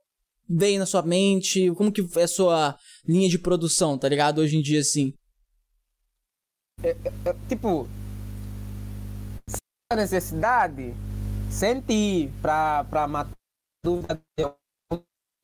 veio 0.49 0.79
na 0.79 0.87
sua 0.87 1.03
mente? 1.03 1.71
Como 1.75 1.93
que 1.93 2.03
é 2.17 2.23
a 2.23 2.29
sua 2.29 2.79
linha 3.07 3.29
de 3.29 3.39
produção, 3.39 3.97
tá 3.97 4.09
ligado? 4.09 4.41
Hoje 4.41 4.57
em 4.57 4.63
dia, 4.63 4.81
assim. 4.81 5.13
É, 6.83 6.95
tipo, 7.49 7.89
a 9.93 9.97
necessidade, 9.97 10.93
senti 11.51 12.31
pra, 12.43 12.85
pra 12.85 13.07
matar 13.07 13.33
dúvida 13.85 14.21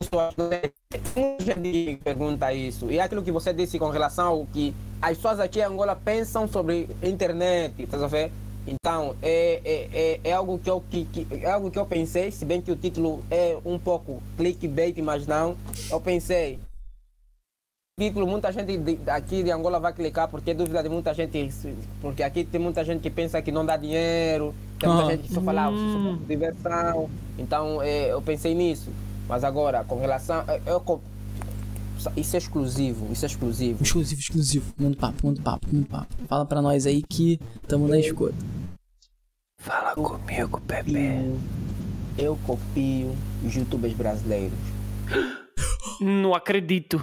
pessoas. 0.01 0.35
Muita 0.37 1.45
gente 1.45 1.97
pergunta 2.03 2.53
isso. 2.53 2.91
E 2.91 2.99
é 2.99 3.03
aquilo 3.03 3.23
que 3.23 3.31
você 3.31 3.53
disse 3.53 3.79
com 3.79 3.91
relação 3.91 4.29
ao 4.29 4.47
que 4.47 4.75
as 5.01 5.17
pessoas 5.17 5.41
aqui 5.41 5.61
em 5.61 5.65
Angola 5.65 5.95
pensam 5.95 6.49
sobre 6.49 6.89
internet, 7.03 7.87
tá 7.87 8.07
vendo? 8.07 8.33
Então, 8.67 9.17
é, 9.23 9.61
é, 9.65 9.89
é, 9.93 10.21
é 10.25 10.33
algo 10.33 10.59
que 10.59 10.71
eu, 10.71 10.83
que, 10.91 11.05
que- 11.07 11.27
é 11.43 11.51
algo 11.51 11.71
que 11.71 11.79
eu 11.79 11.87
pensei, 11.87 12.31
se 12.31 12.45
bem 12.45 12.61
que 12.61 12.71
o 12.71 12.77
título 12.77 13.25
é 13.31 13.57
um 13.65 13.79
pouco 13.79 14.23
clickbait, 14.37 14.97
mas 15.03 15.27
não. 15.27 15.57
Eu 15.91 15.99
pensei, 16.01 16.59
título, 17.99 18.27
muita 18.27 18.53
gente 18.53 18.77
de- 18.77 19.11
aqui 19.11 19.43
de 19.43 19.51
Angola 19.51 19.81
vai 19.81 19.93
clicar 19.95 20.29
porque 20.29 20.51
é 20.51 20.55
dúvida 20.55 20.83
de 20.83 20.91
muita 20.91 21.13
gente, 21.15 21.57
porque 22.03 22.23
aqui 22.23 22.45
tem 22.45 22.61
muita 22.61 22.85
gente 22.85 23.01
que 23.01 23.11
pensa 23.11 23.41
que 23.41 23.51
não 23.51 23.65
dá 23.65 23.77
dinheiro, 23.79 24.55
tem 24.79 24.89
muita 24.89 25.05
Ah. 25.07 25.11
gente 25.17 25.29
que 25.29 25.35
só 25.35 25.41
fala 25.41 25.67
ah, 25.69 25.71
de 26.19 26.25
diversão. 26.27 27.11
Então 27.39 27.81
é, 27.83 28.13
eu 28.13 28.21
pensei 28.21 28.55
nisso. 28.55 28.91
Mas 29.31 29.45
agora, 29.45 29.85
com 29.85 29.97
relação. 30.01 30.45
Eu, 30.67 30.81
co- 30.81 31.01
isso 32.17 32.35
é 32.35 32.39
exclusivo, 32.39 33.13
isso 33.13 33.25
é 33.25 33.29
exclusivo. 33.29 33.81
Exclusivo, 33.81 34.21
exclusivo. 34.21 34.75
Manda 34.77 34.97
papo, 34.97 35.25
manda 35.25 35.41
papo, 35.41 35.69
manda 35.73 35.87
papo. 35.87 36.15
Fala 36.27 36.45
pra 36.45 36.61
nós 36.61 36.85
aí 36.85 37.01
que 37.09 37.39
tamo 37.69 37.87
na 37.87 37.97
escuta. 37.97 38.35
Fala 39.61 39.95
comigo, 39.95 40.59
bebê. 40.67 41.21
Eu 42.19 42.37
copio 42.45 43.15
os 43.47 43.55
youtubers 43.55 43.93
brasileiros. 43.95 44.59
Não 46.01 46.35
acredito. 46.35 47.01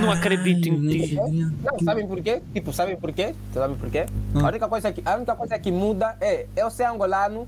Não 0.00 0.10
acredito 0.10 0.68
em 0.68 0.88
ti. 0.88 1.14
Não, 1.16 1.78
sabem 1.84 2.06
por 2.06 2.22
quê? 2.22 2.40
Tipo, 2.54 2.72
sabem 2.72 2.96
por 2.96 3.12
quê? 3.12 3.34
Sabem 3.52 3.76
por 3.76 3.90
quê? 3.90 4.06
Hum. 4.34 4.40
A, 4.44 4.48
única 4.48 4.68
coisa 4.68 4.90
que, 4.92 5.02
a 5.04 5.16
única 5.16 5.36
coisa 5.36 5.58
que 5.58 5.70
muda 5.70 6.16
é 6.20 6.46
eu 6.56 6.70
ser 6.70 6.84
angolano 6.84 7.46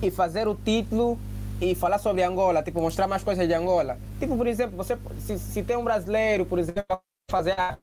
e 0.00 0.10
fazer 0.10 0.46
o 0.48 0.54
título 0.54 1.18
e 1.60 1.74
falar 1.74 1.98
sobre 1.98 2.22
Angola, 2.22 2.62
tipo, 2.62 2.80
mostrar 2.80 3.06
mais 3.08 3.22
coisas 3.24 3.46
de 3.46 3.54
Angola. 3.54 3.98
Tipo, 4.18 4.36
por 4.36 4.46
exemplo, 4.46 4.76
você, 4.76 4.96
se, 5.18 5.38
se 5.38 5.62
tem 5.62 5.76
um 5.76 5.84
brasileiro, 5.84 6.46
por 6.46 6.58
exemplo, 6.58 7.00
fazer 7.30 7.58
a. 7.58 7.76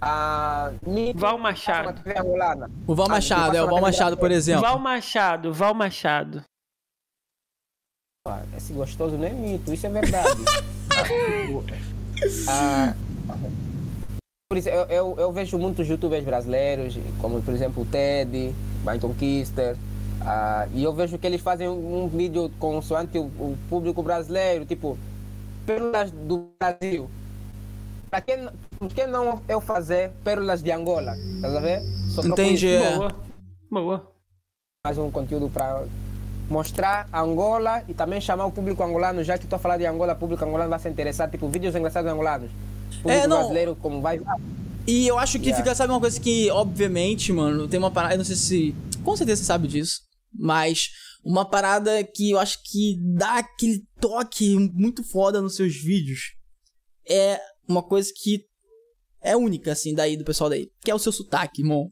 a 0.00 0.72
Val 1.14 1.38
Machado. 1.38 2.00
O 2.86 2.94
Val 2.94 3.06
Ah, 3.06 3.10
Machado, 3.10 3.50
que 3.52 3.56
é 3.56 3.62
o 3.62 3.66
Val 3.66 3.80
Machado, 3.80 4.16
por 4.16 4.30
exemplo. 4.30 4.62
Val 4.62 4.78
Machado, 4.78 5.52
Val 5.52 5.74
Machado. 5.74 6.44
Ah, 8.28 8.42
Esse 8.56 8.72
gostoso 8.72 9.16
não 9.16 9.26
é 9.26 9.30
mito, 9.30 9.72
isso 9.72 9.86
é 9.86 9.90
verdade. 9.90 10.40
Ah, 12.46 12.94
por 14.50 14.58
isso, 14.58 14.68
eu, 14.68 14.84
eu, 14.88 15.14
eu 15.16 15.32
vejo 15.32 15.56
muitos 15.58 15.88
youtubers 15.88 16.22
brasileiros, 16.22 16.98
como 17.18 17.40
por 17.40 17.54
exemplo 17.54 17.82
o 17.82 17.86
Ted, 17.86 18.54
Byton 18.84 19.14
Kister, 19.14 19.74
ah, 20.22 20.66
e 20.74 20.82
eu 20.84 20.92
vejo 20.92 21.18
que 21.18 21.26
eles 21.26 21.40
fazem 21.40 21.68
um, 21.68 22.04
um 22.04 22.08
vídeo 22.08 22.50
consoante 22.58 23.18
o, 23.18 23.22
o 23.24 23.56
público 23.68 24.02
brasileiro, 24.02 24.64
tipo, 24.66 24.98
pérolas 25.66 26.10
do 26.10 26.48
Brasil. 26.58 27.08
Para 28.10 28.20
que, 28.20 28.36
por 28.78 28.88
que 28.88 29.06
não 29.06 29.40
eu 29.48 29.60
fazer 29.60 30.10
pérolas 30.24 30.62
de 30.62 30.70
Angola? 30.72 31.16
Tá 31.40 31.48
a 31.56 31.60
ver? 31.60 31.80
Só 32.08 32.22
Entendi. 32.22 32.68
É. 32.68 32.96
Boa. 32.96 33.14
Boa. 33.70 34.10
mais 34.84 34.98
um 34.98 35.10
conteúdo 35.10 35.48
para 35.48 35.84
mostrar 36.48 37.08
Angola 37.12 37.84
e 37.88 37.94
também 37.94 38.20
chamar 38.20 38.46
o 38.46 38.50
público 38.50 38.82
angolano, 38.82 39.22
já 39.22 39.38
que 39.38 39.44
estou 39.44 39.56
a 39.56 39.60
falar 39.60 39.76
de 39.76 39.86
Angola, 39.86 40.14
o 40.14 40.16
público 40.16 40.44
angolano 40.44 40.68
vai 40.70 40.78
se 40.80 40.88
interessar, 40.88 41.30
tipo, 41.30 41.48
vídeos 41.48 41.74
engraçados 41.76 42.10
angolanos. 42.10 42.50
O 42.98 43.02
público 43.02 43.10
É, 43.10 43.26
não. 43.28 43.38
brasileiro, 43.38 43.76
como 43.76 44.00
vai. 44.00 44.20
E 44.86 45.06
eu 45.06 45.16
acho 45.16 45.38
que 45.38 45.46
Yeah. 45.46 45.62
fica, 45.62 45.74
sabe 45.76 45.92
uma 45.92 46.00
coisa 46.00 46.18
que, 46.20 46.50
obviamente, 46.50 47.32
mano, 47.32 47.68
tem 47.68 47.78
uma 47.78 47.90
parada, 47.92 48.14
eu 48.14 48.18
não 48.18 48.24
sei 48.24 48.34
se. 48.34 48.74
Com 49.04 49.16
certeza 49.16 49.40
você 49.42 49.46
sabe 49.46 49.68
disso. 49.68 50.02
Mas 50.32 50.88
uma 51.24 51.44
parada 51.48 52.02
que 52.04 52.30
eu 52.30 52.38
acho 52.38 52.58
que 52.64 52.96
dá 53.16 53.38
aquele 53.38 53.82
toque 54.00 54.56
muito 54.74 55.02
foda 55.04 55.40
nos 55.40 55.56
seus 55.56 55.74
vídeos. 55.76 56.20
É 57.08 57.40
uma 57.68 57.82
coisa 57.82 58.12
que 58.14 58.44
é 59.20 59.36
única, 59.36 59.72
assim, 59.72 59.94
daí, 59.94 60.16
do 60.16 60.24
pessoal 60.24 60.48
daí. 60.50 60.68
Que 60.82 60.90
é 60.90 60.94
o 60.94 60.98
seu 60.98 61.12
sotaque, 61.12 61.62
irmão. 61.62 61.90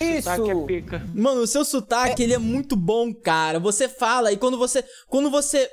Isso! 0.00 0.22
Sotaque 0.30 0.50
é 0.50 0.66
pica. 0.66 1.06
Mano, 1.14 1.42
o 1.42 1.46
seu 1.46 1.62
sotaque, 1.62 2.22
ele 2.22 2.32
é 2.32 2.38
muito 2.38 2.74
bom, 2.74 3.12
cara. 3.14 3.60
Você 3.60 3.86
fala 3.86 4.32
e 4.32 4.36
quando 4.38 4.56
você 4.56 4.82
quando 5.08 5.30
você 5.30 5.70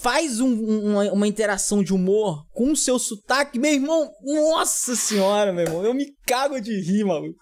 faz 0.00 0.40
um- 0.40 0.48
um- 0.48 0.90
uma, 0.92 1.12
uma 1.12 1.28
interação 1.28 1.84
de 1.84 1.92
humor 1.92 2.46
com 2.54 2.72
o 2.72 2.76
seu 2.76 2.98
sotaque, 2.98 3.58
meu 3.58 3.72
irmão, 3.74 4.10
nossa 4.24 4.96
senhora, 4.96 5.52
meu 5.52 5.64
irmão, 5.66 5.84
eu 5.84 5.92
me 5.92 6.06
cago 6.26 6.58
de 6.58 6.80
rir, 6.80 7.04
maluco. 7.04 7.38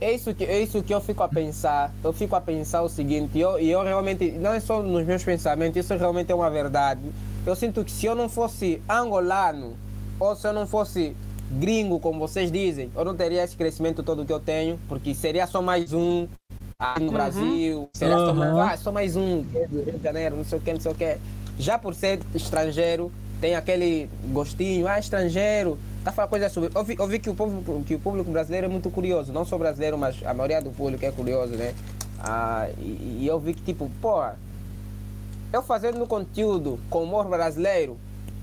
É 0.00 0.12
isso, 0.12 0.34
que, 0.34 0.44
é 0.44 0.60
isso 0.60 0.82
que 0.82 0.94
eu 0.94 1.00
fico 1.00 1.22
a 1.22 1.28
pensar. 1.28 1.92
Eu 2.02 2.12
fico 2.12 2.36
a 2.36 2.40
pensar 2.40 2.82
o 2.82 2.88
seguinte, 2.88 3.38
e 3.38 3.40
eu, 3.40 3.58
eu 3.58 3.82
realmente, 3.82 4.30
não 4.32 4.52
é 4.52 4.60
só 4.60 4.82
nos 4.82 5.06
meus 5.06 5.22
pensamentos, 5.24 5.76
isso 5.76 5.94
realmente 5.96 6.30
é 6.30 6.34
uma 6.34 6.50
verdade. 6.50 7.00
Eu 7.46 7.56
sinto 7.56 7.84
que 7.84 7.90
se 7.90 8.06
eu 8.06 8.14
não 8.14 8.28
fosse 8.28 8.82
angolano, 8.88 9.76
ou 10.18 10.36
se 10.36 10.46
eu 10.46 10.52
não 10.52 10.66
fosse 10.66 11.16
gringo, 11.50 11.98
como 11.98 12.20
vocês 12.20 12.52
dizem, 12.52 12.90
eu 12.94 13.04
não 13.04 13.16
teria 13.16 13.42
esse 13.42 13.56
crescimento 13.56 14.02
todo 14.02 14.24
que 14.24 14.32
eu 14.32 14.40
tenho, 14.40 14.78
porque 14.88 15.14
seria 15.14 15.46
só 15.46 15.60
mais 15.60 15.92
um 15.92 16.28
aqui 16.78 17.02
no 17.02 17.12
Brasil, 17.12 17.88
seria 17.92 18.16
só, 18.16 18.34
mais, 18.34 18.56
ah, 18.56 18.76
só 18.76 18.92
mais 18.92 19.16
um 19.16 19.44
é 19.54 19.66
Rio 19.66 19.98
de 19.98 20.02
Janeiro, 20.02 20.36
não 20.36 20.44
sei 20.44 20.58
o 20.58 20.60
que, 20.60 20.72
não 20.72 20.80
sei 20.80 20.92
o 20.92 20.94
que. 20.94 21.18
Já 21.58 21.78
por 21.78 21.94
ser 21.94 22.20
estrangeiro, 22.34 23.10
tem 23.40 23.56
aquele 23.56 24.08
gostinho, 24.32 24.86
ah, 24.86 24.98
estrangeiro, 24.98 25.78
tá 26.04 26.12
falando 26.12 26.30
coisa 26.30 26.48
sobre. 26.48 26.70
Eu 26.74 26.84
vi, 26.84 26.96
eu 26.98 27.06
vi 27.06 27.18
que, 27.18 27.30
o 27.30 27.34
povo, 27.34 27.82
que 27.84 27.94
o 27.94 27.98
público 27.98 28.30
brasileiro 28.30 28.66
é 28.66 28.68
muito 28.68 28.90
curioso, 28.90 29.32
não 29.32 29.44
só 29.44 29.56
brasileiro, 29.56 29.96
mas 29.96 30.16
a 30.24 30.34
maioria 30.34 30.60
do 30.60 30.70
público 30.70 31.04
é 31.04 31.10
curioso, 31.10 31.54
né? 31.54 31.74
Ah, 32.18 32.68
e, 32.78 33.20
e 33.22 33.26
eu 33.26 33.40
vi 33.40 33.54
que, 33.54 33.62
tipo, 33.62 33.90
pô, 34.00 34.22
eu 35.52 35.62
fazendo 35.62 36.06
conteúdo 36.06 36.78
com 36.90 37.02
humor 37.02 37.26
brasileiro, 37.26 37.98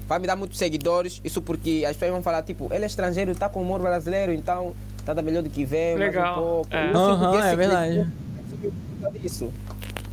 vai 0.07 0.19
me 0.19 0.25
dar 0.25 0.35
muitos 0.35 0.57
seguidores, 0.57 1.21
isso 1.23 1.41
porque 1.41 1.83
as 1.85 1.95
pessoas 1.95 2.11
vão 2.11 2.23
falar, 2.23 2.41
tipo, 2.41 2.67
ele 2.73 2.83
é 2.83 2.87
estrangeiro, 2.87 3.35
tá 3.35 3.47
com 3.47 3.61
humor 3.61 3.79
brasileiro, 3.79 4.33
então 4.33 4.73
tá 5.05 5.13
da 5.13 5.21
melhor 5.21 5.43
do 5.43 5.49
que 5.49 5.63
vem, 5.63 5.95
mais 5.95 6.01
um 6.01 6.17
Legal, 6.17 6.43
pouco. 6.43 6.69
é. 6.75 7.37
Esse 7.39 7.47
é 7.47 7.55
verdade. 7.55 8.07
crescimento 8.49 8.49
só 8.49 8.57
veio 8.59 8.73
por 8.73 8.99
conta 8.99 9.19
disso. 9.19 9.53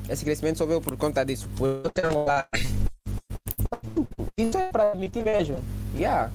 Esse 0.09 0.25
crescimento 0.25 0.59
só 0.59 0.67
veio 0.67 0.81
por 0.81 0.97
conta 0.97 1.25
disso. 1.25 1.49
Por 1.57 1.69
eu 1.85 1.91
ter 1.91 2.13
lá. 2.13 2.47
Isso 4.39 4.59
é 4.59 4.73
pra 4.73 4.91
admitir 4.91 5.25
mesmo. 5.25 5.57
Yeah. 5.95 6.31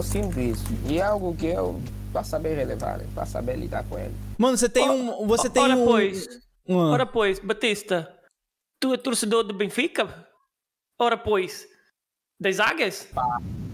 Eu 0.00 0.04
sinto 0.06 0.40
isso. 0.40 0.64
E 0.88 0.98
é 0.98 1.02
algo 1.02 1.36
que 1.36 1.46
eu 1.46 1.80
para 2.10 2.24
saber 2.24 2.54
relevar, 2.54 2.98
né? 2.98 3.06
para 3.14 3.26
saber 3.26 3.56
lidar 3.56 3.84
com 3.84 3.98
ele. 3.98 4.14
Mano, 4.38 4.56
você 4.56 4.68
tem 4.68 4.88
um 4.88 5.26
você 5.26 5.50
tem 5.50 5.62
Ora, 5.62 5.76
um 5.76 5.84
pois. 5.84 6.26
Ora, 6.66 7.04
pois, 7.04 7.38
Batista, 7.38 8.16
tu 8.80 8.94
é 8.94 8.96
torcedor 8.96 9.44
do 9.44 9.52
Benfica? 9.52 10.26
Ora, 10.98 11.18
pois, 11.18 11.68
das 12.40 12.58
águias? 12.58 13.08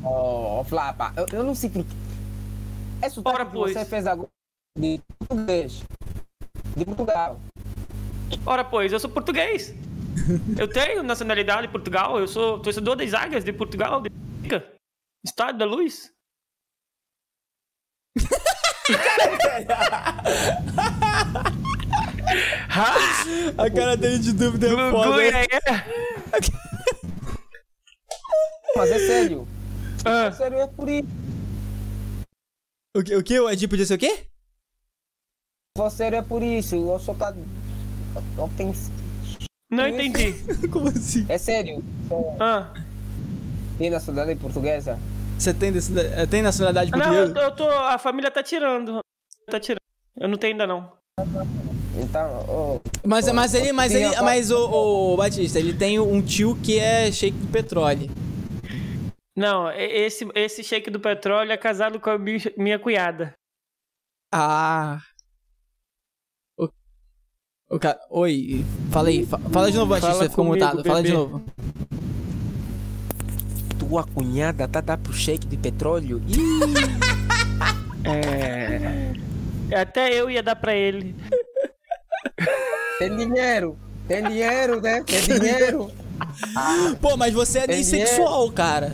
Oh, 0.05 0.65
Flapa, 0.65 1.13
eu, 1.17 1.27
eu 1.33 1.45
não 1.45 1.55
sei 1.55 1.71
por 1.71 1.85
É 3.03 3.07
Ora, 3.25 3.47
que 3.47 3.53
pois. 3.53 3.73
você 3.73 3.85
fez 3.85 4.07
agora 4.07 4.29
de 4.77 5.01
português. 5.29 5.83
De 6.77 6.85
Portugal. 6.85 7.41
Ora, 8.45 8.65
pois, 8.65 8.93
eu 8.93 8.99
sou 8.99 9.09
português. 9.11 9.73
Eu 10.59 10.69
tenho 10.69 11.03
nacionalidade 11.03 11.67
de 11.67 11.73
Portugal, 11.73 12.19
eu 12.19 12.27
sou 12.27 12.61
torcedor 12.61 12.97
das 12.97 13.15
águias 13.15 13.45
de 13.45 13.53
Portugal, 13.53 14.01
de. 14.01 14.11
Estado 15.25 15.59
da 15.59 15.65
Luz. 15.65 16.11
A 23.59 23.71
cara 23.71 23.97
dele 23.97 24.19
de 24.19 24.33
dúvida 24.33 24.67
é 24.67 24.91
foda. 24.91 25.25
É, 25.25 25.45
é. 25.45 25.49
Mas 28.77 28.91
é 28.91 28.99
sério. 28.99 29.49
Ah, 30.05 30.27
É 30.27 30.33
sério, 30.33 30.59
é 30.59 30.67
por 30.67 30.89
isso. 30.89 31.09
O 32.97 33.03
que? 33.03 33.17
O 33.17 33.23
que? 33.23 33.41
O 33.41 33.51
Ed 33.51 33.69
podia 33.69 33.87
ser 33.87 33.95
o 33.95 33.99
quê? 33.99 34.27
Sério, 35.91 36.19
é 36.19 36.23
por 36.23 36.43
isso. 36.43 36.77
Eu 36.77 36.99
sou. 36.99 37.17
Eu 38.39 38.51
tenho... 38.57 38.73
não 39.71 39.87
entendi. 39.89 40.33
Como 40.69 40.89
assim? 40.89 41.27
É 41.29 41.39
sério. 41.39 41.83
Ah. 42.41 42.73
Tem 43.79 43.91
nacionalidade 43.91 44.39
portuguesa? 44.41 44.99
Você 45.39 45.53
tem, 45.53 45.71
desse- 45.73 45.93
eh, 45.99 46.27
tem 46.27 46.41
nacionalidade 46.43 46.91
Não, 46.91 46.99
eu, 46.99 47.05
portuguesa? 47.29 47.35
tô- 47.35 47.41
eu 47.41 47.51
tô. 47.53 47.69
A 47.71 47.99
família 47.99 48.31
tá 48.31 48.43
tirando. 48.43 49.01
Tá 49.51 49.61
tirando. 49.61 49.81
Eu 50.19 50.29
não 50.29 50.39
tenho 50.39 50.55
ainda 50.55 50.67
não. 50.67 50.93
Então, 51.99 52.45
oh, 52.49 52.81
Mas, 53.07 53.31
mas 53.33 53.55
ele, 53.55 53.73
mas 53.73 53.95
ele, 53.95 54.15
mas 54.21 54.51
o, 54.51 55.13
o 55.13 55.17
Batista, 55.17 55.59
ele 55.59 55.73
tem 55.75 55.99
um 55.99 56.23
tio 56.23 56.57
que 56.63 56.79
é 56.79 57.11
shake 57.11 57.37
do 57.37 57.49
petróleo. 57.49 58.11
Não, 59.37 59.71
esse, 59.73 60.27
esse 60.35 60.63
shake 60.65 60.91
do 60.91 61.01
petróleo 61.01 61.53
é 61.53 61.57
casado 61.57 62.01
com 62.01 62.09
a 62.11 62.19
minha, 62.19 62.39
minha 62.57 62.79
cunhada. 62.79 63.33
Ah. 64.33 64.99
Cara, 67.81 67.99
oi, 68.11 68.65
fala 68.93 69.09
aí, 69.09 69.27
fa- 69.27 69.41
fala 69.53 69.71
de 69.71 69.77
novo, 69.77 69.89
Batista, 69.91 70.13
Fala 70.13 70.23
você 70.23 70.29
ficou 70.31 70.45
comigo, 70.47 70.65
mutado, 70.65 70.85
fala 70.85 71.03
de 71.03 71.09
bebê. 71.11 71.19
novo. 71.19 71.43
tua 73.79 74.05
cunhada 74.05 74.69
tá 74.69 74.81
dando 74.81 75.01
pro 75.01 75.13
shake 75.13 75.47
de 75.47 75.57
petróleo? 75.57 76.21
É. 78.09 79.13
Até 79.75 80.13
eu 80.15 80.31
ia 80.31 80.41
dar 80.41 80.55
pra 80.55 80.73
ele. 80.77 81.13
Tem 83.01 83.17
dinheiro. 83.17 83.77
Tem 84.07 84.23
dinheiro, 84.23 84.81
né? 84.81 85.03
Tem 85.05 85.21
dinheiro. 85.23 85.91
Pô, 87.01 87.17
mas 87.17 87.35
você 87.35 87.59
é 87.59 87.67
Tem 87.67 87.77
nem 87.79 87.85
dinheiro. 87.85 88.09
sexual, 88.09 88.49
cara. 88.53 88.93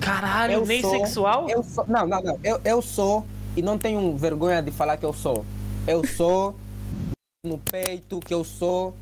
Caralho, 0.00 0.52
Eu 0.54 0.64
nem 0.66 0.80
sou- 0.80 0.92
sexual? 0.92 1.50
Eu 1.50 1.64
sou. 1.64 1.84
Não, 1.88 2.06
não, 2.06 2.22
não. 2.22 2.38
Eu, 2.44 2.60
eu 2.64 2.80
sou. 2.80 3.26
E 3.56 3.62
não 3.62 3.76
tenho 3.76 4.16
vergonha 4.16 4.62
de 4.62 4.70
falar 4.70 4.96
que 4.96 5.04
eu 5.04 5.12
sou. 5.12 5.44
Eu 5.88 6.06
sou. 6.06 6.54
No 7.44 7.56
peito, 7.58 8.20
que 8.20 8.34
eu 8.34 8.44
sou. 8.44 8.94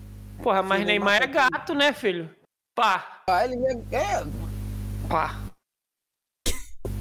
Porra, 0.43 0.63
mas 0.63 0.87
Neymar 0.87 1.23
é 1.23 1.27
gato, 1.27 1.75
né, 1.75 1.93
filho? 1.93 2.31
Pá, 2.77 3.23
Ah, 3.29 3.45
ele 3.45 3.57
é. 3.67 3.97
é 3.97 4.25
pá. 5.09 5.41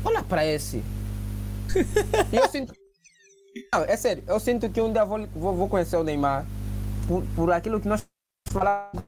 olha 0.03 0.23
pra 0.23 0.43
esse. 0.43 0.83
Eu 2.33 2.49
sinto. 2.49 2.73
Não, 3.71 3.83
é 3.83 3.95
sério. 3.95 4.23
Eu 4.25 4.39
sinto 4.39 4.67
que 4.69 4.81
um 4.81 4.91
dia 4.91 5.05
vou, 5.05 5.27
vou, 5.27 5.55
vou 5.55 5.69
conhecer 5.69 5.97
o 5.97 6.03
Neymar. 6.03 6.43
Por, 7.07 7.23
por 7.35 7.51
aquilo 7.51 7.79
que 7.79 7.87
nós 7.87 8.03
falamos. 8.49 9.03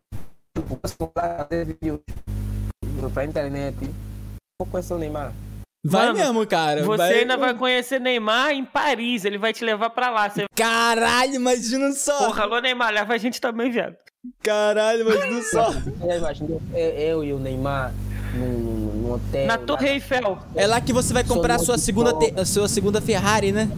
Tipo, 0.56 0.80
fazer 1.16 1.66
vídeos 1.66 2.02
pra 3.12 3.26
internet. 3.26 3.76
Vou 4.62 4.70
conhecer 4.70 4.94
o 4.94 5.00
Neymar. 5.00 5.34
Vai 5.84 6.08
Mano, 6.08 6.20
mesmo, 6.20 6.46
cara. 6.48 6.84
Você 6.84 6.98
vai... 6.98 7.14
ainda 7.20 7.38
vai 7.38 7.54
conhecer 7.54 8.00
Neymar 8.02 8.52
em 8.52 8.66
Paris. 8.66 9.24
Ele 9.24 9.38
vai 9.38 9.54
te 9.54 9.64
levar 9.64 9.90
pra 9.90 10.10
lá. 10.10 10.30
Você... 10.30 10.46
Caralho, 10.56 11.36
imagina 11.36 11.92
só. 11.94 12.18
Porra, 12.26 12.44
alô, 12.44 12.60
Neymar, 12.60 12.92
leva 12.92 13.14
a 13.14 13.18
gente 13.18 13.40
também, 13.40 13.72
viado. 13.72 13.96
Caralho, 14.44 15.02
imagina 15.02 15.42
só. 15.44 15.72
Já 16.06 16.18
imaginou 16.18 16.62
eu, 16.74 16.90
eu 16.90 17.24
e 17.24 17.32
o 17.34 17.40
Neymar 17.40 17.94
num, 18.36 18.48
num 18.48 19.12
hotel? 19.14 19.48
Na 19.48 19.54
lá 19.56 19.58
Torre 19.58 19.88
Eiffel. 19.88 20.38
É 20.54 20.68
lá 20.68 20.82
que 20.82 20.92
você 20.92 21.14
vai 21.14 21.24
comprar 21.24 21.56
a 21.56 21.60
sua 21.60 21.78
segunda, 21.78 22.14
te- 22.14 22.34
a 22.38 22.44
sua 22.44 22.68
segunda 22.68 23.00
Ferrari, 23.00 23.54
né? 23.54 23.70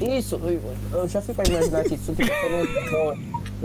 Isso, 0.00 0.40
eu, 0.42 0.74
eu 0.98 1.08
já 1.08 1.20
fico 1.20 1.40
a 1.40 1.44
imaginar 1.44 1.84
que 1.84 1.94
isso 1.94 2.14
tipo, 2.14 2.32
eu, 2.32 3.16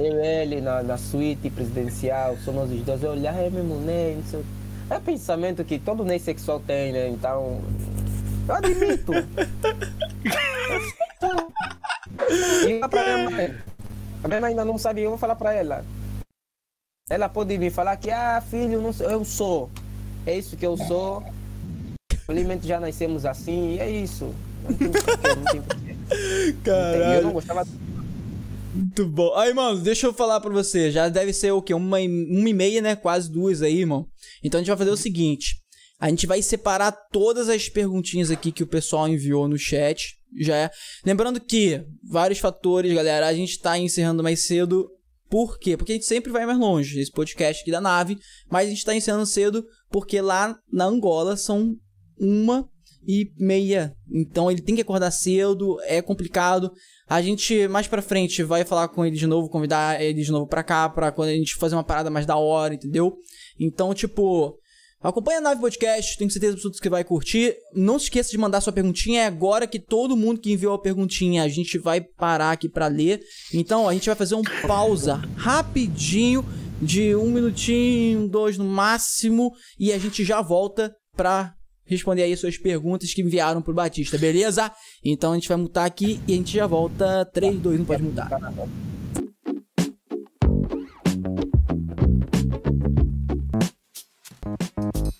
eu 0.04 0.22
e 0.22 0.28
ele 0.44 0.62
na, 0.62 0.84
na 0.84 0.98
suíte 0.98 1.50
presidencial, 1.50 2.36
somos 2.44 2.70
os 2.70 2.82
dois, 2.82 3.02
eu 3.02 3.12
olhar, 3.12 3.34
é 3.36 3.50
mesmo 3.50 3.80
Ney, 3.80 4.16
não 4.18 4.24
sei 4.30 4.40
o- 4.42 4.46
É 4.90 4.99
pensamento 4.99 5.64
que 5.64 5.80
todo 5.80 6.06
Ney 6.06 6.20
sexual 6.20 6.60
tem, 6.60 6.91
né? 6.91 7.10
Então, 7.10 7.62
eu 8.48 8.56
admito. 8.56 9.12
e 12.68 12.80
pra 12.88 13.03
minha 13.03 13.30
mãe. 13.30 13.56
A 14.24 14.28
minha 14.28 14.41
mãe 14.41 14.49
ainda 14.52 14.64
não 14.66 14.78
sabe, 14.78 15.02
eu 15.02 15.10
vou 15.10 15.18
falar 15.18 15.36
pra 15.36 15.53
ela. 15.53 15.84
Ela 17.10 17.28
pode 17.30 17.57
me 17.57 17.70
falar 17.70 17.98
que, 17.98 18.12
ah, 18.12 18.41
filho, 18.41 18.82
não 18.82 18.94
sei, 18.94 19.07
eu 19.07 19.26
sou. 19.26 19.70
É 20.26 20.38
isso 20.38 20.57
que 20.57 20.66
eu 20.66 20.76
sou. 20.78 21.24
Felizmente 22.26 22.68
já 22.68 22.80
nascemos 22.80 23.26
assim, 23.26 23.76
e 23.76 23.80
é 23.80 23.90
isso. 23.90 24.34
Não 24.64 24.74
tem 24.76 24.91
porquê, 24.91 25.36
não 25.36 25.45
tem 25.52 25.62
porquê. 25.62 25.95
E 26.12 26.49
eu 26.49 26.56
Caralho. 26.64 27.22
não 27.24 27.34
gostava 27.34 27.64
Muito 28.76 29.08
bom. 29.08 29.34
Aí, 29.36 29.54
mano, 29.54 29.80
deixa 29.80 30.06
eu 30.06 30.14
falar 30.14 30.42
pra 30.42 30.52
você. 30.52 30.92
Já 30.92 31.08
deve 31.08 31.32
ser 31.32 31.52
o 31.52 31.62
quê? 31.62 31.74
Uma, 31.74 31.98
uma 31.98 32.50
e 32.50 32.54
meia, 32.54 32.82
né? 32.82 32.96
Quase 32.96 33.32
duas 33.32 33.62
aí, 33.62 33.80
irmão. 33.80 34.06
Então 34.44 34.60
a 34.60 34.62
gente 34.62 34.68
vai 34.68 34.78
fazer 34.78 34.92
o 34.92 34.98
seguinte. 34.98 35.56
A 35.98 36.10
gente 36.10 36.28
vai 36.28 36.42
separar 36.42 36.92
todas 36.92 37.48
as 37.48 37.70
perguntinhas 37.70 38.30
aqui 38.30 38.52
que 38.52 38.64
o 38.64 38.68
pessoal 38.68 39.08
enviou 39.08 39.48
no 39.48 39.58
chat. 39.58 40.18
Já 40.38 40.58
é. 40.58 40.72
Lembrando 41.06 41.40
que 41.40 41.86
vários 42.04 42.40
fatores, 42.40 42.94
galera. 42.94 43.28
A 43.28 43.34
gente 43.34 43.60
tá 43.60 43.78
encerrando 43.78 44.22
mais 44.22 44.46
cedo. 44.46 44.90
Por 45.30 45.58
quê? 45.58 45.78
Porque 45.78 45.94
a 45.94 45.96
gente 45.96 46.06
sempre 46.06 46.32
vai 46.32 46.46
mais 46.46 46.60
longe. 46.60 47.00
Esse 47.00 47.12
podcast 47.12 47.62
aqui 47.62 47.72
da 47.72 47.80
nave. 47.80 48.18
Mas 48.52 48.68
a 48.68 48.70
gente 48.72 48.84
tá 48.84 48.94
encerrando 48.94 49.26
cedo 49.26 49.66
porque 49.90 50.20
lá 50.20 50.60
na 50.70 50.84
Angola 50.84 51.38
são 51.38 51.78
uma 52.20 52.70
e 53.08 53.32
meia. 53.38 53.96
Então 54.12 54.52
ele 54.52 54.62
tem 54.62 54.76
que 54.76 54.82
acordar 54.82 55.12
cedo, 55.12 55.80
é 55.84 56.02
complicado. 56.02 56.72
A 57.07 57.22
gente 57.22 57.68
mais 57.68 57.88
pra 57.88 58.02
frente 58.02 58.44
vai 58.44 58.65
falar 58.65 58.88
com 58.88 59.06
ele 59.06 59.15
de 59.15 59.27
novo, 59.27 59.49
convidar 59.49 60.02
ele 60.02 60.23
de 60.23 60.32
novo 60.32 60.48
pra 60.48 60.64
cá, 60.64 60.90
pra 60.90 61.11
quando 61.11 61.30
a 61.30 61.36
gente 61.36 61.56
fazer 61.56 61.76
uma 61.76 61.84
parada 61.84 62.10
mais 62.10 62.26
da 62.26 62.36
hora, 62.36 62.73
entendeu? 62.73 63.15
Então, 63.60 63.94
tipo, 63.94 64.57
Acompanha 65.02 65.38
a 65.38 65.41
Nave 65.41 65.61
Podcast, 65.61 66.18
tenho 66.18 66.32
certeza 66.32 66.53
absoluta 66.53 66.82
que 66.82 66.90
vai 66.90 67.03
curtir. 67.03 67.56
Não 67.76 67.99
se 67.99 68.06
esqueça 68.06 68.32
de 68.32 68.40
mandar 68.40 68.60
sua 68.60 68.73
perguntinha. 68.73 69.22
É 69.22 69.26
agora 69.27 69.68
que 69.68 69.77
todo 69.77 70.18
mundo 70.18 70.41
que 70.41 70.52
enviou 70.52 70.73
a 70.73 70.82
perguntinha, 70.82 71.44
a 71.44 71.48
gente 71.48 71.77
vai 71.77 72.02
parar 72.02 72.52
aqui 72.52 72.68
pra 72.68 72.88
ler. 72.88 73.22
Então, 73.53 73.88
a 73.88 73.94
gente 73.94 74.07
vai 74.07 74.15
fazer 74.15 74.34
um 74.34 74.41
pausa 74.65 75.22
rapidinho, 75.36 76.44
de 76.82 77.15
um 77.15 77.30
minutinho, 77.30 78.27
dois 78.27 78.57
no 78.57 78.65
máximo, 78.65 79.52
e 79.80 79.94
a 79.94 79.98
gente 79.99 80.26
já 80.26 80.41
volta 80.41 80.91
pra 81.15 81.55
responder 81.86 82.24
aí 82.24 82.36
suas 82.36 82.57
perguntas 82.57 83.14
que 83.14 83.22
enviaram 83.22 83.62
pro 83.62 83.74
Batista, 83.74 84.18
beleza? 84.18 84.72
Então 85.03 85.32
a 85.32 85.36
gente 85.36 85.48
vai 85.48 85.57
mutar 85.57 85.86
aqui 85.86 86.20
e 86.28 86.34
a 86.34 86.36
gente 86.36 86.56
já 86.56 86.68
volta. 86.68 87.26
3, 87.34 87.60
2, 87.60 87.82
1, 87.82 87.86
pode 87.86 88.03
mutar. 88.03 88.30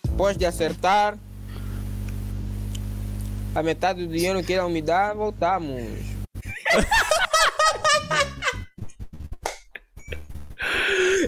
Depois 0.04 0.38
de 0.38 0.46
acertar 0.46 1.18
a 3.54 3.64
metade 3.64 4.06
do 4.06 4.14
dinheiro 4.14 4.44
que 4.44 4.54
irão 4.54 4.70
me 4.70 4.82
dar, 4.82 5.14
voltamos. 5.14 5.82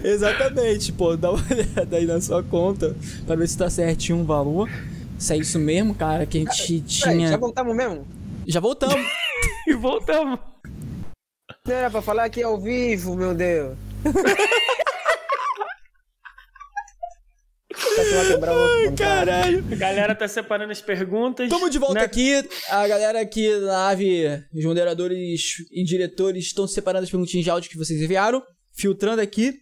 Exatamente, 0.02 0.92
pô, 0.92 1.16
dá 1.16 1.30
uma 1.32 1.42
olhada 1.50 1.96
aí 1.96 2.06
na 2.06 2.20
sua 2.20 2.42
conta 2.42 2.94
pra 3.26 3.36
ver 3.36 3.48
se 3.48 3.56
tá 3.58 3.68
certinho 3.68 4.20
o 4.20 4.24
valor. 4.24 4.68
Se 5.18 5.34
é 5.34 5.36
isso 5.36 5.58
mesmo, 5.58 5.94
cara, 5.94 6.24
que 6.24 6.38
a 6.38 6.40
gente 6.40 6.80
Peraí, 7.00 7.16
tinha. 7.16 7.28
já 7.28 7.36
voltamos 7.36 7.76
mesmo? 7.76 8.06
Já 8.46 8.60
voltamos. 8.60 9.06
E 9.66 9.74
voltamos. 9.76 10.38
Não 11.66 11.74
era 11.74 11.90
pra 11.90 12.00
falar 12.00 12.24
aqui 12.24 12.42
ao 12.42 12.60
vivo, 12.60 13.16
meu 13.16 13.34
Deus. 13.34 13.76
Tá 17.98 18.18
outro 18.18 18.40
contato. 18.40 18.96
Caralho. 18.96 19.64
A 19.72 19.76
galera 19.76 20.14
tá 20.14 20.28
separando 20.28 20.72
as 20.72 20.80
perguntas. 20.80 21.48
Tamo 21.48 21.68
de 21.68 21.78
volta 21.78 21.94
né? 21.94 22.00
aqui. 22.02 22.32
A 22.68 22.86
galera 22.86 23.20
aqui 23.20 23.50
da 23.60 23.66
nave, 23.66 24.24
os 24.54 24.64
moderadores 24.64 25.54
e 25.70 25.84
diretores 25.84 26.46
estão 26.46 26.66
separando 26.66 27.04
as 27.04 27.10
perguntinhas 27.10 27.44
de 27.44 27.50
áudio 27.50 27.70
que 27.70 27.76
vocês 27.76 28.00
enviaram, 28.00 28.42
filtrando 28.72 29.20
aqui. 29.20 29.54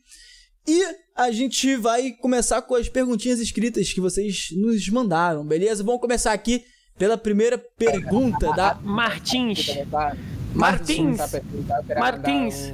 E 0.66 0.82
a 1.16 1.32
gente 1.32 1.76
vai 1.76 2.10
começar 2.10 2.60
com 2.60 2.74
as 2.74 2.88
perguntinhas 2.88 3.40
escritas 3.40 3.90
que 3.92 4.00
vocês 4.00 4.48
nos 4.52 4.86
mandaram, 4.90 5.44
beleza? 5.44 5.82
Vamos 5.82 6.00
começar 6.00 6.32
aqui 6.32 6.64
pela 6.98 7.16
primeira 7.16 7.56
pergunta 7.56 8.52
da 8.52 8.74
Martins. 8.82 9.66
Tá, 9.90 10.14
Martins. 10.54 11.16
tá 11.16 11.98
Martins. 11.98 12.72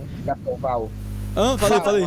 Hã? 1.36 1.56
Falei, 1.56 1.81
falei. 1.81 2.05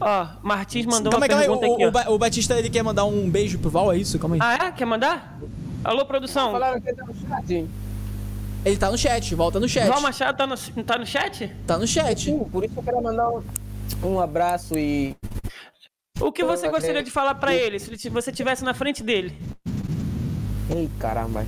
Ó, 0.00 0.26
Martins 0.42 0.86
mandou 0.86 1.10
Calma 1.10 1.26
uma 1.26 1.34
aí, 1.34 1.46
calma 1.46 1.54
aí. 1.54 1.60
pergunta 1.60 1.84
O, 1.84 1.98
aqui, 1.98 2.10
o 2.10 2.14
o 2.14 2.18
Batista 2.18 2.58
ele 2.58 2.70
quer 2.70 2.82
mandar 2.82 3.04
um 3.06 3.28
beijo 3.28 3.58
pro 3.58 3.70
Val, 3.70 3.92
é 3.92 3.96
isso? 3.96 4.18
Calma 4.18 4.36
aí. 4.36 4.40
Ah, 4.42 4.66
é? 4.66 4.72
Quer 4.72 4.84
mandar? 4.84 5.40
Alô, 5.82 6.04
produção. 6.04 6.52
Falaram 6.52 6.80
que 6.80 6.92
tá 6.92 7.04
no 7.04 7.14
chat. 7.14 7.68
Ele 8.64 8.76
tá 8.76 8.90
no 8.90 8.98
chat, 8.98 9.34
volta 9.34 9.58
no 9.58 9.68
chat. 9.68 9.88
Val 9.88 10.00
Machado 10.00 10.36
tá 10.36 10.46
no, 10.46 10.56
tá 10.84 10.98
no 10.98 11.06
chat? 11.06 11.50
Tá 11.66 11.78
no 11.78 11.86
chat. 11.86 12.24
Sim, 12.24 12.38
por 12.44 12.64
isso 12.64 12.74
eu 12.76 12.82
quero 12.82 13.02
mandar 13.02 13.30
um, 13.30 13.42
um 14.02 14.20
abraço 14.20 14.78
e 14.78 15.14
O 16.20 16.30
que 16.32 16.44
você 16.44 16.68
gostaria 16.68 17.02
de 17.02 17.10
falar 17.10 17.34
pra 17.36 17.54
ele 17.54 17.78
se 17.78 17.90
ele 17.90 18.10
você 18.10 18.30
estivesse 18.30 18.64
na 18.64 18.74
frente 18.74 19.02
dele? 19.02 19.36
Ei, 20.74 20.88
caramba. 20.98 21.44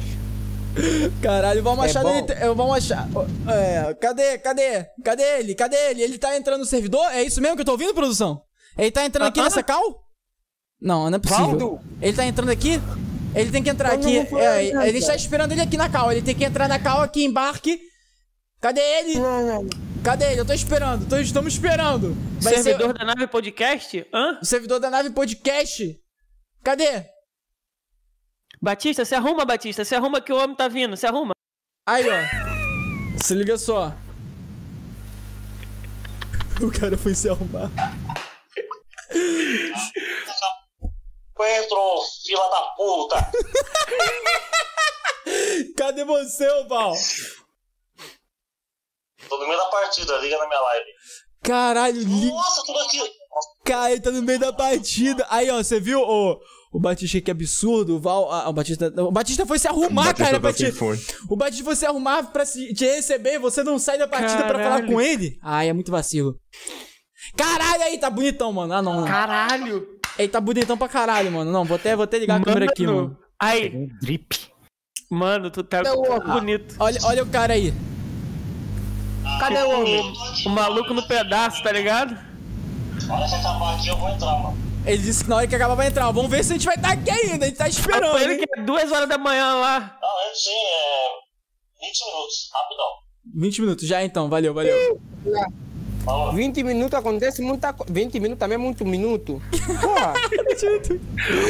Caralho, 1.21 1.63
Machado, 1.65 2.09
bom. 2.09 2.15
ele, 2.17 2.23
te- 2.27 2.45
o 2.47 2.55
Val 2.55 2.69
Machado, 2.69 3.27
é, 3.49 3.93
cadê, 3.95 4.39
cadê, 4.39 4.87
cadê 5.05 5.23
ele, 5.41 5.55
cadê 5.55 5.77
ele? 5.91 6.03
Ele 6.03 6.17
tá 6.19 6.37
entrando 6.37 6.61
no 6.61 6.65
servidor? 6.67 7.05
É 7.13 7.23
isso 7.23 7.41
mesmo 7.41 7.57
que 7.57 7.63
eu 7.63 7.67
tô 7.67 7.73
ouvindo, 7.73 7.93
produção? 7.93 8.41
Ele 8.79 8.91
tá 8.91 9.05
entrando 9.05 9.29
aqui 9.29 9.41
Aham. 9.41 9.49
nessa 9.49 9.63
cal? 9.65 9.83
Não, 10.81 11.11
não 11.11 11.17
é 11.17 11.19
possível. 11.19 11.47
Valdo. 11.59 11.81
Ele 12.01 12.17
tá 12.17 12.25
entrando 12.25 12.51
aqui? 12.51 12.81
Ele 13.35 13.51
tem 13.51 13.63
que 13.63 13.69
entrar 13.69 13.95
Eu 13.95 14.01
aqui. 14.01 14.17
É, 14.37 14.77
a 14.77 14.91
gente 14.93 15.07
tá 15.07 15.15
esperando 15.15 15.53
ele 15.53 15.61
aqui 15.61 15.77
na 15.77 15.89
cal. 15.91 16.11
Ele 16.11 16.23
tem 16.23 16.35
que 16.35 16.45
entrar 16.45 16.69
na 16.69 16.79
cal 16.79 17.03
aqui, 17.03 17.25
embarque. 17.25 17.81
Cadê 18.61 18.81
ele? 18.81 19.19
Não, 19.19 19.47
não. 19.63 19.67
Cadê 20.03 20.33
ele? 20.33 20.41
Eu 20.41 20.47
tô 20.47 20.55
esperando, 20.55 21.07
tô, 21.09 21.19
estamos 21.19 21.53
esperando. 21.53 22.15
Vai 22.41 22.55
ser 22.55 22.63
Servidor 22.63 22.95
da 22.95 23.05
nave 23.05 23.27
podcast? 23.27 24.07
Hã? 24.13 24.39
o 24.41 24.45
servidor 24.45 24.81
da 24.81 24.89
nave 24.89 25.11
podcast. 25.11 26.01
Cadê? 26.65 27.05
Batista, 28.63 29.05
se 29.05 29.15
arruma, 29.15 29.45
Batista. 29.45 29.85
Se 29.85 29.95
arruma 29.95 30.21
que 30.21 30.33
o 30.33 30.37
homem 30.37 30.57
tá 30.57 30.69
vindo. 30.69 30.97
Se 30.97 31.07
arruma. 31.07 31.33
Aí, 31.87 32.05
ó. 32.09 33.23
Se 33.23 33.35
liga 33.35 33.59
só. 33.59 33.95
O 36.63 36.71
cara 36.71 36.97
foi 36.97 37.15
se 37.15 37.29
arrumar. 37.29 37.71
Pedro, 41.37 42.03
fila 42.25 42.51
da 42.51 42.61
puta! 42.77 43.31
Cadê 45.77 46.05
você, 46.05 46.47
ô 46.51 46.69
Val? 46.69 46.95
No 49.41 49.47
meio 49.49 49.59
da 49.59 49.67
partida, 49.67 50.17
liga 50.19 50.39
na 50.39 50.47
minha 50.47 50.61
live. 50.61 50.87
Caralho, 51.43 51.99
li... 52.01 52.27
Nossa, 52.29 52.63
tudo 52.67 52.79
aqui! 52.81 53.01
cara, 53.65 53.93
ele 53.93 54.01
tá 54.01 54.11
no 54.11 54.23
meio 54.23 54.39
da 54.39 54.53
partida. 54.53 55.27
Aí, 55.31 55.49
ó, 55.51 55.57
você 55.63 55.81
viu 55.81 56.01
o, 56.03 56.39
o 56.73 56.79
Batista 56.81 57.21
que 57.21 57.31
absurdo? 57.31 57.97
O 57.97 58.01
Val. 58.01 58.31
ah, 58.31 58.49
o 58.49 58.53
Batista. 58.53 58.93
O 59.03 59.11
Batista 59.11 59.47
foi 59.47 59.59
se 59.59 59.67
arrumar, 59.67 60.05
Batista 60.07 60.25
cara, 60.25 60.41
tá 60.41 60.53
te. 60.53 60.71
fone. 60.73 61.01
O 61.31 61.37
Batista 61.37 61.65
foi 61.65 61.77
se 61.77 61.87
arrumar 61.87 62.25
pra 62.33 62.45
se- 62.45 62.75
te 62.75 62.85
receber 62.85 63.35
e 63.35 63.39
você 63.39 63.63
não 63.63 63.79
sai 63.79 63.97
da 63.97 64.07
partida 64.07 64.45
pra 64.45 64.59
falar 64.63 64.87
com 64.87 65.01
ele? 65.01 65.39
Ai, 65.43 65.69
é 65.71 65.73
muito 65.73 65.91
vacilo. 65.91 66.39
Caralho, 67.37 67.83
aí, 67.85 67.99
tá 67.99 68.11
bonitão, 68.11 68.53
mano. 68.53 68.75
Ah, 68.75 68.83
não. 68.83 69.05
Caralho. 69.05 69.87
Ele 70.19 70.29
tá 70.29 70.41
bonitão 70.41 70.77
pra 70.77 70.89
caralho, 70.89 71.31
mano. 71.33 71.51
Não, 71.51 71.65
vou 71.65 71.77
até, 71.77 71.95
vou 71.97 72.05
até 72.05 72.19
ligar 72.19 72.41
a 72.41 72.45
câmera 72.45 72.67
aqui, 72.67 72.87
mano. 72.87 73.17
Aí, 73.41 73.75
Um 73.75 73.89
drip. 74.03 74.37
mano, 75.11 75.51
tu 75.51 75.63
tá 75.63 75.81
o 75.95 75.99
outro? 76.01 76.29
bonito. 76.33 76.75
Olha, 76.79 76.99
olha 77.05 77.23
o 77.23 77.27
cara 77.27 77.55
aí. 77.55 77.73
Cadê 79.41 79.63
o 79.63 79.71
homem? 79.71 80.15
O 80.47 80.49
maluco 80.51 80.95
no 80.95 81.07
pedaço, 81.07 81.63
tá 81.63 81.73
ligado? 81.73 82.17
Olha 83.09 83.27
se 83.27 83.35
acabar 83.35 83.75
aqui, 83.75 83.89
eu 83.89 83.97
vou 83.97 84.09
entrar, 84.09 84.39
mano. 84.39 84.71
Ele 84.87 84.99
disse 84.99 85.25
que 85.25 85.31
na 85.31 85.37
hora 85.37 85.47
que 85.47 85.55
acabar 85.55 85.75
vai 85.75 85.89
entrar. 85.89 86.11
Vamos 86.11 86.31
ver 86.31 86.43
se 86.45 86.53
a 86.53 86.57
gente 86.57 86.67
vai 86.67 86.77
estar 86.77 86.93
aqui 86.93 87.11
ainda. 87.11 87.45
A 87.45 87.49
gente 87.49 87.59
tá 87.59 87.69
esperando. 87.69 88.19
Ele 88.19 88.35
hein? 88.35 88.39
que 88.39 88.61
é 88.61 88.63
duas 88.63 88.91
horas 88.91 89.09
da 89.09 89.19
manhã 89.19 89.55
lá. 89.55 89.99
Não, 90.01 90.29
antes 90.29 90.45
sim, 90.45 90.51
é. 90.51 91.87
20 91.87 92.07
minutos, 92.07 92.51
rapidão. 92.53 92.87
20 93.35 93.61
minutos 93.61 93.89
já 93.89 94.05
então, 94.05 94.29
valeu, 94.29 94.55
valeu. 94.55 95.01
Falou. 96.05 96.33
20 96.33 96.63
minutos 96.63 96.99
acontece 96.99 97.43
muita 97.43 97.73
coisa. 97.73 97.93
20 97.93 98.21
minutos 98.21 98.39
também 98.39 98.55
é 98.55 98.59
muito 98.59 98.85
minuto. 98.87 99.41
Porra. 99.81 100.15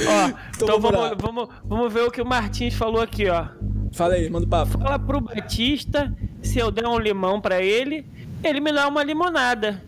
Ó, 0.08 0.38
então 0.56 0.80
vamos, 0.80 1.10
vamos, 1.18 1.48
vamos 1.64 1.92
ver 1.92 2.02
o 2.02 2.10
que 2.10 2.20
o 2.20 2.26
Martins 2.26 2.74
falou 2.74 3.00
aqui, 3.00 3.28
ó. 3.28 3.46
Fala 3.92 4.14
aí, 4.14 4.30
manda 4.30 4.46
o 4.46 4.48
papo. 4.48 4.78
Fala 4.78 4.98
pro 4.98 5.20
Batista, 5.20 6.14
se 6.42 6.58
eu 6.58 6.70
der 6.70 6.86
um 6.86 6.98
limão 6.98 7.40
pra 7.40 7.62
ele, 7.62 8.06
ele 8.42 8.60
me 8.60 8.72
dá 8.72 8.88
uma 8.88 9.02
limonada. 9.02 9.82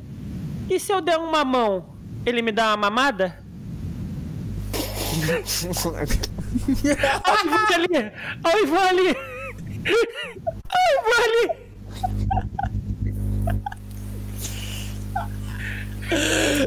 E 0.69 0.79
se 0.79 0.93
eu 0.93 1.01
der 1.01 1.19
um 1.19 1.31
mamão, 1.31 1.95
ele 2.27 2.43
me 2.43 2.53
dá 2.53 2.69
uma 2.69 2.77
mamada? 2.77 3.39
Olha 7.27 7.43
o 7.43 7.47
Ivan 7.47 7.75
ali! 7.75 8.13
Olha 8.45 8.57
o 8.57 8.63
Ivan 8.63 8.89
ali! 8.89 9.17
Olha 10.75 10.89
o 10.89 11.01
Ivan 11.01 11.23
ali! 11.25 11.62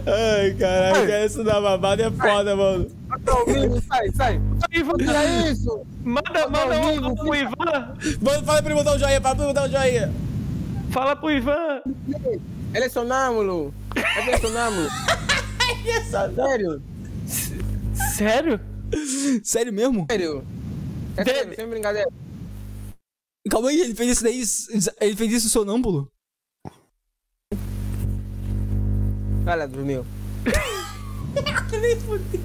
Ai, 0.05 0.53
caralho, 0.55 1.07
cara, 1.07 1.25
isso 1.25 1.43
da 1.43 1.61
babada 1.61 2.03
é 2.03 2.11
foda, 2.11 2.55
mano. 2.55 2.87
Vivo, 3.47 3.81
sai, 3.87 4.11
sai. 4.11 4.41
Ivan 4.71 4.97
Tira 4.97 5.49
isso. 5.49 5.85
Manda, 6.03 6.47
manda 6.49 7.09
um 7.09 7.15
pro 7.15 7.35
Ivan! 7.35 7.95
Manda, 8.21 8.43
fala 8.43 8.61
pra 8.61 8.71
ele 8.71 8.83
botar 8.83 8.95
um 8.95 8.99
joinha, 8.99 9.21
fala 9.21 9.35
pra 9.35 9.45
ele 9.45 9.53
botar 9.53 9.67
um 9.67 9.71
joinha. 9.71 10.13
Fala 10.91 11.15
pro 11.15 11.31
Ivan! 11.31 11.81
Ele 12.73 12.85
é 12.85 12.89
sonâmbulo. 12.89 13.73
Ele 13.95 14.31
é 14.31 14.37
sonâmbulo. 14.37 14.89
Sério? 16.35 16.81
Sério? 18.15 18.59
Sério 19.43 19.73
mesmo? 19.73 20.05
Sério? 20.09 20.45
É 21.17 21.23
sério, 21.23 21.55
sem 21.55 21.67
brincadeira. 21.67 22.09
Calma 23.49 23.69
aí, 23.69 23.79
ele 23.79 23.95
fez 23.95 24.11
isso 24.11 24.23
daí. 24.23 24.43
Ele 25.01 25.15
fez 25.15 25.31
isso 25.31 25.49
sonâmbulo? 25.49 26.11
Olha, 29.47 29.67
dormiu. 29.67 30.05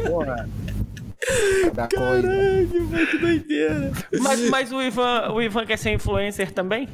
Porra. 0.06 0.48
Da 1.74 1.86
coisa. 1.88 2.22
Caralho, 2.28 2.84
mano, 2.90 3.06
que 3.06 3.18
doideira. 3.18 3.92
Mas, 4.20 4.40
mas 4.50 4.72
o, 4.72 4.80
Ivan, 4.82 5.32
o 5.32 5.42
Ivan 5.42 5.66
quer 5.66 5.76
ser 5.78 5.92
influencer 5.92 6.52
também? 6.52 6.88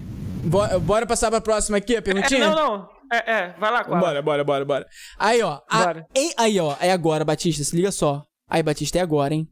Bora, 0.44 0.78
bora 0.78 1.06
passar 1.06 1.30
pra 1.30 1.40
próxima 1.40 1.78
aqui, 1.78 1.94
a 1.94 1.98
É, 1.98 2.00
perguntinha? 2.00 2.48
não, 2.50 2.54
não. 2.54 2.88
É, 3.12 3.32
é, 3.32 3.54
vai 3.58 3.70
lá, 3.70 3.84
Koala. 3.84 4.00
Bora, 4.00 4.22
bora, 4.22 4.44
bora, 4.44 4.64
bora. 4.64 4.86
Aí, 5.18 5.40
ó. 5.42 5.60
a- 5.70 5.84
Bora. 5.84 6.06
em- 6.14 6.32
aí, 6.36 6.58
ó. 6.58 6.76
É 6.80 6.90
agora, 6.90 7.24
Batista. 7.24 7.62
Se 7.62 7.74
liga 7.76 7.92
só. 7.92 8.24
Aí, 8.48 8.62
Batista, 8.62 8.98
é 8.98 9.00
agora, 9.00 9.32
hein? 9.32 9.48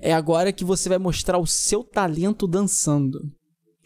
É 0.00 0.12
agora 0.14 0.52
que 0.52 0.64
você 0.64 0.88
vai 0.88 0.98
mostrar 0.98 1.38
o 1.38 1.46
seu 1.46 1.84
talento 1.84 2.46
dançando. 2.46 3.20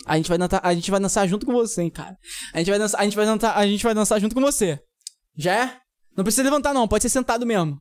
A 0.06 0.16
gente 0.16 0.28
vai 0.28 0.38
dançar, 0.38 0.60
a 0.64 0.72
gente 0.74 0.90
vai 0.90 1.00
dançar 1.00 1.28
junto 1.28 1.44
com 1.46 1.52
você, 1.52 1.82
hein, 1.82 1.90
cara. 1.90 2.16
A 2.54 2.58
gente 2.58 2.70
vai 2.70 2.78
dançar, 2.78 3.00
a 3.00 3.04
gente 3.04 3.16
vai 3.16 3.26
dançar, 3.26 3.56
a 3.56 3.66
gente 3.66 3.82
vai 3.84 3.94
dançar 3.94 4.20
junto 4.20 4.34
com 4.34 4.40
você. 4.40 4.80
Já 5.36 5.64
é? 5.64 5.80
Não 6.16 6.24
precisa 6.24 6.42
levantar 6.42 6.74
não, 6.74 6.88
pode 6.88 7.02
ser 7.02 7.08
sentado 7.08 7.46
mesmo. 7.46 7.80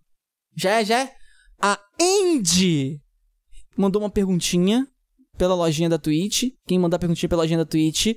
Já 0.55 0.80
é, 0.80 0.85
já 0.85 0.99
é? 1.01 1.15
A 1.61 1.80
Andy 1.99 3.01
mandou 3.77 4.01
uma 4.01 4.09
perguntinha 4.09 4.88
pela 5.38 5.55
lojinha 5.55 5.89
da 5.89 5.97
Twitch. 5.97 6.43
Quem 6.67 6.80
mandar 6.80 6.99
perguntinha 6.99 7.30
pela 7.30 7.41
lojinha 7.41 7.59
da 7.59 7.65
Twitch, 7.65 8.15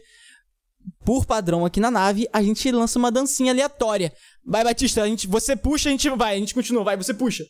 por 1.04 1.26
padrão 1.26 1.64
aqui 1.64 1.80
na 1.80 1.90
nave, 1.90 2.28
a 2.32 2.42
gente 2.42 2.70
lança 2.70 2.98
uma 2.98 3.10
dancinha 3.10 3.52
aleatória. 3.52 4.12
Vai, 4.44 4.64
Batista, 4.64 5.02
a 5.02 5.06
gente, 5.06 5.26
você 5.26 5.56
puxa, 5.56 5.88
a 5.88 5.92
gente 5.92 6.09
vai, 6.10 6.36
a 6.36 6.38
gente 6.38 6.54
continua, 6.54 6.84
vai, 6.84 6.96
você 6.96 7.14
puxa. 7.14 7.44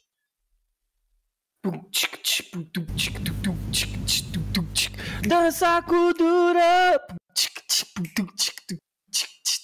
Dança 5.27 5.83
com 5.83 6.13
dura. 6.13 7.01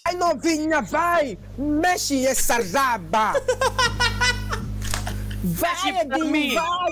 Ai, 0.09 0.17
novinha, 0.17 0.81
vai! 0.81 1.39
Mexe 1.59 2.27
essa 2.27 2.57
raba! 2.73 3.35
Vai, 5.45 5.93
Mexe 5.93 6.07
pra 6.07 6.25
mim. 6.25 6.55
Vai! 6.55 6.91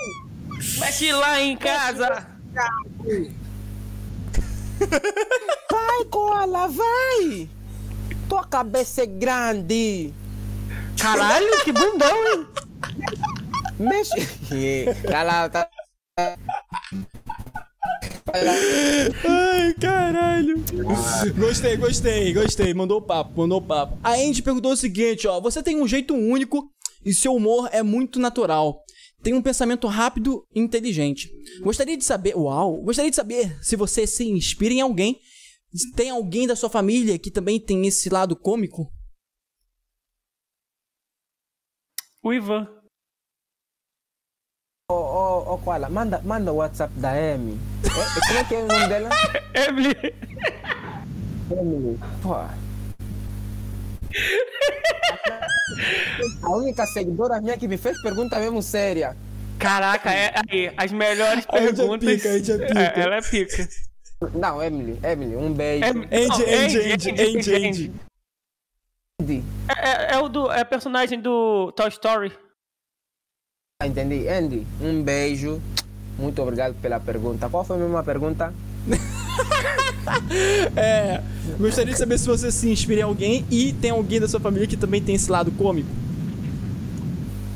Mexe 0.79 1.11
lá 1.11 1.41
em 1.41 1.57
casa. 1.57 2.27
Vai, 4.79 6.05
Koala, 6.11 6.67
vai! 6.67 7.49
Tua 8.29 8.45
cabeça 8.45 9.01
é 9.01 9.07
grande! 9.07 10.13
Caralho, 10.99 11.63
que 11.63 11.71
bundão, 11.71 12.15
hein? 12.27 12.47
Mexe! 13.79 14.27
Cala, 15.09 15.49
tá... 15.49 15.67
Ai, 18.33 19.73
caralho. 19.75 20.63
Gostei, 21.37 21.77
gostei, 21.77 22.33
gostei. 22.33 22.73
Mandou 22.73 23.01
papo, 23.01 23.39
mandou 23.39 23.61
papo. 23.61 23.97
A 24.03 24.13
Andy 24.13 24.41
perguntou 24.41 24.71
o 24.71 24.77
seguinte, 24.77 25.27
ó. 25.27 25.39
Você 25.39 25.63
tem 25.63 25.81
um 25.81 25.87
jeito 25.87 26.13
único 26.13 26.69
e 27.05 27.13
seu 27.13 27.33
humor 27.33 27.69
é 27.71 27.81
muito 27.81 28.19
natural. 28.19 28.83
Tem 29.23 29.33
um 29.33 29.41
pensamento 29.41 29.87
rápido 29.87 30.45
e 30.53 30.59
inteligente. 30.59 31.31
Gostaria 31.61 31.97
de 31.97 32.03
saber... 32.03 32.35
Uau! 32.35 32.81
Gostaria 32.83 33.09
de 33.09 33.15
saber 33.15 33.57
se 33.63 33.75
você 33.75 34.05
se 34.05 34.25
inspira 34.25 34.73
em 34.73 34.81
alguém. 34.81 35.19
Tem 35.95 36.09
alguém 36.09 36.45
da 36.45 36.55
sua 36.55 36.69
família 36.69 37.17
que 37.17 37.31
também 37.31 37.59
tem 37.59 37.87
esse 37.87 38.09
lado 38.09 38.35
cômico? 38.35 38.91
O 42.21 42.33
Ivan. 42.33 42.67
Ô, 44.89 44.93
ô, 44.95 45.53
ô, 45.53 45.57
Koala, 45.57 45.89
manda, 45.89 46.21
manda 46.23 46.53
o 46.53 46.55
WhatsApp 46.55 46.93
da 46.97 47.09
Amy. 47.11 47.59
É, 47.83 47.87
é, 47.89 48.21
como 48.25 48.39
é 48.39 48.43
que 48.45 48.55
é 48.55 48.57
o 48.59 48.67
nome 48.67 48.87
dela? 48.87 49.09
Emily. 49.53 50.15
Emily. 51.51 51.99
Pô. 52.23 52.33
A 56.41 56.49
única 56.55 56.85
seguidora 56.85 57.41
minha 57.41 57.57
que 57.57 57.67
me 57.67 57.75
fez 57.75 58.01
pergunta 58.01 58.39
mesmo 58.39 58.61
séria. 58.63 59.13
Caraca, 59.59 60.09
é 60.09 60.31
aí, 60.49 60.71
as 60.77 60.89
melhores 60.93 61.43
A 61.49 61.51
perguntas. 61.51 62.09
pica, 62.09 62.29
é 62.29 62.39
pica. 62.39 62.79
É, 62.79 63.01
ela 63.01 63.15
é 63.17 63.21
pica. 63.21 63.67
Não, 64.35 64.63
Emily, 64.63 64.97
Emily, 65.03 65.35
um 65.35 65.51
beijo. 65.53 65.83
Andy, 65.85 66.07
Andy, 66.15 67.11
Andy, 67.11 67.91
Andy. 69.19 69.43
É, 69.67 69.89
é- 69.89 70.13
é 70.13 70.19
o 70.19 70.29
do, 70.29 70.49
é 70.49 70.63
personagem 70.63 71.19
do 71.19 71.73
Toy 71.73 71.89
Story. 71.89 72.31
Ah, 73.79 73.85
Entendi. 73.85 74.27
Andy, 74.27 74.65
um 74.81 75.03
beijo. 75.03 75.61
Muito 76.17 76.41
obrigado 76.41 76.73
pela 76.81 76.99
pergunta. 76.99 77.47
Qual 77.47 77.63
foi 77.63 77.75
a 77.75 77.79
mesma 77.79 78.03
pergunta? 78.03 78.53
É. 80.75 81.21
Gostaria 81.59 81.91
de 81.91 81.99
saber 81.99 82.17
se 82.17 82.25
você 82.25 82.49
se 82.49 82.71
inspira 82.71 83.01
em 83.01 83.03
alguém 83.03 83.45
e 83.51 83.73
tem 83.73 83.91
alguém 83.91 84.21
da 84.21 84.27
sua 84.27 84.39
família 84.39 84.65
que 84.65 84.77
também 84.77 85.01
tem 85.01 85.15
esse 85.15 85.29
lado 85.29 85.51
cômico. 85.51 85.89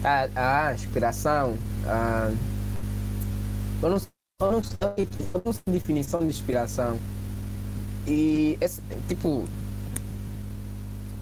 Ah, 0.03 0.27
ah 0.35 0.73
inspiração. 0.73 1.57
Ah, 1.87 2.29
eu, 3.81 3.89
não, 3.89 4.01
eu, 4.41 4.51
não 4.51 4.61
sei, 4.63 5.07
eu 5.33 5.41
não 5.45 5.53
sei 5.53 5.63
definição 5.67 6.19
de 6.19 6.27
inspiração. 6.27 6.99
E, 8.05 8.57
esse, 8.59 8.81
tipo, 9.07 9.47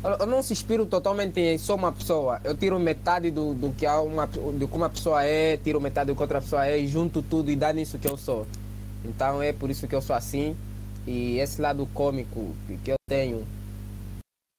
eu, 0.04 0.26
não 0.26 0.42
se 0.42 0.54
inspiro 0.54 0.86
totalmente 0.86 1.40
em 1.40 1.58
só 1.58 1.76
uma 1.76 1.92
pessoa. 1.92 2.40
Eu 2.44 2.56
tiro 2.56 2.80
metade 2.80 3.30
do, 3.32 3.54
do, 3.54 3.72
que 3.72 3.86
uma, 3.88 4.26
do 4.28 4.68
que 4.68 4.76
uma 4.76 4.90
pessoa 4.90 5.24
é, 5.24 5.58
tiro 5.58 5.82
metade 5.82 6.08
do 6.08 6.16
que 6.16 6.22
outra 6.22 6.42
pessoa 6.42 6.66
é, 6.66 6.80
e 6.80 6.88
junto 6.88 7.22
tudo 7.22 7.52
e 7.52 7.56
dá 7.56 7.74
nisso 7.74 8.00
que 8.00 8.08
eu 8.08 8.18
sou. 8.18 8.48
Então 9.04 9.42
é 9.42 9.52
por 9.52 9.70
isso 9.70 9.88
que 9.88 9.96
eu 9.96 10.02
sou 10.02 10.16
assim. 10.16 10.56
E 11.06 11.40
esse 11.40 11.62
lado 11.62 11.88
cômico 11.94 12.56
que, 12.84 12.92
eu 12.92 12.96
tenho, 13.08 13.46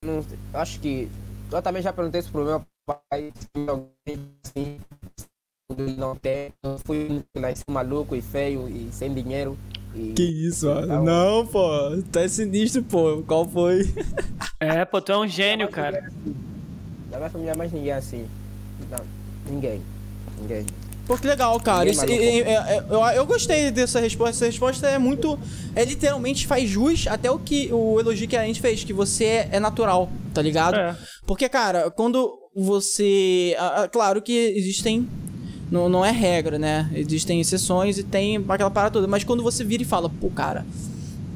não, 0.02 0.24
acho 0.54 0.80
que. 0.80 1.08
Eu 1.50 1.62
também 1.62 1.82
já 1.82 1.92
perguntei 1.92 2.20
isso 2.20 2.30
pro 2.30 2.44
meu 2.44 2.62
pai, 2.86 3.32
se 3.34 3.68
alguém 3.68 4.30
assim, 4.44 4.80
não 5.96 6.16
tem. 6.16 6.52
Eu 6.62 6.78
fui 6.78 7.22
nasci 7.36 7.64
maluco 7.68 8.16
e 8.16 8.22
feio 8.22 8.68
e 8.68 8.90
sem 8.92 9.12
dinheiro. 9.12 9.56
E, 9.94 10.12
Que 10.12 10.22
isso, 10.22 10.68
ó. 10.68 10.80
Então- 10.84 11.04
Não, 11.04 11.46
pô. 11.46 11.68
Tá 12.12 12.26
sinistro, 12.28 12.82
pô. 12.82 13.22
Qual 13.26 13.48
foi? 13.48 13.92
É, 14.60 14.84
pô, 14.84 15.00
tu 15.00 15.10
é 15.12 15.18
um 15.18 15.26
gênio, 15.26 15.68
cara. 15.68 16.10
Da 17.10 17.18
minha 17.18 17.30
família, 17.30 17.54
mais 17.56 17.72
ninguém 17.72 17.90
é 17.90 17.94
assim. 17.96 18.26
Não, 18.90 19.04
ninguém. 19.52 19.80
Ninguém. 20.40 20.64
Pô, 21.06 21.16
que 21.18 21.26
legal, 21.26 21.58
cara. 21.58 21.88
Isso- 21.88 22.04
é- 22.04 22.14
é- 22.14 22.52
é- 22.76 22.84
eu, 22.88 23.00
eu 23.16 23.26
gostei 23.26 23.70
dessa 23.72 23.98
resposta. 23.98 24.36
Essa 24.36 24.46
resposta 24.46 24.86
é 24.86 24.96
muito. 24.98 25.36
É 25.74 25.84
literalmente 25.84 26.46
faz 26.46 26.68
jus 26.68 27.06
até 27.08 27.28
o 27.30 27.38
que 27.38 27.68
o 27.72 27.98
elogio 27.98 28.28
que 28.28 28.36
a 28.36 28.44
gente 28.44 28.60
fez, 28.60 28.84
que 28.84 28.92
você 28.92 29.24
é, 29.24 29.48
é 29.52 29.60
natural, 29.60 30.08
tá 30.32 30.40
ligado? 30.40 30.76
É. 30.76 30.96
Porque, 31.26 31.48
cara, 31.48 31.90
quando 31.90 32.38
você. 32.54 33.56
ah, 33.58 33.82
ah, 33.82 33.88
claro 33.88 34.22
que 34.22 34.32
existem. 34.56 35.08
Não, 35.70 35.88
não 35.88 36.04
é 36.04 36.10
regra, 36.10 36.58
né? 36.58 36.90
Existem 36.94 37.40
exceções 37.40 37.96
e 37.98 38.02
tem 38.02 38.36
aquela 38.48 38.70
parada 38.70 38.92
toda. 38.94 39.06
Mas 39.06 39.22
quando 39.24 39.42
você 39.42 39.62
vira 39.62 39.82
e 39.82 39.86
fala, 39.86 40.08
pô, 40.08 40.28
cara, 40.30 40.66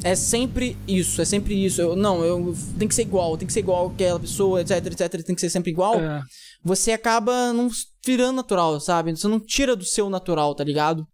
é 0.03 0.15
sempre 0.15 0.77
isso, 0.89 1.23
é 1.23 1.25
sempre 1.25 1.55
isso. 1.65 1.81
Eu, 1.81 1.95
não, 1.97 2.25
eu 2.25 2.55
tem 2.79 2.89
que 2.89 2.95
ser 2.95 3.03
igual, 3.03 3.37
tem 3.37 3.47
que 3.47 3.53
ser 3.53 3.61
igual 3.61 3.87
aquela 3.87 4.19
pessoa, 4.19 4.61
etc, 4.61 4.85
etc, 4.87 5.23
tem 5.25 5.35
que 5.35 5.41
ser 5.41 5.51
sempre 5.51 5.71
igual. 5.71 6.01
É. 6.01 6.21
Você 6.65 6.93
acaba 6.93 7.53
não 7.53 7.69
virando 8.05 8.37
natural, 8.37 8.81
sabe? 8.81 9.15
Você 9.17 9.29
não 9.29 9.39
tira 9.39 9.77
do 9.77 9.85
seu 9.85 10.11
natural, 10.11 10.55
tá 10.55 10.65
ligado? 10.65 11.07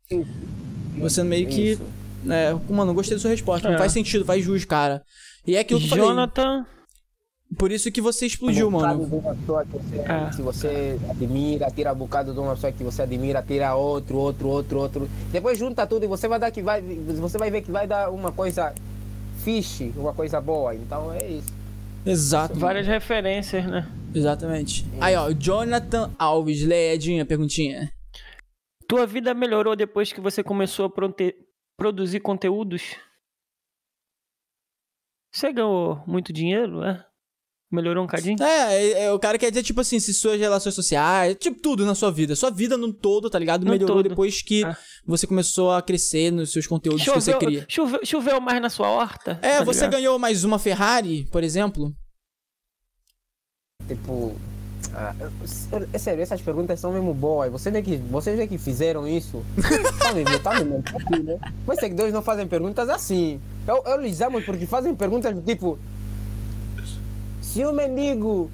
Você 0.98 1.22
meio 1.22 1.46
que. 1.48 1.78
É, 2.28 2.54
mano, 2.72 2.90
eu 2.90 2.94
gostei 2.94 3.16
da 3.16 3.20
sua 3.20 3.30
resposta. 3.30 3.68
Não 3.68 3.74
É. 3.76 3.78
faz 3.78 3.92
sentido, 3.92 4.24
faz 4.24 4.44
jus, 4.44 4.64
cara. 4.64 5.02
E 5.46 5.56
é 5.56 5.60
aquilo 5.60 5.80
que 5.80 5.86
eu 5.86 5.90
falei. 5.90 6.04
Jonathan. 6.04 6.66
Por 7.58 7.72
isso 7.72 7.90
que 7.90 8.00
você 8.00 8.26
explodiu, 8.26 8.70
mano. 8.70 9.06
de 9.06 9.14
uma 9.14 9.34
pessoa 9.34 9.64
que 9.66 9.72
você, 9.72 9.96
É. 9.98 10.32
se 10.32 10.40
você 10.42 11.00
admira, 11.10 11.70
tira 11.70 11.92
um 11.92 11.96
bocado 11.96 12.32
de 12.32 12.38
uma 12.38 12.54
pessoa 12.54 12.72
que 12.72 12.84
você 12.84 13.02
admira, 13.02 13.42
tira 13.42 13.74
outro, 13.74 14.16
outro, 14.16 14.48
outro, 14.48 14.78
outro. 14.78 15.10
Depois 15.32 15.58
junta 15.58 15.86
tudo 15.86 16.04
e 16.04 16.08
você 16.08 16.28
vai 16.28 16.38
dar 16.38 16.50
que 16.50 16.62
vai, 16.62 16.80
você 16.80 17.36
vai 17.38 17.50
ver 17.50 17.62
que 17.62 17.70
vai 17.70 17.86
dar 17.86 18.10
uma 18.10 18.30
coisa 18.30 18.72
fixe, 19.42 19.92
uma 19.96 20.14
coisa 20.14 20.40
boa. 20.40 20.74
Então 20.74 21.12
é 21.12 21.26
isso. 21.28 21.52
Exato. 22.06 22.58
Várias 22.58 22.86
referências, 22.86 23.66
né? 23.66 23.86
Exatamente. 24.14 24.86
Aí, 25.00 25.14
ó, 25.16 25.30
Jonathan 25.32 26.10
Alves, 26.18 26.62
Leedinha, 26.64 27.26
perguntinha. 27.26 27.92
Tua 28.88 29.06
vida 29.06 29.34
melhorou 29.34 29.76
depois 29.76 30.12
que 30.12 30.20
você 30.20 30.42
começou 30.42 30.86
a 30.86 30.92
produzir 31.76 32.20
conteúdos? 32.20 32.96
Você 35.32 35.52
ganhou 35.52 36.02
muito 36.06 36.32
dinheiro, 36.32 36.82
é? 36.82 37.04
Melhorou 37.70 38.02
um 38.02 38.06
cadinho? 38.06 38.42
É, 38.42 38.74
é, 38.74 39.02
é, 39.04 39.12
o 39.12 39.18
cara 39.18 39.38
quer 39.38 39.50
dizer, 39.50 39.62
tipo 39.62 39.80
assim, 39.80 40.00
se 40.00 40.12
suas 40.12 40.40
relações 40.40 40.74
sociais, 40.74 41.36
tipo, 41.38 41.60
tudo 41.60 41.86
na 41.86 41.94
sua 41.94 42.10
vida. 42.10 42.34
Sua 42.34 42.50
vida 42.50 42.76
no 42.76 42.92
todo, 42.92 43.30
tá 43.30 43.38
ligado? 43.38 43.64
No 43.64 43.70
Melhorou 43.70 43.98
todo. 43.98 44.08
depois 44.08 44.42
que 44.42 44.64
É. 44.64 44.76
você 45.06 45.24
começou 45.26 45.70
a 45.70 45.80
crescer 45.80 46.32
nos 46.32 46.50
seus 46.50 46.66
conteúdos 46.66 47.04
que 47.04 47.10
você 47.10 47.32
cria. 47.34 47.64
choveu, 47.68 48.00
choveu 48.04 48.40
mais 48.40 48.60
na 48.60 48.68
sua 48.68 48.88
horta? 48.88 49.38
É, 49.40 49.58
tá 49.58 49.64
você 49.64 49.82
ligado? 49.84 49.92
ganhou 50.00 50.18
mais 50.18 50.42
uma 50.42 50.58
Ferrari, 50.58 51.28
por 51.30 51.44
exemplo? 51.44 51.94
Tipo, 53.86 54.34
ah, 54.92 55.14
é 55.92 55.98
sério, 55.98 56.22
essas 56.22 56.40
perguntas 56.40 56.80
são 56.80 56.92
mesmo 56.92 57.14
boas. 57.14 57.50
Você 57.52 57.70
vê 57.70 57.82
que, 57.82 57.96
vocês 57.96 58.36
vê 58.36 58.46
que 58.48 58.58
fizeram 58.58 59.06
isso. 59.06 59.44
tá 60.00 60.12
me 60.12 60.24
tá 60.40 60.50
aqui, 60.52 61.22
né? 61.22 61.38
Meus 61.66 61.78
seguidores 61.78 62.12
não 62.12 62.22
fazem 62.22 62.46
perguntas 62.48 62.88
assim. 62.88 63.40
Eu, 63.66 63.82
eu 63.86 64.00
lhes 64.00 64.20
amo 64.20 64.42
porque 64.42 64.66
fazem 64.66 64.94
perguntas 64.94 65.32
do 65.34 65.40
tipo. 65.42 65.78
Se 67.52 67.64
o 67.64 67.72
mendigo. 67.72 68.48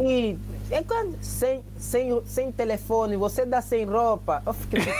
E, 0.00 0.36
é 0.70 0.82
quando, 0.82 1.16
sem, 1.22 1.62
sem, 1.78 2.20
sem 2.26 2.52
telefone, 2.52 3.16
você 3.16 3.46
dá 3.46 3.62
sem 3.62 3.84
roupa. 3.84 4.42
Eu 4.44 4.52
fiquei. 4.52 4.80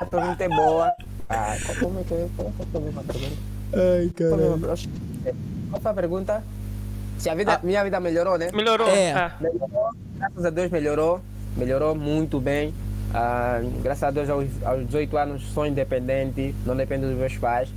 A 0.00 0.06
pergunta 0.06 0.44
é 0.44 0.48
boa. 0.48 0.92
Ah, 1.28 1.56
como 1.78 2.00
é 2.00 2.04
que 2.04 2.14
é 2.14 2.24
a 2.24 2.66
pergunta? 2.72 3.14
Ai, 3.74 4.10
Qual 4.16 4.38
foi 4.58 4.68
a- 4.68 4.72
acho 4.72 4.88
que- 4.88 5.34
Qual 5.70 5.82
foi 5.82 5.90
a 5.90 5.94
pergunta? 5.94 6.42
Se 7.18 7.28
a 7.28 7.34
vida, 7.34 7.60
minha 7.62 7.84
vida 7.84 8.00
melhorou, 8.00 8.38
né? 8.38 8.50
Melhorou? 8.52 8.88
É. 8.88 9.10
É. 9.10 9.32
Melhorou, 9.40 9.90
graças 10.16 10.44
a 10.44 10.50
Deus 10.50 10.70
melhorou. 10.70 11.20
Melhorou 11.56 11.94
muito 11.94 12.40
bem. 12.40 12.72
Ah, 13.12 13.60
graças 13.82 14.02
a 14.04 14.10
Deus, 14.10 14.28
aos, 14.30 14.46
aos 14.64 14.86
18 14.86 15.16
anos, 15.18 15.42
sou 15.52 15.66
independente, 15.66 16.54
não 16.64 16.74
dependo 16.76 17.06
dos 17.08 17.16
meus 17.16 17.36
pais. 17.36 17.68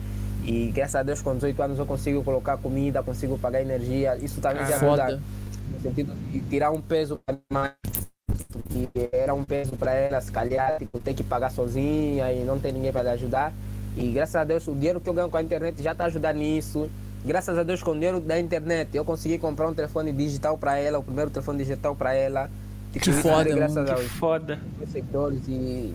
E 0.46 0.72
graças 0.72 0.96
a 0.96 1.04
Deus, 1.04 1.22
com 1.22 1.34
18 1.36 1.62
anos, 1.62 1.80
eu 1.80 1.86
consigo 1.86 2.24
colocar 2.24 2.58
comida, 2.58 3.02
consigo 3.02 3.38
pagar 3.38 3.62
energia. 3.62 4.18
Isso 4.18 4.42
também 4.42 4.66
já 4.66 4.76
ajuda. 4.76 5.06
Foda. 5.06 5.22
sentido 5.82 6.14
de 6.32 6.40
tirar 6.42 6.72
um 6.72 6.82
peso 6.82 7.20
para 7.26 7.38
mais 7.52 7.74
que 8.70 8.90
era 9.12 9.34
um 9.34 9.44
peso 9.44 9.74
para 9.74 9.94
ela, 9.94 10.20
se 10.20 10.32
calhar, 10.32 10.78
tipo, 10.78 11.00
ter 11.00 11.14
que 11.14 11.24
pagar 11.24 11.52
sozinha 11.52 12.32
e 12.32 12.44
não 12.44 12.60
ter 12.60 12.72
ninguém 12.72 12.92
para 12.92 13.12
ajudar. 13.12 13.54
E 13.96 14.12
graças 14.12 14.36
a 14.36 14.44
Deus, 14.44 14.68
o 14.68 14.74
dinheiro 14.74 15.00
que 15.00 15.08
eu 15.08 15.14
ganho 15.14 15.30
com 15.30 15.38
a 15.38 15.42
internet 15.42 15.82
já 15.82 15.92
está 15.92 16.06
ajudando 16.06 16.38
nisso. 16.38 16.90
Graças 17.26 17.58
a 17.58 17.64
Deus, 17.64 17.82
com 17.82 17.92
o 17.92 17.94
dinheiro 17.94 18.20
da 18.20 18.40
internet, 18.40 18.90
eu 18.96 19.06
consegui 19.06 19.38
comprar 19.38 19.68
um 19.68 19.74
telefone 19.74 20.12
digital 20.12 20.58
para 20.58 20.78
ela, 20.78 21.00
o 21.00 21.04
primeiro 21.04 21.30
telefone 21.30 21.60
digital 21.60 21.96
para 21.96 22.14
ela. 22.14 22.50
Que 22.92 23.00
isso 23.00 23.22
foda, 23.22 23.46
foi 23.46 23.56
graças 23.56 23.76
mano, 23.76 23.92
aos 23.92 24.02
Que 24.02 24.10
foda. 24.10 24.60
meus 24.78 24.92
seguidores 24.92 25.42
e 25.48 25.94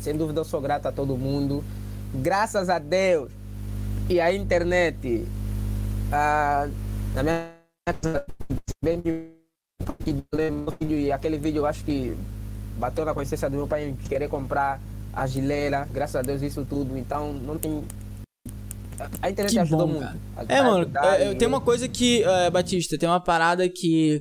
sem 0.00 0.16
dúvida 0.16 0.40
eu 0.40 0.44
sou 0.44 0.60
grato 0.60 0.86
a 0.86 0.92
todo 0.92 1.16
mundo. 1.16 1.62
Graças 2.14 2.68
a 2.68 2.78
Deus 2.78 3.30
e 4.08 4.20
a 4.20 4.32
internet, 4.32 5.26
ah, 6.12 6.68
na 7.14 7.22
minha 7.22 7.50
casa, 7.86 8.24
bem 8.82 9.02
filho 9.02 10.98
e 10.98 11.12
aquele 11.12 11.38
vídeo 11.38 11.60
eu 11.60 11.66
acho 11.66 11.84
que 11.84 12.16
bateu 12.78 13.04
na 13.04 13.14
consciência 13.14 13.48
do 13.50 13.56
meu 13.56 13.66
pai 13.66 13.88
em 13.88 13.96
querer 13.96 14.28
comprar 14.28 14.80
a 15.12 15.26
gileira, 15.26 15.86
graças 15.92 16.16
a 16.16 16.22
Deus 16.22 16.42
isso 16.42 16.64
tudo, 16.64 16.96
então 16.96 17.32
não 17.32 17.58
tem 17.58 17.82
a 19.22 19.30
internet 19.30 19.52
Que 19.52 19.58
ajudou 19.60 19.86
bom, 19.86 19.94
muito. 19.94 20.20
É, 20.48 20.62
mano, 20.62 20.90
é, 21.04 21.32
e- 21.32 21.34
tem 21.36 21.46
uma 21.48 21.60
coisa 21.60 21.88
que, 21.88 22.22
é, 22.22 22.50
Batista, 22.50 22.98
tem 22.98 23.08
uma 23.08 23.20
parada 23.20 23.68
que 23.68 24.20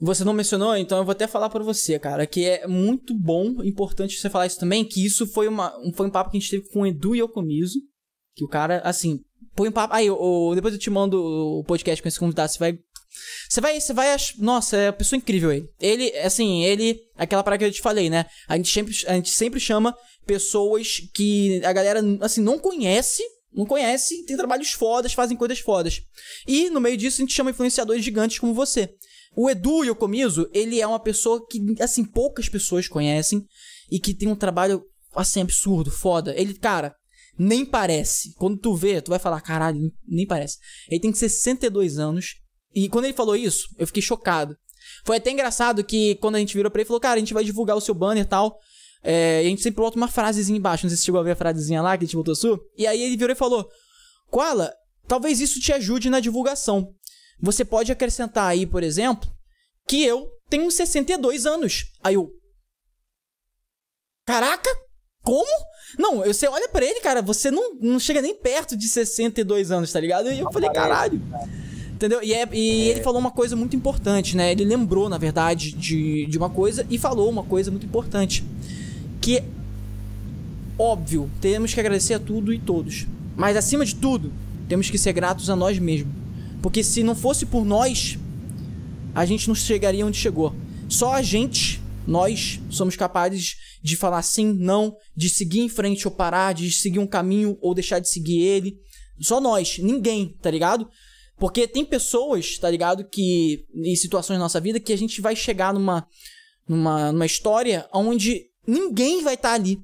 você 0.00 0.24
não 0.24 0.32
mencionou, 0.32 0.76
então 0.76 0.98
eu 0.98 1.04
vou 1.04 1.12
até 1.12 1.26
falar 1.26 1.50
pra 1.50 1.62
você, 1.62 1.98
cara, 1.98 2.26
que 2.26 2.44
é 2.46 2.66
muito 2.66 3.14
bom, 3.14 3.62
importante 3.62 4.16
você 4.16 4.30
falar 4.30 4.46
isso 4.46 4.58
também, 4.58 4.84
que 4.84 5.04
isso 5.04 5.26
foi, 5.26 5.46
uma, 5.46 5.76
um- 5.78 5.92
foi 5.92 6.06
um 6.06 6.10
papo 6.10 6.30
que 6.30 6.36
a 6.36 6.40
gente 6.40 6.50
teve 6.50 6.68
com 6.72 6.80
o 6.82 6.86
Edu 6.86 7.14
e 7.14 7.22
o 7.22 7.28
Comiso, 7.28 7.78
que 8.34 8.44
o 8.44 8.48
cara, 8.48 8.80
assim, 8.84 9.20
põe 9.54 9.68
um 9.68 9.72
papo... 9.72 9.94
Aí, 9.94 10.10
o, 10.10 10.54
depois 10.54 10.74
eu 10.74 10.80
te 10.80 10.90
mando 10.90 11.22
o 11.22 11.64
podcast 11.64 12.02
com 12.02 12.08
esse 12.08 12.18
convidado, 12.18 12.52
você 12.52 12.58
vai... 12.58 12.78
Você 13.48 13.60
vai, 13.60 13.80
você 13.80 13.92
vai, 13.92 14.12
ach- 14.12 14.36
nossa, 14.38 14.76
é 14.76 14.86
uma 14.86 14.92
pessoa 14.92 15.18
incrível 15.18 15.52
ele. 15.52 15.68
Ele, 15.80 16.16
assim, 16.18 16.62
ele, 16.62 17.00
aquela 17.16 17.42
parada 17.42 17.58
que 17.58 17.64
eu 17.64 17.72
te 17.72 17.80
falei, 17.80 18.08
né? 18.08 18.24
A 18.48 18.56
gente 18.56 18.72
sempre, 18.72 18.94
a 19.06 19.14
gente 19.14 19.30
sempre 19.30 19.58
chama 19.58 19.96
pessoas 20.24 21.02
que 21.12 21.60
a 21.64 21.72
galera, 21.72 22.00
assim, 22.20 22.40
não 22.40 22.56
conhece, 22.58 23.22
não 23.52 23.66
conhece, 23.66 24.24
tem 24.26 24.36
trabalhos 24.36 24.70
fodas, 24.70 25.12
fazem 25.12 25.36
coisas 25.36 25.58
fodas. 25.58 26.00
E 26.46 26.70
no 26.70 26.80
meio 26.80 26.96
disso 26.96 27.20
a 27.20 27.24
gente 27.24 27.34
chama 27.34 27.50
influenciadores 27.50 28.04
gigantes 28.04 28.38
como 28.38 28.54
você. 28.54 28.94
O 29.34 29.50
Edu 29.50 29.84
Yokomizo, 29.84 30.48
ele 30.54 30.80
é 30.80 30.86
uma 30.86 31.00
pessoa 31.00 31.44
que, 31.48 31.60
assim, 31.80 32.04
poucas 32.04 32.48
pessoas 32.48 32.86
conhecem 32.86 33.44
e 33.90 33.98
que 33.98 34.14
tem 34.14 34.28
um 34.28 34.36
trabalho, 34.36 34.84
assim, 35.14 35.40
absurdo, 35.40 35.90
foda. 35.90 36.32
Ele, 36.36 36.54
cara, 36.54 36.94
nem 37.42 37.64
parece. 37.64 38.34
Quando 38.34 38.58
tu 38.58 38.74
vê, 38.74 39.00
tu 39.00 39.08
vai 39.08 39.18
falar, 39.18 39.40
caralho, 39.40 39.90
nem 40.06 40.26
parece. 40.26 40.58
Ele 40.90 41.00
tem 41.00 41.14
62 41.14 41.98
anos. 41.98 42.34
E 42.74 42.86
quando 42.86 43.06
ele 43.06 43.14
falou 43.14 43.34
isso, 43.34 43.66
eu 43.78 43.86
fiquei 43.86 44.02
chocado. 44.02 44.54
Foi 45.06 45.16
até 45.16 45.30
engraçado 45.30 45.82
que 45.82 46.16
quando 46.16 46.34
a 46.34 46.38
gente 46.38 46.54
virou 46.54 46.70
pra 46.70 46.82
ele, 46.82 46.86
falou, 46.86 47.00
cara, 47.00 47.14
a 47.16 47.18
gente 47.18 47.32
vai 47.32 47.42
divulgar 47.42 47.78
o 47.78 47.80
seu 47.80 47.94
banner 47.94 48.24
e 48.24 48.28
tal. 48.28 48.58
É, 49.02 49.42
e 49.42 49.46
a 49.46 49.48
gente 49.48 49.62
sempre 49.62 49.80
bota 49.80 49.96
uma 49.96 50.06
frasezinha 50.06 50.58
embaixo. 50.58 50.84
Não 50.84 50.90
sei 50.90 50.98
se 50.98 51.04
chegou 51.04 51.18
a 51.18 51.24
ver 51.24 51.30
a 51.30 51.36
frasezinha 51.36 51.80
lá 51.80 51.96
que 51.96 52.04
a 52.04 52.06
gente 52.06 52.16
botou 52.16 52.34
sua. 52.34 52.60
E 52.76 52.86
aí 52.86 53.00
ele 53.02 53.16
virou 53.16 53.32
e 53.32 53.38
falou: 53.38 53.66
Koala, 54.30 54.70
talvez 55.08 55.40
isso 55.40 55.58
te 55.60 55.72
ajude 55.72 56.10
na 56.10 56.20
divulgação. 56.20 56.94
Você 57.40 57.64
pode 57.64 57.90
acrescentar 57.90 58.50
aí, 58.50 58.66
por 58.66 58.82
exemplo, 58.82 59.30
que 59.88 60.04
eu 60.04 60.28
tenho 60.50 60.70
62 60.70 61.46
anos. 61.46 61.86
Aí 62.02 62.16
eu. 62.16 62.30
Caraca! 64.26 64.68
Como? 65.22 65.44
Não, 65.98 66.18
você 66.22 66.48
olha 66.48 66.68
pra 66.68 66.84
ele, 66.84 67.00
cara, 67.00 67.20
você 67.20 67.50
não, 67.50 67.74
não 67.80 67.98
chega 67.98 68.22
nem 68.22 68.34
perto 68.34 68.76
de 68.76 68.88
62 68.88 69.70
anos, 69.70 69.92
tá 69.92 70.00
ligado? 70.00 70.30
E 70.30 70.38
eu 70.38 70.50
falei, 70.52 70.70
caralho. 70.70 71.20
Entendeu? 71.92 72.22
E, 72.22 72.32
é- 72.32 72.48
e 72.52 72.88
ele 72.88 73.02
falou 73.02 73.20
uma 73.20 73.30
coisa 73.30 73.54
muito 73.54 73.76
importante, 73.76 74.36
né? 74.36 74.52
Ele 74.52 74.64
lembrou, 74.64 75.08
na 75.08 75.18
verdade, 75.18 75.72
de, 75.72 76.26
de 76.26 76.38
uma 76.38 76.48
coisa 76.48 76.86
e 76.88 76.96
falou 76.96 77.28
uma 77.28 77.42
coisa 77.42 77.70
muito 77.70 77.84
importante. 77.84 78.42
Que, 79.20 79.42
óbvio, 80.78 81.30
temos 81.40 81.74
que 81.74 81.80
agradecer 81.80 82.14
a 82.14 82.18
tudo 82.18 82.52
e 82.54 82.58
todos. 82.58 83.06
Mas, 83.36 83.56
acima 83.56 83.84
de 83.84 83.94
tudo, 83.94 84.32
temos 84.68 84.88
que 84.88 84.96
ser 84.96 85.12
gratos 85.12 85.50
a 85.50 85.56
nós 85.56 85.78
mesmos. 85.78 86.14
Porque 86.62 86.82
se 86.82 87.02
não 87.02 87.14
fosse 87.14 87.44
por 87.44 87.64
nós, 87.64 88.18
a 89.14 89.24
gente 89.26 89.48
não 89.48 89.54
chegaria 89.54 90.06
onde 90.06 90.16
chegou. 90.16 90.54
Só 90.88 91.14
a 91.14 91.22
gente, 91.22 91.79
nós, 92.10 92.58
somos 92.68 92.96
capazes 92.96 93.54
de 93.80 93.96
falar 93.96 94.20
sim, 94.22 94.52
não, 94.52 94.96
de 95.16 95.30
seguir 95.30 95.60
em 95.60 95.68
frente 95.68 96.08
ou 96.08 96.12
parar, 96.12 96.52
de 96.52 96.68
seguir 96.72 96.98
um 96.98 97.06
caminho 97.06 97.56
ou 97.60 97.72
deixar 97.72 98.00
de 98.00 98.08
seguir 98.08 98.42
ele. 98.42 98.76
Só 99.20 99.40
nós, 99.40 99.78
ninguém, 99.78 100.36
tá 100.42 100.50
ligado? 100.50 100.90
Porque 101.38 101.68
tem 101.68 101.84
pessoas, 101.84 102.58
tá 102.58 102.68
ligado, 102.68 103.08
que 103.08 103.64
em 103.72 103.94
situações 103.94 104.38
na 104.38 104.44
nossa 104.44 104.60
vida 104.60 104.80
que 104.80 104.92
a 104.92 104.98
gente 104.98 105.20
vai 105.20 105.36
chegar 105.36 105.72
numa 105.72 106.04
numa, 106.68 107.12
numa 107.12 107.26
história 107.26 107.88
onde 107.94 108.46
ninguém 108.66 109.22
vai 109.22 109.34
estar 109.34 109.52
ali. 109.52 109.78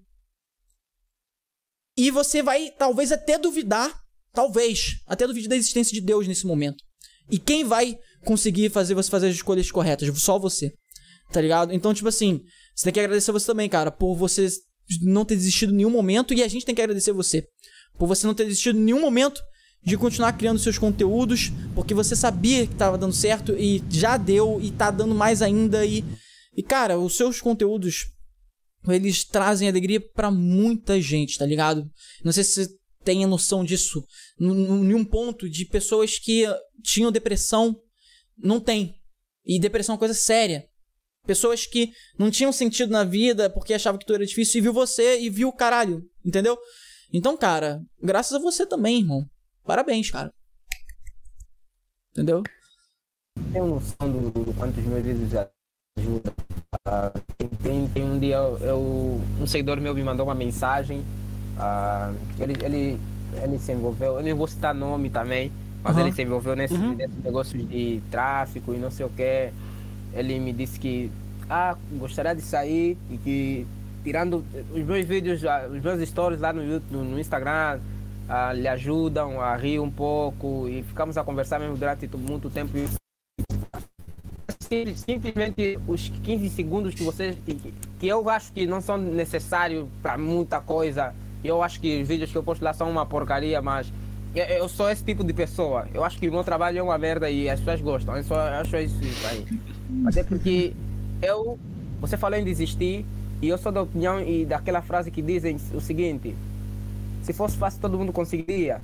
E 1.96 2.10
você 2.10 2.42
vai 2.42 2.72
talvez 2.76 3.12
até 3.12 3.38
duvidar, 3.38 4.02
talvez, 4.32 5.00
até 5.06 5.28
duvidar 5.28 5.50
da 5.50 5.56
existência 5.56 5.94
de 5.94 6.00
Deus 6.00 6.26
nesse 6.26 6.44
momento. 6.44 6.82
E 7.30 7.38
quem 7.38 7.62
vai 7.62 7.96
conseguir 8.24 8.68
fazer 8.70 8.94
você 8.94 9.08
fazer 9.08 9.28
as 9.28 9.36
escolhas 9.36 9.70
corretas? 9.70 10.20
Só 10.20 10.40
você. 10.40 10.74
Tá 11.32 11.40
ligado? 11.40 11.72
Então, 11.72 11.92
tipo 11.92 12.08
assim, 12.08 12.42
você 12.74 12.84
tem 12.84 12.92
que 12.92 13.00
agradecer 13.00 13.32
você 13.32 13.46
também, 13.46 13.68
cara, 13.68 13.90
por 13.90 14.14
você 14.14 14.48
não 15.02 15.24
ter 15.24 15.36
desistido 15.36 15.72
em 15.72 15.76
nenhum 15.76 15.90
momento 15.90 16.32
e 16.32 16.42
a 16.42 16.48
gente 16.48 16.64
tem 16.64 16.74
que 16.74 16.82
agradecer 16.82 17.12
você. 17.12 17.46
Por 17.98 18.06
você 18.06 18.26
não 18.26 18.34
ter 18.34 18.44
desistido 18.44 18.78
em 18.78 18.82
nenhum 18.82 19.00
momento 19.00 19.42
de 19.84 19.96
continuar 19.96 20.32
criando 20.32 20.58
seus 20.58 20.78
conteúdos, 20.78 21.52
porque 21.74 21.94
você 21.94 22.16
sabia 22.16 22.66
que 22.66 22.74
tava 22.74 22.98
dando 22.98 23.12
certo 23.12 23.52
e 23.56 23.82
já 23.90 24.16
deu 24.16 24.58
e 24.60 24.70
tá 24.70 24.90
dando 24.90 25.14
mais 25.14 25.42
ainda 25.42 25.84
e 25.84 26.04
e 26.56 26.62
cara, 26.62 26.98
os 26.98 27.14
seus 27.16 27.40
conteúdos 27.40 28.06
eles 28.88 29.24
trazem 29.24 29.68
alegria 29.68 30.00
pra 30.00 30.30
muita 30.30 31.00
gente, 31.00 31.38
tá 31.38 31.44
ligado? 31.44 31.90
Não 32.24 32.32
sei 32.32 32.44
se 32.44 32.64
você 32.64 32.70
tem 33.04 33.24
a 33.24 33.28
noção 33.28 33.64
disso. 33.64 34.04
Em 34.40 35.04
ponto 35.04 35.48
de 35.50 35.64
pessoas 35.64 36.18
que 36.18 36.44
tinham 36.82 37.12
depressão, 37.12 37.76
não 38.38 38.60
tem. 38.60 38.94
E 39.44 39.60
depressão 39.60 39.92
é 39.92 39.94
uma 39.94 39.98
coisa 39.98 40.14
séria. 40.14 40.66
Pessoas 41.26 41.66
que 41.66 41.92
não 42.18 42.30
tinham 42.30 42.52
sentido 42.52 42.90
na 42.90 43.04
vida 43.04 43.50
porque 43.50 43.74
achavam 43.74 43.98
que 43.98 44.06
tudo 44.06 44.16
era 44.16 44.26
difícil 44.26 44.58
e 44.58 44.62
viu 44.62 44.72
você 44.72 45.20
e 45.20 45.28
viu 45.28 45.48
o 45.48 45.52
caralho, 45.52 46.02
entendeu? 46.24 46.56
Então, 47.12 47.36
cara, 47.36 47.80
graças 48.02 48.34
a 48.34 48.38
você 48.38 48.64
também, 48.64 49.00
irmão. 49.00 49.24
Parabéns, 49.64 50.10
cara. 50.10 50.32
Entendeu? 52.12 52.42
tenho 53.52 53.66
noção 53.66 54.10
do, 54.10 54.44
do 54.44 54.54
quanto 54.54 54.78
os 54.78 54.86
meus 54.86 55.02
vídeos 55.02 55.32
ajudam. 55.98 56.32
Ah, 56.84 57.12
tem, 57.62 57.88
tem, 57.88 58.04
um 58.04 58.18
dia 58.18 58.36
eu, 58.36 59.20
um 59.40 59.46
seguidor 59.46 59.80
meu 59.80 59.94
me 59.94 60.02
mandou 60.02 60.26
uma 60.26 60.34
mensagem. 60.34 61.02
ah, 61.58 62.12
ele, 62.38 62.54
ele, 62.64 63.00
ele 63.42 63.58
se 63.58 63.72
envolveu, 63.72 64.18
eu 64.18 64.22
não 64.22 64.36
vou 64.36 64.46
citar 64.46 64.74
nome 64.74 65.10
também, 65.10 65.50
mas 65.82 65.96
Aham. 65.96 66.06
ele 66.06 66.14
se 66.14 66.22
envolveu 66.22 66.54
nesse, 66.54 66.76
nesse 66.76 67.16
negócio 67.22 67.58
de 67.58 68.02
tráfico 68.10 68.74
e 68.74 68.78
não 68.78 68.90
sei 68.90 69.06
o 69.06 69.10
que. 69.10 69.50
Ele 70.16 70.38
me 70.40 70.52
disse 70.52 70.80
que 70.80 71.12
ah, 71.48 71.76
gostaria 71.92 72.34
de 72.34 72.42
sair 72.42 72.96
e 73.10 73.18
que 73.18 73.66
tirando 74.02 74.44
os 74.72 74.82
meus 74.82 75.04
vídeos, 75.04 75.44
ah, 75.44 75.68
os 75.70 75.80
meus 75.80 76.08
stories 76.08 76.40
lá 76.40 76.52
no, 76.52 76.64
YouTube, 76.64 77.04
no, 77.04 77.18
Instagram, 77.20 77.80
ah, 78.28 78.52
lhe 78.52 78.66
ajudam 78.66 79.40
a 79.40 79.56
rir 79.56 79.78
um 79.78 79.90
pouco 79.90 80.68
e 80.68 80.82
ficamos 80.82 81.18
a 81.18 81.24
conversar 81.24 81.58
mesmo 81.58 81.76
durante 81.76 82.08
muito 82.16 82.48
tempo. 82.48 82.76
E 82.78 82.88
Sim- 84.60 84.94
simplesmente 84.96 85.78
os 85.86 86.08
15 86.08 86.48
segundos 86.50 86.94
que 86.94 87.04
vocês 87.04 87.36
que, 87.44 87.72
que 88.00 88.08
eu 88.08 88.28
acho 88.28 88.52
que 88.52 88.66
não 88.66 88.80
são 88.80 88.96
necessários 88.96 89.86
para 90.02 90.18
muita 90.18 90.60
coisa 90.60 91.14
eu 91.44 91.62
acho 91.62 91.80
que 91.80 92.02
os 92.02 92.08
vídeos 92.08 92.32
que 92.32 92.36
eu 92.36 92.42
posto 92.42 92.64
lá 92.64 92.72
são 92.72 92.90
uma 92.90 93.06
porcaria 93.06 93.62
mas 93.62 93.92
eu, 94.34 94.68
sou 94.68 94.90
esse 94.90 95.02
tipo 95.02 95.24
de 95.24 95.32
pessoa. 95.32 95.88
Eu 95.94 96.04
acho 96.04 96.18
que 96.18 96.28
o 96.28 96.32
meu 96.32 96.44
trabalho 96.44 96.78
é 96.78 96.82
uma 96.82 96.98
merda 96.98 97.30
e 97.30 97.48
as 97.48 97.58
pessoas 97.58 97.80
gostam. 97.80 98.16
Eu 98.18 98.24
só 98.24 98.38
acho 98.38 98.76
isso 98.76 99.26
aí 99.30 99.46
até 100.06 100.22
porque 100.22 100.74
eu 101.22 101.58
você 102.00 102.16
falou 102.16 102.38
em 102.38 102.44
desistir 102.44 103.04
e 103.40 103.48
eu 103.48 103.58
sou 103.58 103.72
da 103.72 103.82
opinião 103.82 104.20
e 104.20 104.44
daquela 104.44 104.82
frase 104.82 105.10
que 105.10 105.22
dizem 105.22 105.56
o 105.74 105.80
seguinte 105.80 106.34
se 107.22 107.32
fosse 107.32 107.56
fácil 107.56 107.80
todo 107.80 107.98
mundo 107.98 108.12
conseguiria 108.12 108.80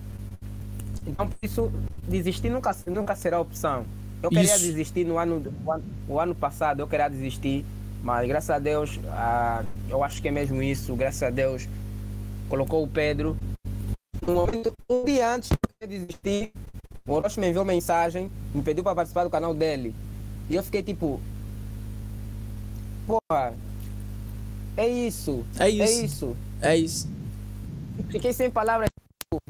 então 1.07 1.29
por 1.29 1.37
isso 1.43 1.71
desistir 2.09 2.51
nunca 2.51 2.75
nunca 2.87 3.15
será 3.15 3.41
opção 3.41 3.85
eu 4.23 4.31
queria 4.31 4.55
Isso. 4.55 4.65
desistir 4.65 5.05
no 5.05 5.19
ano, 5.19 5.43
o 5.67 5.73
ano, 5.73 5.85
o 6.09 6.21
ano 6.21 6.35
passado, 6.35 6.79
eu 6.81 6.87
queria 6.87 7.09
desistir, 7.09 7.65
mas 8.05 8.27
graças 8.29 8.51
a 8.51 8.59
Deus, 8.61 9.01
ah, 9.09 9.65
eu 9.91 10.05
acho 10.05 10.23
que 10.23 10.29
é 10.29 10.31
mesmo 10.31 10.63
isso, 10.63 10.95
graças 10.95 11.25
a 11.25 11.31
Deus, 11.31 11.69
colocou 12.49 12.85
o 12.85 12.87
Pedro. 12.87 13.37
Um, 14.27 14.35
momento- 14.35 14.73
um 14.89 15.05
dia 15.05 15.35
antes 15.35 15.51
de 15.81 15.87
desistir, 15.89 16.53
o 17.05 17.15
Orochi 17.15 17.41
me 17.41 17.49
enviou 17.49 17.65
mensagem, 17.65 18.31
me 18.55 18.63
pediu 18.63 18.85
para 18.85 18.95
participar 18.95 19.25
do 19.25 19.31
canal 19.31 19.53
dele. 19.53 19.93
E 20.53 20.55
eu 20.55 20.63
fiquei 20.63 20.83
tipo, 20.83 21.19
porra, 23.07 23.55
é 24.77 24.87
isso, 24.87 25.47
É 25.59 25.67
isso. 25.71 25.83
é 25.83 26.05
isso. 26.05 26.37
É 26.61 26.77
isso. 26.77 27.09
Fiquei 28.11 28.35
sem 28.35 28.51
palavras. 28.51 28.91
tipo, 29.25 29.41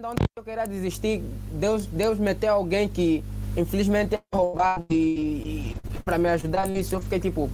De 0.00 0.06
onde 0.06 0.22
eu 0.34 0.42
queria 0.42 0.66
desistir, 0.66 1.22
Deus, 1.52 1.84
Deus 1.84 2.18
meteu 2.18 2.54
alguém 2.54 2.88
que 2.88 3.22
infelizmente 3.58 4.14
é 4.14 4.20
roubado 4.34 4.86
e, 4.90 5.74
e 5.74 5.76
para 6.02 6.16
me 6.16 6.30
ajudar 6.30 6.66
nisso 6.66 6.94
eu 6.94 7.02
fiquei 7.02 7.20
tipo, 7.20 7.50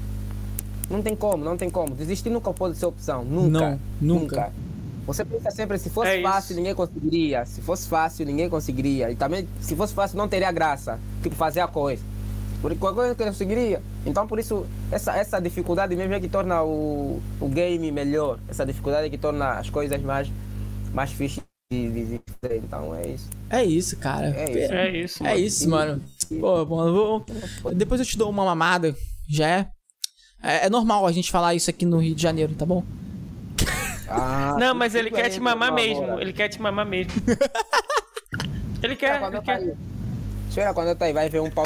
não 0.89 1.03
tem 1.03 1.17
como, 1.17 1.45
não 1.45 1.57
tem 1.57 1.69
como. 1.69 1.97
Desistir 1.97 2.31
nunca 2.31 2.53
pode 2.53 2.77
ser 2.77 2.87
opção, 2.87 3.25
nunca. 3.25 3.71
Não, 3.71 3.81
nunca. 4.21 4.53
Você 5.07 5.25
pensa 5.25 5.51
sempre, 5.51 5.79
se 5.79 5.91
fosse 5.91 6.11
É 6.11 6.15
isso. 6.21 6.23
fácil, 6.29 6.57
ninguém 6.57 6.75
conseguiria. 6.75 7.45
Se 7.45 7.61
fosse 7.61 7.87
fácil, 7.89 8.25
ninguém 8.25 8.49
conseguiria. 8.49 9.11
E 9.11 9.17
também, 9.17 9.47
se 9.61 9.77
fosse 9.77 9.93
fácil, 9.93 10.17
não 10.17 10.27
teria 10.29 10.51
graça. 10.51 10.99
Tipo, 11.23 11.35
fazer 11.37 11.61
a 11.61 11.67
coisa. 11.69 12.03
Por 12.63 12.75
qualquer 12.79 12.97
coisa 12.97 13.15
que 13.15 13.23
eu 13.23 13.27
conseguiria. 13.27 13.83
Então, 14.07 14.27
por 14.27 14.39
isso, 14.39 14.67
essa, 14.91 15.15
essa 15.15 15.39
dificuldade 15.41 15.95
mesmo 15.95 16.15
é 16.15 16.21
que 16.21 16.29
torna 16.29 16.63
o, 16.63 17.21
o 17.39 17.49
game 17.49 17.93
melhor. 17.93 18.39
Essa 18.49 18.65
dificuldade 18.65 19.07
é 19.07 19.11
que 19.11 19.19
torna 19.19 19.59
as 19.59 19.69
coisas 19.69 20.01
mais, 20.01 20.31
mais 20.95 21.11
fixe 21.13 21.43
de, 21.71 21.91
de. 21.91 22.21
Então, 22.57 22.95
é 22.95 23.09
isso. 23.09 23.29
É 23.51 23.63
isso, 23.65 23.97
cara. 23.99 24.29
É 24.35 24.51
isso. 24.51 24.73
É 24.75 24.91
isso, 24.97 25.23
É 25.23 25.29
mano. 25.29 25.39
isso, 25.45 25.69
mano. 25.71 26.03
Pô, 26.41 26.65
mano, 26.77 26.95
vou- 27.63 27.75
depois 27.75 28.01
eu 28.01 28.07
te 28.07 28.17
dou 28.17 28.31
uma 28.31 28.45
mamada, 28.47 28.97
já 29.29 29.47
é? 29.47 29.69
é? 30.43 30.67
é 30.67 30.71
normal 30.71 31.07
a 31.07 31.13
gente 31.13 31.31
falar 31.31 31.55
isso 31.55 31.69
aqui 31.69 31.85
no 31.85 31.99
Rio 31.99 32.15
de 32.15 32.23
Janeiro, 32.23 32.55
tá 32.55 32.65
bom? 32.65 32.83
Ah, 34.17 34.57
Não, 34.59 34.75
mas 34.75 34.95
ele 34.95 35.11
quer 35.11 35.29
te 35.29 35.41
mamar 35.41 35.73
mesmo. 35.73 36.05
agora. 36.05 36.21
Ele 36.23 36.33
quer 36.33 36.49
te 36.49 36.61
mamar 36.61 36.87
mesmo. 36.87 37.13
Ele 38.83 38.97
quer, 38.97 39.17
ele 39.17 39.25
eu 39.27 39.31
tá 39.33 39.43
quer. 39.43 39.57
aí. 39.57 39.73
Espera 40.49 40.75
quando 40.75 40.89
eu 40.89 40.97
tá 40.97 41.07
aí, 41.07 41.13
vai 41.13 41.29
ver 41.29 41.41
um 41.41 41.51
pau 41.51 41.65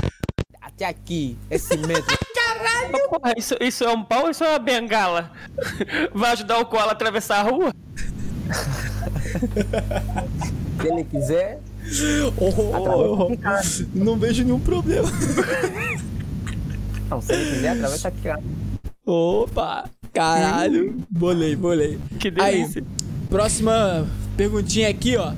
até 0.61 0.85
aqui, 0.87 1.37
esse 1.51 1.77
metro. 1.77 2.05
Porra, 3.11 3.35
isso, 3.37 3.57
isso 3.61 3.85
é 3.85 3.91
um 3.91 4.03
pau 4.05 4.25
ou 4.25 4.31
isso 4.31 4.45
é 4.45 4.51
uma 4.51 4.59
bengala? 4.59 5.31
Vai 6.15 6.33
ajudar 6.33 6.59
o 6.59 6.67
Koala 6.67 6.91
a 6.91 6.93
atravessar 6.93 7.41
a 7.41 7.43
rua? 7.43 7.73
Se 10.81 10.89
ele 10.89 11.05
quiser, 11.05 11.61
Oh, 12.39 12.45
oh, 12.47 12.73
oh, 12.77 13.29
oh. 13.33 13.37
Não 13.95 14.17
vejo 14.19 14.45
nenhum 14.45 14.61
problema. 14.61 15.09
não, 17.11 17.21
se 17.21 17.33
ele 17.33 17.51
quiser, 17.51 17.69
atravessa 17.71 18.09
aqui. 18.09 18.29
Opa! 19.07 19.89
Caralho! 20.13 20.97
Bolei, 21.11 21.55
bolei. 21.57 21.99
Que 22.19 22.33
Aí, 22.39 22.59
delícia. 22.63 22.85
próxima 23.29 24.07
perguntinha 24.37 24.89
aqui, 24.89 25.17
ó. 25.17 25.33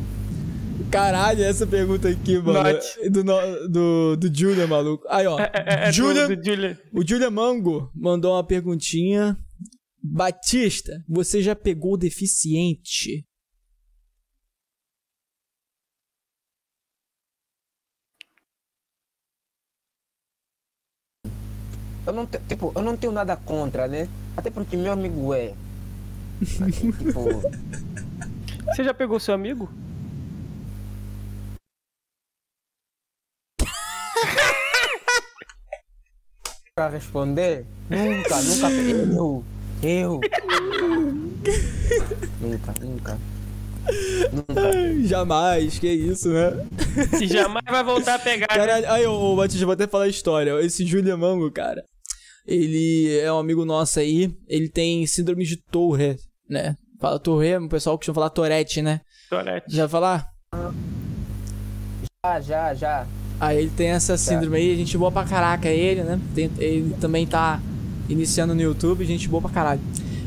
Caralho, 0.91 1.45
essa 1.45 1.67
pergunta 1.67 2.09
aqui, 2.09 2.39
mano. 2.39 2.79
Do, 3.11 3.23
do, 3.69 4.17
do 4.17 4.35
Julian, 4.35 4.67
maluco. 4.67 5.05
Aí, 5.09 5.27
ó. 5.27 5.39
É, 5.39 5.51
é, 5.55 5.89
é 5.89 5.93
Julian, 5.93 6.29
do, 6.29 6.37
do 6.37 6.45
Julian. 6.45 6.79
o 6.93 7.07
Julian 7.07 7.31
Mango 7.31 7.91
mandou 7.95 8.33
uma 8.35 8.45
perguntinha. 8.45 9.37
Batista, 10.03 10.93
você 11.07 11.43
já 11.43 11.55
pegou 11.55 11.97
deficiente? 11.97 13.25
Eu 22.11 22.15
não, 22.15 22.27
tipo, 22.27 22.73
eu 22.75 22.83
não 22.83 22.97
tenho 22.97 23.13
nada 23.13 23.37
contra, 23.37 23.87
né? 23.87 24.09
Até 24.37 24.51
porque 24.51 24.77
meu 24.77 24.91
amigo 24.91 25.33
é. 25.33 25.55
Tipo, 26.43 27.41
Você 28.75 28.83
já 28.83 28.93
pegou 28.93 29.21
seu 29.21 29.33
amigo? 29.33 29.71
pra 36.75 36.89
responder, 36.89 37.65
nunca, 37.89 38.43
nunca. 38.43 38.71
Eu, 38.73 39.45
eu. 39.81 40.21
nunca, 42.41 42.75
nunca. 42.81 43.19
Nunca. 44.33 44.73
Jamais, 45.07 45.79
que 45.79 45.89
isso, 45.89 46.31
né? 46.31 46.67
E 47.21 47.29
jamais 47.29 47.65
vai 47.69 47.85
voltar 47.85 48.17
a 48.17 48.19
pegar. 48.19 48.49
né? 48.51 48.57
Caralho, 48.57 48.91
aí, 48.91 49.07
ô, 49.07 49.37
Batista, 49.37 49.65
vou 49.65 49.75
até 49.75 49.87
falar 49.87 50.05
a 50.05 50.09
história. 50.09 50.61
Esse 50.61 50.85
Julian 50.85 51.17
Mango, 51.17 51.49
cara, 51.53 51.85
ele 52.47 53.19
é 53.19 53.33
um 53.33 53.39
amigo 53.39 53.65
nosso 53.65 53.99
aí. 54.01 54.35
Ele 54.49 54.69
tem 54.69 55.07
síndrome 55.07 55.45
de 55.45 55.57
Tourette, 55.57 56.23
né? 56.49 56.77
Fala 57.01 57.19
Tourette, 57.19 57.65
o 57.65 57.69
pessoal 57.69 57.97
costuma 57.97 58.15
falar 58.15 58.31
Tourette, 58.31 58.83
né? 58.83 59.01
Tourette. 59.29 59.75
Já 59.75 59.89
falar? 59.89 60.29
Já, 62.25 62.41
já, 62.41 62.75
já. 62.75 63.07
Aí 63.39 63.59
ele 63.59 63.71
tem 63.71 63.89
essa 63.89 64.19
síndrome 64.19 64.57
aí, 64.59 64.77
gente 64.77 64.99
boa 64.99 65.11
pra 65.11 65.25
caraca 65.25 65.69
ele, 65.71 66.03
né? 66.03 66.21
Tem- 66.35 66.51
ele 66.59 66.95
também 67.01 67.27
tá 67.27 67.59
iniciando 68.09 68.55
no 68.55 68.61
YouTube, 68.61 69.05
gente 69.07 69.27
boa 69.29 69.41
pra 69.41 69.51
caralho. 69.51 69.81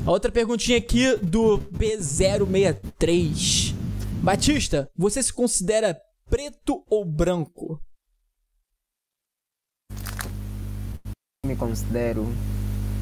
A 0.05 0.09
outra 0.11 0.31
perguntinha 0.31 0.77
aqui 0.77 1.15
do 1.17 1.59
P063. 1.77 3.73
Batista, 4.23 4.89
você 4.97 5.21
se 5.21 5.31
considera 5.31 5.95
preto 6.29 6.83
ou 6.89 7.05
branco? 7.05 7.79
Me 11.45 11.57
considero. 11.57 12.25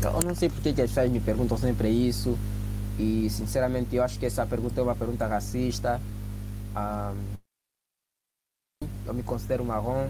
Eu 0.01 0.21
não 0.23 0.33
sei 0.33 0.49
porque 0.49 0.73
que 0.73 0.81
as 0.81 0.89
pessoas 0.89 1.11
me 1.11 1.19
perguntam 1.19 1.55
sempre 1.57 1.89
isso. 1.89 2.35
E 2.97 3.29
sinceramente 3.29 3.95
eu 3.95 4.03
acho 4.03 4.17
que 4.17 4.25
essa 4.25 4.45
pergunta 4.47 4.79
é 4.79 4.83
uma 4.83 4.95
pergunta 4.95 5.27
racista. 5.27 6.01
Ah, 6.75 7.13
eu 9.05 9.13
me 9.13 9.21
considero 9.21 9.63
marrom 9.63 10.09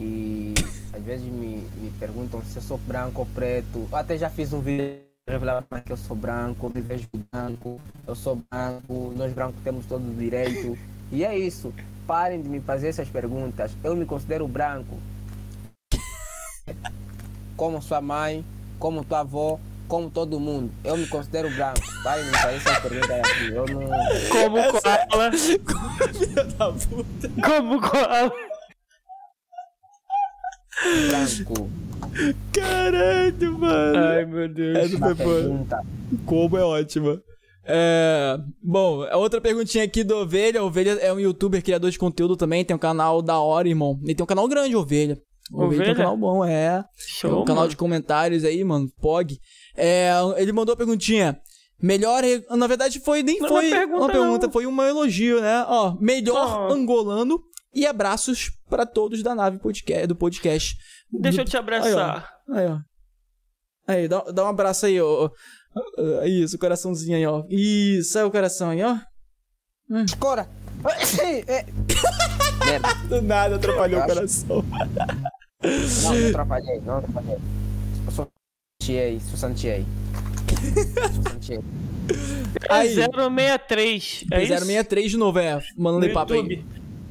e 0.00 0.54
às 0.92 1.02
vezes 1.04 1.24
me, 1.24 1.58
me 1.76 1.90
perguntam 2.00 2.42
se 2.44 2.56
eu 2.56 2.62
sou 2.62 2.78
branco 2.78 3.20
ou 3.20 3.26
preto. 3.26 3.86
Eu 3.92 3.96
até 3.96 4.18
já 4.18 4.28
fiz 4.28 4.52
um 4.52 4.60
vídeo 4.60 4.98
revelando 5.28 5.64
que 5.86 5.92
eu 5.92 5.96
sou 5.96 6.16
branco, 6.16 6.66
eu 6.66 6.70
me 6.74 6.80
vejo 6.80 7.08
branco, 7.30 7.80
eu 8.04 8.14
sou 8.16 8.42
branco, 8.50 9.12
nós 9.16 9.32
brancos 9.32 9.62
temos 9.62 9.86
todo 9.86 10.02
o 10.04 10.14
direito. 10.14 10.76
E 11.12 11.24
é 11.24 11.38
isso. 11.38 11.72
Parem 12.08 12.42
de 12.42 12.48
me 12.48 12.58
fazer 12.58 12.88
essas 12.88 13.08
perguntas. 13.08 13.70
Eu 13.84 13.94
me 13.94 14.04
considero 14.04 14.48
branco 14.48 14.98
como 17.56 17.80
sua 17.82 18.00
mãe, 18.00 18.44
como 18.78 19.04
tua 19.04 19.20
avó, 19.20 19.58
como 19.88 20.10
todo 20.10 20.40
mundo. 20.40 20.72
Eu 20.82 20.96
me 20.96 21.06
considero 21.06 21.50
branco. 21.50 21.80
Vai 22.02 22.22
me 22.22 22.30
fazer 22.38 22.56
essas 22.56 22.78
perguntas 22.78 23.10
aqui. 23.10 23.52
Eu 23.52 23.66
não. 23.66 23.80
Como 24.30 24.80
Koala. 24.80 25.30
Da 26.58 26.72
puta. 26.72 27.30
Como 27.46 27.80
Koala. 27.80 28.32
Branco. 31.08 31.70
Caralho, 32.52 33.58
mano. 33.58 33.98
Ai, 33.98 34.24
meu 34.24 34.48
Deus. 34.48 34.76
Essa 34.78 34.86
Essa 34.86 34.98
foi 34.98 35.14
boa. 35.14 35.36
pergunta. 35.36 35.82
Como 36.26 36.56
é 36.56 36.64
ótima. 36.64 37.22
É, 37.64 38.38
bom, 38.60 39.04
a 39.04 39.16
outra 39.16 39.40
perguntinha 39.40 39.84
aqui 39.84 40.02
do 40.02 40.16
Ovelha. 40.16 40.62
Ovelha 40.64 40.92
é 41.00 41.12
um 41.12 41.20
youtuber 41.20 41.62
criador 41.62 41.90
de 41.90 41.98
conteúdo 41.98 42.36
também. 42.36 42.64
Tem 42.64 42.74
um 42.74 42.78
canal 42.78 43.22
da 43.22 43.38
hora, 43.38 43.68
irmão. 43.68 43.98
Ele 44.02 44.14
tem 44.14 44.24
um 44.24 44.26
canal 44.26 44.48
grande, 44.48 44.74
Ovelha. 44.74 45.18
Ovelha, 45.50 45.58
tem 45.60 45.64
um 45.64 45.66
Ovelha? 45.66 45.94
canal 45.96 46.16
bom, 46.16 46.44
é. 46.44 46.82
Tem 46.82 47.30
um 47.30 47.34
Show, 47.34 47.44
canal 47.44 47.62
mano. 47.62 47.68
de 47.70 47.76
comentários 47.76 48.44
aí, 48.44 48.62
mano. 48.64 48.88
Pog. 49.00 49.38
É, 49.76 50.10
ele 50.36 50.52
mandou 50.52 50.72
a 50.72 50.76
perguntinha. 50.76 51.38
Melhor. 51.82 52.22
Na 52.50 52.66
verdade, 52.66 53.00
foi 53.00 53.22
nem 53.22 53.38
Não 53.40 53.46
é 53.46 53.48
foi 53.48 53.66
uma 53.68 53.76
pergunta, 53.78 53.98
uma 54.04 54.12
pergunta, 54.12 54.46
não. 54.46 54.52
foi 54.52 54.66
um 54.66 54.82
elogio, 54.82 55.40
né? 55.40 55.64
Ó, 55.66 55.96
melhor 56.00 56.68
Oh. 56.68 56.72
angolano 56.72 57.40
e 57.74 57.84
abraços 57.86 58.52
pra 58.68 58.86
todos 58.86 59.22
da 59.22 59.34
nave 59.34 59.58
podcast, 59.58 60.06
do 60.06 60.14
podcast. 60.14 60.76
Deixa 61.10 61.40
eu 61.40 61.44
te 61.44 61.56
Aí, 61.56 61.60
ó. 61.60 61.62
abraçar. 61.62 62.30
Aí, 62.50 62.66
ó. 62.66 62.78
Aí, 63.88 64.08
dá, 64.08 64.20
dá 64.32 64.44
um 64.44 64.48
abraço 64.48 64.86
aí, 64.86 65.00
ó. 65.00 65.28
ó. 65.76 66.24
Isso, 66.24 66.54
o 66.54 66.58
coraçãozinho 66.58 67.16
aí, 67.16 67.26
ó. 67.26 67.44
Isso, 67.50 68.16
aí 68.18 68.24
o 68.24 68.30
coração 68.30 68.70
aí, 68.70 68.82
ó. 68.82 68.96
Escora! 70.04 70.48
É. 71.48 71.66
Merda. 72.64 72.94
Do 73.08 73.22
nada 73.22 73.56
atrapalhou 73.56 74.00
o 74.00 74.06
coração. 74.06 74.64
Não, 75.62 76.14
não 76.14 76.28
atrapalhei, 76.28 76.80
não 76.80 76.98
atrapalhei. 76.98 77.38
Eu 78.06 78.12
sou 78.12 78.28
Santiei, 78.80 79.20
sou 79.20 79.36
Santiei. 79.36 79.86
Sou 81.14 81.32
Santiei. 81.32 81.60
Aí. 82.68 82.94
063. 82.94 84.24
É 84.32 84.42
isso? 84.42 84.64
063 84.64 85.10
de 85.10 85.16
novo, 85.16 85.38
é. 85.38 85.62
Mandando 85.76 86.06
no 86.06 86.12
papo 86.12 86.32
aí. 86.32 86.64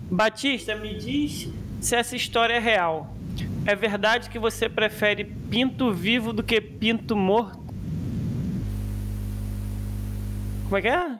Batista, 0.09 0.75
me 0.75 0.97
diz 0.97 1.49
se 1.79 1.95
essa 1.95 2.15
história 2.15 2.55
é 2.55 2.59
real. 2.59 3.15
É 3.65 3.75
verdade 3.75 4.29
que 4.29 4.39
você 4.39 4.67
prefere 4.67 5.23
pinto 5.23 5.93
vivo 5.93 6.33
do 6.33 6.43
que 6.43 6.59
pinto 6.59 7.15
morto? 7.15 7.61
Como 10.65 10.77
é 10.77 10.81
que 10.81 10.87
é? 10.87 11.19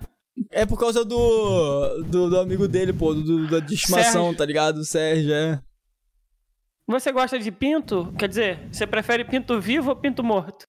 É 0.49 0.65
por 0.65 0.79
causa 0.79 1.03
do, 1.05 2.03
do, 2.03 2.29
do 2.29 2.39
amigo 2.39 2.67
dele, 2.67 2.91
pô, 2.93 3.13
do, 3.13 3.47
da 3.47 3.59
de 3.59 3.73
estimação, 3.75 4.23
Sérgio. 4.23 4.37
tá 4.37 4.45
ligado? 4.45 4.77
O 4.77 4.85
Sérgio, 4.85 5.33
é. 5.33 5.59
Você 6.87 7.11
gosta 7.11 7.37
de 7.39 7.51
pinto? 7.51 8.11
Quer 8.17 8.27
dizer, 8.27 8.59
você 8.71 8.85
prefere 8.87 9.23
pinto 9.23 9.59
vivo 9.61 9.89
ou 9.89 9.95
pinto 9.95 10.23
morto? 10.23 10.65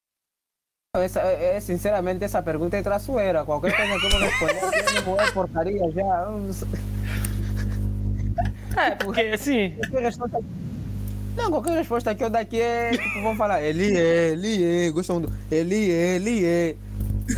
Essa, 0.94 1.20
é, 1.20 1.59
sinceramente, 1.59 2.23
essa 2.23 2.43
pergunta 2.43 2.77
é 2.77 2.82
traçoeira. 2.82 3.44
Qualquer 3.44 3.74
coisa 3.74 3.99
que 3.99 4.07
eu 4.07 4.11
vou 4.11 4.20
responder, 4.20 5.23
é 5.28 5.31
porcaria 5.32 5.90
já. 5.90 6.23
Eu 6.27 6.39
não 6.39 6.53
sei. 6.53 6.69
É, 8.77 8.90
porque 8.97 9.20
assim. 9.23 9.70
Qualquer 9.70 10.03
resposta- 10.03 10.40
Não, 11.36 11.51
qualquer 11.51 11.73
resposta 11.78 12.15
que 12.15 12.23
eu 12.24 12.31
daqui 12.31 12.61
é. 12.61 12.90
Tipo, 12.93 13.23
vão 13.23 13.35
falar, 13.36 13.62
ele 13.62 13.97
é, 13.97 14.28
ele 14.32 14.86
é, 14.86 14.90
gostam 14.90 15.20
do. 15.23 15.32
Ele 15.51 15.90
é, 15.90 16.16
ele 16.16 16.44
é. 16.44 16.77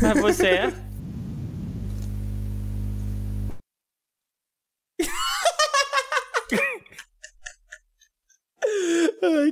Mas 0.02 0.20
você 0.20 0.47
é? 0.48 0.73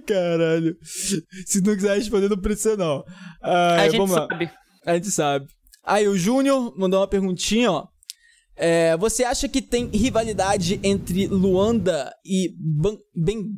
Caralho. 0.06 0.76
Se 0.82 1.60
não 1.62 1.74
quiser 1.74 1.96
responder, 1.96 2.28
não 2.28 2.38
precisa, 2.38 2.76
não. 2.76 3.04
Ah, 3.42 3.82
a 3.82 3.88
gente 3.88 4.00
lá. 4.10 4.28
sabe. 4.28 4.50
A 4.86 4.94
gente 4.94 5.10
sabe. 5.10 5.46
Aí, 5.84 6.06
o 6.08 6.16
Júnior 6.16 6.72
mandou 6.76 7.00
uma 7.00 7.08
perguntinha, 7.08 7.70
ó. 7.70 7.86
É, 8.54 8.96
você 8.98 9.24
acha 9.24 9.48
que 9.48 9.62
tem 9.62 9.86
rivalidade 9.86 10.78
entre 10.82 11.26
Luanda 11.26 12.12
e 12.24 12.54
Ban 12.58 12.96
ben 13.14 13.50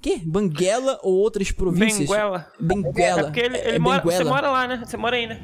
quê? 0.00 0.20
Banguela 0.24 0.98
ou 1.02 1.14
outras 1.14 1.50
províncias? 1.52 2.08
Benguela. 2.08 2.46
Benguela. 2.58 3.20
É 3.20 3.24
porque 3.24 3.40
ele, 3.40 3.58
ele 3.58 3.76
É 3.76 3.78
mora, 3.78 4.00
você 4.02 4.18
Benguela. 4.18 4.30
mora 4.30 4.50
lá, 4.50 4.66
né? 4.66 4.82
Você 4.84 4.96
mora 4.96 5.16
aí, 5.16 5.26
né? 5.26 5.42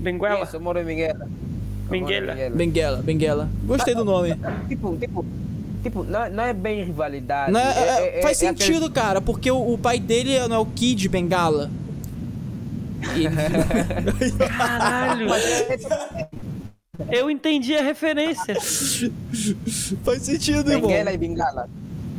Benguela. 0.00 0.44
Isso, 0.44 0.56
eu 0.56 0.60
moro 0.60 0.78
em 0.78 0.84
Miguela. 0.84 1.28
Benguela. 1.90 2.34
Benguela, 2.50 3.02
Benguela. 3.02 3.50
Gostei 3.64 3.94
do 3.94 4.04
nome. 4.04 4.30
Tipo, 4.68 4.96
tipo, 4.96 5.26
tipo, 5.84 6.02
não, 6.02 6.28
não 6.30 6.42
é 6.44 6.52
bem 6.52 6.82
rivalidade. 6.84 7.52
Não 7.52 7.60
é- 7.60 7.64
é- 7.64 8.18
é- 8.18 8.22
faz 8.22 8.42
é 8.42 8.48
aquele- 8.48 8.64
sentido, 8.66 8.90
cara, 8.90 9.20
porque 9.20 9.48
o, 9.50 9.72
o 9.74 9.78
pai 9.78 10.00
dele 10.00 10.36
não 10.48 10.56
é 10.56 10.58
o 10.58 10.66
Kid 10.66 11.08
Bengala. 11.08 11.70
Caralho. 14.48 15.26
Eu 17.10 17.28
entendi 17.28 17.74
a 17.74 17.82
referência. 17.82 18.54
faz 20.04 20.22
sentido, 20.22 20.70
irmão. 20.70 20.88
Benguela 20.88 21.12
e 21.12 21.18
Bengala. 21.18 21.68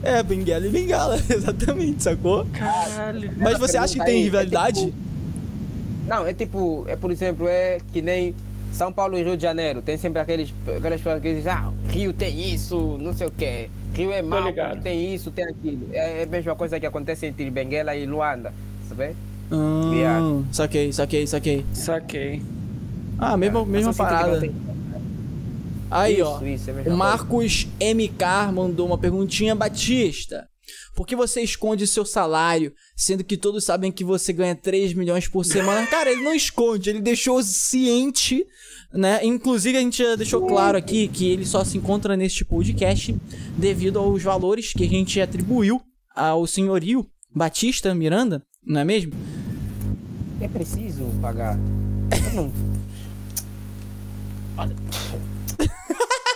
É, 0.04 0.22
Benguela 0.22 0.68
e 0.68 0.70
Bengala, 0.70 1.16
exatamente, 1.30 2.04
sacou? 2.04 2.46
Caralho. 2.54 3.32
Mas 3.38 3.58
você 3.58 3.78
acha 3.78 3.94
que 3.98 4.04
tem 4.06 4.16
Aí, 4.16 4.22
é 4.22 4.24
rivalidade? 4.26 4.86
tipo- 4.88 4.98
Não, 6.08 6.28
é 6.28 6.34
tipo, 6.34 6.84
é 6.88 6.96
por 6.98 7.10
exemplo, 7.10 7.48
é 7.48 7.80
que 7.94 8.02
nem 8.02 8.36
São 8.76 8.92
Paulo 8.92 9.18
e 9.18 9.24
Rio 9.24 9.38
de 9.38 9.44
Janeiro. 9.44 9.82
Tem 9.82 9.98
sempre 9.98 10.20
aqueles, 10.22 10.54
aquelas 10.78 11.00
pessoas 11.02 11.22
que 11.22 11.34
dizem, 11.34 11.52
ah, 11.52 11.72
Rio 11.90 12.12
tem 12.12 12.54
isso, 12.54 12.98
não 13.00 13.14
sei 13.14 13.28
o 13.28 13.32
quê. 13.32 13.70
Rio 13.94 14.12
é 14.12 14.22
mau, 14.22 14.52
tem 14.84 15.14
isso, 15.16 15.32
tem 15.32 15.46
aquilo. 15.46 15.88
É, 15.94 16.22
é 16.22 16.24
a 16.24 16.28
mesma 16.28 16.56
coisa 16.56 16.78
que 16.80 16.86
acontece 16.86 17.26
entre 17.26 17.50
Benguela 17.50 17.96
e 17.96 18.06
Luanda, 18.06 18.54
sabe? 18.90 19.16
Viado. 19.92 20.46
saquei, 20.52 20.92
saquei, 20.92 21.26
saquei. 21.26 21.66
Saquei. 21.74 22.42
Ah, 23.18 23.38
mesma, 23.38 23.66
mesma 23.66 23.94
que 23.94 23.98
não 24.00 24.06
parada. 24.06 24.40
tem- 24.42 24.52
Aí, 25.90 26.16
Isso, 26.20 26.24
ó. 26.26 26.44
isso, 26.44 26.70
é 26.70 26.74
mesma 26.74 26.82
O 26.82 26.84
coisa. 26.84 26.98
Marcos 26.98 27.68
MK 27.80 28.52
mandou 28.54 28.88
uma 28.88 28.98
perguntinha. 28.98 29.56
Batista, 29.56 30.48
por 30.96 31.06
que 31.06 31.16
você 31.16 31.42
esconde 31.42 31.88
seu 31.88 32.06
salário, 32.06 32.74
sendo 32.96 33.24
que 33.24 33.38
todos 33.38 33.64
sabem 33.64 33.92
que 33.92 34.04
você 34.04 34.32
ganha 34.34 34.56
3 34.56 34.94
milhões 34.94 35.28
por 35.28 35.46
semana? 35.46 35.86
Cara, 35.88 36.12
ele 36.12 36.24
não 36.24 36.34
esconde, 36.34 36.90
ele 36.90 37.02
deixou 37.02 37.42
ciente, 37.44 38.46
né? 38.94 39.26
Inclusive, 39.26 39.78
a 39.78 39.82
gente 39.82 40.04
já 40.04 40.16
deixou 40.16 40.46
claro 40.46 40.78
aqui 40.78 41.08
que 41.08 41.30
ele 41.30 41.46
só 41.46 41.64
se 41.64 41.78
encontra 41.78 42.16
neste 42.16 42.46
podcast 42.46 43.16
devido 43.58 44.00
aos 44.00 44.22
valores 44.24 44.74
que 44.74 44.84
a 44.84 44.90
gente 44.90 45.20
atribuiu 45.20 45.82
ao 46.16 46.48
senhorio 46.48 47.06
Batista 47.34 47.94
Miranda, 47.94 48.42
não 48.66 48.80
é 48.80 48.86
mesmo? 48.86 49.14
É 50.40 50.48
preciso 50.48 51.06
pagar. 51.22 51.58
Eu 52.28 52.34
não... 52.34 52.52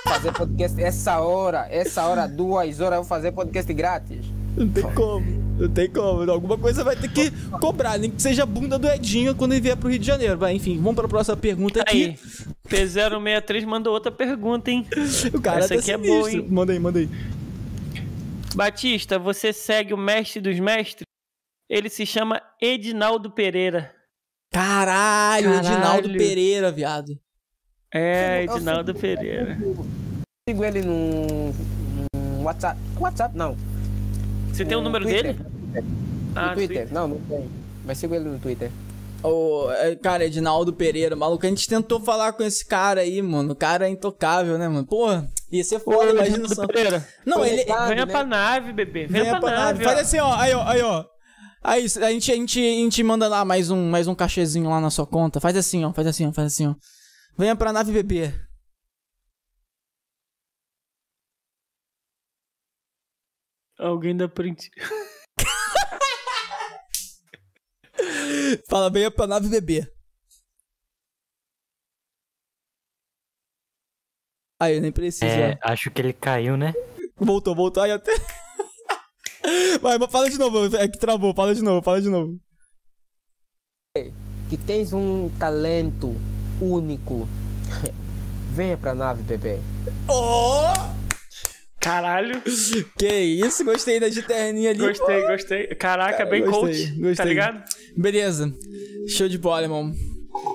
fazer 0.09 0.33
podcast 0.33 0.81
essa 0.81 1.19
hora, 1.19 1.67
essa 1.69 2.05
hora, 2.07 2.27
duas 2.27 2.79
horas, 2.79 2.97
eu 2.97 3.03
vou 3.03 3.09
fazer 3.09 3.31
podcast 3.31 3.71
grátis. 3.73 4.25
Não 4.57 4.67
tem 4.67 4.83
como, 4.93 5.25
não 5.59 5.69
tem 5.69 5.89
como. 5.89 6.29
Alguma 6.29 6.57
coisa 6.57 6.83
vai 6.83 6.95
ter 6.95 7.07
que 7.09 7.31
cobrar, 7.61 7.97
nem 7.99 8.09
que 8.09 8.21
seja 8.21 8.43
a 8.43 8.45
bunda 8.45 8.79
do 8.79 8.87
Edinho 8.89 9.35
quando 9.35 9.53
ele 9.53 9.61
vier 9.61 9.77
pro 9.77 9.87
Rio 9.89 9.99
de 9.99 10.05
Janeiro. 10.07 10.37
Vai, 10.37 10.53
enfim, 10.53 10.77
vamos 10.77 10.95
pra 10.95 11.07
próxima 11.07 11.37
pergunta 11.37 11.81
aqui. 11.81 12.05
Aí, 12.05 12.19
P063 12.67 13.65
mandou 13.65 13.93
outra 13.93 14.11
pergunta, 14.11 14.71
hein? 14.71 14.85
O 15.33 15.39
cara 15.39 15.59
Essa 15.59 15.75
tá 15.75 15.79
aqui 15.79 15.91
é 15.91 15.95
sinistro. 15.95 16.19
boa, 16.19 16.31
hein? 16.31 16.47
Manda 16.49 16.73
aí, 16.73 16.79
manda 16.79 16.99
aí. 16.99 17.09
Batista, 18.55 19.19
você 19.19 19.53
segue 19.53 19.93
o 19.93 19.97
mestre 19.97 20.41
dos 20.41 20.59
mestres? 20.59 21.03
Ele 21.69 21.87
se 21.87 22.05
chama 22.05 22.41
Edinaldo 22.59 23.29
Pereira. 23.29 23.93
Caralho, 24.51 25.51
Caralho. 25.51 25.67
Edinaldo 25.67 26.09
Pereira, 26.17 26.71
viado. 26.71 27.17
É, 27.93 28.45
Eu 28.47 28.55
Edinaldo 28.55 28.91
sigo- 28.91 28.99
Pereira. 28.99 29.57
Sigo 30.47 30.63
ele 30.65 30.81
no, 30.81 31.53
no 32.15 32.43
WhatsApp. 32.43 32.79
WhatsApp 32.99 33.35
não. 33.37 33.55
Você 34.51 34.65
tem 34.65 34.77
o 34.77 34.81
número 34.81 35.05
Twitter. 35.05 35.35
dele? 35.35 35.45
No 36.33 36.39
Ah, 36.39 36.53
Twitter. 36.53 36.87
Não, 36.93 37.07
não 37.07 37.17
tem. 37.21 37.49
Mas 37.85 37.97
sigo 37.97 38.13
ele 38.15 38.25
no 38.29 38.39
Twitter. 38.39 38.71
Ô, 39.23 39.69
é, 39.71 39.95
cara, 39.95 40.25
Edinaldo 40.25 40.71
Pereira, 40.71 41.15
maluco, 41.15 41.45
a 41.45 41.49
gente 41.49 41.67
tentou 41.67 41.99
falar 41.99 42.31
com 42.33 42.43
esse 42.43 42.65
cara 42.65 43.01
aí, 43.01 43.21
mano. 43.21 43.51
O 43.51 43.55
cara 43.55 43.85
é 43.87 43.89
intocável, 43.89 44.57
né, 44.57 44.67
mano? 44.69 44.85
Pô, 44.85 45.07
ia 45.51 45.63
ser 45.63 45.79
foda, 45.79 45.97
Ô, 45.97 46.15
imagina 46.15 46.37
Edinaldo 46.37 46.55
só. 46.55 46.67
Pereira. 46.67 47.05
Não, 47.25 47.43
ele. 47.45 47.63
Venha 47.65 47.95
né? 47.95 48.05
pra 48.05 48.23
nave, 48.23 48.71
bebê. 48.71 49.07
Venha, 49.07 49.23
Venha 49.25 49.39
pra, 49.39 49.51
nave. 49.51 49.83
Faz 49.83 49.99
assim, 49.99 50.19
ó. 50.19 50.33
Aí, 50.35 50.53
ó, 50.53 50.63
aí, 50.65 50.81
ó. 50.81 51.03
Aí, 51.61 51.83
a 51.83 52.11
gente, 52.11 52.31
a, 52.31 52.35
gente, 52.35 52.59
a 52.59 52.63
gente 52.63 53.03
manda 53.03 53.27
lá 53.27 53.43
mais 53.43 53.69
um, 53.69 53.89
mais 53.89 54.07
um 54.07 54.15
cachezinho 54.15 54.69
lá 54.69 54.79
na 54.79 54.89
sua 54.89 55.05
conta. 55.05 55.41
Faz 55.41 55.57
assim, 55.57 55.83
ó. 55.83 55.91
Faz 55.91 56.07
assim, 56.07 56.25
ó. 56.27 56.31
Faz 56.31 56.47
assim, 56.53 56.67
ó. 56.67 56.75
Venha 57.39 57.55
pra 57.55 57.71
nave 57.71 57.93
bebê. 57.93 58.33
Alguém 63.77 64.17
dá 64.17 64.27
print. 64.27 64.69
Fala, 68.69 68.91
venha 68.91 69.09
pra 69.09 69.25
nave 69.25 69.47
bebê. 69.47 69.89
Aí, 74.61 74.81
nem 74.81 74.91
precisa. 74.91 75.25
É, 75.25 75.57
acho 75.61 75.89
que 75.91 76.01
ele 76.01 76.11
caiu, 76.11 76.57
né? 76.57 76.73
Voltou, 77.15 77.55
voltou. 77.55 77.81
Aí 77.81 77.91
até. 77.91 78.11
Vai, 79.81 79.97
fala 80.09 80.29
de 80.29 80.37
novo. 80.37 80.75
É 80.75 80.89
que 80.89 80.99
travou. 80.99 81.33
Fala 81.33 81.55
de 81.55 81.61
novo, 81.61 81.81
fala 81.81 82.01
de 82.01 82.09
novo. 82.09 82.37
Que 84.49 84.57
tens 84.57 84.91
um 84.91 85.29
talento 85.39 86.13
único. 86.61 87.27
Venha 88.53 88.77
pra 88.77 88.93
nave, 88.93 89.23
bebê. 89.23 89.59
Oh! 90.07 90.99
Caralho. 91.79 92.41
Que 92.97 93.07
isso, 93.07 93.63
gostei 93.63 93.99
da 93.99 94.09
de 94.09 94.21
terninha 94.21 94.71
ali. 94.71 94.79
Gostei, 94.79 95.27
gostei. 95.27 95.67
Caraca, 95.67 96.25
bem 96.25 96.43
Gostei, 96.43 96.59
coach. 96.61 96.91
gostei. 96.99 97.15
Tá 97.15 97.23
ligado? 97.23 97.63
Beleza. 97.95 98.53
Show 99.07 99.29
de 99.29 99.37
bola, 99.37 99.63
irmão. 99.63 99.93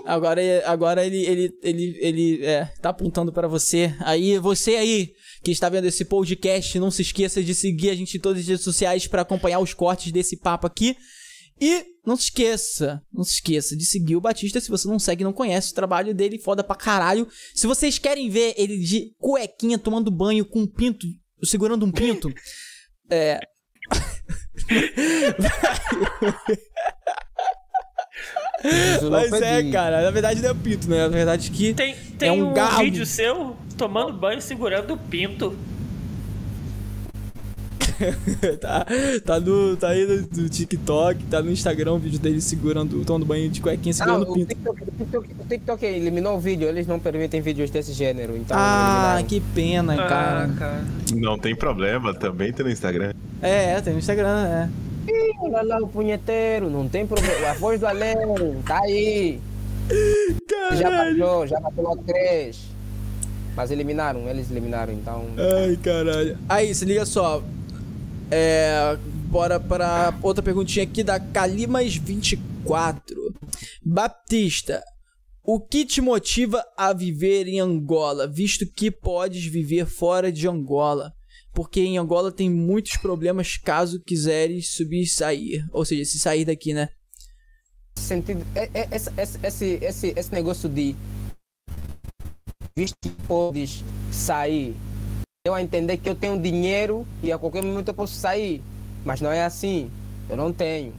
Agora, 0.04 0.40
agora 0.66 1.04
ele, 1.04 1.24
ele, 1.24 1.50
ele, 1.62 1.98
ele 2.00 2.44
é, 2.44 2.66
tá 2.80 2.90
apontando 2.90 3.32
pra 3.32 3.48
você. 3.48 3.94
Aí, 4.00 4.38
você 4.38 4.76
aí 4.76 5.12
que 5.42 5.50
está 5.50 5.68
vendo 5.68 5.86
esse 5.86 6.04
podcast, 6.04 6.78
não 6.78 6.90
se 6.90 7.02
esqueça 7.02 7.42
de 7.42 7.54
seguir 7.54 7.90
a 7.90 7.94
gente 7.94 8.16
em 8.16 8.20
todas 8.20 8.40
as 8.40 8.48
redes 8.48 8.64
sociais 8.64 9.06
pra 9.06 9.22
acompanhar 9.22 9.60
os 9.60 9.74
cortes 9.74 10.12
desse 10.12 10.36
papo 10.36 10.66
aqui. 10.66 10.96
E 11.60 11.84
não 12.06 12.16
se 12.16 12.24
esqueça, 12.24 13.02
não 13.12 13.24
se 13.24 13.34
esqueça 13.34 13.76
de 13.76 13.84
seguir 13.84 14.16
o 14.16 14.20
Batista 14.20 14.60
se 14.60 14.68
você 14.68 14.86
não 14.86 14.98
segue, 14.98 15.24
não 15.24 15.32
conhece 15.32 15.72
o 15.72 15.74
trabalho 15.74 16.14
dele, 16.14 16.38
foda 16.38 16.62
pra 16.62 16.76
caralho. 16.76 17.26
Se 17.54 17.66
vocês 17.66 17.98
querem 17.98 18.28
ver 18.28 18.54
ele 18.56 18.78
de 18.78 19.14
cuequinha 19.18 19.78
tomando 19.78 20.10
banho 20.10 20.44
com 20.44 20.60
um 20.60 20.66
pinto, 20.66 21.06
segurando 21.42 21.86
um 21.86 21.92
pinto, 21.92 22.32
é. 23.10 23.40
Mas 29.10 29.32
é, 29.32 29.70
cara, 29.70 30.02
na 30.02 30.10
verdade 30.10 30.40
não 30.40 30.50
é 30.50 30.54
pinto, 30.54 30.88
né? 30.88 30.98
Na 30.98 31.08
verdade 31.08 31.50
que 31.50 31.74
Tem, 31.74 31.94
tem 32.18 32.30
um 32.30 32.50
um, 32.50 32.54
galo. 32.54 32.78
vídeo 32.78 33.04
seu 33.04 33.56
tomando 33.76 34.12
banho 34.12 34.40
segurando 34.40 34.94
o 34.94 34.98
pinto. 34.98 35.56
tá, 38.60 38.86
tá, 39.24 39.40
no, 39.40 39.76
tá 39.76 39.88
aí 39.88 40.06
no, 40.06 40.42
no 40.42 40.48
TikTok, 40.48 41.22
tá 41.24 41.42
no 41.42 41.50
Instagram 41.50 41.92
o 41.94 41.98
vídeo 41.98 42.18
dele 42.18 42.40
segurando, 42.40 43.04
tomando 43.04 43.24
banho 43.26 43.48
de 43.48 43.60
cuequinha, 43.60 43.92
Ah, 43.92 43.94
segurando 43.94 44.26
o 44.28 44.30
o 44.30 44.34
pinto. 44.34 44.48
TikTok, 44.48 44.82
o, 44.82 44.86
TikTok, 44.92 45.28
o 45.40 45.44
TikTok 45.48 45.84
eliminou 45.86 46.36
o 46.36 46.40
vídeo, 46.40 46.68
eles 46.68 46.86
não 46.86 46.98
permitem 46.98 47.40
vídeos 47.40 47.70
desse 47.70 47.92
gênero, 47.92 48.36
então 48.36 48.56
Ah, 48.58 49.22
que 49.26 49.40
pena, 49.40 49.96
cara. 49.96 50.44
Ah, 50.44 50.58
cara. 50.58 50.84
Não 51.14 51.38
tem 51.38 51.54
problema, 51.54 52.12
também 52.14 52.52
tem 52.52 52.64
no 52.66 52.72
Instagram. 52.72 53.12
É, 53.42 53.72
é, 53.72 53.80
tem 53.80 53.92
no 53.92 53.98
Instagram, 53.98 54.46
é. 54.46 54.68
Olha 55.40 55.62
lá 55.62 55.78
o 55.78 55.86
punheteiro, 55.88 56.70
não 56.70 56.88
tem 56.88 57.06
problema. 57.06 57.50
A 57.50 57.54
voz 57.54 57.78
do 57.78 57.86
além, 57.86 58.16
tá 58.66 58.80
aí. 58.82 59.38
Já 60.72 60.90
Caralho. 60.90 61.18
passou, 61.18 61.46
já 61.46 61.60
passou 61.60 61.84
logo 61.84 62.02
três. 62.06 62.58
Mas 63.54 63.70
eliminaram, 63.70 64.28
eles 64.28 64.50
eliminaram, 64.50 64.92
então. 64.94 65.26
Ai, 65.36 65.76
caralho. 65.76 66.36
Aí, 66.48 66.74
se 66.74 66.84
liga 66.84 67.04
só. 67.06 67.42
É. 68.36 68.96
Bora 69.30 69.60
pra 69.60 70.12
outra 70.22 70.42
perguntinha 70.42 70.84
aqui 70.84 71.04
da 71.04 71.20
Calimas24. 71.20 73.00
Baptista, 73.84 74.82
o 75.42 75.60
que 75.60 75.84
te 75.84 76.00
motiva 76.00 76.64
a 76.76 76.92
viver 76.92 77.46
em 77.46 77.60
Angola, 77.60 78.26
visto 78.26 78.66
que 78.66 78.90
podes 78.90 79.44
viver 79.44 79.86
fora 79.86 80.32
de 80.32 80.48
Angola? 80.48 81.12
Porque 81.52 81.80
em 81.80 81.96
Angola 81.96 82.32
tem 82.32 82.50
muitos 82.50 82.96
problemas 82.96 83.56
caso 83.56 84.00
quiseres 84.00 84.74
subir 84.74 85.02
e 85.02 85.06
sair. 85.06 85.64
Ou 85.72 85.84
seja, 85.84 86.04
se 86.04 86.18
sair 86.18 86.44
daqui, 86.44 86.74
né? 86.74 86.88
sentido. 87.96 88.44
é- 88.56 88.68
é- 88.74 88.88
esse, 88.90 89.10
esse, 89.42 89.78
esse, 89.80 90.12
esse 90.16 90.32
negócio 90.32 90.68
de. 90.68 90.96
Visto 92.76 92.96
que 93.00 93.10
podes 93.28 93.84
sair. 94.10 94.74
Eu 95.46 95.52
a 95.52 95.60
entender 95.62 95.98
que 95.98 96.08
eu 96.08 96.14
tenho 96.14 96.40
dinheiro 96.40 97.06
e 97.22 97.30
a 97.30 97.36
qualquer 97.36 97.62
momento 97.62 97.88
eu 97.88 97.92
posso 97.94 98.14
sair. 98.14 98.62
Mas 99.04 99.20
não 99.20 99.30
é 99.30 99.44
assim. 99.44 99.90
Eu 100.26 100.38
não 100.38 100.50
tenho. 100.50 100.94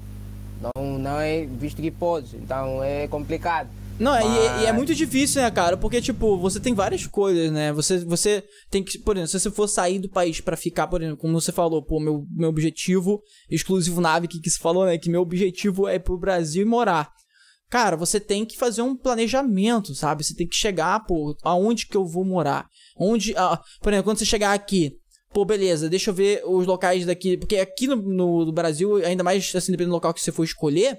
Não, 0.62 1.00
não 1.00 1.20
é 1.20 1.48
visto 1.48 1.82
que 1.82 1.90
pode. 1.90 2.36
Então 2.38 2.84
é 2.84 3.08
complicado. 3.08 3.68
Não, 3.98 4.14
e 4.14 4.18
é- 4.38 4.62
e, 4.62 4.66
é 4.66 4.68
Mas- 4.68 4.76
muito 4.76 4.94
difícil, 4.94 5.42
né, 5.42 5.50
cara? 5.50 5.76
Porque, 5.76 6.00
tipo, 6.00 6.38
você 6.38 6.60
tem 6.60 6.76
várias 6.76 7.08
coisas, 7.08 7.52
né? 7.52 7.74
Você, 7.74 8.06
você 8.06 8.44
tem 8.70 8.84
que, 8.84 9.00
por 9.00 9.18
exemplo, 9.18 9.32
se 9.32 9.40
você 9.40 9.50
for 9.50 9.68
sair 9.68 9.98
do 9.98 10.08
país 10.12 10.40
pra 10.40 10.56
ficar, 10.56 10.86
por 10.86 11.02
exemplo, 11.02 11.18
como 11.18 11.42
você 11.42 11.52
falou, 11.52 11.82
pô, 11.84 12.00
meu, 12.00 12.24
meu 12.30 12.50
objetivo, 12.50 13.24
exclusivo 13.50 14.00
nave 14.00 14.28
que, 14.28 14.40
que 14.40 14.48
você 14.52 14.60
falou, 14.60 14.86
né? 14.86 14.96
Que 15.00 15.10
meu 15.10 15.22
objetivo 15.22 15.88
é 15.88 15.96
ir 15.96 16.02
pro 16.02 16.20
Brasil 16.20 16.62
e 16.62 16.70
morar. 16.70 17.10
Cara, 17.68 17.98
você 17.98 18.20
tem 18.20 18.46
que 18.46 18.56
fazer 18.56 18.84
um 18.84 18.96
planejamento, 18.96 19.96
sabe? 19.96 20.24
Você 20.24 20.36
tem 20.36 20.48
que 20.48 20.56
chegar, 20.56 21.00
pô, 21.08 21.36
aonde 21.44 21.88
que 21.88 21.98
eu 21.98 22.06
vou 22.06 22.24
morar? 22.24 22.68
Onde. 22.98 23.34
ah, 23.38 23.60
por 23.82 23.92
exemplo, 23.92 24.06
quando 24.12 24.18
você 24.20 24.26
chegar 24.26 24.54
aqui, 24.54 24.94
pô, 25.34 25.44
beleza, 25.46 25.90
deixa 25.90 26.10
eu 26.10 26.14
ver 26.14 26.44
os 26.46 26.66
locais 26.66 27.06
daqui. 27.06 27.38
Porque 27.38 27.58
aqui 27.58 27.88
no, 27.88 27.96
no- 27.98 28.46
no 28.46 28.52
Brasil, 28.52 28.96
ainda 29.06 29.24
mais 29.24 29.54
assim, 29.56 29.72
dependendo 29.72 29.92
do 29.92 29.96
local 29.96 30.14
que 30.14 30.22
você 30.22 30.32
for 30.32 30.44
escolher, 30.44 30.98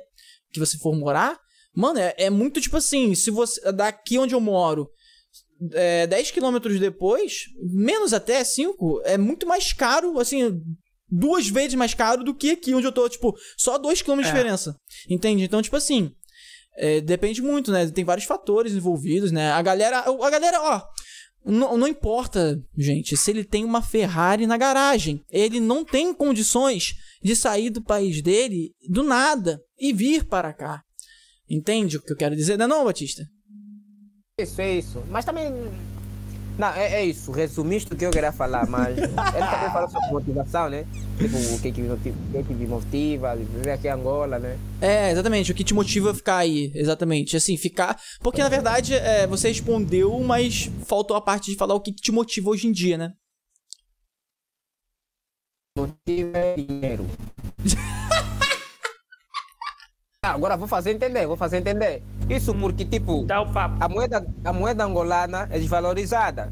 que 0.52 0.60
você 0.60 0.77
for 0.78 0.94
morar, 0.94 1.39
mano, 1.74 1.98
é, 1.98 2.14
é 2.18 2.31
muito 2.31 2.60
tipo 2.60 2.77
assim, 2.77 3.14
se 3.14 3.31
você. 3.31 3.73
Daqui 3.73 4.18
onde 4.18 4.35
eu 4.35 4.40
moro. 4.40 4.90
É, 5.73 6.06
10 6.06 6.32
quilômetros 6.32 6.78
depois, 6.78 7.44
menos 7.62 8.12
até 8.12 8.44
5, 8.44 9.01
é 9.06 9.16
muito 9.16 9.47
mais 9.47 9.73
caro, 9.73 10.18
assim, 10.20 10.60
duas 11.10 11.48
vezes 11.48 11.74
mais 11.74 11.94
caro 11.94 12.23
do 12.23 12.35
que 12.35 12.51
aqui 12.51 12.74
onde 12.74 12.86
eu 12.86 12.93
tô, 12.93 13.09
tipo, 13.09 13.35
só 13.56 13.78
2 13.78 14.02
km 14.02 14.16
de 14.20 14.28
É. 14.28 14.32
diferença. 14.32 14.77
Entende? 15.09 15.44
Então, 15.44 15.62
tipo 15.62 15.74
assim, 15.77 16.10
é, 16.77 17.01
depende 17.01 17.40
muito, 17.40 17.73
né? 17.73 17.86
Tem 17.90 18.05
vários 18.05 18.27
fatores 18.27 18.74
envolvidos, 18.74 19.32
né? 19.32 19.51
A 19.52 19.62
galera, 19.62 20.01
a 20.01 20.31
galera, 20.31 20.60
ó, 20.60 20.82
não, 21.47 21.78
não 21.78 21.86
importa, 21.86 22.60
gente, 22.77 23.16
se 23.16 23.31
ele 23.31 23.44
tem 23.44 23.64
uma 23.64 23.81
Ferrari 23.81 24.47
na 24.47 24.56
garagem, 24.56 25.23
ele 25.31 25.60
não 25.60 25.85
tem 25.85 26.12
condições 26.12 26.94
de 27.23 27.36
sair 27.36 27.70
do 27.70 27.82
país 27.82 28.20
dele 28.20 28.73
do 28.89 29.05
nada 29.05 29.60
e 29.78 29.93
vir 29.93 30.24
para 30.24 30.52
cá. 30.52 30.82
Entende 31.48 31.97
o 31.97 32.02
que 32.02 32.12
eu 32.12 32.16
quero 32.16 32.35
dizer? 32.35 32.59
Não 32.59 32.64
é 32.64 32.68
não, 32.68 32.85
Batista? 32.85 33.23
Isso, 34.40 34.60
é 34.60 34.78
isso. 34.78 35.05
Mas 35.09 35.24
também. 35.24 35.52
Não, 36.59 36.69
é, 36.69 36.95
é 36.95 37.05
isso. 37.05 37.31
Resumiste 37.31 37.93
o 37.93 37.97
que 37.97 38.07
eu 38.07 38.11
queria 38.11 38.33
falar, 38.33 38.66
mas 38.66 38.97
ele 38.99 39.09
também 39.09 39.73
falou 39.73 39.89
sobre 39.91 40.11
motivação, 40.11 40.70
né? 40.70 40.87
Tipo, 41.19 41.37
o 41.37 41.61
que 41.61 41.73
que 41.73 41.83
me 41.83 41.89
motiva, 41.89 42.16
o 42.16 42.33
que 42.33 42.43
que 42.45 42.55
me 42.55 42.66
motiva 42.66 43.37
viver 43.37 43.70
aqui 43.70 43.87
em 43.87 43.91
Angola, 43.91 44.39
né? 44.39 44.59
É, 44.81 45.11
exatamente. 45.11 45.53
O 45.53 45.55
que 45.55 45.65
te 45.65 45.74
motiva 45.74 46.11
a 46.11 46.15
ficar 46.15 46.39
aí, 46.39 46.73
exatamente. 46.74 47.37
Assim, 47.37 47.57
ficar. 47.57 48.01
Porque 48.20 48.43
na 48.43 48.49
verdade 48.49 48.95
é, 48.95 49.27
você 49.27 49.49
respondeu, 49.49 50.19
mas 50.20 50.70
faltou 50.87 51.16
a 51.16 51.20
parte 51.20 51.51
de 51.51 51.57
falar 51.57 51.74
o 51.74 51.81
que 51.81 51.93
que 51.93 52.03
te 52.03 52.12
motiva 52.12 52.51
hoje 52.51 52.66
em 52.66 52.73
dia, 52.73 52.97
né? 52.97 53.12
Motiva 55.77 56.39
é 56.39 56.55
dinheiro. 56.57 57.07
Ah, 60.27 60.35
Agora 60.35 60.57
vou 60.57 60.66
fazer 60.66 60.90
entender, 60.93 61.27
vou 61.27 61.36
fazer 61.36 61.59
entender. 61.59 62.03
Isso 62.28 62.53
porque, 62.55 62.85
tipo, 62.85 63.23
Dá 63.24 63.40
o 63.40 63.47
papo. 63.53 63.77
a 63.78 63.89
moeda, 63.89 64.27
a 64.44 64.53
moeda 64.53 64.85
angolana 64.85 65.47
é 65.51 65.59
desvalorizada. 65.59 66.51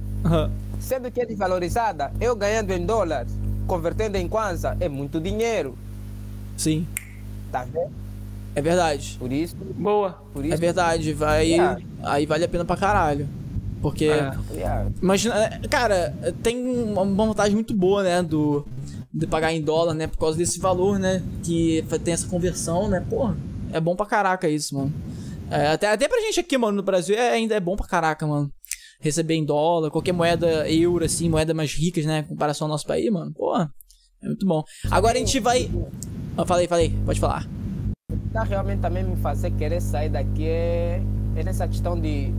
Sendo 0.78 1.10
que 1.10 1.20
é 1.20 1.26
desvalorizada, 1.26 2.12
eu 2.20 2.36
ganhando 2.36 2.70
em 2.72 2.84
dólares, 2.84 3.32
convertendo 3.66 4.16
em 4.16 4.28
kwanza, 4.28 4.76
é 4.80 4.88
muito 4.88 5.20
dinheiro. 5.20 5.76
Sim, 6.56 6.86
Tá 7.51 7.64
vendo? 7.64 7.90
é 8.55 8.62
verdade. 8.62 9.16
Por 9.18 9.32
isso, 9.32 9.56
Boa. 9.56 10.22
por 10.32 10.44
É 10.44 10.48
isso. 10.48 10.59
verdade, 10.59 11.12
vai. 11.12 11.48
Yeah. 11.48 11.80
Aí 12.05 12.26
vale 12.26 12.44
a 12.44 12.48
pena 12.48 12.64
pra 12.64 12.76
caralho. 12.76 13.28
Porque. 13.82 14.05
É. 14.06 14.32
Yeah. 14.55 14.86
Imagina, 15.02 15.34
é, 15.44 15.68
cara, 15.68 16.14
tem 16.42 16.56
uma 16.64 17.05
vantagem 17.05 17.55
muito 17.55 17.74
boa, 17.74 18.02
né, 18.05 18.22
do 18.22 18.64
de 19.12 19.26
pagar 19.28 19.52
em 19.52 19.62
dólar, 19.62 19.94
né, 19.94 20.06
por 20.09 20.18
causa 20.18 20.36
desse 20.38 20.59
valor, 20.59 20.98
né, 20.98 21.22
que 21.44 21.84
tem 22.02 22.12
essa 22.14 22.26
conversão, 22.26 22.88
né, 22.88 23.01
porra, 23.09 23.36
é 23.74 23.80
bom 23.80 23.96
pra 23.96 24.06
caraca 24.06 24.48
isso, 24.48 24.76
mano. 24.76 24.94
É, 25.51 25.66
até, 25.66 25.88
até 25.88 26.09
pra 26.09 26.20
gente 26.20 26.38
aqui, 26.38 26.56
mano, 26.56 26.76
no 26.76 26.82
Brasil, 26.82 27.16
é, 27.16 27.32
ainda 27.32 27.56
é 27.56 27.60
bom 27.60 27.74
pra 27.74 27.86
caraca, 27.86 28.24
mano. 28.24 28.51
Receber 29.01 29.34
em 29.34 29.44
dólar, 29.44 29.90
qualquer 29.90 30.12
moeda 30.12 30.70
euro, 30.70 31.05
assim, 31.05 31.28
moeda 31.28 31.52
mais 31.52 31.74
ricas, 31.74 32.06
né, 32.06 32.20
em 32.20 32.24
comparação 32.24 32.66
ao 32.66 32.70
nosso 32.70 32.86
país, 32.86 33.10
mano, 33.10 33.32
porra, 33.34 33.68
é 34.22 34.26
muito 34.26 34.46
bom. 34.46 34.62
Agora 34.90 35.16
a 35.16 35.18
gente 35.18 35.40
vai... 35.40 35.68
Ah, 36.38 36.46
falei, 36.46 36.68
falei, 36.68 36.94
pode 37.05 37.18
falar. 37.18 37.46
Tá 38.32 38.44
realmente 38.44 38.80
também 38.80 39.02
me 39.02 39.16
fazer 39.16 39.51
querer 39.51 39.80
sair 39.80 40.09
daqui 40.09 40.46
é, 40.46 41.02
é 41.36 41.44
nessa 41.44 41.66
questão 41.66 42.01
de 42.01 42.32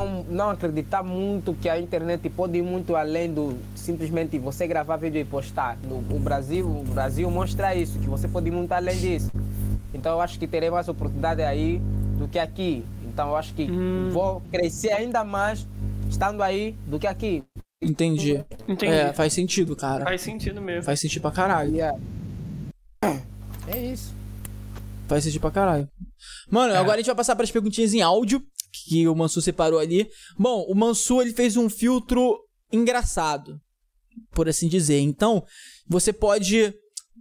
não, 0.00 0.24
não 0.24 0.50
acreditar 0.50 1.02
muito 1.02 1.54
que 1.54 1.68
a 1.68 1.78
internet 1.78 2.30
pode 2.30 2.56
ir 2.56 2.62
muito 2.62 2.96
além 2.96 3.32
do 3.32 3.58
simplesmente 3.74 4.38
você 4.38 4.66
gravar 4.66 4.96
vídeo 4.96 5.20
e 5.20 5.24
postar. 5.24 5.76
No, 5.82 5.98
o 5.98 6.18
Brasil, 6.18 6.66
o 6.66 6.84
Brasil 6.84 7.30
mostra 7.30 7.74
isso, 7.74 7.98
que 7.98 8.08
você 8.08 8.26
pode 8.26 8.48
ir 8.48 8.52
muito 8.52 8.72
além 8.72 8.98
disso. 8.98 9.30
Então 9.94 10.12
eu 10.12 10.20
acho 10.20 10.38
que 10.38 10.46
terei 10.46 10.70
mais 10.70 10.88
oportunidade 10.88 11.42
aí 11.42 11.78
do 12.18 12.28
que 12.28 12.38
aqui. 12.38 12.84
Então 13.04 13.28
eu 13.30 13.36
acho 13.36 13.54
que 13.54 13.64
Hum. 13.70 14.10
vou 14.10 14.40
crescer 14.50 14.92
ainda 14.92 15.24
mais 15.24 15.66
estando 16.08 16.42
aí 16.42 16.72
do 16.86 16.98
que 16.98 17.06
aqui. 17.06 17.42
Entendi. 17.80 18.44
Entendi. 18.66 18.92
É, 18.92 19.12
faz 19.12 19.32
sentido, 19.32 19.74
cara. 19.76 20.04
Faz 20.04 20.20
sentido 20.20 20.60
mesmo. 20.60 20.82
Faz 20.82 21.00
sentido 21.00 21.22
pra 21.22 21.30
caralho. 21.30 21.72
Yeah. 21.74 21.98
É 23.66 23.78
isso. 23.78 24.14
Faz 25.06 25.24
sentido 25.24 25.40
pra 25.40 25.50
caralho. 25.50 25.88
Mano, 26.50 26.74
agora 26.74 26.94
a 26.94 26.96
gente 26.98 27.06
vai 27.06 27.14
passar 27.14 27.36
pras 27.36 27.50
perguntinhas 27.50 27.94
em 27.94 28.02
áudio 28.02 28.42
que 28.72 29.06
o 29.08 29.14
Mansu 29.14 29.40
separou 29.40 29.78
ali. 29.78 30.08
Bom, 30.38 30.64
o 30.68 30.74
Mansu 30.74 31.20
ele 31.22 31.32
fez 31.32 31.56
um 31.56 31.68
filtro 31.70 32.38
engraçado, 32.72 33.60
por 34.32 34.48
assim 34.48 34.68
dizer. 34.68 35.00
Então, 35.00 35.44
você 35.88 36.12
pode 36.12 36.74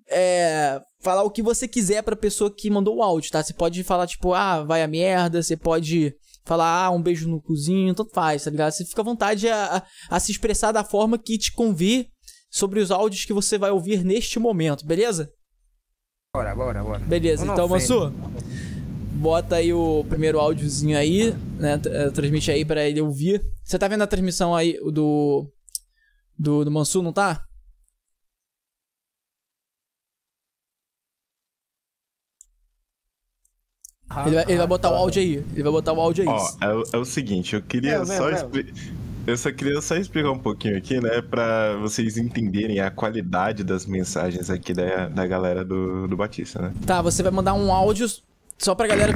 é, 0.09 0.81
falar 1.01 1.23
o 1.23 1.31
que 1.31 1.41
você 1.41 1.67
quiser 1.67 2.01
pra 2.03 2.15
pessoa 2.15 2.53
que 2.53 2.69
mandou 2.69 2.97
o 2.97 3.03
áudio, 3.03 3.31
tá? 3.31 3.43
Você 3.43 3.53
pode 3.53 3.83
falar 3.83 4.07
tipo, 4.07 4.33
ah, 4.33 4.63
vai 4.63 4.83
a 4.83 4.87
merda. 4.87 5.41
Você 5.41 5.55
pode 5.57 6.13
falar, 6.45 6.85
ah, 6.85 6.91
um 6.91 7.01
beijo 7.01 7.27
no 7.29 7.41
cozinho, 7.41 7.93
tanto 7.93 8.13
faz, 8.13 8.43
tá 8.45 8.49
ligado? 8.49 8.71
Você 8.71 8.85
fica 8.85 9.01
à 9.01 9.05
vontade 9.05 9.49
a, 9.49 9.77
a, 10.09 10.15
a 10.15 10.19
se 10.19 10.31
expressar 10.31 10.71
da 10.71 10.83
forma 10.83 11.17
que 11.17 11.37
te 11.37 11.51
convir 11.51 12.07
sobre 12.49 12.79
os 12.79 12.89
áudios 12.89 13.25
que 13.25 13.33
você 13.33 13.57
vai 13.57 13.69
ouvir 13.71 14.03
neste 14.03 14.39
momento, 14.39 14.85
beleza? 14.85 15.29
Bora, 16.33 16.55
bora, 16.55 16.83
bora. 16.83 16.99
Beleza, 16.99 17.43
não 17.43 17.53
então. 17.53 17.67
Mansu, 17.67 18.13
bota 19.13 19.55
aí 19.57 19.73
o 19.73 20.05
primeiro 20.07 20.39
áudiozinho 20.39 20.97
aí, 20.97 21.33
né? 21.59 21.79
eh, 21.85 22.09
Transmite 22.11 22.51
aí 22.51 22.63
pra 22.63 22.87
ele 22.87 23.01
ouvir. 23.01 23.43
Você 23.63 23.77
tá 23.77 23.87
vendo 23.87 24.03
a 24.03 24.07
transmissão 24.07 24.55
aí 24.55 24.79
do. 24.91 25.51
Do, 26.39 26.63
do 26.63 26.71
Mansu, 26.71 27.01
não 27.01 27.11
tá? 27.11 27.43
Ele 34.25 34.35
vai, 34.35 34.43
ele 34.47 34.57
vai 34.57 34.67
botar 34.67 34.89
o 34.91 34.95
áudio 34.95 35.21
aí. 35.21 35.33
Ele 35.53 35.63
vai 35.63 35.71
botar 35.71 35.93
o 35.93 35.99
áudio 35.99 36.23
aí. 36.23 36.29
Ó, 36.29 36.47
é, 36.61 36.73
o- 36.73 36.83
é 36.93 36.97
o 36.97 37.05
seguinte, 37.05 37.55
eu 37.55 37.61
queria 37.61 37.97
meu, 37.97 38.05
só 38.05 38.25
meu. 38.27 38.33
expli- 38.35 38.73
Eu 39.27 39.35
só 39.37 39.51
queria 39.51 39.81
só 39.81 39.97
explicar 39.97 40.31
um 40.31 40.39
pouquinho 40.39 40.77
aqui, 40.77 41.01
né? 41.01 41.21
Pra 41.21 41.75
vocês 41.77 42.17
entenderem 42.17 42.79
a 42.79 42.89
qualidade 42.89 43.61
das 43.65 43.85
mensagens 43.85 44.49
aqui 44.49 44.73
da, 44.73 45.09
da 45.09 45.27
galera 45.27 45.65
do, 45.65 46.07
do 46.07 46.15
Batista, 46.15 46.61
né? 46.61 46.73
Tá, 46.85 47.01
você 47.01 47.21
vai 47.21 47.31
mandar 47.33 47.53
um 47.53 47.69
áudio 47.73 48.07
só 48.57 48.73
pra 48.73 48.87
galera. 48.87 49.11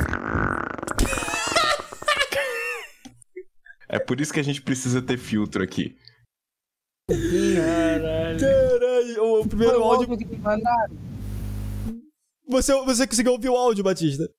É 3.88 4.00
por 4.00 4.20
isso 4.20 4.34
que 4.34 4.40
a 4.40 4.44
gente 4.44 4.62
precisa 4.62 5.02
ter 5.02 5.18
filtro 5.18 5.64
aqui. 5.64 5.96
Caralho. 7.10 8.40
Caralho, 8.40 9.24
o 9.42 9.48
primeiro 9.48 9.80
o 9.80 9.84
áudio. 9.84 10.18
que 10.18 10.36
mandaram. 10.38 10.96
Você, 12.50 12.74
você 12.84 13.08
conseguiu 13.08 13.32
ouvir 13.34 13.50
o 13.50 13.56
áudio, 13.56 13.84
Batista? 13.84 14.30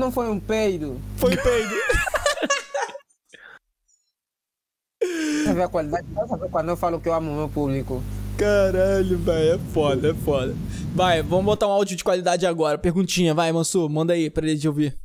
Não 0.00 0.10
foi 0.10 0.30
um 0.30 0.40
peido. 0.40 0.98
Foi 1.18 1.36
peido. 1.36 1.74
Pra 5.44 5.52
ver 5.52 5.62
a 5.62 5.68
qualidade. 5.68 6.06
Pra 6.14 6.26
saber 6.26 6.48
quando 6.48 6.70
eu 6.70 6.76
falo 6.76 6.98
que 6.98 7.06
eu 7.06 7.12
amo 7.12 7.30
o 7.30 7.36
meu 7.36 7.50
público. 7.50 8.02
Caralho, 8.38 9.18
velho, 9.18 9.54
é 9.54 9.58
foda, 9.74 10.10
é 10.10 10.14
foda. 10.14 10.56
Vai, 10.94 11.22
vamos 11.22 11.44
botar 11.44 11.66
um 11.66 11.72
áudio 11.72 11.98
de 11.98 12.02
qualidade 12.02 12.46
agora. 12.46 12.78
Perguntinha, 12.78 13.34
vai, 13.34 13.52
Mansu, 13.52 13.86
manda 13.90 14.14
aí 14.14 14.30
pra 14.30 14.46
ele 14.46 14.56
de 14.56 14.66
ouvir. 14.66 14.98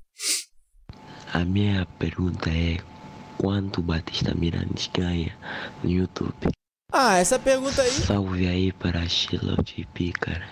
A 1.34 1.43
minha 1.43 1.85
pergunta 1.99 2.49
é 2.49 2.77
quanto 3.38 3.81
o 3.81 3.84
Batista 3.84 4.34
Mirandes 4.34 4.89
ganha 4.93 5.38
no 5.84 5.91
YouTube? 5.91 6.51
Ah, 6.89 7.17
essa 7.17 7.38
pergunta 7.38 7.81
aí. 7.81 7.91
Salve 7.91 8.47
aí 8.47 8.72
para 8.72 9.05
Sheila 9.09 9.61
de 9.61 9.85
Pícara. 9.93 10.47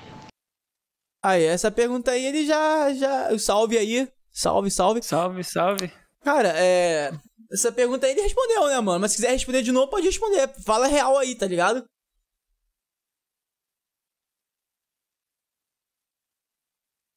Aí, 1.24 1.46
essa 1.46 1.72
pergunta 1.72 2.12
aí 2.12 2.26
ele 2.26 2.46
já. 2.46 2.94
já 2.94 3.40
salve 3.40 3.78
aí. 3.78 4.10
Salve, 4.34 4.70
salve. 4.72 5.02
Salve, 5.04 5.44
salve. 5.44 5.92
Cara, 6.24 6.50
é. 6.58 7.12
Essa 7.52 7.72
pergunta 7.72 8.08
aí 8.08 8.14
ele 8.14 8.22
respondeu, 8.22 8.68
né, 8.68 8.80
mano? 8.82 9.00
Mas 9.00 9.12
se 9.12 9.18
quiser 9.18 9.32
responder 9.32 9.62
de 9.62 9.72
novo, 9.72 9.88
pode 9.90 10.08
responder. 10.08 10.48
Fala 10.66 10.88
real 10.88 11.18
aí, 11.18 11.36
tá 11.36 11.46
ligado? 11.46 11.86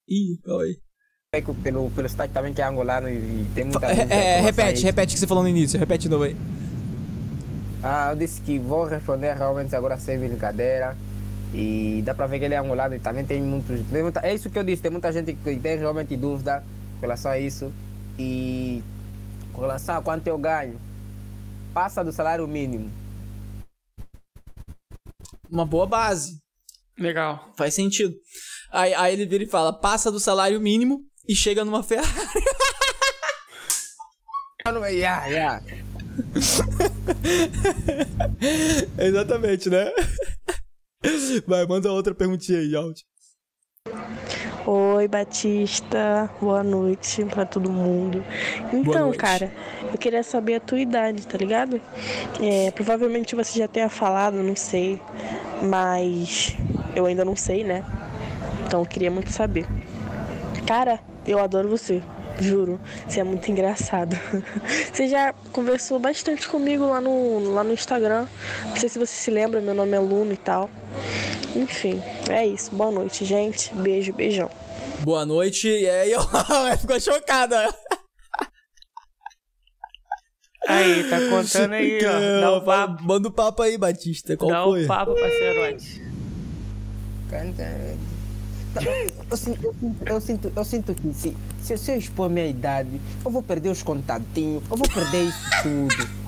Ih, 0.08 0.38
calma 0.44 0.62
aí. 0.64 0.76
É 1.32 1.40
que 1.40 1.52
pelo, 1.54 1.90
pelo 1.90 2.08
sotaque 2.08 2.32
também 2.32 2.54
que 2.54 2.62
é 2.62 2.64
angolano 2.64 3.08
e, 3.08 3.46
tem 3.54 3.64
muita. 3.64 3.86
É, 3.86 4.36
é, 4.36 4.40
repete, 4.40 4.78
aí. 4.78 4.84
repete 4.84 5.12
o 5.12 5.14
que 5.14 5.20
você 5.20 5.26
falou 5.26 5.42
no 5.42 5.48
início. 5.48 5.78
Repete 5.78 6.02
de 6.02 6.08
novo 6.08 6.24
aí. 6.24 6.36
Ah, 7.82 8.10
eu 8.10 8.16
disse 8.16 8.40
que 8.40 8.58
vou 8.58 8.84
responder 8.84 9.34
realmente 9.34 9.74
agora 9.74 9.98
sem 9.98 10.18
brincadeira. 10.18 10.96
E 11.54 12.02
dá 12.04 12.14
pra 12.14 12.26
ver 12.26 12.38
que 12.38 12.44
ele 12.44 12.54
é 12.54 12.58
angolano 12.58 12.94
e 12.94 12.98
também 13.00 13.24
tem 13.24 13.40
muitos. 13.42 13.80
tem 13.90 14.02
muita- 14.02 14.20
é 14.20 14.34
isso 14.34 14.50
que 14.50 14.58
eu 14.58 14.64
disse, 14.64 14.82
tem 14.82 14.90
muita 14.90 15.10
gente 15.12 15.32
que 15.32 15.56
tem 15.56 15.78
realmente 15.78 16.16
dúvida 16.16 16.62
com 16.96 17.02
relação 17.02 17.30
a 17.30 17.38
isso. 17.38 17.72
E 18.18 18.82
com 19.52 19.60
relação 19.60 19.96
a 19.96 20.02
quanto 20.02 20.26
eu 20.26 20.38
ganho, 20.38 20.80
passa 21.72 22.02
do 22.02 22.12
salário 22.12 22.46
mínimo. 22.46 22.90
Uma 25.50 25.64
boa 25.64 25.86
base. 25.86 26.40
Legal. 26.98 27.52
Faz 27.56 27.74
sentido. 27.74 28.14
Aí, 28.70 28.94
aí 28.94 29.12
ele 29.12 29.26
vira 29.26 29.44
e 29.44 29.48
fala: 29.48 29.72
passa 29.72 30.10
do 30.10 30.18
salário 30.18 30.60
mínimo 30.60 31.04
e 31.28 31.34
chega 31.34 31.64
numa 31.64 31.82
Ferrari. 31.82 32.10
Não 34.64 34.84
Yeah, 34.86 35.26
yeah. 35.26 35.62
Exatamente, 38.98 39.70
né? 39.70 39.92
Vai, 41.46 41.66
manda 41.66 41.92
outra 41.92 42.14
perguntinha 42.14 42.58
aí, 42.58 42.74
áudio. 42.74 43.04
Oi, 44.68 45.06
Batista. 45.06 46.28
Boa 46.40 46.64
noite 46.64 47.24
pra 47.26 47.46
todo 47.46 47.70
mundo. 47.70 48.24
Então, 48.72 49.12
cara, 49.12 49.52
eu 49.92 49.96
queria 49.96 50.24
saber 50.24 50.56
a 50.56 50.60
tua 50.60 50.80
idade, 50.80 51.24
tá 51.24 51.38
ligado? 51.38 51.80
É, 52.42 52.72
provavelmente 52.72 53.36
você 53.36 53.60
já 53.60 53.68
tenha 53.68 53.88
falado, 53.88 54.42
não 54.42 54.56
sei, 54.56 55.00
mas 55.62 56.56
eu 56.96 57.06
ainda 57.06 57.24
não 57.24 57.36
sei, 57.36 57.62
né? 57.62 57.84
Então 58.66 58.80
eu 58.80 58.86
queria 58.86 59.08
muito 59.08 59.30
saber. 59.30 59.68
Cara, 60.66 60.98
eu 61.24 61.38
adoro 61.38 61.68
você. 61.68 62.02
Juro, 62.40 62.80
você 63.06 63.20
é 63.20 63.24
muito 63.24 63.48
engraçado. 63.50 64.14
Você 64.92 65.08
já 65.08 65.32
conversou 65.52 65.98
bastante 65.98 66.46
comigo 66.46 66.86
lá 66.86 67.00
no, 67.00 67.38
lá 67.54 67.64
no 67.64 67.72
Instagram. 67.72 68.26
Não 68.66 68.76
sei 68.76 68.90
se 68.90 68.98
você 68.98 69.14
se 69.14 69.30
lembra, 69.30 69.60
meu 69.60 69.74
nome 69.74 69.96
é 69.96 69.98
Luno 69.98 70.32
e 70.34 70.36
tal. 70.36 70.68
Enfim, 71.56 72.02
é 72.28 72.46
isso. 72.46 72.74
Boa 72.74 72.90
noite, 72.90 73.24
gente. 73.24 73.72
Beijo, 73.74 74.12
beijão. 74.12 74.50
Boa 75.00 75.24
noite. 75.24 75.68
E 75.68 75.88
aí, 75.88 76.12
ficou 76.78 77.00
chocada. 77.00 77.72
Aí, 80.68 81.04
tá 81.08 81.18
contando 81.30 81.72
aí, 81.74 81.98
ó. 82.04 82.40
Dá 82.40 82.56
um 82.58 82.64
Fala- 82.64 82.88
papo. 82.88 83.04
Manda 83.04 83.28
o 83.28 83.30
papo 83.30 83.62
aí, 83.62 83.78
Batista. 83.78 84.36
Qual 84.36 84.50
Dá 84.50 84.64
foi? 84.64 84.84
um 84.84 84.86
papo, 84.88 85.14
parceirote. 85.14 86.02
Canta- 87.30 87.96
Eu 89.30 89.36
sinto, 89.36 89.64
eu 89.64 89.74
sinto, 89.74 90.04
eu 90.06 90.20
sinto, 90.20 90.52
eu 90.56 90.64
sinto 90.64 90.94
que 90.94 91.14
se, 91.14 91.36
se, 91.62 91.78
se 91.78 91.92
eu 91.92 91.96
expor 91.98 92.28
minha 92.28 92.46
idade, 92.46 93.00
eu 93.24 93.30
vou 93.30 93.42
perder 93.42 93.70
os 93.70 93.82
contatinhos, 93.82 94.62
eu 94.70 94.76
vou 94.76 94.88
perder 94.88 95.24
isso 95.24 95.38
tudo. 95.62 96.25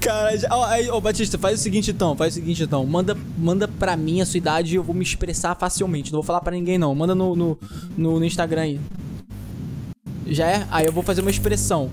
Cara, 0.00 0.36
já- 0.36 0.48
ó, 0.50 0.64
aí, 0.64 0.90
ô 0.90 1.00
Batista, 1.00 1.38
faz 1.38 1.58
o 1.60 1.62
seguinte 1.62 1.90
então, 1.90 2.16
faz 2.16 2.32
o 2.32 2.36
seguinte 2.36 2.62
então. 2.62 2.84
Manda, 2.86 3.16
manda 3.38 3.66
pra 3.68 3.96
mim 3.96 4.20
a 4.20 4.26
sua 4.26 4.38
idade 4.38 4.72
e 4.72 4.76
eu 4.76 4.82
vou 4.82 4.94
me 4.94 5.02
expressar 5.02 5.54
facilmente. 5.54 6.12
Não 6.12 6.18
vou 6.18 6.26
falar 6.26 6.40
pra 6.40 6.52
ninguém 6.52 6.78
não. 6.78 6.94
Manda 6.94 7.14
no, 7.14 7.34
no, 7.36 7.58
no, 7.96 8.18
no 8.18 8.24
Instagram 8.24 8.62
aí. 8.62 8.80
Já 10.26 10.46
é? 10.48 10.66
Aí 10.70 10.86
eu 10.86 10.92
vou 10.92 11.02
fazer 11.02 11.20
uma 11.20 11.30
expressão. 11.30 11.90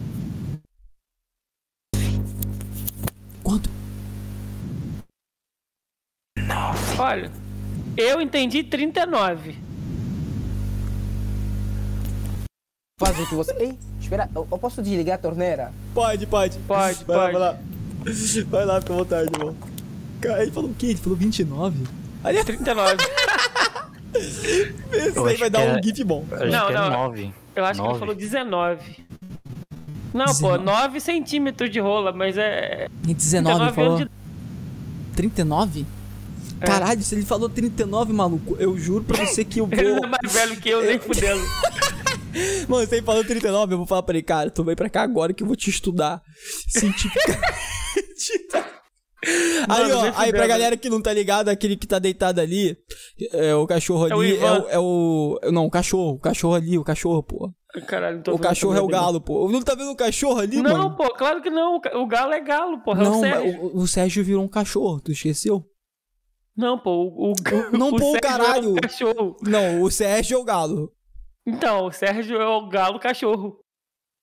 Quanto? 3.44 3.70
Olha, 6.98 7.32
eu 7.98 8.22
entendi 8.22 8.64
39. 8.64 9.58
Faz 13.00 13.18
o 13.18 13.26
que 13.26 13.34
você. 13.34 13.54
Ei, 13.58 13.78
espera, 14.00 14.30
eu, 14.36 14.46
eu 14.52 14.58
posso 14.58 14.82
desligar 14.82 15.16
a 15.16 15.18
torneira? 15.18 15.72
Pode, 15.94 16.28
pode. 16.28 16.60
Pode, 16.60 17.04
vai 17.06 17.16
Lá, 17.18 17.24
pode. 17.24 17.34
vai 17.34 17.42
lá. 17.42 17.58
Vai 18.50 18.66
lá, 18.66 18.82
fica 18.82 18.94
à 18.94 18.98
vontade, 18.98 19.30
irmão. 19.34 19.56
Cara, 20.20 20.42
ele 20.44 20.52
falou 20.52 20.70
o 20.70 20.74
quê? 20.74 20.88
Ele 20.88 20.98
falou 20.98 21.18
29? 21.18 21.84
Ali, 22.24 22.44
39. 22.44 22.98
esse 24.92 25.20
aí 25.20 25.38
vai 25.38 25.50
dar 25.50 25.60
um 25.62 25.78
é- 25.78 25.82
gif 25.82 26.04
bom. 26.04 26.26
Não, 26.30 26.70
é 26.70 26.74
não. 26.74 26.90
9. 26.90 27.34
Eu 27.56 27.66
acho 27.66 27.82
que 27.82 27.88
ele 27.88 28.00
falou 28.00 28.16
19. 28.16 29.06
Não, 30.14 30.26
19. 30.26 30.58
pô, 30.58 30.64
9 30.64 31.00
centímetros 31.00 31.70
de 31.70 31.80
rola, 31.80 32.12
mas 32.12 32.38
é. 32.38 32.88
Em 33.08 33.14
19 33.14 33.64
ele 33.64 33.72
39 33.72 33.76
falou. 33.76 33.98
de. 33.98 34.10
39? 35.16 35.86
É. 36.62 36.66
Caralho, 36.66 37.02
se 37.02 37.16
ele 37.16 37.26
falou 37.26 37.48
39, 37.48 38.12
maluco, 38.12 38.58
eu 38.60 38.78
juro 38.78 39.06
pra 39.06 39.26
você 39.26 39.46
que 39.46 39.60
eu 39.60 39.68
vou. 39.68 39.78
Ele 39.78 39.94
não 39.96 40.04
é 40.04 40.08
mais 40.08 40.34
velho 40.34 40.60
que 40.60 40.68
eu, 40.70 40.84
nem 40.84 41.00
fudendo. 41.00 41.42
Mano, 42.68 42.88
ele 42.92 43.02
falou 43.02 43.24
39, 43.24 43.74
eu 43.74 43.78
vou 43.78 43.88
falar 43.88 44.04
pra 44.04 44.16
ele, 44.16 44.24
cara, 44.24 44.52
tu 44.52 44.64
vem 44.64 44.76
pra 44.76 44.90
cá 44.90 45.02
agora 45.02 45.34
que 45.34 45.44
eu 45.44 45.48
vou 45.48 45.56
te 45.56 45.70
estudar 45.70 46.22
cientificamente. 46.68 47.50
aí, 49.68 49.92
ó, 49.92 50.12
aí 50.16 50.32
pra 50.32 50.48
galera 50.48 50.78
que 50.78 50.90
não 50.90 51.02
tá 51.02 51.12
ligado, 51.12 51.50
aquele 51.50 51.76
que 51.76 51.88
tá 51.88 52.00
deitado 52.00 52.40
ali, 52.40 52.78
é, 53.34 53.54
o 53.56 53.66
cachorro 53.68 54.08
É 54.08 54.16
o 54.16 54.20
ali, 54.20 54.38
é 54.38 54.52
o, 54.52 54.70
é 54.70 54.80
o. 54.80 55.40
Não, 55.52 55.66
o 55.66 55.72
cachorro, 55.72 56.14
o 56.14 56.20
cachorro 56.20 56.56
ali, 56.56 56.78
o 56.78 56.84
cachorro, 56.84 57.24
pô. 57.24 57.52
Caralho, 57.88 58.24
não 58.26 58.34
O 58.34 58.40
cachorro 58.40 58.76
é 58.76 58.82
o 58.82 58.88
merda. 58.88 58.98
galo, 59.02 59.22
pô. 59.22 59.50
Não 59.52 59.62
tá 59.62 59.76
vendo 59.76 59.92
o 59.92 59.96
cachorro 59.96 60.40
ali, 60.40 60.62
Não, 60.62 60.78
mano? 60.78 60.96
pô, 60.96 61.10
claro 61.14 61.42
que 61.42 61.50
não. 61.50 61.78
O 61.78 62.02
O 62.04 62.08
galo 62.08 62.34
é 62.34 62.40
galo, 62.42 62.80
porra. 62.84 63.02
é 63.02 63.06
Não, 63.06 63.18
o 63.18 63.20
Sérgio. 63.20 63.62
o, 63.62 63.78
o 63.82 63.88
Sérgio 63.88 64.24
virou 64.24 64.44
um 64.44 64.48
cachorro, 64.48 65.00
tu 65.02 65.12
esqueceu? 65.12 65.64
Não, 66.58 66.78
pô, 66.80 66.92
o, 66.92 67.32
o, 67.32 67.78
Não, 67.78 67.92
pô, 67.92 68.00
Sérgio 68.00 68.22
caralho. 68.22 68.70
é 68.70 68.72
o 68.72 68.76
cachorro. 68.82 69.38
Não, 69.44 69.82
o 69.84 69.92
Sérgio 69.92 70.36
é 70.36 70.40
o 70.40 70.44
galo. 70.44 70.92
Então, 71.50 71.86
o 71.88 71.92
Sérgio 71.92 72.40
é 72.40 72.48
o 72.48 72.68
galo 72.70 73.00
cachorro. 73.00 73.60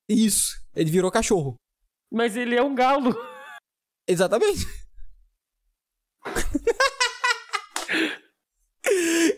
Isso, 0.09 0.55
ele 0.75 0.91
virou 0.91 1.11
cachorro. 1.11 1.57
Mas 2.13 2.37
ele 2.37 2.55
é 2.55 2.63
um 2.63 2.75
galo. 2.75 3.15
Exatamente. 4.09 4.65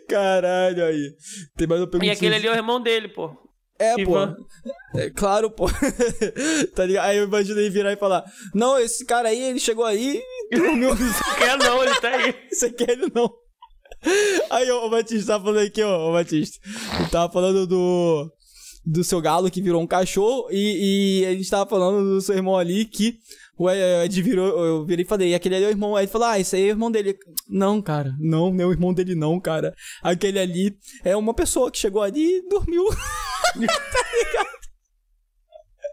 Caralho, 0.08 0.84
aí. 0.84 1.16
Tem 1.56 1.66
mais 1.66 1.80
uma 1.80 1.86
E 1.86 1.90
pergunta. 1.90 2.12
aquele 2.12 2.34
ali 2.34 2.46
é 2.46 2.52
o 2.52 2.54
irmão 2.54 2.80
dele, 2.80 3.08
pô. 3.08 3.34
É, 3.78 3.94
pô. 3.94 4.00
Ivan. 4.00 4.36
É, 4.96 5.10
claro, 5.10 5.50
pô. 5.50 5.66
tá 6.74 6.84
ligado? 6.84 7.04
Aí 7.06 7.16
eu 7.18 7.24
imaginei 7.24 7.70
virar 7.70 7.92
e 7.92 7.96
falar: 7.96 8.24
Não, 8.54 8.78
esse 8.78 9.04
cara 9.06 9.28
aí, 9.28 9.40
ele 9.40 9.60
chegou 9.60 9.84
aí 9.84 10.20
e 10.50 10.56
dormiu. 10.58 10.90
Quer 11.38 11.56
não, 11.58 11.82
ele 11.82 11.94
tá 12.00 12.08
aí. 12.08 12.34
Você 12.50 12.70
quer 12.70 12.90
ele 12.90 13.10
não? 13.14 13.32
Aí, 14.50 14.70
ó, 14.70 14.86
o 14.86 14.90
Batista 14.90 15.32
tava 15.32 15.44
falando 15.44 15.66
aqui, 15.66 15.82
ó, 15.82 16.10
o 16.10 16.12
Batista. 16.12 16.58
Tava 17.10 17.32
falando 17.32 17.66
do. 17.66 18.32
Do 18.86 19.04
seu 19.04 19.20
galo 19.20 19.50
que 19.50 19.60
virou 19.60 19.82
um 19.82 19.86
cachorro. 19.86 20.48
E, 20.50 21.22
e 21.22 21.26
a 21.26 21.32
gente 21.32 21.50
tava 21.50 21.68
falando 21.68 22.14
do 22.14 22.20
seu 22.20 22.34
irmão 22.34 22.56
ali 22.56 22.84
que. 22.84 23.18
O 23.56 23.68
Ed 23.68 24.22
virou. 24.22 24.64
Eu 24.64 24.86
virei 24.86 25.04
e 25.04 25.08
falei, 25.08 25.34
aquele 25.34 25.56
ali 25.56 25.64
é 25.64 25.68
o 25.68 25.70
irmão. 25.70 25.96
Aí 25.96 26.04
ele 26.04 26.12
falou, 26.12 26.28
ah, 26.28 26.38
esse 26.38 26.54
aí 26.56 26.62
é 26.62 26.66
o 26.66 26.70
irmão 26.70 26.90
dele. 26.90 27.18
Não, 27.48 27.82
cara. 27.82 28.14
Não, 28.18 28.52
não 28.52 28.64
é 28.64 28.66
o 28.66 28.72
irmão 28.72 28.94
dele, 28.94 29.14
não, 29.16 29.38
cara. 29.40 29.74
Aquele 30.02 30.38
ali 30.38 30.78
é 31.04 31.16
uma 31.16 31.34
pessoa 31.34 31.70
que 31.70 31.78
chegou 31.78 32.02
ali 32.02 32.38
e 32.38 32.48
dormiu. 32.48 32.84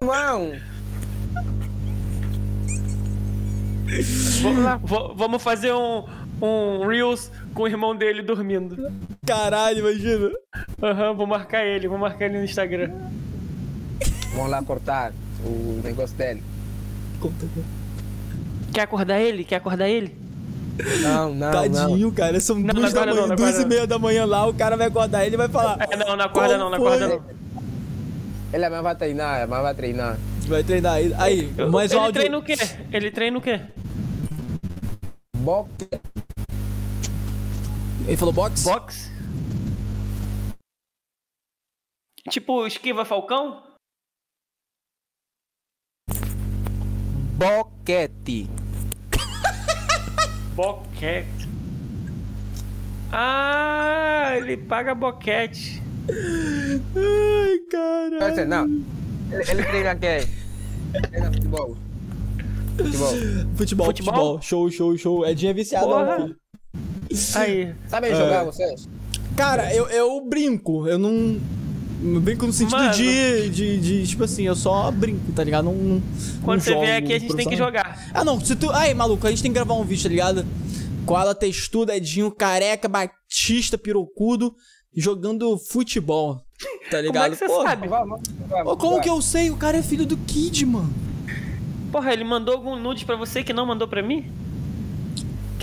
Não! 0.01 0.51
Vamos 4.41 4.63
lá, 4.63 4.77
vamos 5.15 5.41
fazer 5.41 5.73
um, 5.73 6.05
um 6.41 6.85
Reels 6.85 7.31
com 7.55 7.63
o 7.63 7.67
irmão 7.67 7.95
dele 7.95 8.21
dormindo. 8.21 8.91
Caralho, 9.25 9.79
imagina. 9.79 10.29
Aham, 10.83 11.13
vou 11.13 11.25
marcar 11.25 11.65
ele, 11.65 11.87
vou 11.87 11.97
marcar 11.97 12.25
ele 12.25 12.37
no 12.37 12.43
Instagram. 12.43 12.91
Vamos 14.35 14.51
lá 14.51 14.61
cortar 14.61 15.13
o 15.43 15.79
negócio 15.83 16.15
dele. 16.15 16.43
Conta, 17.19 17.47
Quer 18.73 18.81
acordar 18.81 19.19
ele? 19.21 19.43
Quer 19.45 19.55
acordar 19.55 19.87
ele? 19.89 20.15
Não, 21.01 21.33
não, 21.33 21.51
não. 21.51 21.51
Tadinho, 21.51 22.11
cara. 22.11 22.37
São 22.41 22.57
Não, 22.59 22.73
duas, 22.73 22.93
não 22.93 23.05
da 23.05 23.05
manhã, 23.13 23.21
não, 23.21 23.27
não 23.29 23.35
duas 23.37 23.57
e 23.59 23.65
meia 23.65 23.87
da 23.87 23.97
manhã 23.97 24.25
lá, 24.25 24.45
o 24.45 24.53
cara 24.53 24.75
vai 24.75 24.87
acordar 24.87 25.25
ele 25.25 25.35
e 25.35 25.37
vai 25.37 25.47
falar. 25.47 25.77
É, 25.89 25.95
não, 25.95 26.17
não 26.17 26.25
acorda 26.25 26.57
não, 26.57 26.69
não 26.69 26.77
acorda 26.77 27.07
não. 27.07 27.23
Ele 28.53 28.65
amanhã 28.65 28.81
vai 28.81 28.95
treinar, 28.95 29.43
amanhã 29.43 29.61
vai 29.63 29.73
treinar. 29.73 30.17
Vai 30.47 30.63
treinar 30.63 30.93
aí. 30.95 31.13
Aí, 31.17 31.53
Eu- 31.57 31.71
mais 31.71 31.91
um 31.91 31.95
ele 31.95 32.03
áudio. 32.05 32.19
treina 32.21 32.37
o 32.37 32.43
quê? 32.43 32.55
Ele 32.91 33.11
treina 33.11 33.37
o 33.37 33.41
quê? 33.41 33.61
Boxe. 35.37 35.71
Ele 38.07 38.17
falou 38.17 38.33
boxe? 38.33 38.63
Box? 38.63 39.11
Tipo, 42.29 42.65
esquiva 42.67 43.05
falcão? 43.05 43.63
Boquete. 47.37 48.49
Boquete. 50.55 51.45
Ah, 53.11 54.33
ele 54.37 54.57
paga 54.57 54.93
boquete. 54.95 55.81
Ai, 56.09 57.59
cara. 57.71 58.19
Quer 58.19 58.29
dizer, 58.29 58.45
não. 58.47 58.65
Ele, 58.65 59.51
ele 59.51 59.63
treina 59.63 59.95
quem? 59.95 60.21
Treina 61.09 61.31
futebol. 61.31 61.77
Futebol. 62.77 63.09
Futebol, 63.55 63.85
futebol, 63.85 63.85
Futebol? 63.85 64.41
Show, 64.41 64.69
show, 64.71 64.97
show. 64.97 65.25
Edinho 65.25 65.51
é 65.51 65.53
viciado, 65.53 65.85
Porra. 65.87 66.15
filho. 66.17 66.35
Aí. 67.35 67.73
Sabem 67.87 68.11
É. 68.11 68.15
jogar 68.15 68.43
vocês? 68.43 68.87
Cara, 69.35 69.73
eu, 69.73 69.87
eu 69.87 70.21
brinco. 70.25 70.87
Eu 70.87 70.97
não. 70.97 71.39
Eu 72.03 72.21
brinco 72.21 72.45
no 72.45 72.53
sentido 72.53 72.77
Mano. 72.77 72.93
de, 72.93 73.49
de, 73.49 73.77
de, 73.79 74.07
Tipo 74.07 74.25
assim, 74.25 74.43
eu 74.43 74.55
só 74.55 74.91
brinco, 74.91 75.31
tá 75.33 75.43
ligado? 75.43 75.65
Não. 75.65 75.73
não 75.73 76.03
Quando 76.43 76.61
você 76.61 76.73
vier 76.75 76.97
aqui, 76.97 77.13
a 77.13 77.19
gente 77.19 77.33
tem 77.35 77.47
que 77.47 77.55
profissional. 77.55 77.67
jogar. 77.67 78.09
Ah, 78.13 78.23
não. 78.23 78.39
Se 78.39 78.55
tu. 78.55 78.69
Aí, 78.71 78.93
maluco, 78.93 79.25
a 79.25 79.29
gente 79.29 79.41
tem 79.41 79.51
que 79.51 79.55
gravar 79.55 79.73
um 79.75 79.83
vídeo, 79.83 80.03
tá 80.03 80.09
ligado? 80.09 80.45
Koala 81.05 81.33
textudo, 81.35 81.91
Edinho 81.91 82.31
careca, 82.31 82.87
Batista 82.87 83.77
pirocudo, 83.77 84.55
jogando 84.95 85.57
futebol. 85.57 86.35
Tá 86.35 86.41
Como 86.91 86.97
é 86.97 87.01
ligado? 87.01 87.31
que 87.31 87.37
você 87.37 87.45
Pô, 87.47 87.63
sabe? 87.63 87.87
Vamos, 87.87 88.21
vamos, 88.47 88.77
como 88.77 89.01
que 89.01 89.09
eu 89.09 89.21
sei? 89.21 89.49
O 89.51 89.57
cara 89.57 89.77
é 89.77 89.83
filho 89.83 90.05
do 90.05 90.15
Kid, 90.17 90.65
mano. 90.65 90.93
Porra, 91.91 92.13
ele 92.13 92.23
mandou 92.23 92.55
algum 92.55 92.75
nude 92.75 93.05
pra 93.05 93.15
você 93.15 93.43
que 93.43 93.53
não 93.53 93.65
mandou 93.65 93.87
pra 93.87 94.01
mim? 94.01 94.31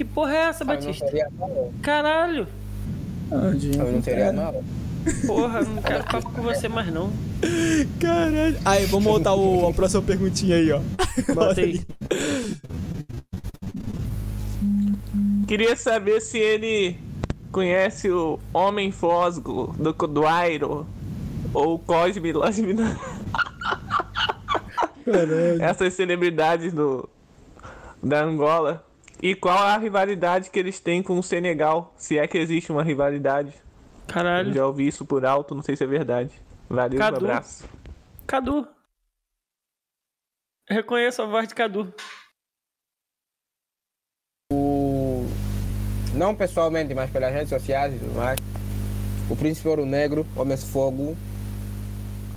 Que 0.02 0.08
porra 0.08 0.34
é 0.34 0.38
essa, 0.48 0.64
Eu 0.64 0.66
não 0.66 0.74
Batista? 0.74 1.06
teria 1.06 1.28
não. 1.38 1.72
Caralho. 1.80 2.48
Eu 3.30 3.92
não 3.92 4.02
teria 4.02 4.32
não. 4.32 4.64
Porra, 5.28 5.62
não 5.62 5.80
quero 5.80 6.02
papo 6.04 6.32
com 6.32 6.42
você 6.42 6.66
mais 6.68 6.92
não. 6.92 7.12
Caralho. 8.00 8.58
Aí, 8.64 8.84
vamos 8.86 9.04
voltar 9.04 9.32
o, 9.34 9.68
a 9.68 9.72
próxima 9.72 10.02
perguntinha 10.02 10.56
aí, 10.56 10.72
ó. 10.72 10.80
Bota 11.32 11.60
aí. 11.60 11.86
Queria 15.46 15.76
saber 15.76 16.20
se 16.20 16.36
ele 16.36 16.98
conhece 17.52 18.10
o 18.10 18.40
Homem 18.52 18.90
Fosgo 18.90 19.72
do 19.78 19.94
Coduairo 19.94 20.84
ou 21.54 21.78
Cosme 21.78 22.32
Lasmina. 22.32 22.98
Essas 25.60 25.94
celebridades 25.94 26.72
do 26.72 27.08
da 28.02 28.24
Angola. 28.24 28.84
E 29.22 29.36
qual 29.36 29.56
a 29.56 29.78
rivalidade 29.78 30.50
que 30.50 30.58
eles 30.58 30.80
têm 30.80 31.00
com 31.00 31.16
o 31.16 31.22
Senegal? 31.22 31.94
Se 31.96 32.18
é 32.18 32.26
que 32.26 32.36
existe 32.36 32.72
uma 32.72 32.82
rivalidade. 32.82 33.54
Caralho. 34.08 34.52
Já 34.52 34.66
ouvi 34.66 34.88
isso 34.88 35.06
por 35.06 35.24
alto, 35.24 35.54
não 35.54 35.62
sei 35.62 35.76
se 35.76 35.84
é 35.84 35.86
verdade. 35.86 36.34
Valeu, 36.68 36.96
um 36.96 36.98
Cadu. 36.98 37.16
abraço. 37.18 37.68
Cadu. 38.26 38.66
Eu 40.68 40.74
reconheço 40.76 41.22
a 41.22 41.26
voz 41.26 41.46
de 41.46 41.54
Cadu. 41.54 41.94
O... 44.52 45.24
Não 46.14 46.34
pessoalmente, 46.34 46.92
mas 46.92 47.08
pelas 47.08 47.32
redes 47.32 47.50
sociais 47.50 47.94
e 47.94 47.98
tudo 48.00 48.14
mais. 48.16 48.38
O 49.30 49.36
Príncipe 49.36 49.68
Ouro 49.68 49.86
Negro, 49.86 50.26
Homem 50.34 50.56
de 50.56 50.66
Fogo. 50.66 51.16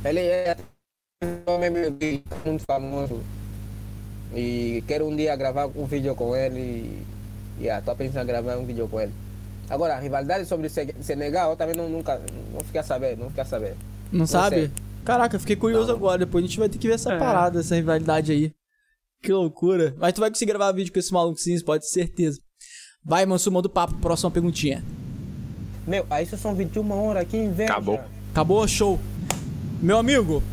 Ele 0.04 0.20
é 0.20 0.56
um 1.24 1.52
homem 1.52 1.72
meio 1.72 1.92
gay, 1.92 2.24
muito 2.46 2.64
famoso. 2.64 3.24
E 4.36 4.84
quero 4.88 5.08
um 5.08 5.16
dia 5.16 5.36
gravar 5.36 5.68
um 5.68 5.86
vídeo 5.86 6.14
com 6.16 6.36
ele. 6.36 7.02
E 7.58 7.64
yeah, 7.64 7.82
tô 7.84 7.96
pensando 7.96 8.24
em 8.24 8.28
gravar 8.28 8.58
um 8.58 8.66
vídeo 8.66 8.88
com 8.88 9.00
ele. 9.00 9.14
Agora, 9.70 9.96
a 9.96 10.00
rivalidade 10.00 10.46
sobre 10.46 10.68
Se- 10.70 10.94
Senegal, 11.02 11.52
eu 11.52 11.56
também 11.56 11.76
não, 11.76 11.90
nunca 11.90 12.22
não 12.54 12.60
fiquei 12.62 12.82
a 12.82 12.84
saber, 12.84 13.18
não 13.18 13.30
fiquei 13.30 13.44
a 13.44 13.46
saber. 13.46 13.76
Não 14.12 14.28
sabe? 14.28 14.56
sei. 14.56 14.72
Caraca, 15.06 15.36
eu 15.36 15.40
fiquei 15.40 15.56
curioso 15.56 15.88
Não. 15.88 15.96
agora. 15.96 16.20
Depois 16.20 16.44
a 16.44 16.48
gente 16.48 16.60
vai 16.60 16.68
ter 16.70 16.78
que 16.78 16.88
ver 16.88 16.96
essa 16.96 17.14
É. 17.14 17.18
parada, 17.18 17.60
essa 17.62 17.76
rivalidade 17.76 18.32
aí. 18.32 18.52
Que 19.24 19.32
loucura. 19.32 19.96
Mas 19.98 20.14
tu 20.14 20.20
vai 20.22 20.30
conseguir 20.30 20.52
gravar 20.52 20.72
vídeo 20.72 20.92
com 20.94 21.00
esse 21.00 21.12
maluco 21.14 21.40
sim, 21.40 21.58
pode 21.64 21.84
ter 21.84 21.90
certeza. 21.90 22.40
Vai, 23.04 23.26
Mansu, 23.26 23.52
manda 23.52 23.68
o 23.68 23.72
papo. 23.72 23.96
Próxima 24.00 24.30
perguntinha. 24.30 24.84
Meu, 25.88 26.06
aí 26.10 26.26
isso 26.26 26.38
são 26.38 26.54
21 26.54 26.92
horas, 26.92 27.28
que 27.28 27.38
inveja. 27.38 27.72
Acabou. 27.72 28.00
Acabou, 28.32 28.68
show. 28.68 29.00
Meu 29.82 29.98
amigo, 29.98 30.44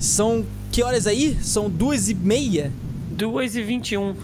são 0.00 0.44
que 0.72 0.82
horas 0.82 1.06
aí? 1.06 1.36
São 1.42 1.68
duas 1.68 2.08
e 2.08 2.14
meia? 2.14 2.72
2 3.18 3.56
e 3.56 3.62
21. 3.64 4.14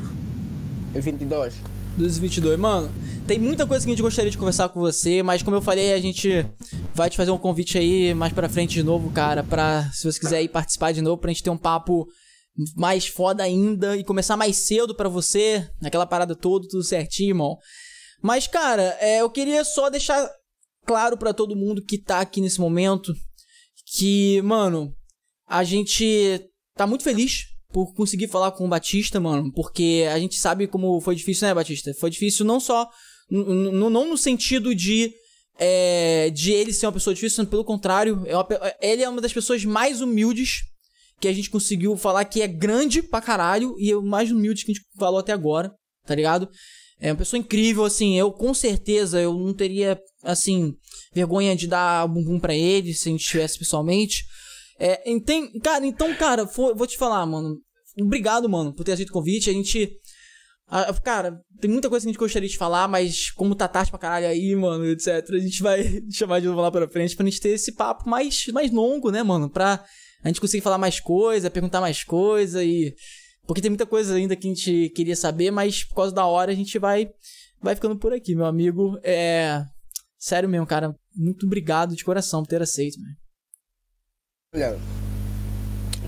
E 0.95 1.01
22. 1.01 1.55
2 1.99 2.17
e 2.17 2.21
22. 2.21 2.61
Mano, 2.61 2.95
tem 3.27 3.41
muita 3.41 3.67
coisa 3.67 3.85
que 3.85 3.91
a 3.91 3.93
gente 3.93 4.03
gostaria 4.03 4.31
de 4.31 4.39
conversar 4.39 4.69
com 4.69 4.79
você, 4.79 5.21
mas 5.21 5.43
como 5.43 5.57
eu 5.57 5.61
falei, 5.61 5.93
a 5.93 6.01
gente 6.01 6.47
vai 6.95 7.11
te 7.11 7.17
fazer 7.17 7.33
um 7.33 7.39
convite 7.39 7.77
aí 7.77 8.15
mais 8.15 8.33
pra 8.33 8.49
frente 8.49 8.75
de 8.75 8.85
novo, 8.85 9.11
cara, 9.11 9.43
pra, 9.43 9.91
se 9.93 10.05
você 10.05 10.21
quiser 10.21 10.43
ir 10.45 10.49
participar 10.49 10.93
de 10.93 11.03
novo, 11.03 11.21
pra 11.21 11.33
gente 11.33 11.43
ter 11.43 11.51
um 11.51 11.59
papo 11.59 12.07
mais 12.77 13.09
foda 13.09 13.43
ainda 13.43 13.97
e 13.97 14.05
começar 14.05 14.37
mais 14.37 14.59
cedo 14.59 14.95
pra 14.95 15.09
você, 15.09 15.69
naquela 15.83 16.07
parada 16.07 16.37
toda, 16.37 16.69
tudo 16.69 16.85
certinho, 16.85 17.31
irmão. 17.31 17.59
Mas, 18.23 18.47
cara, 18.47 18.97
é, 19.01 19.23
eu 19.23 19.29
queria 19.29 19.65
só 19.65 19.91
deixar 19.91 20.31
claro 20.87 21.17
pra 21.17 21.35
todo 21.35 21.57
mundo 21.57 21.85
que 21.85 21.99
tá 21.99 22.21
aqui 22.21 22.41
nesse 22.41 22.61
momento 22.61 23.13
que, 23.99 24.41
mano, 24.43 24.95
a 25.49 25.65
gente 25.65 26.49
tá 26.77 26.87
muito 26.87 27.03
feliz 27.03 27.54
por 27.75 27.93
conseguir 27.93 28.29
falar 28.29 28.53
com 28.53 28.65
o 28.65 28.69
Batista, 28.69 29.19
mano, 29.19 29.53
porque 29.53 30.07
a 30.09 30.17
gente 30.21 30.37
sabe 30.39 30.69
como 30.69 31.01
foi 31.01 31.17
difícil, 31.17 31.49
né, 31.49 31.53
Batista? 31.53 31.93
Foi 31.95 32.09
difícil 32.09 32.47
não 32.47 32.61
só, 32.61 32.89
não 33.29 33.91
no 33.91 34.17
sentido 34.17 34.73
de 34.73 35.13
é, 35.59 36.31
de 36.31 36.53
ele 36.53 36.73
ser 36.73 36.87
uma 36.87 36.93
pessoa 36.93 37.13
difícil, 37.13 37.45
pelo 37.47 37.65
contrário, 37.65 38.23
é 38.27 38.35
uma 38.37 38.45
pe- 38.45 38.59
ele 38.81 39.03
é 39.03 39.09
uma 39.09 39.21
das 39.21 39.33
pessoas 39.33 39.65
mais 39.65 40.01
humildes 40.01 40.63
que 41.21 41.27
a 41.27 41.33
gente 41.33 41.51
conseguiu 41.51 41.97
falar 41.97 42.25
que 42.25 42.43
é 42.43 42.47
grande 42.47 43.03
pra 43.03 43.21
caralho 43.21 43.75
e 43.79 43.91
é 43.91 43.97
o 43.97 44.03
mais 44.03 44.31
humilde 44.31 44.65
que 44.65 44.71
a 44.71 44.75
gente 44.75 44.87
falou 44.97 45.19
até 45.19 45.33
agora, 45.33 45.73
tá 46.07 46.15
ligado? 46.15 46.49
É 47.01 47.11
uma 47.11 47.19
pessoa 47.19 47.39
incrível, 47.41 47.85
assim, 47.85 48.17
eu 48.17 48.31
com 48.31 48.55
certeza 48.55 49.21
eu 49.21 49.35
não 49.35 49.53
teria, 49.53 49.99
assim, 50.23 50.75
vergonha 51.13 51.57
de 51.57 51.67
dar 51.67 52.07
bumbum 52.07 52.39
pra 52.39 52.55
ele 52.55 52.95
se 52.95 53.09
a 53.09 53.13
gente 53.13 53.23
estivesse 53.23 53.59
pessoalmente. 53.59 54.25
É, 54.79 55.11
enten- 55.11 55.53
cara, 55.61 55.87
então, 55.87 56.15
cara, 56.17 56.47
fo- 56.47 56.75
vou 56.75 56.87
te 56.87 56.97
falar, 56.99 57.25
mano. 57.27 57.59
Obrigado, 58.01 58.49
mano, 58.49 58.75
por 58.75 58.85
ter 58.85 58.93
aceito 58.93 59.11
o 59.11 59.13
convite. 59.13 59.49
A 59.51 59.53
gente. 59.53 59.91
cara, 61.05 61.41
tem 61.61 61.71
muita 61.71 61.89
coisa 61.89 62.05
que 62.05 62.09
a 62.09 62.13
gente 62.13 62.19
gostaria 62.19 62.49
de 62.49 62.57
falar, 62.59 62.89
mas 62.89 63.31
como 63.31 63.55
tá 63.55 63.69
tarde 63.69 63.91
pra 63.91 63.99
caralho 64.01 64.27
aí, 64.27 64.55
mano, 64.57 64.85
etc., 64.87 65.25
a 65.31 65.39
gente 65.39 65.63
vai 65.63 66.03
chamar 66.11 66.41
de 66.41 66.47
novo 66.49 66.61
lá 66.61 66.71
pra 66.71 66.89
frente 66.89 67.15
pra 67.15 67.25
gente 67.25 67.41
ter 67.41 67.51
esse 67.51 67.73
papo 67.73 68.09
mais, 68.09 68.47
mais 68.49 68.73
longo, 68.73 69.11
né, 69.11 69.23
mano? 69.23 69.49
Pra 69.49 69.85
a 70.23 70.29
gente 70.29 70.41
conseguir 70.41 70.63
falar 70.63 70.79
mais 70.79 70.99
coisa, 70.99 71.51
perguntar 71.51 71.81
mais 71.81 72.03
coisa 72.03 72.65
e. 72.65 72.95
Porque 73.47 73.61
tem 73.61 73.71
muita 73.71 73.85
coisa 73.87 74.15
ainda 74.15 74.35
que 74.35 74.49
a 74.49 74.51
gente 74.55 74.89
queria 74.97 75.15
saber, 75.15 75.51
mas 75.51 75.85
por 75.85 75.97
causa 75.97 76.15
da 76.15 76.25
hora 76.25 76.51
a 76.51 76.55
gente 76.55 76.79
vai, 76.79 77.09
vai 77.61 77.75
ficando 77.75 77.97
por 77.97 78.13
aqui, 78.13 78.35
meu 78.35 78.47
amigo. 78.47 78.99
É. 79.05 79.63
Sério 80.19 80.49
mesmo, 80.49 80.67
cara. 80.67 80.97
Muito 81.15 81.45
obrigado 81.47 81.95
de 81.95 82.03
coração 82.03 82.43
por 82.43 82.49
ter 82.49 82.63
aceito, 82.63 82.99
mano. 82.99 83.15
Olha, 84.55 84.79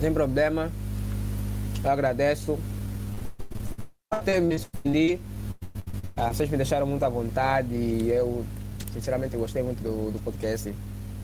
sem 0.00 0.12
problema. 0.12 0.70
Eu 1.82 1.90
agradeço. 1.90 2.58
Até 4.10 4.40
me 4.40 4.58
surpreendi. 4.58 5.18
Ah, 6.16 6.32
Vocês 6.32 6.48
me 6.48 6.56
deixaram 6.56 6.86
muito 6.86 7.02
à 7.02 7.08
vontade 7.08 7.74
e 7.74 8.08
eu, 8.10 8.44
sinceramente, 8.92 9.36
gostei 9.36 9.62
muito 9.62 9.82
do, 9.82 10.10
do 10.12 10.18
podcast. 10.20 10.72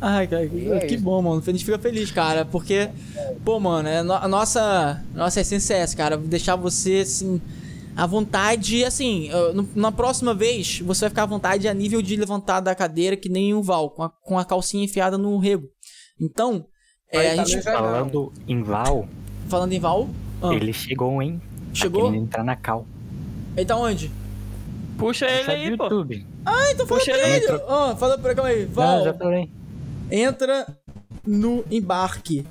Ai, 0.00 0.26
cara, 0.26 0.44
E 0.44 0.70
é 0.72 0.80
que 0.80 0.94
isso. 0.96 1.04
bom, 1.04 1.22
mano. 1.22 1.40
A 1.46 1.50
gente 1.50 1.64
fica 1.64 1.78
feliz, 1.78 2.10
cara, 2.10 2.44
porque, 2.44 2.90
pô, 3.44 3.60
mano, 3.60 3.88
é 3.88 4.02
no- 4.02 4.12
a 4.14 4.26
nossa, 4.26 5.02
nossa 5.14 5.40
essência 5.40 5.74
é 5.74 5.78
essa, 5.78 5.96
cara. 5.96 6.16
Deixar 6.16 6.56
você, 6.56 6.96
assim, 7.02 7.40
à 7.96 8.04
vontade. 8.04 8.84
Assim, 8.84 9.30
no- 9.54 9.68
na 9.76 9.92
próxima 9.92 10.34
vez, 10.34 10.80
você 10.80 11.02
vai 11.02 11.10
ficar 11.10 11.22
à 11.22 11.26
vontade 11.26 11.68
a 11.68 11.72
nível 11.74 12.02
de 12.02 12.16
levantar 12.16 12.60
da 12.60 12.74
cadeira 12.74 13.16
que 13.16 13.28
nem 13.28 13.54
o 13.54 13.62
Val, 13.62 13.90
com 13.90 14.02
a, 14.02 14.10
com 14.10 14.36
a 14.38 14.44
calcinha 14.44 14.84
enfiada 14.84 15.16
no 15.16 15.38
rego. 15.38 15.68
Então, 16.20 16.66
é, 17.12 17.26
a 17.26 17.30
também 17.30 17.46
gente, 17.46 17.62
Falando 17.62 18.32
em 18.48 18.62
Val, 18.62 19.08
falando 19.48 19.72
em 19.72 19.78
Val, 19.80 20.08
ah, 20.42 20.54
ele 20.54 20.72
chegou, 20.72 21.20
hein? 21.22 21.40
Chegou? 21.74 22.02
Tá 22.02 22.08
querendo 22.08 22.24
entrar 22.24 22.44
na 22.44 22.56
cal. 22.56 22.86
ele 23.56 23.66
tá 23.66 23.76
onde? 23.76 24.10
Puxa 24.98 25.26
ele 25.26 25.44
Sabe 25.44 25.58
aí, 25.58 25.76
pô. 25.76 25.84
YouTube. 25.84 26.26
Ah, 26.44 26.70
então 26.70 26.86
fala 26.86 27.00
Puxa 27.00 27.12
pra 27.12 27.28
ele. 27.28 27.44
ele. 27.46 27.60
Ó, 27.66 27.96
fala 27.96 28.18
pra 28.18 28.34
calma 28.34 28.50
aí. 28.50 28.64
Val, 28.66 28.98
Não, 28.98 29.04
já 29.04 29.14
falei. 29.14 29.50
entra 30.10 30.66
no 31.26 31.64
embarque. 31.70 32.44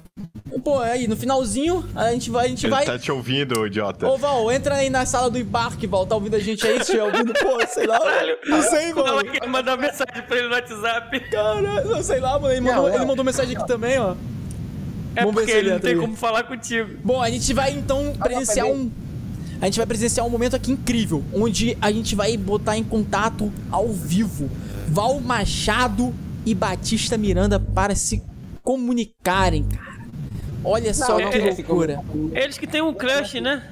Pô, 0.63 0.79
aí, 0.79 1.07
no 1.07 1.15
finalzinho, 1.15 1.85
a 1.95 2.11
gente 2.11 2.29
vai, 2.29 2.45
a 2.45 2.49
gente 2.49 2.65
Ele 2.65 2.71
vai... 2.71 2.85
tá 2.85 2.97
te 2.97 3.11
ouvindo, 3.11 3.65
idiota. 3.67 4.07
Ô, 4.07 4.17
Val, 4.17 4.51
entra 4.51 4.75
aí 4.75 4.89
na 4.89 5.05
sala 5.05 5.29
do 5.29 5.37
embarque, 5.37 5.87
Val. 5.87 6.05
Tá 6.05 6.15
ouvindo 6.15 6.35
a 6.35 6.39
gente 6.39 6.65
aí? 6.67 6.83
Se 6.83 6.97
ouvindo, 6.99 7.33
pô, 7.33 7.59
sei 7.67 7.85
lá. 7.87 7.99
Não 8.47 8.61
sei, 8.61 8.93
Não, 8.93 9.03
mano. 9.05 9.21
ele 9.29 9.47
mandou 9.47 9.77
mensagem 9.77 10.21
pra 10.27 10.37
ele 10.37 10.47
no 10.47 10.53
WhatsApp. 10.55 11.19
Caralho, 11.29 11.89
não 11.89 12.03
sei 12.03 12.19
lá, 12.19 12.39
mano. 12.39 12.53
Ele 12.53 12.61
mandou, 12.61 12.75
Não, 12.83 12.89
não. 12.89 12.95
ele 12.95 13.05
mandou 13.05 13.25
mensagem 13.25 13.55
aqui 13.57 13.67
também, 13.67 13.97
ó. 13.99 14.15
É 15.15 15.25
Vamos 15.25 15.35
ver 15.35 15.41
porque 15.41 15.51
se 15.51 15.57
ele 15.57 15.67
ele 15.67 15.73
não 15.73 15.79
tem 15.79 15.91
aí. 15.91 15.99
como 15.99 16.15
falar 16.15 16.43
contigo. 16.43 16.89
Bom, 17.03 17.21
a 17.21 17.29
gente 17.29 17.53
vai 17.53 17.73
então 17.73 18.13
presenciar 18.17 18.67
um. 18.67 18.89
A 19.61 19.65
gente 19.65 19.77
vai 19.77 19.85
presenciar 19.85 20.25
um 20.25 20.29
momento 20.29 20.55
aqui 20.55 20.71
incrível, 20.71 21.23
onde 21.33 21.77
a 21.81 21.91
gente 21.91 22.15
vai 22.15 22.35
botar 22.35 22.77
em 22.77 22.83
contato 22.83 23.51
ao 23.69 23.89
vivo 23.89 24.49
Val 24.87 25.19
Machado 25.19 26.13
e 26.45 26.55
Batista 26.55 27.17
Miranda 27.17 27.59
para 27.59 27.93
se 27.93 28.23
comunicarem, 28.63 29.63
cara. 29.63 30.01
Olha 30.63 30.93
só 30.93 31.19
não, 31.19 31.29
que 31.29 31.37
não, 31.37 31.47
esse 31.47 31.61
loucura. 31.63 31.99
Eles 32.33 32.57
que 32.57 32.67
tem 32.67 32.81
um 32.81 32.93
crush, 32.93 33.39
né? 33.39 33.63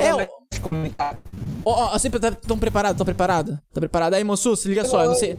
É, 0.00 0.14
ó, 0.14 0.26
ó, 1.64 1.94
ó, 1.94 1.98
sempre 1.98 2.20
tá 2.20 2.30
tão 2.30 2.58
preparado, 2.58 2.96
tão 2.96 3.04
preparado? 3.06 3.58
Tá 3.72 3.80
preparado 3.80 4.14
aí, 4.14 4.24
Mansu? 4.24 4.54
Se 4.56 4.68
liga 4.68 4.84
só, 4.84 5.02
eu 5.02 5.10
não 5.10 5.16
sei. 5.16 5.38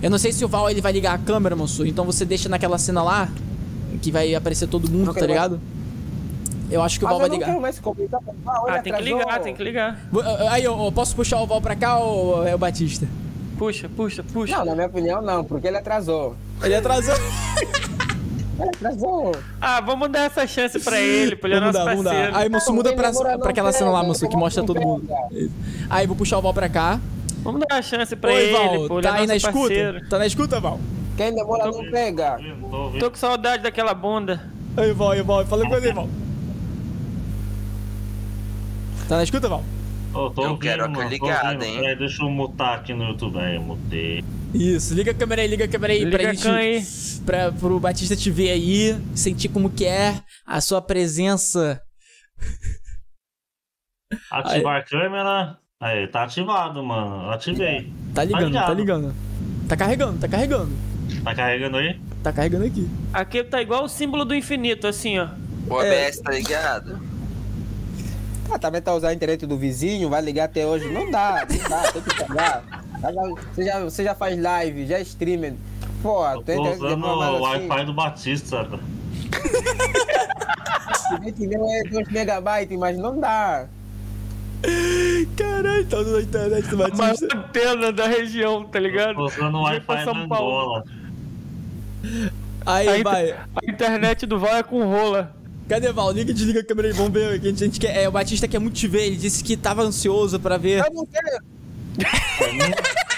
Eu 0.00 0.10
não 0.10 0.18
sei 0.18 0.32
se 0.32 0.44
o 0.44 0.48
Val 0.48 0.70
ele 0.70 0.80
vai 0.80 0.92
ligar 0.92 1.14
a 1.14 1.18
câmera, 1.18 1.56
Mansu. 1.56 1.84
Então 1.86 2.04
você 2.04 2.24
deixa 2.24 2.48
naquela 2.48 2.78
cena 2.78 3.02
lá 3.02 3.28
que 4.02 4.10
vai 4.12 4.34
aparecer 4.34 4.68
todo 4.68 4.90
mundo, 4.90 5.12
tá 5.14 5.26
ligado? 5.26 5.60
Eu 6.70 6.82
acho 6.82 6.98
que 6.98 7.04
o 7.04 7.08
Val 7.08 7.18
vai 7.18 7.28
eu 7.28 7.30
não 7.30 7.38
ligar. 7.38 7.80
comunicar. 7.80 8.20
Ah, 8.68 8.78
tem 8.82 8.92
que 8.92 9.02
ligar, 9.02 9.40
tem 9.40 9.54
que 9.54 9.62
ligar. 9.64 9.98
Aí, 10.50 10.64
eu, 10.64 10.92
posso 10.92 11.16
puxar 11.16 11.40
o 11.40 11.46
Val 11.46 11.60
pra 11.62 11.74
cá 11.74 11.98
ou 11.98 12.46
é 12.46 12.54
o 12.54 12.58
Batista? 12.58 13.08
Puxa, 13.56 13.88
puxa, 13.88 14.22
puxa. 14.22 14.56
Não, 14.58 14.64
na 14.66 14.74
minha 14.74 14.86
opinião, 14.86 15.22
não, 15.22 15.42
porque 15.42 15.66
ele 15.66 15.78
atrasou. 15.78 16.36
Ele 16.62 16.74
atrasou. 16.74 17.14
Ele 18.60 18.68
atrasou. 18.70 19.32
Ah, 19.60 19.80
vamos 19.80 20.10
dar 20.10 20.26
essa 20.26 20.46
chance 20.46 20.78
pra 20.80 21.00
ele, 21.00 21.36
pô. 21.36 21.46
Ele 21.46 21.56
é 21.56 21.60
nosso 21.60 21.72
dar, 21.72 21.84
vamos 21.84 22.04
parceiro. 22.04 22.32
dar. 22.32 22.38
Aí, 22.38 22.48
moço, 22.48 22.72
muda 22.72 22.92
pra, 22.94 23.12
pra 23.38 23.50
aquela 23.50 23.72
cena 23.72 23.90
lá, 23.90 24.02
moço, 24.02 24.28
que 24.28 24.36
mostra 24.36 24.62
todo 24.62 24.80
mundo. 24.80 25.08
Aí, 25.88 26.06
vou 26.06 26.14
puxar 26.16 26.38
o 26.38 26.42
Val 26.42 26.52
pra 26.52 26.68
cá. 26.68 27.00
Vamos 27.42 27.60
dar 27.60 27.76
uma 27.76 27.82
chance 27.82 28.14
pra 28.14 28.32
Oi, 28.32 28.42
ele, 28.42 28.52
Val, 28.52 28.88
pô. 28.88 28.98
Ele 28.98 29.06
é 29.06 29.10
tá 29.10 29.16
aí 29.16 29.20
nosso 29.20 29.28
na 29.28 29.36
escuta? 29.36 29.58
parceiro. 29.60 30.08
Tá 30.08 30.18
na 30.18 30.26
escuta, 30.26 30.60
Val? 30.60 30.80
Quem 31.18 31.34
demora 31.34 31.66
não 31.66 31.90
pega. 31.90 32.38
Tô. 32.70 32.90
Tô 32.98 33.10
com 33.10 33.16
saudade 33.16 33.62
daquela 33.62 33.92
bunda. 33.92 34.48
Aí, 34.76 34.92
Val, 34.92 35.10
aí, 35.10 35.22
Val, 35.22 35.44
fala 35.46 35.66
com 35.68 35.74
ele, 35.76 35.92
Val. 35.92 36.08
Tá 39.08 39.16
na 39.16 39.22
escuta, 39.24 39.48
Val? 39.48 39.64
Tô 40.12 40.18
Eu 40.20 40.50
ouvindo, 40.50 40.58
quero 40.58 40.84
a 40.84 40.88
mano, 40.88 41.02
tô 41.02 41.08
ligada, 41.08 41.46
ouvindo. 41.48 41.64
hein? 41.64 41.80
Peraí, 41.80 41.96
deixa 41.98 42.22
eu 42.22 42.30
mutar 42.30 42.78
aqui 42.78 42.94
no 42.94 43.04
YouTube. 43.08 43.38
Aí, 43.38 43.56
eu 43.56 43.62
mutei. 43.62 44.24
Isso, 44.54 44.94
liga 44.94 45.10
a 45.10 45.14
câmera 45.14 45.42
aí, 45.42 45.48
liga 45.48 45.64
a 45.64 45.68
câmera 45.68 45.92
aí 45.92 46.04
Liga 46.04 46.18
pra 46.18 46.30
a 46.30 46.32
gente. 46.32 46.42
câmera 46.42 46.62
aí. 46.62 46.84
Pra, 47.26 47.52
pro 47.52 47.78
Batista 47.80 48.16
te 48.16 48.30
ver 48.30 48.50
aí, 48.50 48.96
sentir 49.14 49.48
como 49.48 49.68
que 49.68 49.84
é 49.84 50.22
a 50.46 50.60
sua 50.60 50.80
presença. 50.80 51.82
Ativar 54.30 54.76
a 54.80 54.82
câmera. 54.84 55.58
Aí, 55.80 56.06
tá 56.08 56.22
ativado, 56.24 56.82
mano. 56.82 57.30
Ativei. 57.30 57.92
Tá 58.14 58.24
ligando, 58.24 58.40
tá 58.54 58.72
ligado. 58.72 58.74
ligando. 58.74 59.14
Tá 59.68 59.76
carregando, 59.76 60.18
tá 60.18 60.28
carregando. 60.28 60.72
Tá 61.28 61.34
carregando 61.34 61.76
aí? 61.76 62.00
Tá 62.22 62.32
carregando 62.32 62.64
aqui. 62.64 62.88
Aqui 63.12 63.44
tá 63.44 63.60
igual 63.60 63.84
o 63.84 63.88
símbolo 63.88 64.24
do 64.24 64.34
infinito, 64.34 64.86
assim, 64.86 65.18
ó. 65.18 65.28
O 65.68 65.82
É. 65.82 66.06
ABS 66.06 66.20
tá 66.20 66.32
ligado? 66.32 66.98
Ah, 68.50 68.58
também 68.58 68.80
tá 68.80 68.94
usando 68.94 69.10
a 69.10 69.14
internet 69.14 69.44
do 69.46 69.58
vizinho, 69.58 70.08
vai 70.08 70.22
ligar 70.22 70.44
até 70.44 70.66
hoje. 70.66 70.88
Não 70.90 71.10
dá, 71.10 71.46
não 71.50 71.68
dá, 71.68 71.92
tem 71.92 72.00
que 72.02 72.14
pegar. 72.14 72.62
Você 73.54 73.64
já, 73.64 73.80
você 73.84 74.04
já 74.04 74.14
faz 74.14 74.40
live, 74.40 74.86
já 74.86 74.98
é 74.98 75.02
streamer. 75.02 75.52
Pô, 76.02 76.26
Eu 76.26 76.42
tô 76.42 76.52
usando 76.72 77.04
o 77.04 77.22
assim. 77.46 77.68
Wi-Fi 77.68 77.84
do 77.84 77.92
Batista. 77.92 78.64
cara. 78.64 78.80
Internet 81.12 81.46
meu 81.46 81.64
é 81.68 81.82
2 81.90 82.08
megabytes, 82.08 82.78
mas 82.78 82.96
não 82.98 83.20
dá. 83.20 83.66
Caralho, 85.36 85.86
tá 85.86 85.98
usando 85.98 86.16
a 86.16 86.22
internet 86.22 86.66
do 86.68 86.74
A 86.74 86.78
maior 86.88 86.96
Batista. 86.96 87.36
antena 87.36 87.92
da 87.92 88.06
região, 88.08 88.64
tá 88.64 88.80
ligado? 88.80 89.14
Tô 89.16 89.26
usando 89.26 89.54
o 89.56 89.62
Wi-Fi 89.62 89.96
da 89.96 90.04
São 90.04 90.28
Paulo. 90.28 90.82
Aí, 92.64 92.88
Aí, 92.88 93.02
vai. 93.02 93.32
A 93.32 93.70
internet 93.70 94.26
do 94.26 94.38
Val 94.38 94.56
é 94.56 94.62
com 94.62 94.84
rola. 94.84 95.34
Cadê, 95.68 95.92
Val? 95.92 96.12
Liga 96.12 96.30
e 96.30 96.34
desliga 96.34 96.60
a 96.60 96.64
câmera 96.64 96.88
aí, 96.88 96.94
vamos 96.94 97.12
ver. 97.12 97.36
o 97.36 97.40
que 97.40 97.46
A 97.46 97.50
gente, 97.50 97.62
a 97.62 97.66
gente 97.66 97.80
quer, 97.80 97.96
é, 97.96 98.08
o 98.08 98.12
Batista 98.12 98.48
quer 98.48 98.58
muito 98.58 98.74
te 98.74 98.88
ver, 98.88 99.06
ele 99.06 99.16
disse 99.16 99.44
que 99.44 99.56
tava 99.56 99.82
ansioso 99.82 100.40
pra 100.40 100.56
ver. 100.56 100.84
Eu 100.84 100.92
não 100.92 101.06
quero. 101.06 101.44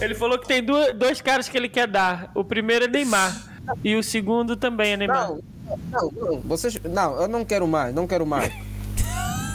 Ele 0.00 0.14
falou 0.14 0.38
que 0.38 0.48
tem 0.48 0.62
duas, 0.62 0.94
dois 0.94 1.20
caras 1.20 1.48
que 1.48 1.56
ele 1.56 1.68
quer 1.68 1.86
dar. 1.86 2.30
O 2.34 2.42
primeiro 2.42 2.86
é 2.86 2.88
Neymar. 2.88 3.36
E 3.84 3.94
o 3.94 4.02
segundo 4.02 4.56
também 4.56 4.92
é 4.92 4.96
Neymar. 4.96 5.28
Não, 5.28 5.40
não, 5.92 6.10
não. 6.10 6.40
Vocês, 6.40 6.80
não, 6.82 7.20
eu 7.20 7.28
não 7.28 7.44
quero 7.44 7.68
mais, 7.68 7.94
não 7.94 8.06
quero 8.06 8.24
mais. 8.26 8.50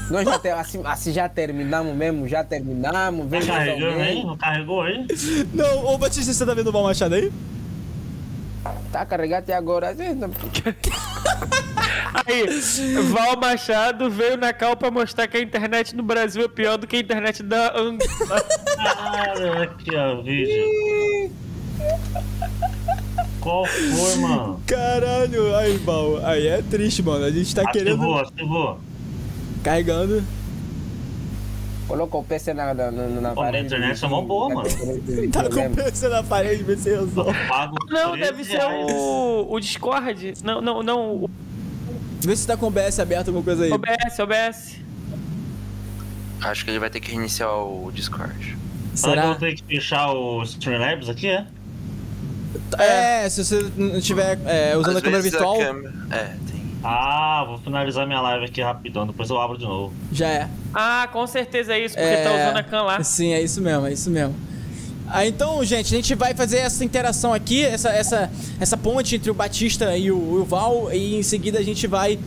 Nós 0.09 0.23
já 0.23 0.37
te, 0.39 0.49
assim, 0.49 0.81
assim 0.83 1.11
já 1.11 1.27
terminamos 1.27 1.95
mesmo, 1.95 2.27
já 2.27 2.43
terminamos. 2.43 3.29
Tá 3.29 3.39
Vem 3.39 3.51
aí? 3.51 3.83
alguém. 3.83 4.25
Não 4.25 4.37
carregou 4.37 4.81
aí? 4.83 5.07
Não, 5.53 5.85
ô 5.85 5.97
Batista, 5.97 6.31
você 6.31 6.45
tá 6.45 6.53
vendo 6.53 6.67
o 6.67 6.71
Val 6.71 6.83
Machado 6.83 7.15
aí? 7.15 7.31
Tá 8.91 9.05
carregado 9.05 9.43
até 9.43 9.53
agora. 9.53 9.95
Aí, 12.27 12.45
Val 13.09 13.37
Machado 13.37 14.09
veio 14.09 14.37
na 14.37 14.53
cal 14.53 14.75
pra 14.75 14.89
mostrar 14.89 15.27
que 15.27 15.37
a 15.37 15.41
internet 15.41 15.95
no 15.95 16.03
Brasil 16.03 16.43
é 16.43 16.47
pior 16.47 16.77
do 16.77 16.87
que 16.87 16.95
a 16.95 16.99
internet 16.99 17.43
da 17.43 17.77
Angola. 17.77 18.45
Cara, 18.75 19.63
aqui 19.63 19.95
ó, 19.95 20.21
vídeo. 20.21 21.31
Qual 23.39 23.65
foi, 23.65 24.15
mano? 24.15 24.61
Caralho, 24.65 25.55
aí, 25.55 25.77
Val. 25.77 26.25
Aí 26.25 26.47
é 26.47 26.61
triste, 26.61 27.03
mano. 27.03 27.25
A 27.25 27.31
gente 27.31 27.53
tá 27.53 27.69
querendo. 27.71 28.01
Ativou, 28.01 28.19
ativou. 28.19 28.79
Carregando. 29.65 30.23
Coloca 31.87 32.17
o 32.17 32.23
PC 32.23 32.53
na, 32.53 32.71
na, 32.71 32.91
na, 32.91 33.29
Pô, 33.29 33.41
parede. 33.41 33.65
internet 33.65 34.05
é 34.05 34.07
mó 34.07 34.21
boa, 34.21 34.53
mano. 34.53 34.69
Tá 35.31 35.49
com 35.49 35.65
o 35.65 35.75
PC 35.75 36.07
na 36.07 36.21
parede, 36.21 36.61
vê 36.61 36.77
se 36.77 36.89
resolve. 36.91 37.33
Pago 37.47 37.75
Não, 37.89 38.11
13 38.11 38.19
deve 38.31 38.43
ser 38.43 38.61
o, 38.63 39.47
o 39.51 39.59
Discord. 39.59 40.35
Não, 40.43 40.61
não, 40.61 40.83
não. 40.83 41.29
Vê 42.21 42.35
se 42.35 42.45
tá 42.45 42.55
com 42.55 42.67
o 42.67 42.69
OBS 42.69 42.99
aberto, 42.99 43.29
alguma 43.29 43.43
coisa 43.43 43.63
aí. 43.65 43.71
OBS, 43.71 44.19
OBS. 44.19 44.75
Acho 46.41 46.63
que 46.63 46.69
ele 46.69 46.79
vai 46.79 46.91
ter 46.91 46.99
que 46.99 47.09
reiniciar 47.09 47.51
o 47.51 47.91
Discord. 47.91 48.55
Será 48.93 49.13
que 49.13 49.19
eu 49.19 49.31
vou 49.31 49.35
ter 49.39 49.55
que 49.55 49.63
fechar 49.63 50.11
o 50.13 50.43
Streamlabs 50.43 51.09
aqui, 51.09 51.27
é? 51.27 51.47
É, 52.77 53.27
se 53.29 53.43
você 53.43 53.65
não 53.75 53.97
estiver 53.97 54.39
é, 54.45 54.77
usando 54.77 54.97
Às 54.97 54.97
a 54.97 55.01
câmera 55.01 55.23
virtual, 55.23 55.57
câmera- 55.57 55.93
É. 56.11 56.44
Ah, 56.87 57.43
vou 57.47 57.57
finalizar 57.57 58.05
minha 58.05 58.21
live 58.21 58.45
aqui 58.45 58.61
rapidão, 58.61 59.07
depois 59.07 59.27
eu 59.29 59.41
abro 59.41 59.57
de 59.57 59.65
novo. 59.65 59.91
já 60.11 60.27
é. 60.27 60.49
Ah, 60.71 61.09
com 61.11 61.25
certeza 61.25 61.73
é 61.73 61.83
isso, 61.83 61.95
porque 61.95 62.07
é... 62.07 62.23
tá 62.23 62.31
usando 62.31 62.57
a 62.57 62.63
can 62.63 62.81
lá. 62.83 63.03
Sim, 63.03 63.33
é 63.33 63.41
isso 63.41 63.59
mesmo, 63.59 63.87
é 63.87 63.93
isso 63.93 64.09
mesmo. 64.11 64.35
Ah, 65.07 65.25
então, 65.25 65.63
gente, 65.63 65.93
a 65.93 65.97
gente 65.97 66.13
vai 66.13 66.35
fazer 66.35 66.57
essa 66.57 66.85
interação 66.85 67.33
aqui, 67.33 67.63
essa, 67.63 67.89
essa, 67.89 68.31
essa 68.59 68.77
ponte 68.77 69.15
entre 69.15 69.31
o 69.31 69.33
Batista 69.33 69.97
e 69.97 70.11
o, 70.11 70.17
o 70.17 70.45
Val, 70.45 70.91
e 70.93 71.15
em 71.15 71.23
seguida 71.23 71.57
a 71.57 71.63
gente 71.63 71.87
vai, 71.87 72.19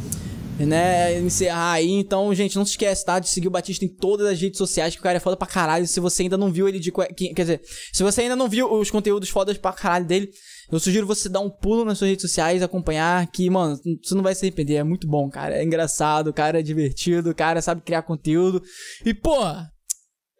né, 0.66 1.18
encerrar 1.18 1.72
aí. 1.72 1.90
Então, 1.90 2.35
gente, 2.35 2.56
não 2.56 2.64
se 2.64 2.72
esquece, 2.72 3.05
tá, 3.05 3.18
de 3.18 3.28
seguir 3.28 3.48
o 3.48 3.51
Batista 3.51 3.85
em 3.85 3.89
todas 3.89 4.26
as 4.26 4.40
redes 4.40 4.59
sociais, 4.59 4.94
que 4.94 5.01
o 5.01 5.02
cara 5.02 5.16
é 5.16 5.20
foda 5.20 5.36
pra 5.36 5.47
caralho. 5.47 5.86
Se 5.86 6.01
você 6.01 6.22
ainda 6.22 6.36
não 6.36 6.52
viu 6.52 6.68
ele 6.68 6.78
de. 6.78 6.90
que- 6.93 7.32
Quer 7.35 7.43
dizer, 7.43 7.60
se 7.93 8.02
você 8.02 8.22
ainda 8.22 8.36
não 8.36 8.48
viu 8.48 8.72
os 8.72 8.90
conteúdos 8.90 9.28
fodas 9.28 9.56
pra 9.59 9.72
caralho 9.72 10.05
dele, 10.06 10.30
eu 10.70 10.78
sugiro 10.80 11.06
você 11.06 11.28
dar 11.28 11.40
um 11.40 11.48
pulo 11.51 11.85
nas 11.85 11.98
suas 11.98 12.10
redes 12.10 12.22
sociais, 12.22 12.62
acompanhar, 12.62 13.26
que, 13.30 13.48
mano, 13.48 13.78
você 14.02 14.14
não 14.14 14.22
vai 14.22 14.35
se 14.35 14.44
arrepender. 14.44 14.74
É 14.76 14.82
muito 14.85 15.06
bom, 15.09 15.28
cara. 15.30 15.56
É 15.56 15.64
engraçado, 15.64 16.28
o 16.28 16.32
cara 16.35 16.59
é 16.60 16.62
divertido, 16.62 17.30
o 17.30 17.35
cara 17.35 17.62
sabe 17.62 17.80
criar 17.82 18.02
conteúdo. 18.02 18.62
E, 19.05 19.14
porra, 19.14 19.70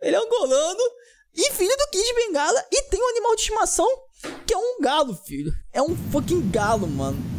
ele 0.03 0.17
é 0.17 0.19
angolano 0.19 0.81
e 1.35 1.51
filho 1.53 1.75
do 1.77 1.89
Kid 1.91 2.15
Bengala 2.15 2.63
e 2.73 2.83
tem 2.91 3.01
um 3.01 3.09
animal 3.09 3.35
de 3.37 3.41
estimação 3.43 3.87
que 4.47 4.53
é 4.53 4.57
um 4.57 4.81
galo, 4.81 5.15
filho. 5.15 5.53
É 5.73 5.81
um 5.81 5.95
fucking 6.11 6.51
galo, 6.51 6.87
mano. 6.89 7.38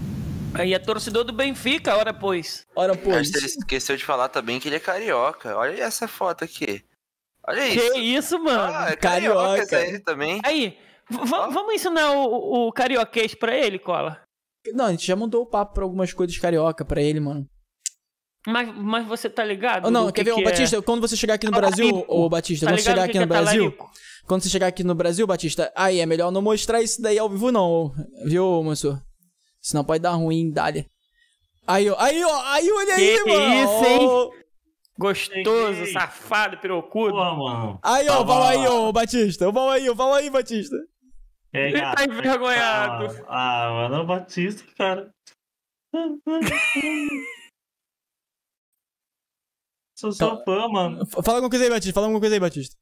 Aí 0.54 0.74
é 0.74 0.80
torcedor 0.80 1.24
do 1.24 1.32
Benfica, 1.34 1.96
ora 1.96 2.14
pois. 2.14 2.66
Ora, 2.76 2.96
pô. 2.96 3.12
Acho 3.14 3.32
que 3.32 3.38
ele 3.38 3.46
esqueceu 3.46 3.96
de 3.96 4.04
falar 4.04 4.30
também 4.30 4.60
que 4.60 4.68
ele 4.68 4.76
é 4.76 4.80
carioca. 4.80 5.56
Olha 5.56 5.82
essa 5.84 6.08
foto 6.08 6.44
aqui. 6.44 6.84
Olha 7.48 7.62
Que 7.70 7.76
isso. 7.76 7.98
isso, 7.98 8.40
mano? 8.40 8.74
Ah, 8.74 8.90
é 8.92 8.96
Carioca. 8.96 9.66
carioca 9.68 10.04
também. 10.04 10.42
Aí, 10.44 10.78
vamos 11.10 11.74
ensinar 11.74 12.12
o, 12.12 12.68
o, 12.68 12.72
carioquês 12.72 13.34
pra 13.34 13.56
ele, 13.56 13.80
Cola? 13.80 14.22
Não, 14.74 14.86
a 14.86 14.92
gente 14.92 15.08
já 15.08 15.16
mandou 15.16 15.42
o 15.44 15.46
papo 15.46 15.74
pra 15.74 15.84
algumas 15.84 16.14
coisas 16.14 16.38
carioca 16.38 16.84
pra 16.84 17.02
ele, 17.02 17.20
mano. 17.20 17.48
Mas, 18.48 18.74
mas 18.76 19.06
você 19.08 19.30
tá 19.30 19.44
ligado? 19.44 19.86
Oh, 19.88 19.92
não, 19.92 20.06
quer 20.12 20.24
que 20.24 20.32
ver, 20.32 20.36
que 20.36 20.42
ô 20.42 20.44
Batista, 20.44 20.82
quando 20.82 21.02
você 21.02 21.16
chegar 21.16 21.36
aqui 21.36 21.46
no 21.46 21.52
Brasil, 21.52 21.90
Talarico. 21.90 22.14
ô 22.16 22.30
Batista, 22.30 22.66
Tá 22.66 22.72
quando 22.72 22.80
você 22.80 22.90
ligado 22.90 22.96
chegar 22.96 23.04
aqui 23.04 23.14
que 23.14 23.20
no 23.20 23.28
que 23.28 23.34
é 23.34 23.42
Brasil, 23.42 23.72
talarico? 23.72 23.92
quando 24.28 24.42
você 24.44 24.50
chegar 24.50 24.68
aqui 24.68 24.84
no 24.84 24.96
Brasil, 24.96 25.28
Batista, 25.28 25.72
aí 25.76 26.00
é 26.00 26.06
melhor 26.06 26.32
não 26.32 26.42
mostrar 26.42 26.82
isso 26.82 27.02
daí 27.02 27.18
ao 27.20 27.30
vivo 27.30 27.52
não, 27.52 27.94
viu, 28.26 28.62
Mansur? 28.64 29.02
Senão 29.62 29.84
pode 29.84 30.02
dar 30.02 30.12
ruim, 30.12 30.52
dali. 30.52 30.90
Aí, 31.68 31.90
ó, 31.90 31.96
aí, 32.00 32.24
ó, 32.24 32.42
aí, 32.48 32.72
olha 32.72 32.96
aí, 32.96 33.18
Que 33.18 33.24
mano. 33.26 33.56
isso, 33.64 33.86
hein? 33.86 34.44
Gostoso, 34.98 35.76
Cheguei. 35.76 35.94
safado, 35.94 36.58
pirocudo. 36.58 37.14
Pô, 37.14 37.36
mano. 37.36 37.80
Aí, 37.84 38.08
ó, 38.10 38.18
Tava- 38.18 38.24
vamos 38.26 38.48
aí, 38.48 38.68
ó, 38.68 38.92
Batista, 38.92 39.52
vamos 39.52 39.74
aí, 39.74 39.88
vamos 39.94 40.18
aí, 40.18 40.30
Batista. 40.30 40.76
Aí, 41.54 41.62
Ele 41.62 41.80
tá 41.82 42.04
envergonhado. 42.04 43.06
Ah, 43.28 43.68
ah, 43.68 43.72
mano, 43.72 43.96
é 43.96 44.00
o 44.02 44.06
Batista, 44.06 44.64
cara. 44.78 45.14
Sou 49.96 50.12
seu 50.12 50.44
fã, 50.44 50.68
mano. 50.70 51.06
Fala 51.06 51.38
alguma 51.38 51.50
coisa 51.50 51.66
aí, 51.66 51.70
Batista, 51.70 51.94
fala 51.94 52.08
alguma 52.08 52.20
coisa 52.22 52.36
aí, 52.36 52.40
Batista. 52.40 52.76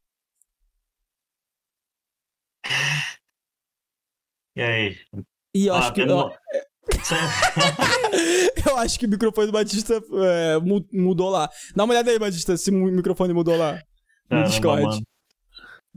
E 4.56 4.62
aí? 4.62 4.98
E 5.56 5.68
eu 5.68 5.74
Ah, 5.76 5.80
acho 5.80 5.94
que... 5.94 6.02
ó, 6.04 6.32
Eu 8.65 8.77
acho 8.77 8.99
que 8.99 9.05
o 9.05 9.09
microfone 9.09 9.47
do 9.47 9.53
Batista 9.53 10.01
é, 10.23 10.57
mu- 10.59 10.85
mudou 10.91 11.30
lá. 11.30 11.49
Dá 11.76 11.84
uma 11.84 11.93
olhada 11.93 12.09
aí, 12.11 12.19
Batista, 12.19 12.55
se 12.57 12.69
o 12.69 12.73
microfone 12.73 13.34
mudou 13.34 13.55
lá. 13.57 13.73
No 13.73 13.80
Caramba, 14.30 14.49
Discord. 14.49 14.84
mano. 14.84 15.01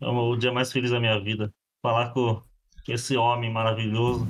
É 0.02 0.06
o 0.08 0.36
dia 0.36 0.52
mais 0.52 0.72
feliz 0.72 0.90
da 0.90 1.00
minha 1.00 1.18
vida. 1.22 1.50
Falar 1.82 2.12
com, 2.12 2.40
esse 2.88 3.16
homem 3.16 3.52
maravilhoso. 3.52 4.26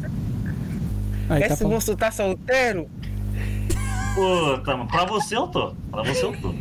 Aí, 1.28 1.40
tá 1.40 1.46
Esse 1.46 1.56
falando. 1.58 1.74
moço 1.74 1.96
tá 1.96 2.10
solteiro? 2.10 2.88
Pô, 4.14 4.58
tá, 4.64 4.76
mas 4.76 4.90
pra 4.90 5.04
você 5.04 5.36
eu 5.36 5.46
tô. 5.48 5.74
Pra 5.90 6.02
você 6.02 6.24
eu 6.24 6.32
tô. 6.40 6.54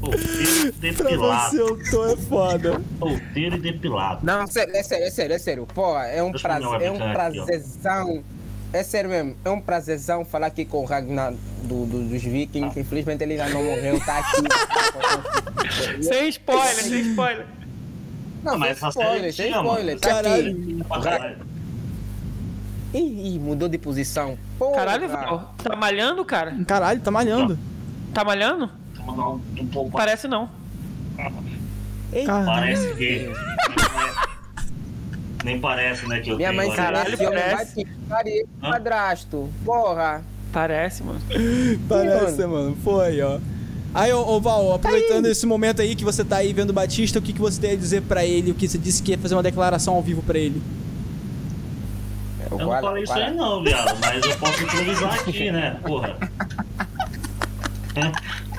Solteiro 0.00 0.68
e 0.68 0.72
Pra 0.92 1.04
depilado. 1.08 1.50
você 1.50 1.60
eu 1.62 1.90
tô 1.90 2.06
é 2.06 2.16
foda. 2.16 2.82
Solteiro 2.98 3.56
e 3.56 3.60
depilado. 3.60 4.24
Não, 4.26 4.46
sério, 4.46 4.74
é 4.74 4.82
sério, 4.82 5.04
é 5.06 5.10
sério, 5.10 5.34
é 5.34 5.38
sério. 5.38 5.66
Pô, 5.72 5.98
é 5.98 6.22
um, 6.22 6.32
prazer, 6.32 6.82
é 6.82 6.90
um 6.90 6.98
prazerzão. 7.12 8.24
É 8.74 8.82
sério 8.82 9.08
mesmo, 9.08 9.36
é 9.44 9.50
um 9.50 9.60
prazerzão 9.60 10.24
falar 10.24 10.48
aqui 10.48 10.64
com 10.64 10.78
o 10.78 10.84
Ragnar 10.84 11.32
do, 11.62 11.86
do- 11.86 12.08
dos 12.08 12.22
Vikings. 12.22 12.78
Infelizmente 12.80 13.22
ele 13.22 13.40
ainda 13.40 13.54
não 13.54 13.62
morreu, 13.64 14.00
tá 14.04 14.18
aqui. 14.18 16.02
Sem 16.02 16.28
spoiler, 16.28 16.74
sem 16.74 17.00
spoiler. 17.10 17.46
Não, 18.42 18.58
mas 18.58 18.78
sem 18.78 18.88
spoiler, 18.88 19.32
sem 19.32 19.50
spoiler, 19.52 20.00
tá 20.00 20.08
Caralho. 20.08 20.84
aqui. 20.90 21.38
Ih, 22.98 23.38
mudou 23.38 23.68
de 23.68 23.78
posição. 23.78 24.36
Porra. 24.58 24.74
Caralho, 24.76 25.08
Val, 25.08 25.54
tá 25.62 25.76
malhando, 25.76 26.24
cara? 26.24 26.54
Caralho, 26.66 27.00
tá 27.00 27.10
malhando. 27.10 27.58
Tá 28.12 28.24
malhando? 28.24 28.70
Pouco 29.72 29.96
Parece 29.96 30.26
não. 30.28 30.48
Parece 32.46 32.94
que. 32.94 33.28
Nem 35.44 35.60
parece, 35.60 36.08
né? 36.08 36.20
Que 36.20 36.30
eu 36.30 36.36
Minha 36.36 36.48
tenho 36.48 36.56
mãe 36.62 36.68
olha. 36.70 36.76
Caralho, 36.76 37.18
parece. 37.18 37.80
e 37.82 38.46
Hã? 38.62 38.70
padrasto. 38.70 39.50
Porra. 39.64 40.22
Parece, 40.50 41.02
mano. 41.02 41.20
Parece, 41.88 42.46
mano. 42.46 42.76
Foi, 42.82 43.20
ó. 43.20 43.38
Aí, 43.92 44.12
ô, 44.12 44.26
ô 44.26 44.40
Val, 44.40 44.72
aproveitando 44.72 45.26
esse 45.26 45.46
momento 45.46 45.82
aí 45.82 45.94
que 45.94 46.04
você 46.04 46.24
tá 46.24 46.38
aí 46.38 46.52
vendo 46.52 46.70
o 46.70 46.72
Batista, 46.72 47.18
o 47.18 47.22
que, 47.22 47.32
que 47.32 47.40
você 47.40 47.60
tem 47.60 47.72
a 47.72 47.76
dizer 47.76 48.02
pra 48.02 48.24
ele? 48.24 48.50
O 48.50 48.54
que 48.54 48.66
você 48.66 48.78
disse 48.78 49.02
que 49.02 49.10
ia 49.12 49.18
fazer 49.18 49.34
uma 49.34 49.42
declaração 49.42 49.94
ao 49.94 50.02
vivo 50.02 50.22
pra 50.22 50.38
ele? 50.38 50.62
Eu 52.50 52.58
não 52.58 52.80
falei 52.80 53.02
isso 53.04 53.12
aí 53.12 53.34
não, 53.34 53.62
viado, 53.62 53.98
mas 54.00 54.24
eu 54.24 54.36
posso 54.38 54.62
improvisar 54.62 55.14
aqui, 55.14 55.50
né? 55.50 55.76
Porra. 55.82 56.16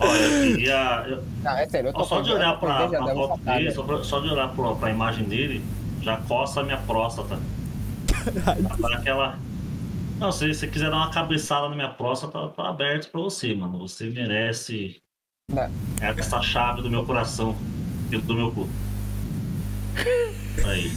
Olha, 0.00 0.18
eu 0.20 0.48
queria. 0.56 1.04
eu- 1.08 1.22
Não, 1.42 1.50
é 1.56 1.68
sério, 1.68 1.88
eu 1.88 1.92
tô 1.92 2.04
Só 2.04 2.20
de 2.20 2.32
olhar 2.32 2.54
eu 2.54 2.58
pra, 2.58 2.88
pra 2.88 2.98
a 3.04 3.14
foto 3.14 3.38
sacada. 3.38 3.58
dele, 3.58 3.70
só, 3.72 3.82
pra- 3.82 4.04
só 4.04 4.20
de 4.20 4.28
olhar 4.28 4.48
pra, 4.54 4.74
pra 4.74 4.90
imagem 4.90 5.24
dele, 5.24 5.62
já 6.02 6.16
coça 6.16 6.60
a 6.60 6.64
minha 6.64 6.78
próstata. 6.78 7.38
Dá 8.80 8.96
aquela. 8.96 9.38
Não, 10.18 10.30
se 10.32 10.52
você 10.52 10.66
quiser 10.66 10.90
dar 10.90 10.96
uma 10.96 11.10
cabeçada 11.10 11.68
na 11.68 11.74
minha 11.74 11.88
próstata, 11.88 12.48
tá 12.48 12.68
aberto 12.68 13.10
pra 13.10 13.20
você, 13.20 13.54
mano. 13.54 13.78
Você 13.78 14.10
merece 14.10 15.00
Não. 15.50 15.70
essa 16.00 16.42
chave 16.42 16.82
do 16.82 16.90
meu 16.90 17.04
coração, 17.06 17.56
dentro 18.10 18.26
do 18.26 18.34
meu 18.34 18.50
cu. 18.52 18.68
Aí. 20.66 20.92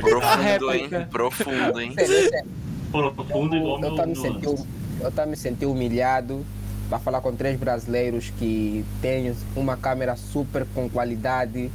Profundo, 0.00 0.72
hein? 0.72 0.88
Profundo, 1.10 1.80
hein? 1.80 1.94
É. 1.98 2.42
Profundo 2.90 3.56
igual 3.56 3.74
Eu 3.76 3.80
meu. 3.80 3.94
tô 3.96 4.02
me 4.06 4.12
meu- 4.12 4.16
sentindo, 4.22 4.66
eu 5.00 5.12
tô 5.12 5.26
me 5.26 5.36
sentindo 5.36 5.70
humilhado 5.70 6.44
para 6.90 6.98
falar 6.98 7.20
com 7.20 7.34
três 7.34 7.58
brasileiros 7.58 8.30
que 8.36 8.84
têm 9.00 9.32
uma 9.54 9.76
câmera 9.76 10.16
super 10.16 10.66
com 10.74 10.90
qualidade. 10.90 11.70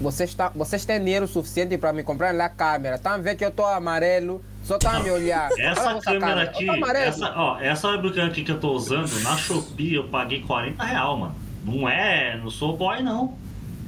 Vocês, 0.00 0.34
tá, 0.34 0.50
vocês 0.54 0.84
têm 0.86 0.98
dinheiro 1.04 1.28
suficiente 1.28 1.76
para 1.76 1.92
me 1.92 2.02
comprar 2.02 2.34
lá 2.34 2.46
a 2.46 2.48
câmera. 2.48 2.98
Tá 2.98 3.14
a 3.14 3.18
ver 3.18 3.36
que 3.36 3.44
eu 3.44 3.50
tô 3.50 3.64
amarelo, 3.66 4.42
só 4.64 4.78
tá 4.78 4.96
a 4.96 5.00
me 5.00 5.10
olhar. 5.10 5.50
Olha 5.52 5.62
Essa 5.62 6.00
câmera 6.00 6.00
câmera. 6.00 6.42
aqui, 6.42 6.68
essa, 6.96 7.32
ó, 7.36 7.60
essa 7.60 7.88
webcam 7.88 8.26
aqui 8.26 8.42
que 8.42 8.50
eu 8.50 8.58
tô 8.58 8.72
usando, 8.72 9.22
na 9.22 9.36
Shopee 9.36 9.94
eu 9.94 10.08
paguei 10.08 10.40
40 10.40 10.82
real, 10.82 11.18
mano. 11.18 11.34
Não 11.62 11.86
é, 11.88 12.36
não 12.38 12.50
sou 12.50 12.74
boy 12.76 13.02
não. 13.02 13.36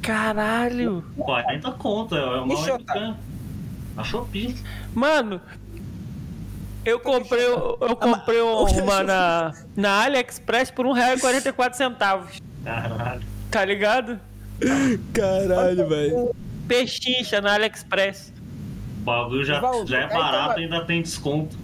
Caralho. 0.03 1.03
40 1.17 1.73
conto, 1.73 2.15
é 2.15 2.41
uma 2.41 2.61
webcam. 2.61 3.17
Na 3.97 4.05
Shopee. 4.05 4.55
Mano, 4.95 5.41
eu 6.87 7.01
comprei, 7.01 7.45
eu 7.45 7.97
comprei 7.97 8.41
uma 8.81 9.03
na, 9.03 9.55
na 9.77 10.05
AliExpress 10.05 10.71
por 10.71 10.87
R$1,44. 10.87 12.41
Caralho. 12.65 13.23
Tá 13.51 13.65
ligado? 13.65 14.21
Caralho, 15.13 15.89
velho. 15.89 16.35
Pechincha 16.67 17.41
na 17.41 17.55
AliExpress. 17.55 18.33
O 19.01 19.05
bagulho 19.05 19.45
já, 19.45 19.61
Valdo, 19.61 19.89
já 19.89 19.99
é 20.01 20.07
tem 20.09 20.19
barato 20.19 20.51
uma- 20.55 20.61
e 20.61 20.65
ainda 20.65 20.85
tem 20.85 21.03
desconto. 21.03 21.57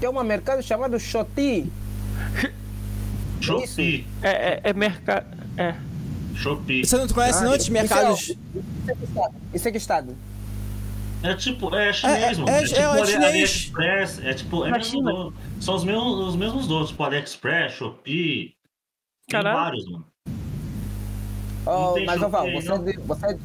Tem 0.00 0.08
um 0.08 0.22
mercado 0.24 0.62
chamado 0.62 0.98
Shoti. 0.98 1.70
Shopee. 3.40 4.06
É, 4.22 4.30
é, 4.30 4.60
é 4.64 4.72
mercado. 4.72 5.26
É. 5.56 5.74
Shopee. 6.34 6.84
Você 6.84 6.96
não 6.96 7.06
conhece 7.08 7.38
Ah, 7.40 7.44
não 7.44 7.52
esses 7.54 7.64
isso 7.64 7.72
mercados? 7.72 8.30
é- 8.88 9.56
Isso 9.56 9.68
é 9.68 9.70
que 9.70 9.78
estado? 9.78 10.16
É 11.22 11.34
tipo, 11.34 11.74
é 11.74 11.92
chinês, 11.92 12.38
É, 12.38 12.40
mano. 12.40 12.48
é- 12.50 12.62
É, 12.62 12.64
tipo 12.66 12.80
é 12.80 12.84
Ali- 12.84 13.06
chinês. 13.06 13.24
AliExpress. 13.30 14.24
É 14.24 14.34
tipo, 14.34 14.64
é 14.64 14.70
mesmo. 14.72 15.32
São 15.60 15.74
os 15.76 15.84
mesmos, 15.84 16.28
os 16.28 16.36
mesmos 16.36 16.66
donos, 16.66 16.88
tipo 16.90 17.02
AliExpress, 17.04 17.74
Shopee. 17.74 18.54
Tem 19.28 19.40
Caralho. 19.40 19.56
vários, 19.58 19.88
mano. 19.90 20.06
Oh, 21.64 21.92
tem 21.92 22.04
mas, 22.06 22.20
ô 22.20 22.28
Val, 22.28 22.46
Shopee, 22.46 22.62
você, 22.62 22.68
não? 22.96 23.06
você, 23.06 23.38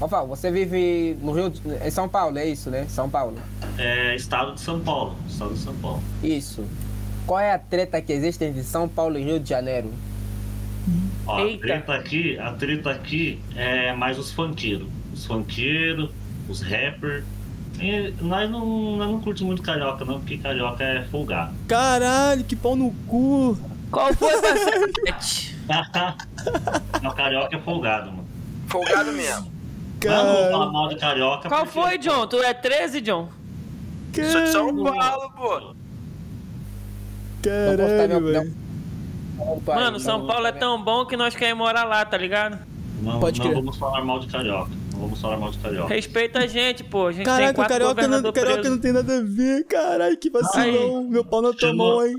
ô 0.00 0.06
Val, 0.06 0.26
você 0.28 0.50
vive 0.50 1.16
no 1.22 1.32
Rio, 1.32 1.48
de- 1.48 1.62
em 1.86 1.90
São 1.90 2.06
Paulo, 2.08 2.36
é 2.38 2.44
isso, 2.46 2.68
né? 2.70 2.84
São 2.88 3.08
Paulo. 3.08 3.36
É 3.78 4.14
estado 4.14 4.54
de 4.54 4.60
São 4.60 4.78
Paulo. 4.80 5.16
Estado 5.26 5.54
de 5.54 5.60
São 5.60 5.74
Paulo. 5.76 6.02
Isso. 6.22 6.64
Qual 7.26 7.40
é 7.40 7.52
a 7.52 7.58
treta 7.58 8.00
que 8.02 8.12
existe 8.12 8.44
entre 8.44 8.62
São 8.62 8.86
Paulo 8.88 9.18
e 9.18 9.22
Rio 9.24 9.40
de 9.40 9.48
Janeiro? 9.48 9.90
Ó, 11.26 11.38
a 11.46 11.58
treta 11.58 11.94
aqui, 11.94 12.38
a 12.38 12.52
treta 12.52 12.90
aqui 12.90 13.40
é 13.56 13.92
mais 13.94 14.18
os 14.18 14.30
funkeiros. 14.32 14.88
Os 15.12 15.24
funkeiros, 15.26 16.10
os 16.48 16.60
rappers. 16.62 17.24
Nós 18.20 18.50
não, 18.50 18.96
nós 18.96 19.08
não 19.08 19.20
curtimos 19.20 19.48
muito 19.48 19.62
carioca, 19.62 20.04
não, 20.04 20.18
porque 20.18 20.36
carioca 20.38 20.82
é 20.82 21.04
folgado. 21.04 21.54
Caralho, 21.68 22.42
que 22.44 22.56
pau 22.56 22.74
no 22.74 22.90
cu. 23.06 23.56
Qual 23.90 24.12
foi, 24.14 24.40
parceiro? 24.40 24.92
não, 27.02 27.10
carioca 27.14 27.56
é 27.56 27.60
folgado, 27.60 28.10
mano. 28.10 28.26
Folgado 28.66 29.12
mesmo. 29.12 29.52
Eu 30.02 30.10
não 30.10 30.24
vou 30.26 30.34
falar 30.36 30.50
Caralho. 30.50 30.72
mal 30.72 30.88
de 30.88 30.96
carioca. 30.96 31.48
Qual 31.48 31.64
porque- 31.66 31.80
foi, 31.80 31.98
John? 31.98 32.26
Tu 32.26 32.36
é 32.42 32.52
13, 32.54 33.00
John? 33.00 33.28
Sou 34.14 34.42
de 34.42 34.48
São 34.50 34.84
Caralho. 34.84 35.00
Paulo, 35.00 35.32
pô. 35.36 35.74
Caralho, 37.42 38.24
velho. 38.24 38.54
Mano, 39.66 40.00
São 40.00 40.26
Paulo 40.26 40.46
é 40.46 40.52
tão 40.52 40.82
bom 40.82 41.06
que 41.06 41.16
nós 41.16 41.34
queremos 41.34 41.58
morar 41.64 41.84
lá, 41.84 42.04
tá 42.04 42.16
ligado? 42.16 42.58
Não, 43.00 43.20
Pode 43.20 43.38
não 43.38 43.46
crer. 43.46 43.56
vamos 43.56 43.76
falar 43.76 44.04
mal 44.04 44.18
de 44.18 44.26
carioca. 44.26 44.70
Vamos 44.98 45.20
falar 45.20 45.36
mal 45.36 45.50
de 45.50 45.58
carioca. 45.58 45.94
Respeita 45.94 46.40
a 46.40 46.46
gente, 46.46 46.82
pô. 46.82 47.06
A 47.06 47.12
gente 47.12 47.24
tem 47.24 47.26
Caraca, 47.26 47.54
quatro 47.54 47.72
carioca, 47.72 48.08
não, 48.08 48.32
carioca 48.32 48.54
preso. 48.56 48.70
não 48.70 48.80
tem 48.80 48.92
nada 48.92 49.18
a 49.18 49.22
ver. 49.22 49.64
Caralho, 49.66 50.18
que 50.18 50.28
vacilão. 50.28 51.08
Meu 51.08 51.24
pau 51.24 51.40
na 51.40 51.52
tua 51.52 51.72
mão, 51.72 52.04
hein? 52.04 52.14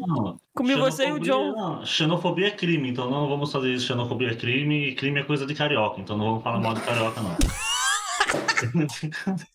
Comi 0.56 0.76
você 0.76 1.10
e 1.10 1.12
o 1.12 1.20
John. 1.20 1.52
não, 1.52 1.86
xenofobia 1.86 2.48
é 2.48 2.52
crime, 2.52 2.90
então 2.90 3.10
não 3.10 3.28
vamos 3.28 3.52
fazer 3.52 3.74
isso. 3.74 3.88
Xenofobia 3.88 4.32
é 4.32 4.36
crime 4.36 4.90
e 4.90 4.96
crime 4.96 5.20
é 5.20 5.24
coisa 5.24 5.46
de 5.46 5.54
carioca, 5.54 6.00
então 6.00 6.18
não 6.18 6.26
vamos 6.26 6.44
falar 6.44 6.60
mal 6.60 6.74
de 6.74 6.82
carioca, 6.82 7.22
não. 7.22 7.36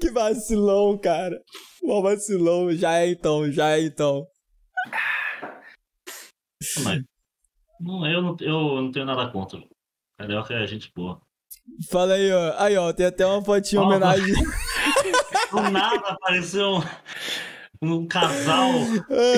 Que 0.00 0.10
vacilão, 0.10 0.98
cara. 0.98 1.38
Mó 1.82 2.00
vacilão. 2.00 2.72
Já 2.72 2.98
é 2.98 3.10
então, 3.10 3.50
já 3.52 3.76
é 3.76 3.82
então. 3.82 4.26
Mas, 6.82 7.02
não, 7.80 8.06
eu, 8.06 8.22
não, 8.22 8.36
eu 8.40 8.82
não 8.82 8.90
tenho 8.90 9.04
nada 9.04 9.30
contra. 9.30 9.60
Carioca 10.18 10.54
é 10.54 10.66
gente 10.66 10.92
boa. 10.94 11.20
Fala 11.90 12.14
aí, 12.14 12.30
ó. 12.32 12.54
Aí, 12.58 12.76
ó, 12.76 12.92
tem 12.92 13.06
até 13.06 13.26
uma 13.26 13.42
fotinha 13.42 13.80
em 13.80 13.84
homenagem. 13.84 14.34
Do 15.50 15.70
nada 15.70 16.08
apareceu 16.08 16.82
um, 17.82 17.92
um 17.92 18.06
casal. 18.06 18.70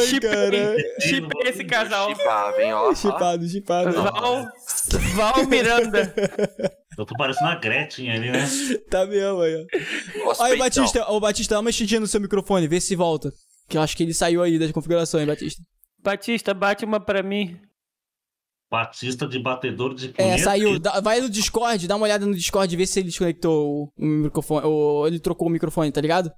Chipei, 0.01 1.47
esse 1.47 1.65
casal. 1.65 2.15
Chipava, 2.15 2.63
hein, 2.63 2.73
ó. 2.73 2.91
ó. 2.91 2.95
Chipado, 2.95 3.49
chipado. 3.49 3.93
Val, 3.93 4.47
Val 5.15 5.47
Miranda. 5.47 6.15
Eu 6.97 7.05
tô 7.05 7.15
parecendo 7.17 7.51
a 7.51 7.57
Gretchen 7.57 8.11
ali, 8.11 8.31
né? 8.31 8.47
Tá 8.91 9.05
mesmo 9.07 9.41
aí, 9.43 9.55
ó. 9.57 10.25
Nossa, 10.25 10.45
Aí. 10.45 10.59
Batista, 10.59 11.11
ô 11.11 11.21
Batista, 11.21 11.55
dá 11.55 11.59
uma 11.59 11.65
mexidinha 11.67 12.01
no 12.01 12.07
seu 12.07 12.21
microfone, 12.21 12.67
vê 12.67 12.81
se 12.81 12.97
volta. 12.97 13.33
Que 13.69 13.77
eu 13.77 13.83
acho 13.83 13.97
que 13.97 14.03
ele 14.03 14.15
saiu 14.15 14.43
aí 14.43 14.59
das 14.59 14.73
configurações, 14.73 15.27
Batista. 15.27 15.63
Batista, 16.03 16.55
bate 16.55 16.85
uma 16.85 17.01
pra 17.01 17.23
mim. 17.23 17.61
Batista 18.71 19.27
de 19.29 19.39
batedor 19.39 19.95
de 19.95 20.09
É, 20.09 20.13
punheta. 20.13 20.43
saiu. 20.45 20.79
Dá- 20.79 21.01
vai 21.01 21.21
no 21.21 21.31
Discord, 21.31 21.87
dá 21.87 21.95
uma 21.97 22.05
olhada 22.05 22.27
no 22.27 22.35
Discord 22.35 22.73
e 22.73 22.77
vê 22.77 22.87
se 22.87 22.99
ele 22.99 23.09
desconectou 23.09 23.93
o 23.97 24.05
microfone. 24.05 24.67
Ou 24.67 25.07
ele 25.07 25.21
trocou 25.21 25.47
o 25.47 25.51
microfone, 25.51 25.93
tá 25.93 26.01
ligado? 26.01 26.31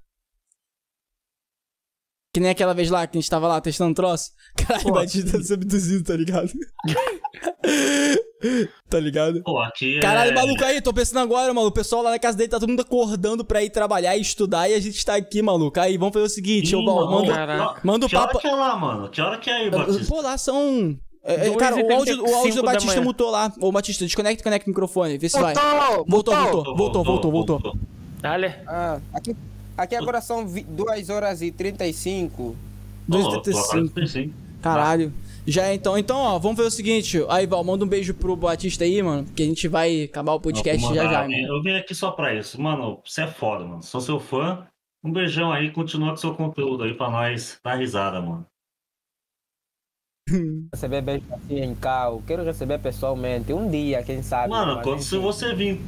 Que 2.31 2.39
nem 2.39 2.51
aquela 2.51 2.75
vez 2.75 2.91
lá 2.91 3.07
que 3.07 3.17
a 3.17 3.21
gente 3.21 3.29
tava 3.29 3.47
lá 3.47 3.59
testando 3.59 3.95
troço. 3.95 4.29
Caralho, 4.55 4.83
Pô. 4.83 4.91
Batista 4.91 5.43
tá 5.43 5.53
abduzido, 5.55 6.03
tá 6.03 6.15
ligado? 6.15 6.51
tá 8.87 8.99
ligado? 8.99 9.41
Pô, 9.43 9.59
aqui 9.59 9.97
é... 9.97 9.99
Caralho, 9.99 10.35
maluco 10.35 10.63
aí, 10.63 10.79
tô 10.81 10.93
pensando 10.93 11.17
agora, 11.19 11.51
maluco. 11.51 11.71
O 11.71 11.73
pessoal 11.73 12.03
lá 12.03 12.11
na 12.11 12.19
casa 12.19 12.37
dele 12.37 12.49
tá 12.49 12.59
todo 12.59 12.69
mundo 12.69 12.81
acordando 12.81 13.43
pra 13.43 13.63
ir 13.63 13.71
trabalhar 13.71 14.15
e 14.15 14.21
estudar 14.21 14.69
e 14.69 14.75
a 14.75 14.79
gente 14.79 15.03
tá 15.03 15.15
aqui, 15.15 15.41
maluco. 15.41 15.79
Aí, 15.79 15.97
vamos 15.97 16.13
fazer 16.13 16.25
o 16.25 16.29
seguinte, 16.29 16.75
ô 16.75 16.81
Ih, 16.81 16.85
Val, 16.85 17.09
mano, 17.09 17.25
manda, 17.25 17.75
manda 17.83 18.05
o 18.05 18.09
Que 18.09 18.15
hora 18.15 18.27
papo. 18.27 18.39
que 18.39 18.47
é 18.47 18.51
lá, 18.55 18.75
mano? 18.77 19.09
Que 19.09 19.19
hora 19.21 19.39
que 19.39 19.49
é 19.49 19.53
aí, 19.53 19.69
Batista? 19.71 20.05
Pô, 20.05 20.21
lá 20.21 20.37
são. 20.37 20.95
É, 21.23 21.33
é, 21.33 21.49
2h35 21.49 21.57
cara, 21.57 21.75
o 21.75 21.93
áudio, 21.93 22.23
o 22.23 22.35
áudio 22.35 22.55
do 22.55 22.63
Batista 22.63 23.01
mutou 23.01 23.29
lá. 23.29 23.51
Ô, 23.59 23.71
Batista, 23.71 24.05
desconecta 24.05 24.41
e 24.41 24.43
conecta 24.43 24.67
o 24.67 24.71
microfone, 24.71 25.17
vê 25.17 25.29
se 25.29 25.39
vai. 25.39 25.53
Voltou, 25.53 26.05
Voltou, 26.07 26.35
voltou, 26.35 26.75
voltou, 26.75 27.03
voltou, 27.03 27.31
voltou. 27.31 27.77
Dale. 28.21 28.53
Ah, 28.67 28.99
aqui, 29.13 29.35
aqui 29.77 29.95
agora 29.95 30.21
são 30.21 30.45
2 30.45 31.09
horas 31.09 31.41
e 31.41 31.51
35. 31.51 32.55
2,35. 33.09 34.07
Sim. 34.07 34.33
Caralho. 34.61 35.13
Já 35.47 35.67
é 35.67 35.73
então. 35.73 35.97
Então, 35.97 36.17
ó, 36.17 36.37
vamos 36.37 36.57
fazer 36.57 36.67
o 36.67 36.71
seguinte. 36.71 37.25
Aí, 37.29 37.47
Val, 37.47 37.63
manda 37.63 37.83
um 37.83 37.87
beijo 37.87 38.13
pro 38.13 38.35
Batista 38.35 38.83
aí, 38.83 39.01
mano. 39.01 39.25
Que 39.35 39.43
a 39.43 39.45
gente 39.45 39.67
vai 39.67 40.03
acabar 40.03 40.33
o 40.33 40.39
podcast 40.39 40.85
Não, 40.85 40.93
já 40.93 41.03
já, 41.03 41.21
mano. 41.21 41.33
Eu 41.33 41.61
vim 41.63 41.75
aqui 41.75 41.95
só 41.95 42.11
pra 42.11 42.35
isso. 42.35 42.61
Mano, 42.61 42.99
você 43.03 43.23
é 43.23 43.27
foda, 43.27 43.65
mano. 43.65 43.81
Sou 43.81 44.01
seu 44.01 44.19
fã. 44.19 44.67
Um 45.03 45.11
beijão 45.11 45.51
aí, 45.51 45.71
continua 45.71 46.09
com 46.09 46.17
seu 46.17 46.35
conteúdo 46.35 46.83
aí 46.83 46.93
pra 46.93 47.09
nós 47.09 47.57
dar 47.63 47.75
risada, 47.75 48.21
mano. 48.21 48.45
Receber 50.73 51.01
beijo 51.01 51.23
assim 51.33 51.59
em 51.61 51.75
cal. 51.75 52.21
Quero 52.27 52.43
receber 52.43 52.79
pessoalmente. 52.79 53.51
Um 53.53 53.69
dia, 53.69 54.03
quem 54.03 54.21
sabe. 54.23 54.49
Mano, 54.49 54.81
quando 54.81 54.97
enfim. 54.99 55.03
se 55.09 55.17
você 55.17 55.53
vir 55.53 55.81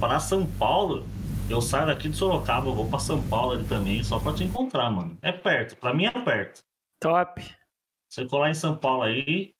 para 0.00 0.18
São 0.20 0.46
Paulo, 0.46 1.04
Eu 1.50 1.62
saio 1.62 1.86
daqui 1.86 2.10
de 2.10 2.16
Sorocaba, 2.16 2.68
eu 2.68 2.74
vou 2.74 2.86
pra 2.88 2.98
São 2.98 3.22
Paulo 3.22 3.52
ali 3.52 3.64
também, 3.64 4.04
só 4.04 4.18
pra 4.20 4.34
te 4.34 4.44
encontrar, 4.44 4.90
mano. 4.90 5.16
É 5.22 5.32
perto, 5.32 5.76
pra 5.76 5.94
mim 5.94 6.04
é 6.04 6.10
perto. 6.10 6.60
Top. 7.00 7.42
Você 8.10 8.26
colar 8.26 8.50
em 8.50 8.54
São 8.54 8.76
Paulo 8.76 9.02
aí, 9.04 9.52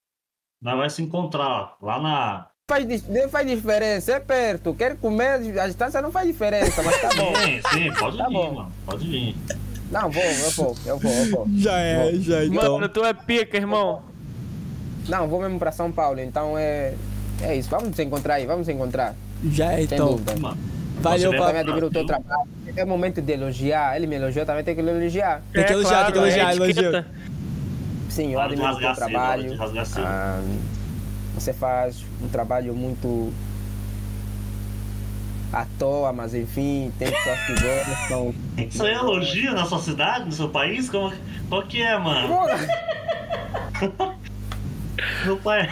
nós 0.63 0.77
vai 0.77 0.91
se 0.91 1.01
encontrar 1.03 1.77
lá 1.81 1.99
na. 1.99 2.51
Faz, 2.71 3.09
não 3.09 3.29
faz 3.31 3.47
diferença, 3.47 4.13
é 4.13 4.21
perto. 4.21 4.75
Quer 4.75 4.99
comer, 4.99 5.59
a 5.59 5.67
distância 5.67 6.03
não 6.03 6.13
faz 6.13 6.27
diferença, 6.27 6.83
mas 6.83 7.01
tá 7.01 7.09
bom. 7.17 7.35
Sim, 7.37 7.61
sim, 7.73 7.93
pode 7.99 8.19
Tá 8.19 8.27
vir, 8.29 8.33
bom. 8.35 8.53
mano. 8.53 8.73
Pode 8.85 9.09
vir. 9.09 9.35
Não, 9.91 10.11
vou, 10.11 10.23
eu 10.23 10.51
vou, 10.51 10.77
eu 10.87 10.99
vou, 10.99 11.13
eu 11.13 11.31
vou. 11.31 11.47
Já 11.57 11.79
é, 11.79 12.15
já 12.17 12.45
então. 12.45 12.75
Mano, 12.75 12.89
tu 12.89 13.05
é 13.05 13.13
pica, 13.15 13.57
irmão. 13.57 14.03
Não, 15.09 15.27
vou 15.27 15.41
mesmo 15.41 15.59
pra 15.59 15.73
São 15.73 15.91
Paulo, 15.91 16.21
então 16.21 16.57
é. 16.59 16.95
É 17.41 17.55
isso, 17.57 17.71
vamos 17.71 17.95
se 17.95 18.03
encontrar 18.03 18.35
aí, 18.35 18.47
vamos 18.47 18.67
se 18.67 18.73
encontrar. 18.73 19.15
Já 19.45 19.73
é 19.73 19.77
Sem 19.77 19.85
então. 19.85 20.09
dúvida. 20.09 20.37
Mano. 20.37 20.59
Valeu, 21.01 21.31
Você 21.31 21.39
também 21.39 21.61
admiro 21.61 21.87
o 21.87 21.91
teu 21.91 22.05
trabalho. 22.05 22.49
É 22.77 22.85
momento 22.85 23.23
de 23.23 23.33
elogiar. 23.33 23.97
Ele 23.97 24.07
me 24.07 24.17
elogiou, 24.17 24.45
também 24.45 24.65
tem 24.65 24.75
que 24.75 24.81
elogiar. 24.81 25.43
Tem 25.53 25.65
que 25.65 25.73
elogiar, 25.73 26.05
tem 26.05 26.13
que 26.13 26.19
elogiar, 26.19 26.51
é 26.51 26.57
elogio. 26.57 26.71
etiqueta. 26.71 27.07
Sim, 28.09 28.33
eu 28.33 28.41
admiro 28.41 28.73
o 28.73 28.79
teu 28.79 28.95
trabalho. 28.95 29.57
Ah, 29.99 30.41
você 31.35 31.53
faz 31.53 32.05
um 32.21 32.29
trabalho 32.29 32.75
muito 32.75 33.33
à 35.53 35.67
toa, 35.79 36.13
mas 36.13 36.35
enfim, 36.35 36.93
tem 36.99 37.11
pessoas 37.11 37.39
que 37.41 37.53
gostam. 37.55 38.35
Isso 38.59 38.85
aí 38.85 38.93
é 38.93 38.97
elogio 38.97 39.53
na 39.53 39.65
sua 39.65 39.79
cidade, 39.79 40.27
no 40.27 40.33
seu 40.33 40.49
país? 40.49 40.89
Como, 40.91 41.13
qual 41.49 41.63
que 41.63 41.83
é, 41.83 41.99
mano? 41.99 42.29
Meu 45.25 45.37
pai. 45.37 45.69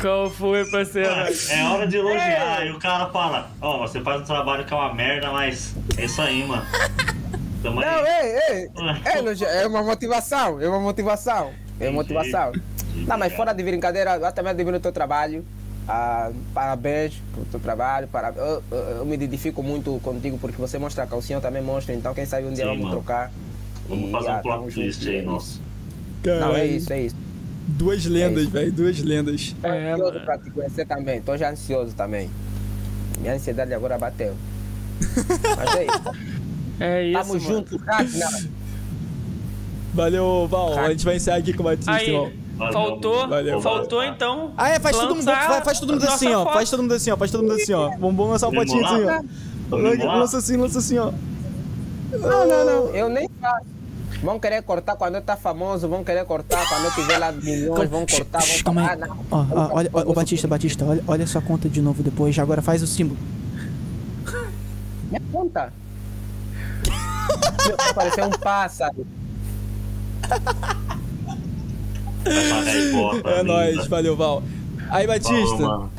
Qual 0.00 0.30
foi, 0.30 0.64
parceiro? 0.70 1.10
É 1.50 1.64
hora 1.64 1.86
de 1.86 1.96
elogiar. 1.98 2.66
E 2.66 2.70
o 2.70 2.78
cara 2.78 3.06
fala: 3.10 3.50
Ó, 3.60 3.78
você 3.78 4.00
faz 4.00 4.22
um 4.22 4.24
trabalho 4.24 4.64
que 4.64 4.72
é 4.72 4.76
uma 4.76 4.94
merda, 4.94 5.30
mas 5.30 5.74
é 5.98 6.04
isso 6.04 6.20
aí, 6.22 6.42
mano. 6.46 6.64
Tamo 7.62 7.80
Não, 7.80 7.88
aí. 7.88 8.06
ei, 8.06 8.46
ei, 8.50 8.70
é, 9.04 9.62
é 9.62 9.66
uma 9.66 9.82
motivação, 9.82 10.58
é 10.60 10.68
uma 10.68 10.80
motivação, 10.80 11.52
é 11.78 11.88
uma 11.90 12.02
motivação. 12.02 12.52
Não, 13.06 13.18
mas 13.18 13.34
fora 13.34 13.52
de 13.52 13.62
brincadeira, 13.62 14.16
eu 14.16 14.32
também 14.32 14.52
admiro 14.52 14.78
o 14.78 14.80
teu 14.80 14.92
trabalho. 14.92 15.44
Ah, 15.88 16.30
parabéns 16.54 17.14
pelo 17.34 17.46
teu 17.46 17.58
trabalho. 17.60 18.06
Para, 18.08 18.32
eu, 18.36 18.62
eu- 18.70 18.78
eu 18.98 19.04
me 19.06 19.14
identifico 19.14 19.62
muito 19.62 19.98
contigo 20.02 20.38
porque 20.38 20.56
você 20.60 20.78
mostra 20.78 21.04
a 21.04 21.06
calcinha, 21.06 21.38
eu 21.38 21.42
também 21.42 21.62
mostro. 21.62 21.92
Então, 21.94 22.14
quem 22.14 22.26
sabe 22.26 22.46
um 22.46 22.52
dia 22.52 22.64
Sim, 22.64 22.70
vamos 22.70 22.82
mano. 22.84 22.94
trocar. 22.96 23.32
Vamos 23.88 24.08
E, 24.08 24.12
fazer 24.12 24.28
ah, 24.28 24.36
um 24.38 24.42
plot 24.42 24.74
twist 24.74 25.00
junto, 25.04 25.08
aí, 25.10 25.16
é 25.18 25.22
nossa. 25.22 25.58
Não, 26.24 26.32
é 26.34 26.38
Caralho. 26.40 26.64
isso, 26.76 26.92
é 26.92 27.00
isso. 27.02 27.16
Duas 27.66 28.04
lendas, 28.04 28.46
velho. 28.48 28.72
Duas 28.72 28.98
lendas. 29.00 29.54
Tô 29.60 29.66
É, 29.68 29.92
ansioso 29.92 30.12
mano. 30.12 30.24
pra 30.24 30.38
te 30.38 30.50
conhecer 30.50 30.86
também, 30.86 31.20
tô 31.20 31.36
já 31.36 31.50
ansioso 31.50 31.94
também. 31.94 32.30
Minha 33.20 33.34
ansiedade 33.34 33.72
agora 33.74 33.98
bateu. 33.98 34.34
Mas 35.56 35.74
é 35.76 35.84
isso. 35.86 36.30
É 36.78 37.04
isso, 37.04 37.18
Tamo 37.18 37.34
mano. 37.34 37.40
junto, 37.40 37.76
Ragnar. 37.78 38.42
Valeu, 39.92 40.46
Val. 40.48 40.78
A 40.78 40.90
gente 40.90 41.04
vai 41.04 41.16
encerrar 41.16 41.38
aqui 41.38 41.52
com 41.52 41.62
o 41.62 41.64
Batista, 41.66 42.00
irmão. 42.02 42.30
Valeu, 42.60 42.72
faltou. 42.74 43.28
Valeu. 43.28 43.60
faltou 43.62 44.04
então. 44.04 44.52
Ah, 44.56 44.68
é, 44.68 44.78
faz 44.78 44.96
todo 44.96 45.14
mundo, 45.14 45.24
faz, 45.24 45.64
faz 45.64 45.80
todo 45.80 45.92
mundo 45.94 46.06
assim, 46.06 46.28
ó. 46.28 46.44
foto. 46.44 46.52
Faz 46.52 46.70
todo 46.70 46.82
mundo 46.82 46.94
assim, 46.94 47.10
ó. 47.10 47.16
Faz 47.16 47.30
todo 47.30 47.42
mundo 47.42 47.54
assim, 47.54 47.72
ó. 47.72 47.88
Vamos, 47.88 48.00
vamos 48.00 48.30
lançar 48.32 48.48
um 48.48 48.50
Vamos 48.50 48.70
potinho 48.70 48.86
assim, 48.86 49.24
ó. 49.70 50.16
Lança 50.16 50.38
assim, 50.38 50.56
lança 50.58 50.78
assim, 50.78 50.98
ó. 50.98 51.12
Não, 52.12 52.46
não, 52.46 52.66
não, 52.66 52.94
eu 52.94 53.08
nem 53.08 53.28
faço. 53.40 53.66
Vão 54.22 54.38
querer 54.38 54.62
cortar 54.62 54.96
quando 54.96 55.14
eu 55.14 55.22
tá 55.22 55.36
famoso, 55.36 55.88
vão 55.88 56.04
querer 56.04 56.26
cortar 56.26 56.68
quando 56.68 56.84
eu 56.84 56.90
tiver 56.92 57.16
lá 57.16 57.32
milhões, 57.32 57.88
vão 57.88 58.04
cortar, 58.04 58.40
vão 58.40 58.62
Calma 58.62 58.88
cortar. 58.88 59.04
aí. 59.06 59.10
Ah. 59.10 59.26
Ó, 59.30 59.46
ó, 59.50 59.70
olha, 59.76 59.90
ó, 59.94 60.00
ô 60.00 60.12
Batista, 60.12 60.46
Batista, 60.46 60.84
olha, 60.84 61.02
olha 61.06 61.26
sua 61.26 61.40
conta 61.40 61.68
de 61.68 61.80
novo 61.80 62.02
depois. 62.02 62.38
Agora 62.38 62.60
faz 62.60 62.82
o 62.82 62.86
símbolo. 62.86 63.18
Minha 65.08 65.22
conta. 65.32 65.72
Pareceu 67.94 68.26
um 68.26 68.30
pássaro. 68.30 69.06
É 73.24 73.42
nóis, 73.42 73.86
valeu, 73.86 74.16
Val. 74.16 74.42
Aí, 74.90 75.06
Batista. 75.06 75.56
Falou. 75.56 75.90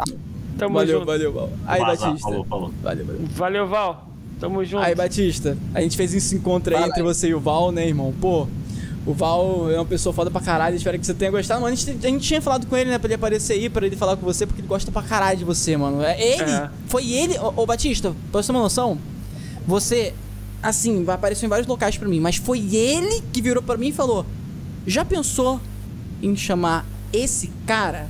Tamo 0.58 0.76
valeu, 0.76 0.96
junto. 1.00 1.06
valeu, 1.06 1.34
Val. 1.34 1.50
Aí, 1.66 1.80
Vazar, 1.80 2.10
Batista. 2.10 2.30
Falou, 2.30 2.46
falou. 2.46 2.74
Valeu, 2.84 3.06
valeu. 3.06 3.22
Valeu, 3.36 3.68
Val. 3.68 4.08
Tamo 4.40 4.64
junto. 4.66 4.84
Aí, 4.84 4.94
Batista, 4.96 5.58
a 5.74 5.82
gente 5.82 5.96
fez 5.98 6.14
esse 6.14 6.36
encontro 6.36 6.74
aí 6.74 6.80
Fala 6.82 6.92
entre 6.92 7.04
você 7.04 7.30
e 7.30 7.34
o 7.34 7.40
Val, 7.40 7.72
né, 7.72 7.88
irmão? 7.88 8.14
Pô, 8.20 8.48
o 9.06 9.14
Val 9.14 9.72
é 9.72 9.76
uma 9.76 9.86
pessoa 9.86 10.14
foda 10.14 10.30
pra 10.30 10.42
caralho, 10.42 10.76
espero 10.76 10.98
que 11.00 11.06
você 11.06 11.14
tenha 11.14 11.32
gostado. 11.32 11.62
Mano, 11.62 11.74
a 11.74 11.76
gente, 11.76 12.06
a 12.06 12.10
gente 12.10 12.28
tinha 12.28 12.42
falado 12.42 12.66
com 12.68 12.76
ele, 12.76 12.90
né, 12.90 12.98
pra 12.98 13.08
ele 13.08 13.16
aparecer 13.16 13.54
aí, 13.54 13.70
pra 13.70 13.86
ele 13.86 13.96
falar 13.96 14.18
com 14.18 14.26
você, 14.26 14.46
porque 14.46 14.62
ele 14.62 14.68
gosta 14.68 14.92
pra 14.92 15.02
caralho 15.02 15.38
de 15.38 15.46
você, 15.46 15.78
mano. 15.78 16.02
É 16.02 16.20
ele, 16.22 16.52
É. 16.52 16.70
foi 16.88 17.12
ele, 17.12 17.38
ô, 17.40 17.54
ô 17.62 17.66
Batista, 17.66 18.14
pra 18.32 18.42
você 18.42 18.48
ter 18.48 18.54
uma 18.58 18.64
noção, 18.64 18.98
você, 19.66 20.14
assim, 20.62 21.04
vai 21.04 21.16
aparecer 21.16 21.46
em 21.46 21.50
vários 21.50 21.68
locais 21.68 21.96
pra 21.98 22.08
mim, 22.10 22.20
mas 22.20 22.36
foi 22.36 22.60
ele 22.76 23.22
que 23.32 23.42
virou 23.42 23.62
pra 23.64 23.78
mim 23.78 23.88
e 23.90 23.94
falou: 23.94 24.26
Já 24.88 25.06
pensou 25.06 25.60
em 26.22 26.36
chamar 26.36 26.86
esse 27.12 27.52
cara? 27.66 28.08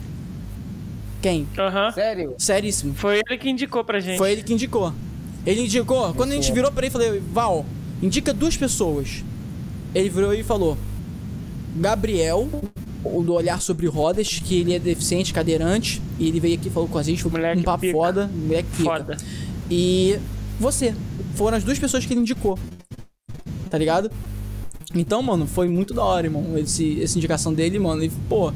Quem? 1.21 1.47
Aham. 1.57 1.91
Sério? 1.91 2.35
Seríssimo. 2.38 2.93
Foi 2.95 3.21
ele 3.27 3.38
que 3.38 3.49
indicou 3.49 3.83
pra 3.83 3.99
gente. 3.99 4.17
Foi 4.17 4.31
ele 4.31 4.43
que 4.43 4.53
indicou. 4.53 4.93
Ele 5.45 5.61
indicou, 5.61 6.13
quando 6.13 6.31
a 6.31 6.35
gente 6.35 6.51
virou 6.51 6.71
pra 6.71 6.85
ele, 6.85 6.95
eu 6.95 6.99
falei, 7.01 7.23
Val, 7.31 7.65
indica 8.01 8.33
duas 8.33 8.57
pessoas. 8.57 9.23
Ele 9.93 10.09
virou 10.09 10.33
e 10.33 10.43
falou: 10.43 10.77
Gabriel, 11.75 12.47
o 13.03 13.23
do 13.23 13.33
Olhar 13.33 13.61
Sobre 13.61 13.88
Rodas, 13.88 14.39
que 14.43 14.59
ele 14.59 14.73
é 14.73 14.79
deficiente, 14.79 15.33
cadeirante, 15.33 16.01
e 16.19 16.27
ele 16.27 16.39
veio 16.39 16.55
aqui 16.55 16.67
e 16.67 16.71
falou 16.71 16.88
com 16.88 16.97
a 16.97 17.03
gente, 17.03 17.21
foi 17.23 17.31
Moleque 17.31 17.59
um 17.59 17.63
papo 17.63 17.81
pica. 17.81 17.93
foda, 17.93 18.27
moleque 18.33 18.69
pica. 18.77 18.83
Foda. 18.83 19.17
E 19.69 20.17
você. 20.59 20.93
Foram 21.35 21.57
as 21.57 21.63
duas 21.63 21.79
pessoas 21.79 22.05
que 22.05 22.13
ele 22.13 22.21
indicou. 22.21 22.57
Tá 23.69 23.77
ligado? 23.77 24.11
Então, 24.93 25.22
mano, 25.22 25.47
foi 25.47 25.68
muito 25.69 25.93
da 25.93 26.03
hora, 26.03 26.27
irmão, 26.27 26.57
esse, 26.57 27.01
essa 27.01 27.18
indicação 27.18 27.53
dele, 27.53 27.80
mano. 27.80 28.03
E, 28.03 28.09
pô. 28.09 28.51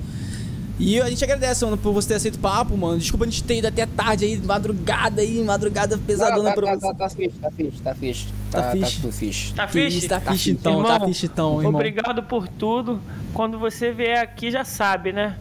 E 0.77 0.99
a 0.99 1.09
gente 1.09 1.23
agradece, 1.23 1.63
mano, 1.63 1.77
por 1.77 1.93
você 1.93 2.09
ter 2.09 2.15
aceito 2.15 2.35
o 2.35 2.39
papo, 2.39 2.75
mano. 2.75 2.97
Desculpa 2.99 3.23
a 3.23 3.29
gente 3.29 3.41
ter 3.45 3.59
ido 3.59 3.67
até 3.67 3.85
tarde 3.85 4.25
aí, 4.25 4.37
madrugada 4.37 5.21
aí, 5.21 5.41
madrugada 5.41 5.97
pesadona 5.97 6.37
Não, 6.37 6.43
tá, 6.43 6.53
pra 6.53 6.65
tá, 6.65 6.75
você. 6.75 6.81
tá, 6.87 6.93
tá 6.93 7.09
fixe, 7.09 7.39
tá 7.39 7.51
fixe, 7.51 7.81
tá 7.81 7.95
fixe. 7.95 8.25
Tá 8.51 8.61
Tá, 8.61 8.71
fixe. 8.71 8.95
tá 8.95 9.01
tudo 9.01 9.13
fixe. 9.13 9.53
Tá 9.53 9.67
Que 9.67 9.71
fixe? 9.73 10.07
tá 10.09 10.19
Tá 10.19 10.31
fixe 10.33 10.51
então, 10.51 10.83
tá 10.83 10.99
fixe 11.05 11.25
então, 11.27 11.57
irmão. 11.59 11.75
Obrigado 11.75 12.21
por 12.23 12.47
tudo. 12.49 12.99
Quando 13.33 13.57
você 13.57 13.93
vier 13.93 14.19
aqui, 14.19 14.51
já 14.51 14.65
sabe, 14.65 15.13
né? 15.13 15.37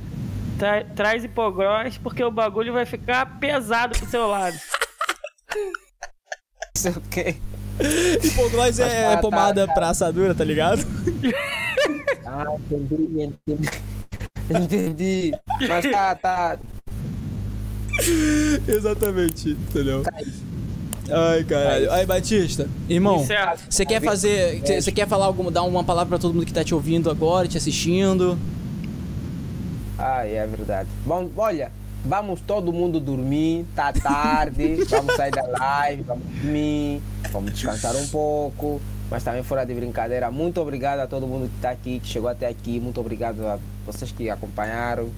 Tra- 0.56 0.84
traz 0.94 1.24
hipoglós, 1.24 1.98
porque 1.98 2.22
o 2.22 2.30
bagulho 2.30 2.72
vai 2.72 2.86
ficar 2.86 3.38
pesado 3.40 3.98
pro 3.98 4.08
seu 4.08 4.28
lado. 4.28 4.56
Isso 6.76 6.88
é 6.88 6.90
o 6.92 7.00
quê? 7.10 7.36
Hipoglós 8.22 8.78
é 8.78 9.14
tá, 9.14 9.18
pomada 9.18 9.66
tá, 9.66 9.74
pra 9.74 9.88
assadura, 9.90 10.34
tá 10.34 10.44
ligado? 10.44 10.84
Ah, 12.26 12.46
entendi, 12.70 13.32
entendi. 13.48 13.70
Entendi. 14.50 15.32
Mas 15.68 15.90
tá, 15.90 16.14
tá. 16.14 16.58
Exatamente, 18.66 19.50
entendeu? 19.50 20.02
Ai, 21.10 21.44
caralho. 21.44 21.92
Aí, 21.92 22.06
Batista, 22.06 22.68
irmão, 22.88 23.22
Encerra. 23.22 23.56
você 23.68 23.84
quer 23.84 24.02
fazer. 24.02 24.62
Você 24.80 24.90
quer 24.90 25.06
falar 25.06 25.26
alguma. 25.26 25.50
dar 25.50 25.62
uma 25.62 25.84
palavra 25.84 26.10
pra 26.10 26.18
todo 26.18 26.34
mundo 26.34 26.46
que 26.46 26.52
tá 26.52 26.64
te 26.64 26.74
ouvindo 26.74 27.10
agora, 27.10 27.46
te 27.46 27.58
assistindo? 27.58 28.38
Ah, 29.98 30.26
é 30.26 30.46
verdade. 30.46 30.88
Bom, 31.06 31.30
olha, 31.36 31.70
vamos 32.04 32.40
todo 32.40 32.72
mundo 32.72 33.00
dormir, 33.00 33.64
tá 33.74 33.92
tarde, 33.92 34.84
vamos 34.90 35.14
sair 35.16 35.30
da 35.30 35.46
live, 35.46 36.02
vamos 36.02 36.24
dormir, 36.26 37.02
vamos 37.30 37.52
descansar 37.52 37.96
um 37.96 38.06
pouco, 38.08 38.80
mas 39.10 39.24
também 39.24 39.42
fora 39.42 39.64
de 39.64 39.74
brincadeira. 39.74 40.30
Muito 40.30 40.60
obrigado 40.60 41.00
a 41.00 41.06
todo 41.06 41.26
mundo 41.26 41.48
que 41.48 41.56
está 41.56 41.70
aqui, 41.70 42.00
que 42.00 42.06
chegou 42.06 42.28
até 42.28 42.46
aqui, 42.46 42.78
muito 42.78 43.00
obrigado 43.00 43.46
a 43.46 43.58
vocês 43.86 44.12
que 44.12 44.28
acompanharam. 44.28 45.08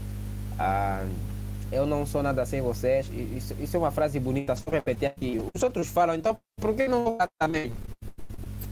Ah, 0.58 1.04
eu 1.72 1.84
não 1.84 2.06
sou 2.06 2.22
nada 2.22 2.46
sem 2.46 2.62
vocês. 2.62 3.10
Isso, 3.36 3.54
isso 3.58 3.76
é 3.76 3.78
uma 3.78 3.90
frase 3.90 4.20
bonita, 4.20 4.54
só 4.54 4.70
repetir 4.70 5.08
aqui. 5.08 5.42
Os 5.54 5.62
outros 5.62 5.88
falam, 5.88 6.14
então 6.14 6.36
por 6.60 6.74
que 6.74 6.86
não 6.86 7.18
também? 7.38 7.72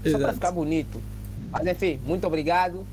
Só 0.07 0.19
para 0.19 0.33
ficar 0.33 0.53
bonito. 0.53 1.03
Mas 1.51 1.67
enfim, 1.67 2.01
muito 2.05 2.27
obrigado. 2.27 2.87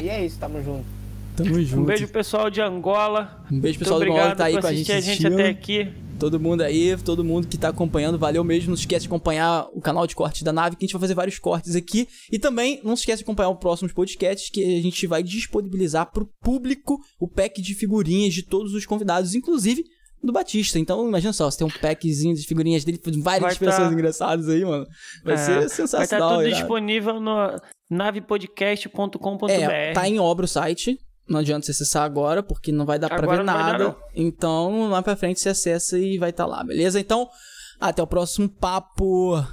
E 0.00 0.08
é 0.08 0.24
isso, 0.24 0.38
tamo 0.38 0.62
junto. 0.62 1.01
Tamo 1.44 1.62
junto. 1.62 1.82
Um 1.82 1.84
beijo 1.84 2.08
pessoal 2.08 2.50
de 2.50 2.60
Angola. 2.60 3.44
Um 3.50 3.60
beijo, 3.60 3.78
pessoal 3.78 3.98
do 3.98 4.02
obrigado 4.02 4.20
Angola 4.20 4.32
que 4.32 4.38
tá 4.38 4.44
aí 4.44 4.60
com 4.60 4.66
a 4.66 4.72
gente 4.72 4.92
assistir 4.92 5.10
a 5.10 5.14
gente 5.14 5.26
até 5.40 5.48
aqui. 5.48 5.92
Todo 6.18 6.38
mundo 6.38 6.60
aí, 6.60 6.96
todo 6.98 7.24
mundo 7.24 7.48
que 7.48 7.58
tá 7.58 7.68
acompanhando, 7.68 8.16
valeu 8.18 8.44
mesmo. 8.44 8.70
Não 8.70 8.76
se 8.76 8.82
esquece 8.82 9.02
de 9.02 9.06
acompanhar 9.08 9.66
o 9.72 9.80
canal 9.80 10.06
de 10.06 10.14
cortes 10.14 10.42
da 10.42 10.52
nave, 10.52 10.76
que 10.76 10.84
a 10.84 10.86
gente 10.86 10.92
vai 10.92 11.00
fazer 11.00 11.14
vários 11.14 11.38
cortes 11.38 11.74
aqui. 11.74 12.06
E 12.30 12.38
também 12.38 12.80
não 12.84 12.94
se 12.94 13.00
esquece 13.02 13.18
de 13.18 13.24
acompanhar 13.24 13.50
os 13.50 13.58
próximos 13.58 13.92
podcasts, 13.92 14.48
que 14.48 14.62
a 14.62 14.80
gente 14.82 15.04
vai 15.08 15.22
disponibilizar 15.22 16.10
pro 16.12 16.30
público 16.40 16.96
o 17.18 17.26
pack 17.26 17.60
de 17.60 17.74
figurinhas 17.74 18.32
de 18.34 18.44
todos 18.44 18.72
os 18.72 18.86
convidados, 18.86 19.34
inclusive 19.34 19.82
do 20.22 20.32
Batista. 20.32 20.78
Então, 20.78 21.08
imagina 21.08 21.32
só, 21.32 21.50
você 21.50 21.58
tem 21.58 21.66
um 21.66 21.70
packzinho 21.80 22.36
de 22.36 22.46
figurinhas 22.46 22.84
dele, 22.84 23.00
várias 23.20 23.42
Vai 23.42 23.56
pessoas 23.56 23.88
tá- 23.88 23.92
engraçadas 23.92 24.48
aí, 24.48 24.64
mano. 24.64 24.86
Vai 25.24 25.34
É, 25.34 25.36
ser 25.38 25.54
Vai 25.54 25.64
estar 25.64 25.74
sensacional. 25.76 26.28
tudo 26.36 26.42
irado. 26.42 26.54
disponível 26.60 27.20
no 27.20 27.60
navepodcast.com.br. 27.90 29.50
É, 29.50 29.92
tá 29.92 30.08
em 30.08 30.18
obra 30.20 30.44
o 30.44 30.48
site. 30.48 30.96
Não 31.28 31.40
adianta 31.40 31.64
você 31.66 31.70
acessar 31.72 32.02
agora, 32.04 32.42
porque 32.42 32.72
não 32.72 32.84
vai 32.84 32.98
dar 32.98 33.08
pra 33.08 33.18
Agora 33.18 33.38
ver 33.38 33.44
dar, 33.46 33.54
nada. 33.72 33.84
não. 33.84 33.96
então, 34.14 34.88
lá 34.90 35.00
pra 35.02 35.16
frente 35.16 35.40
você 35.40 35.50
acessa 35.50 35.98
e 35.98 36.18
vai 36.18 36.30
estar 36.30 36.46
lá, 36.46 36.62
beleza? 36.64 36.98
Então, 37.00 37.28
Até 37.80 38.02
o 38.02 38.06
próximo 38.06 38.48
papo. 38.48 39.44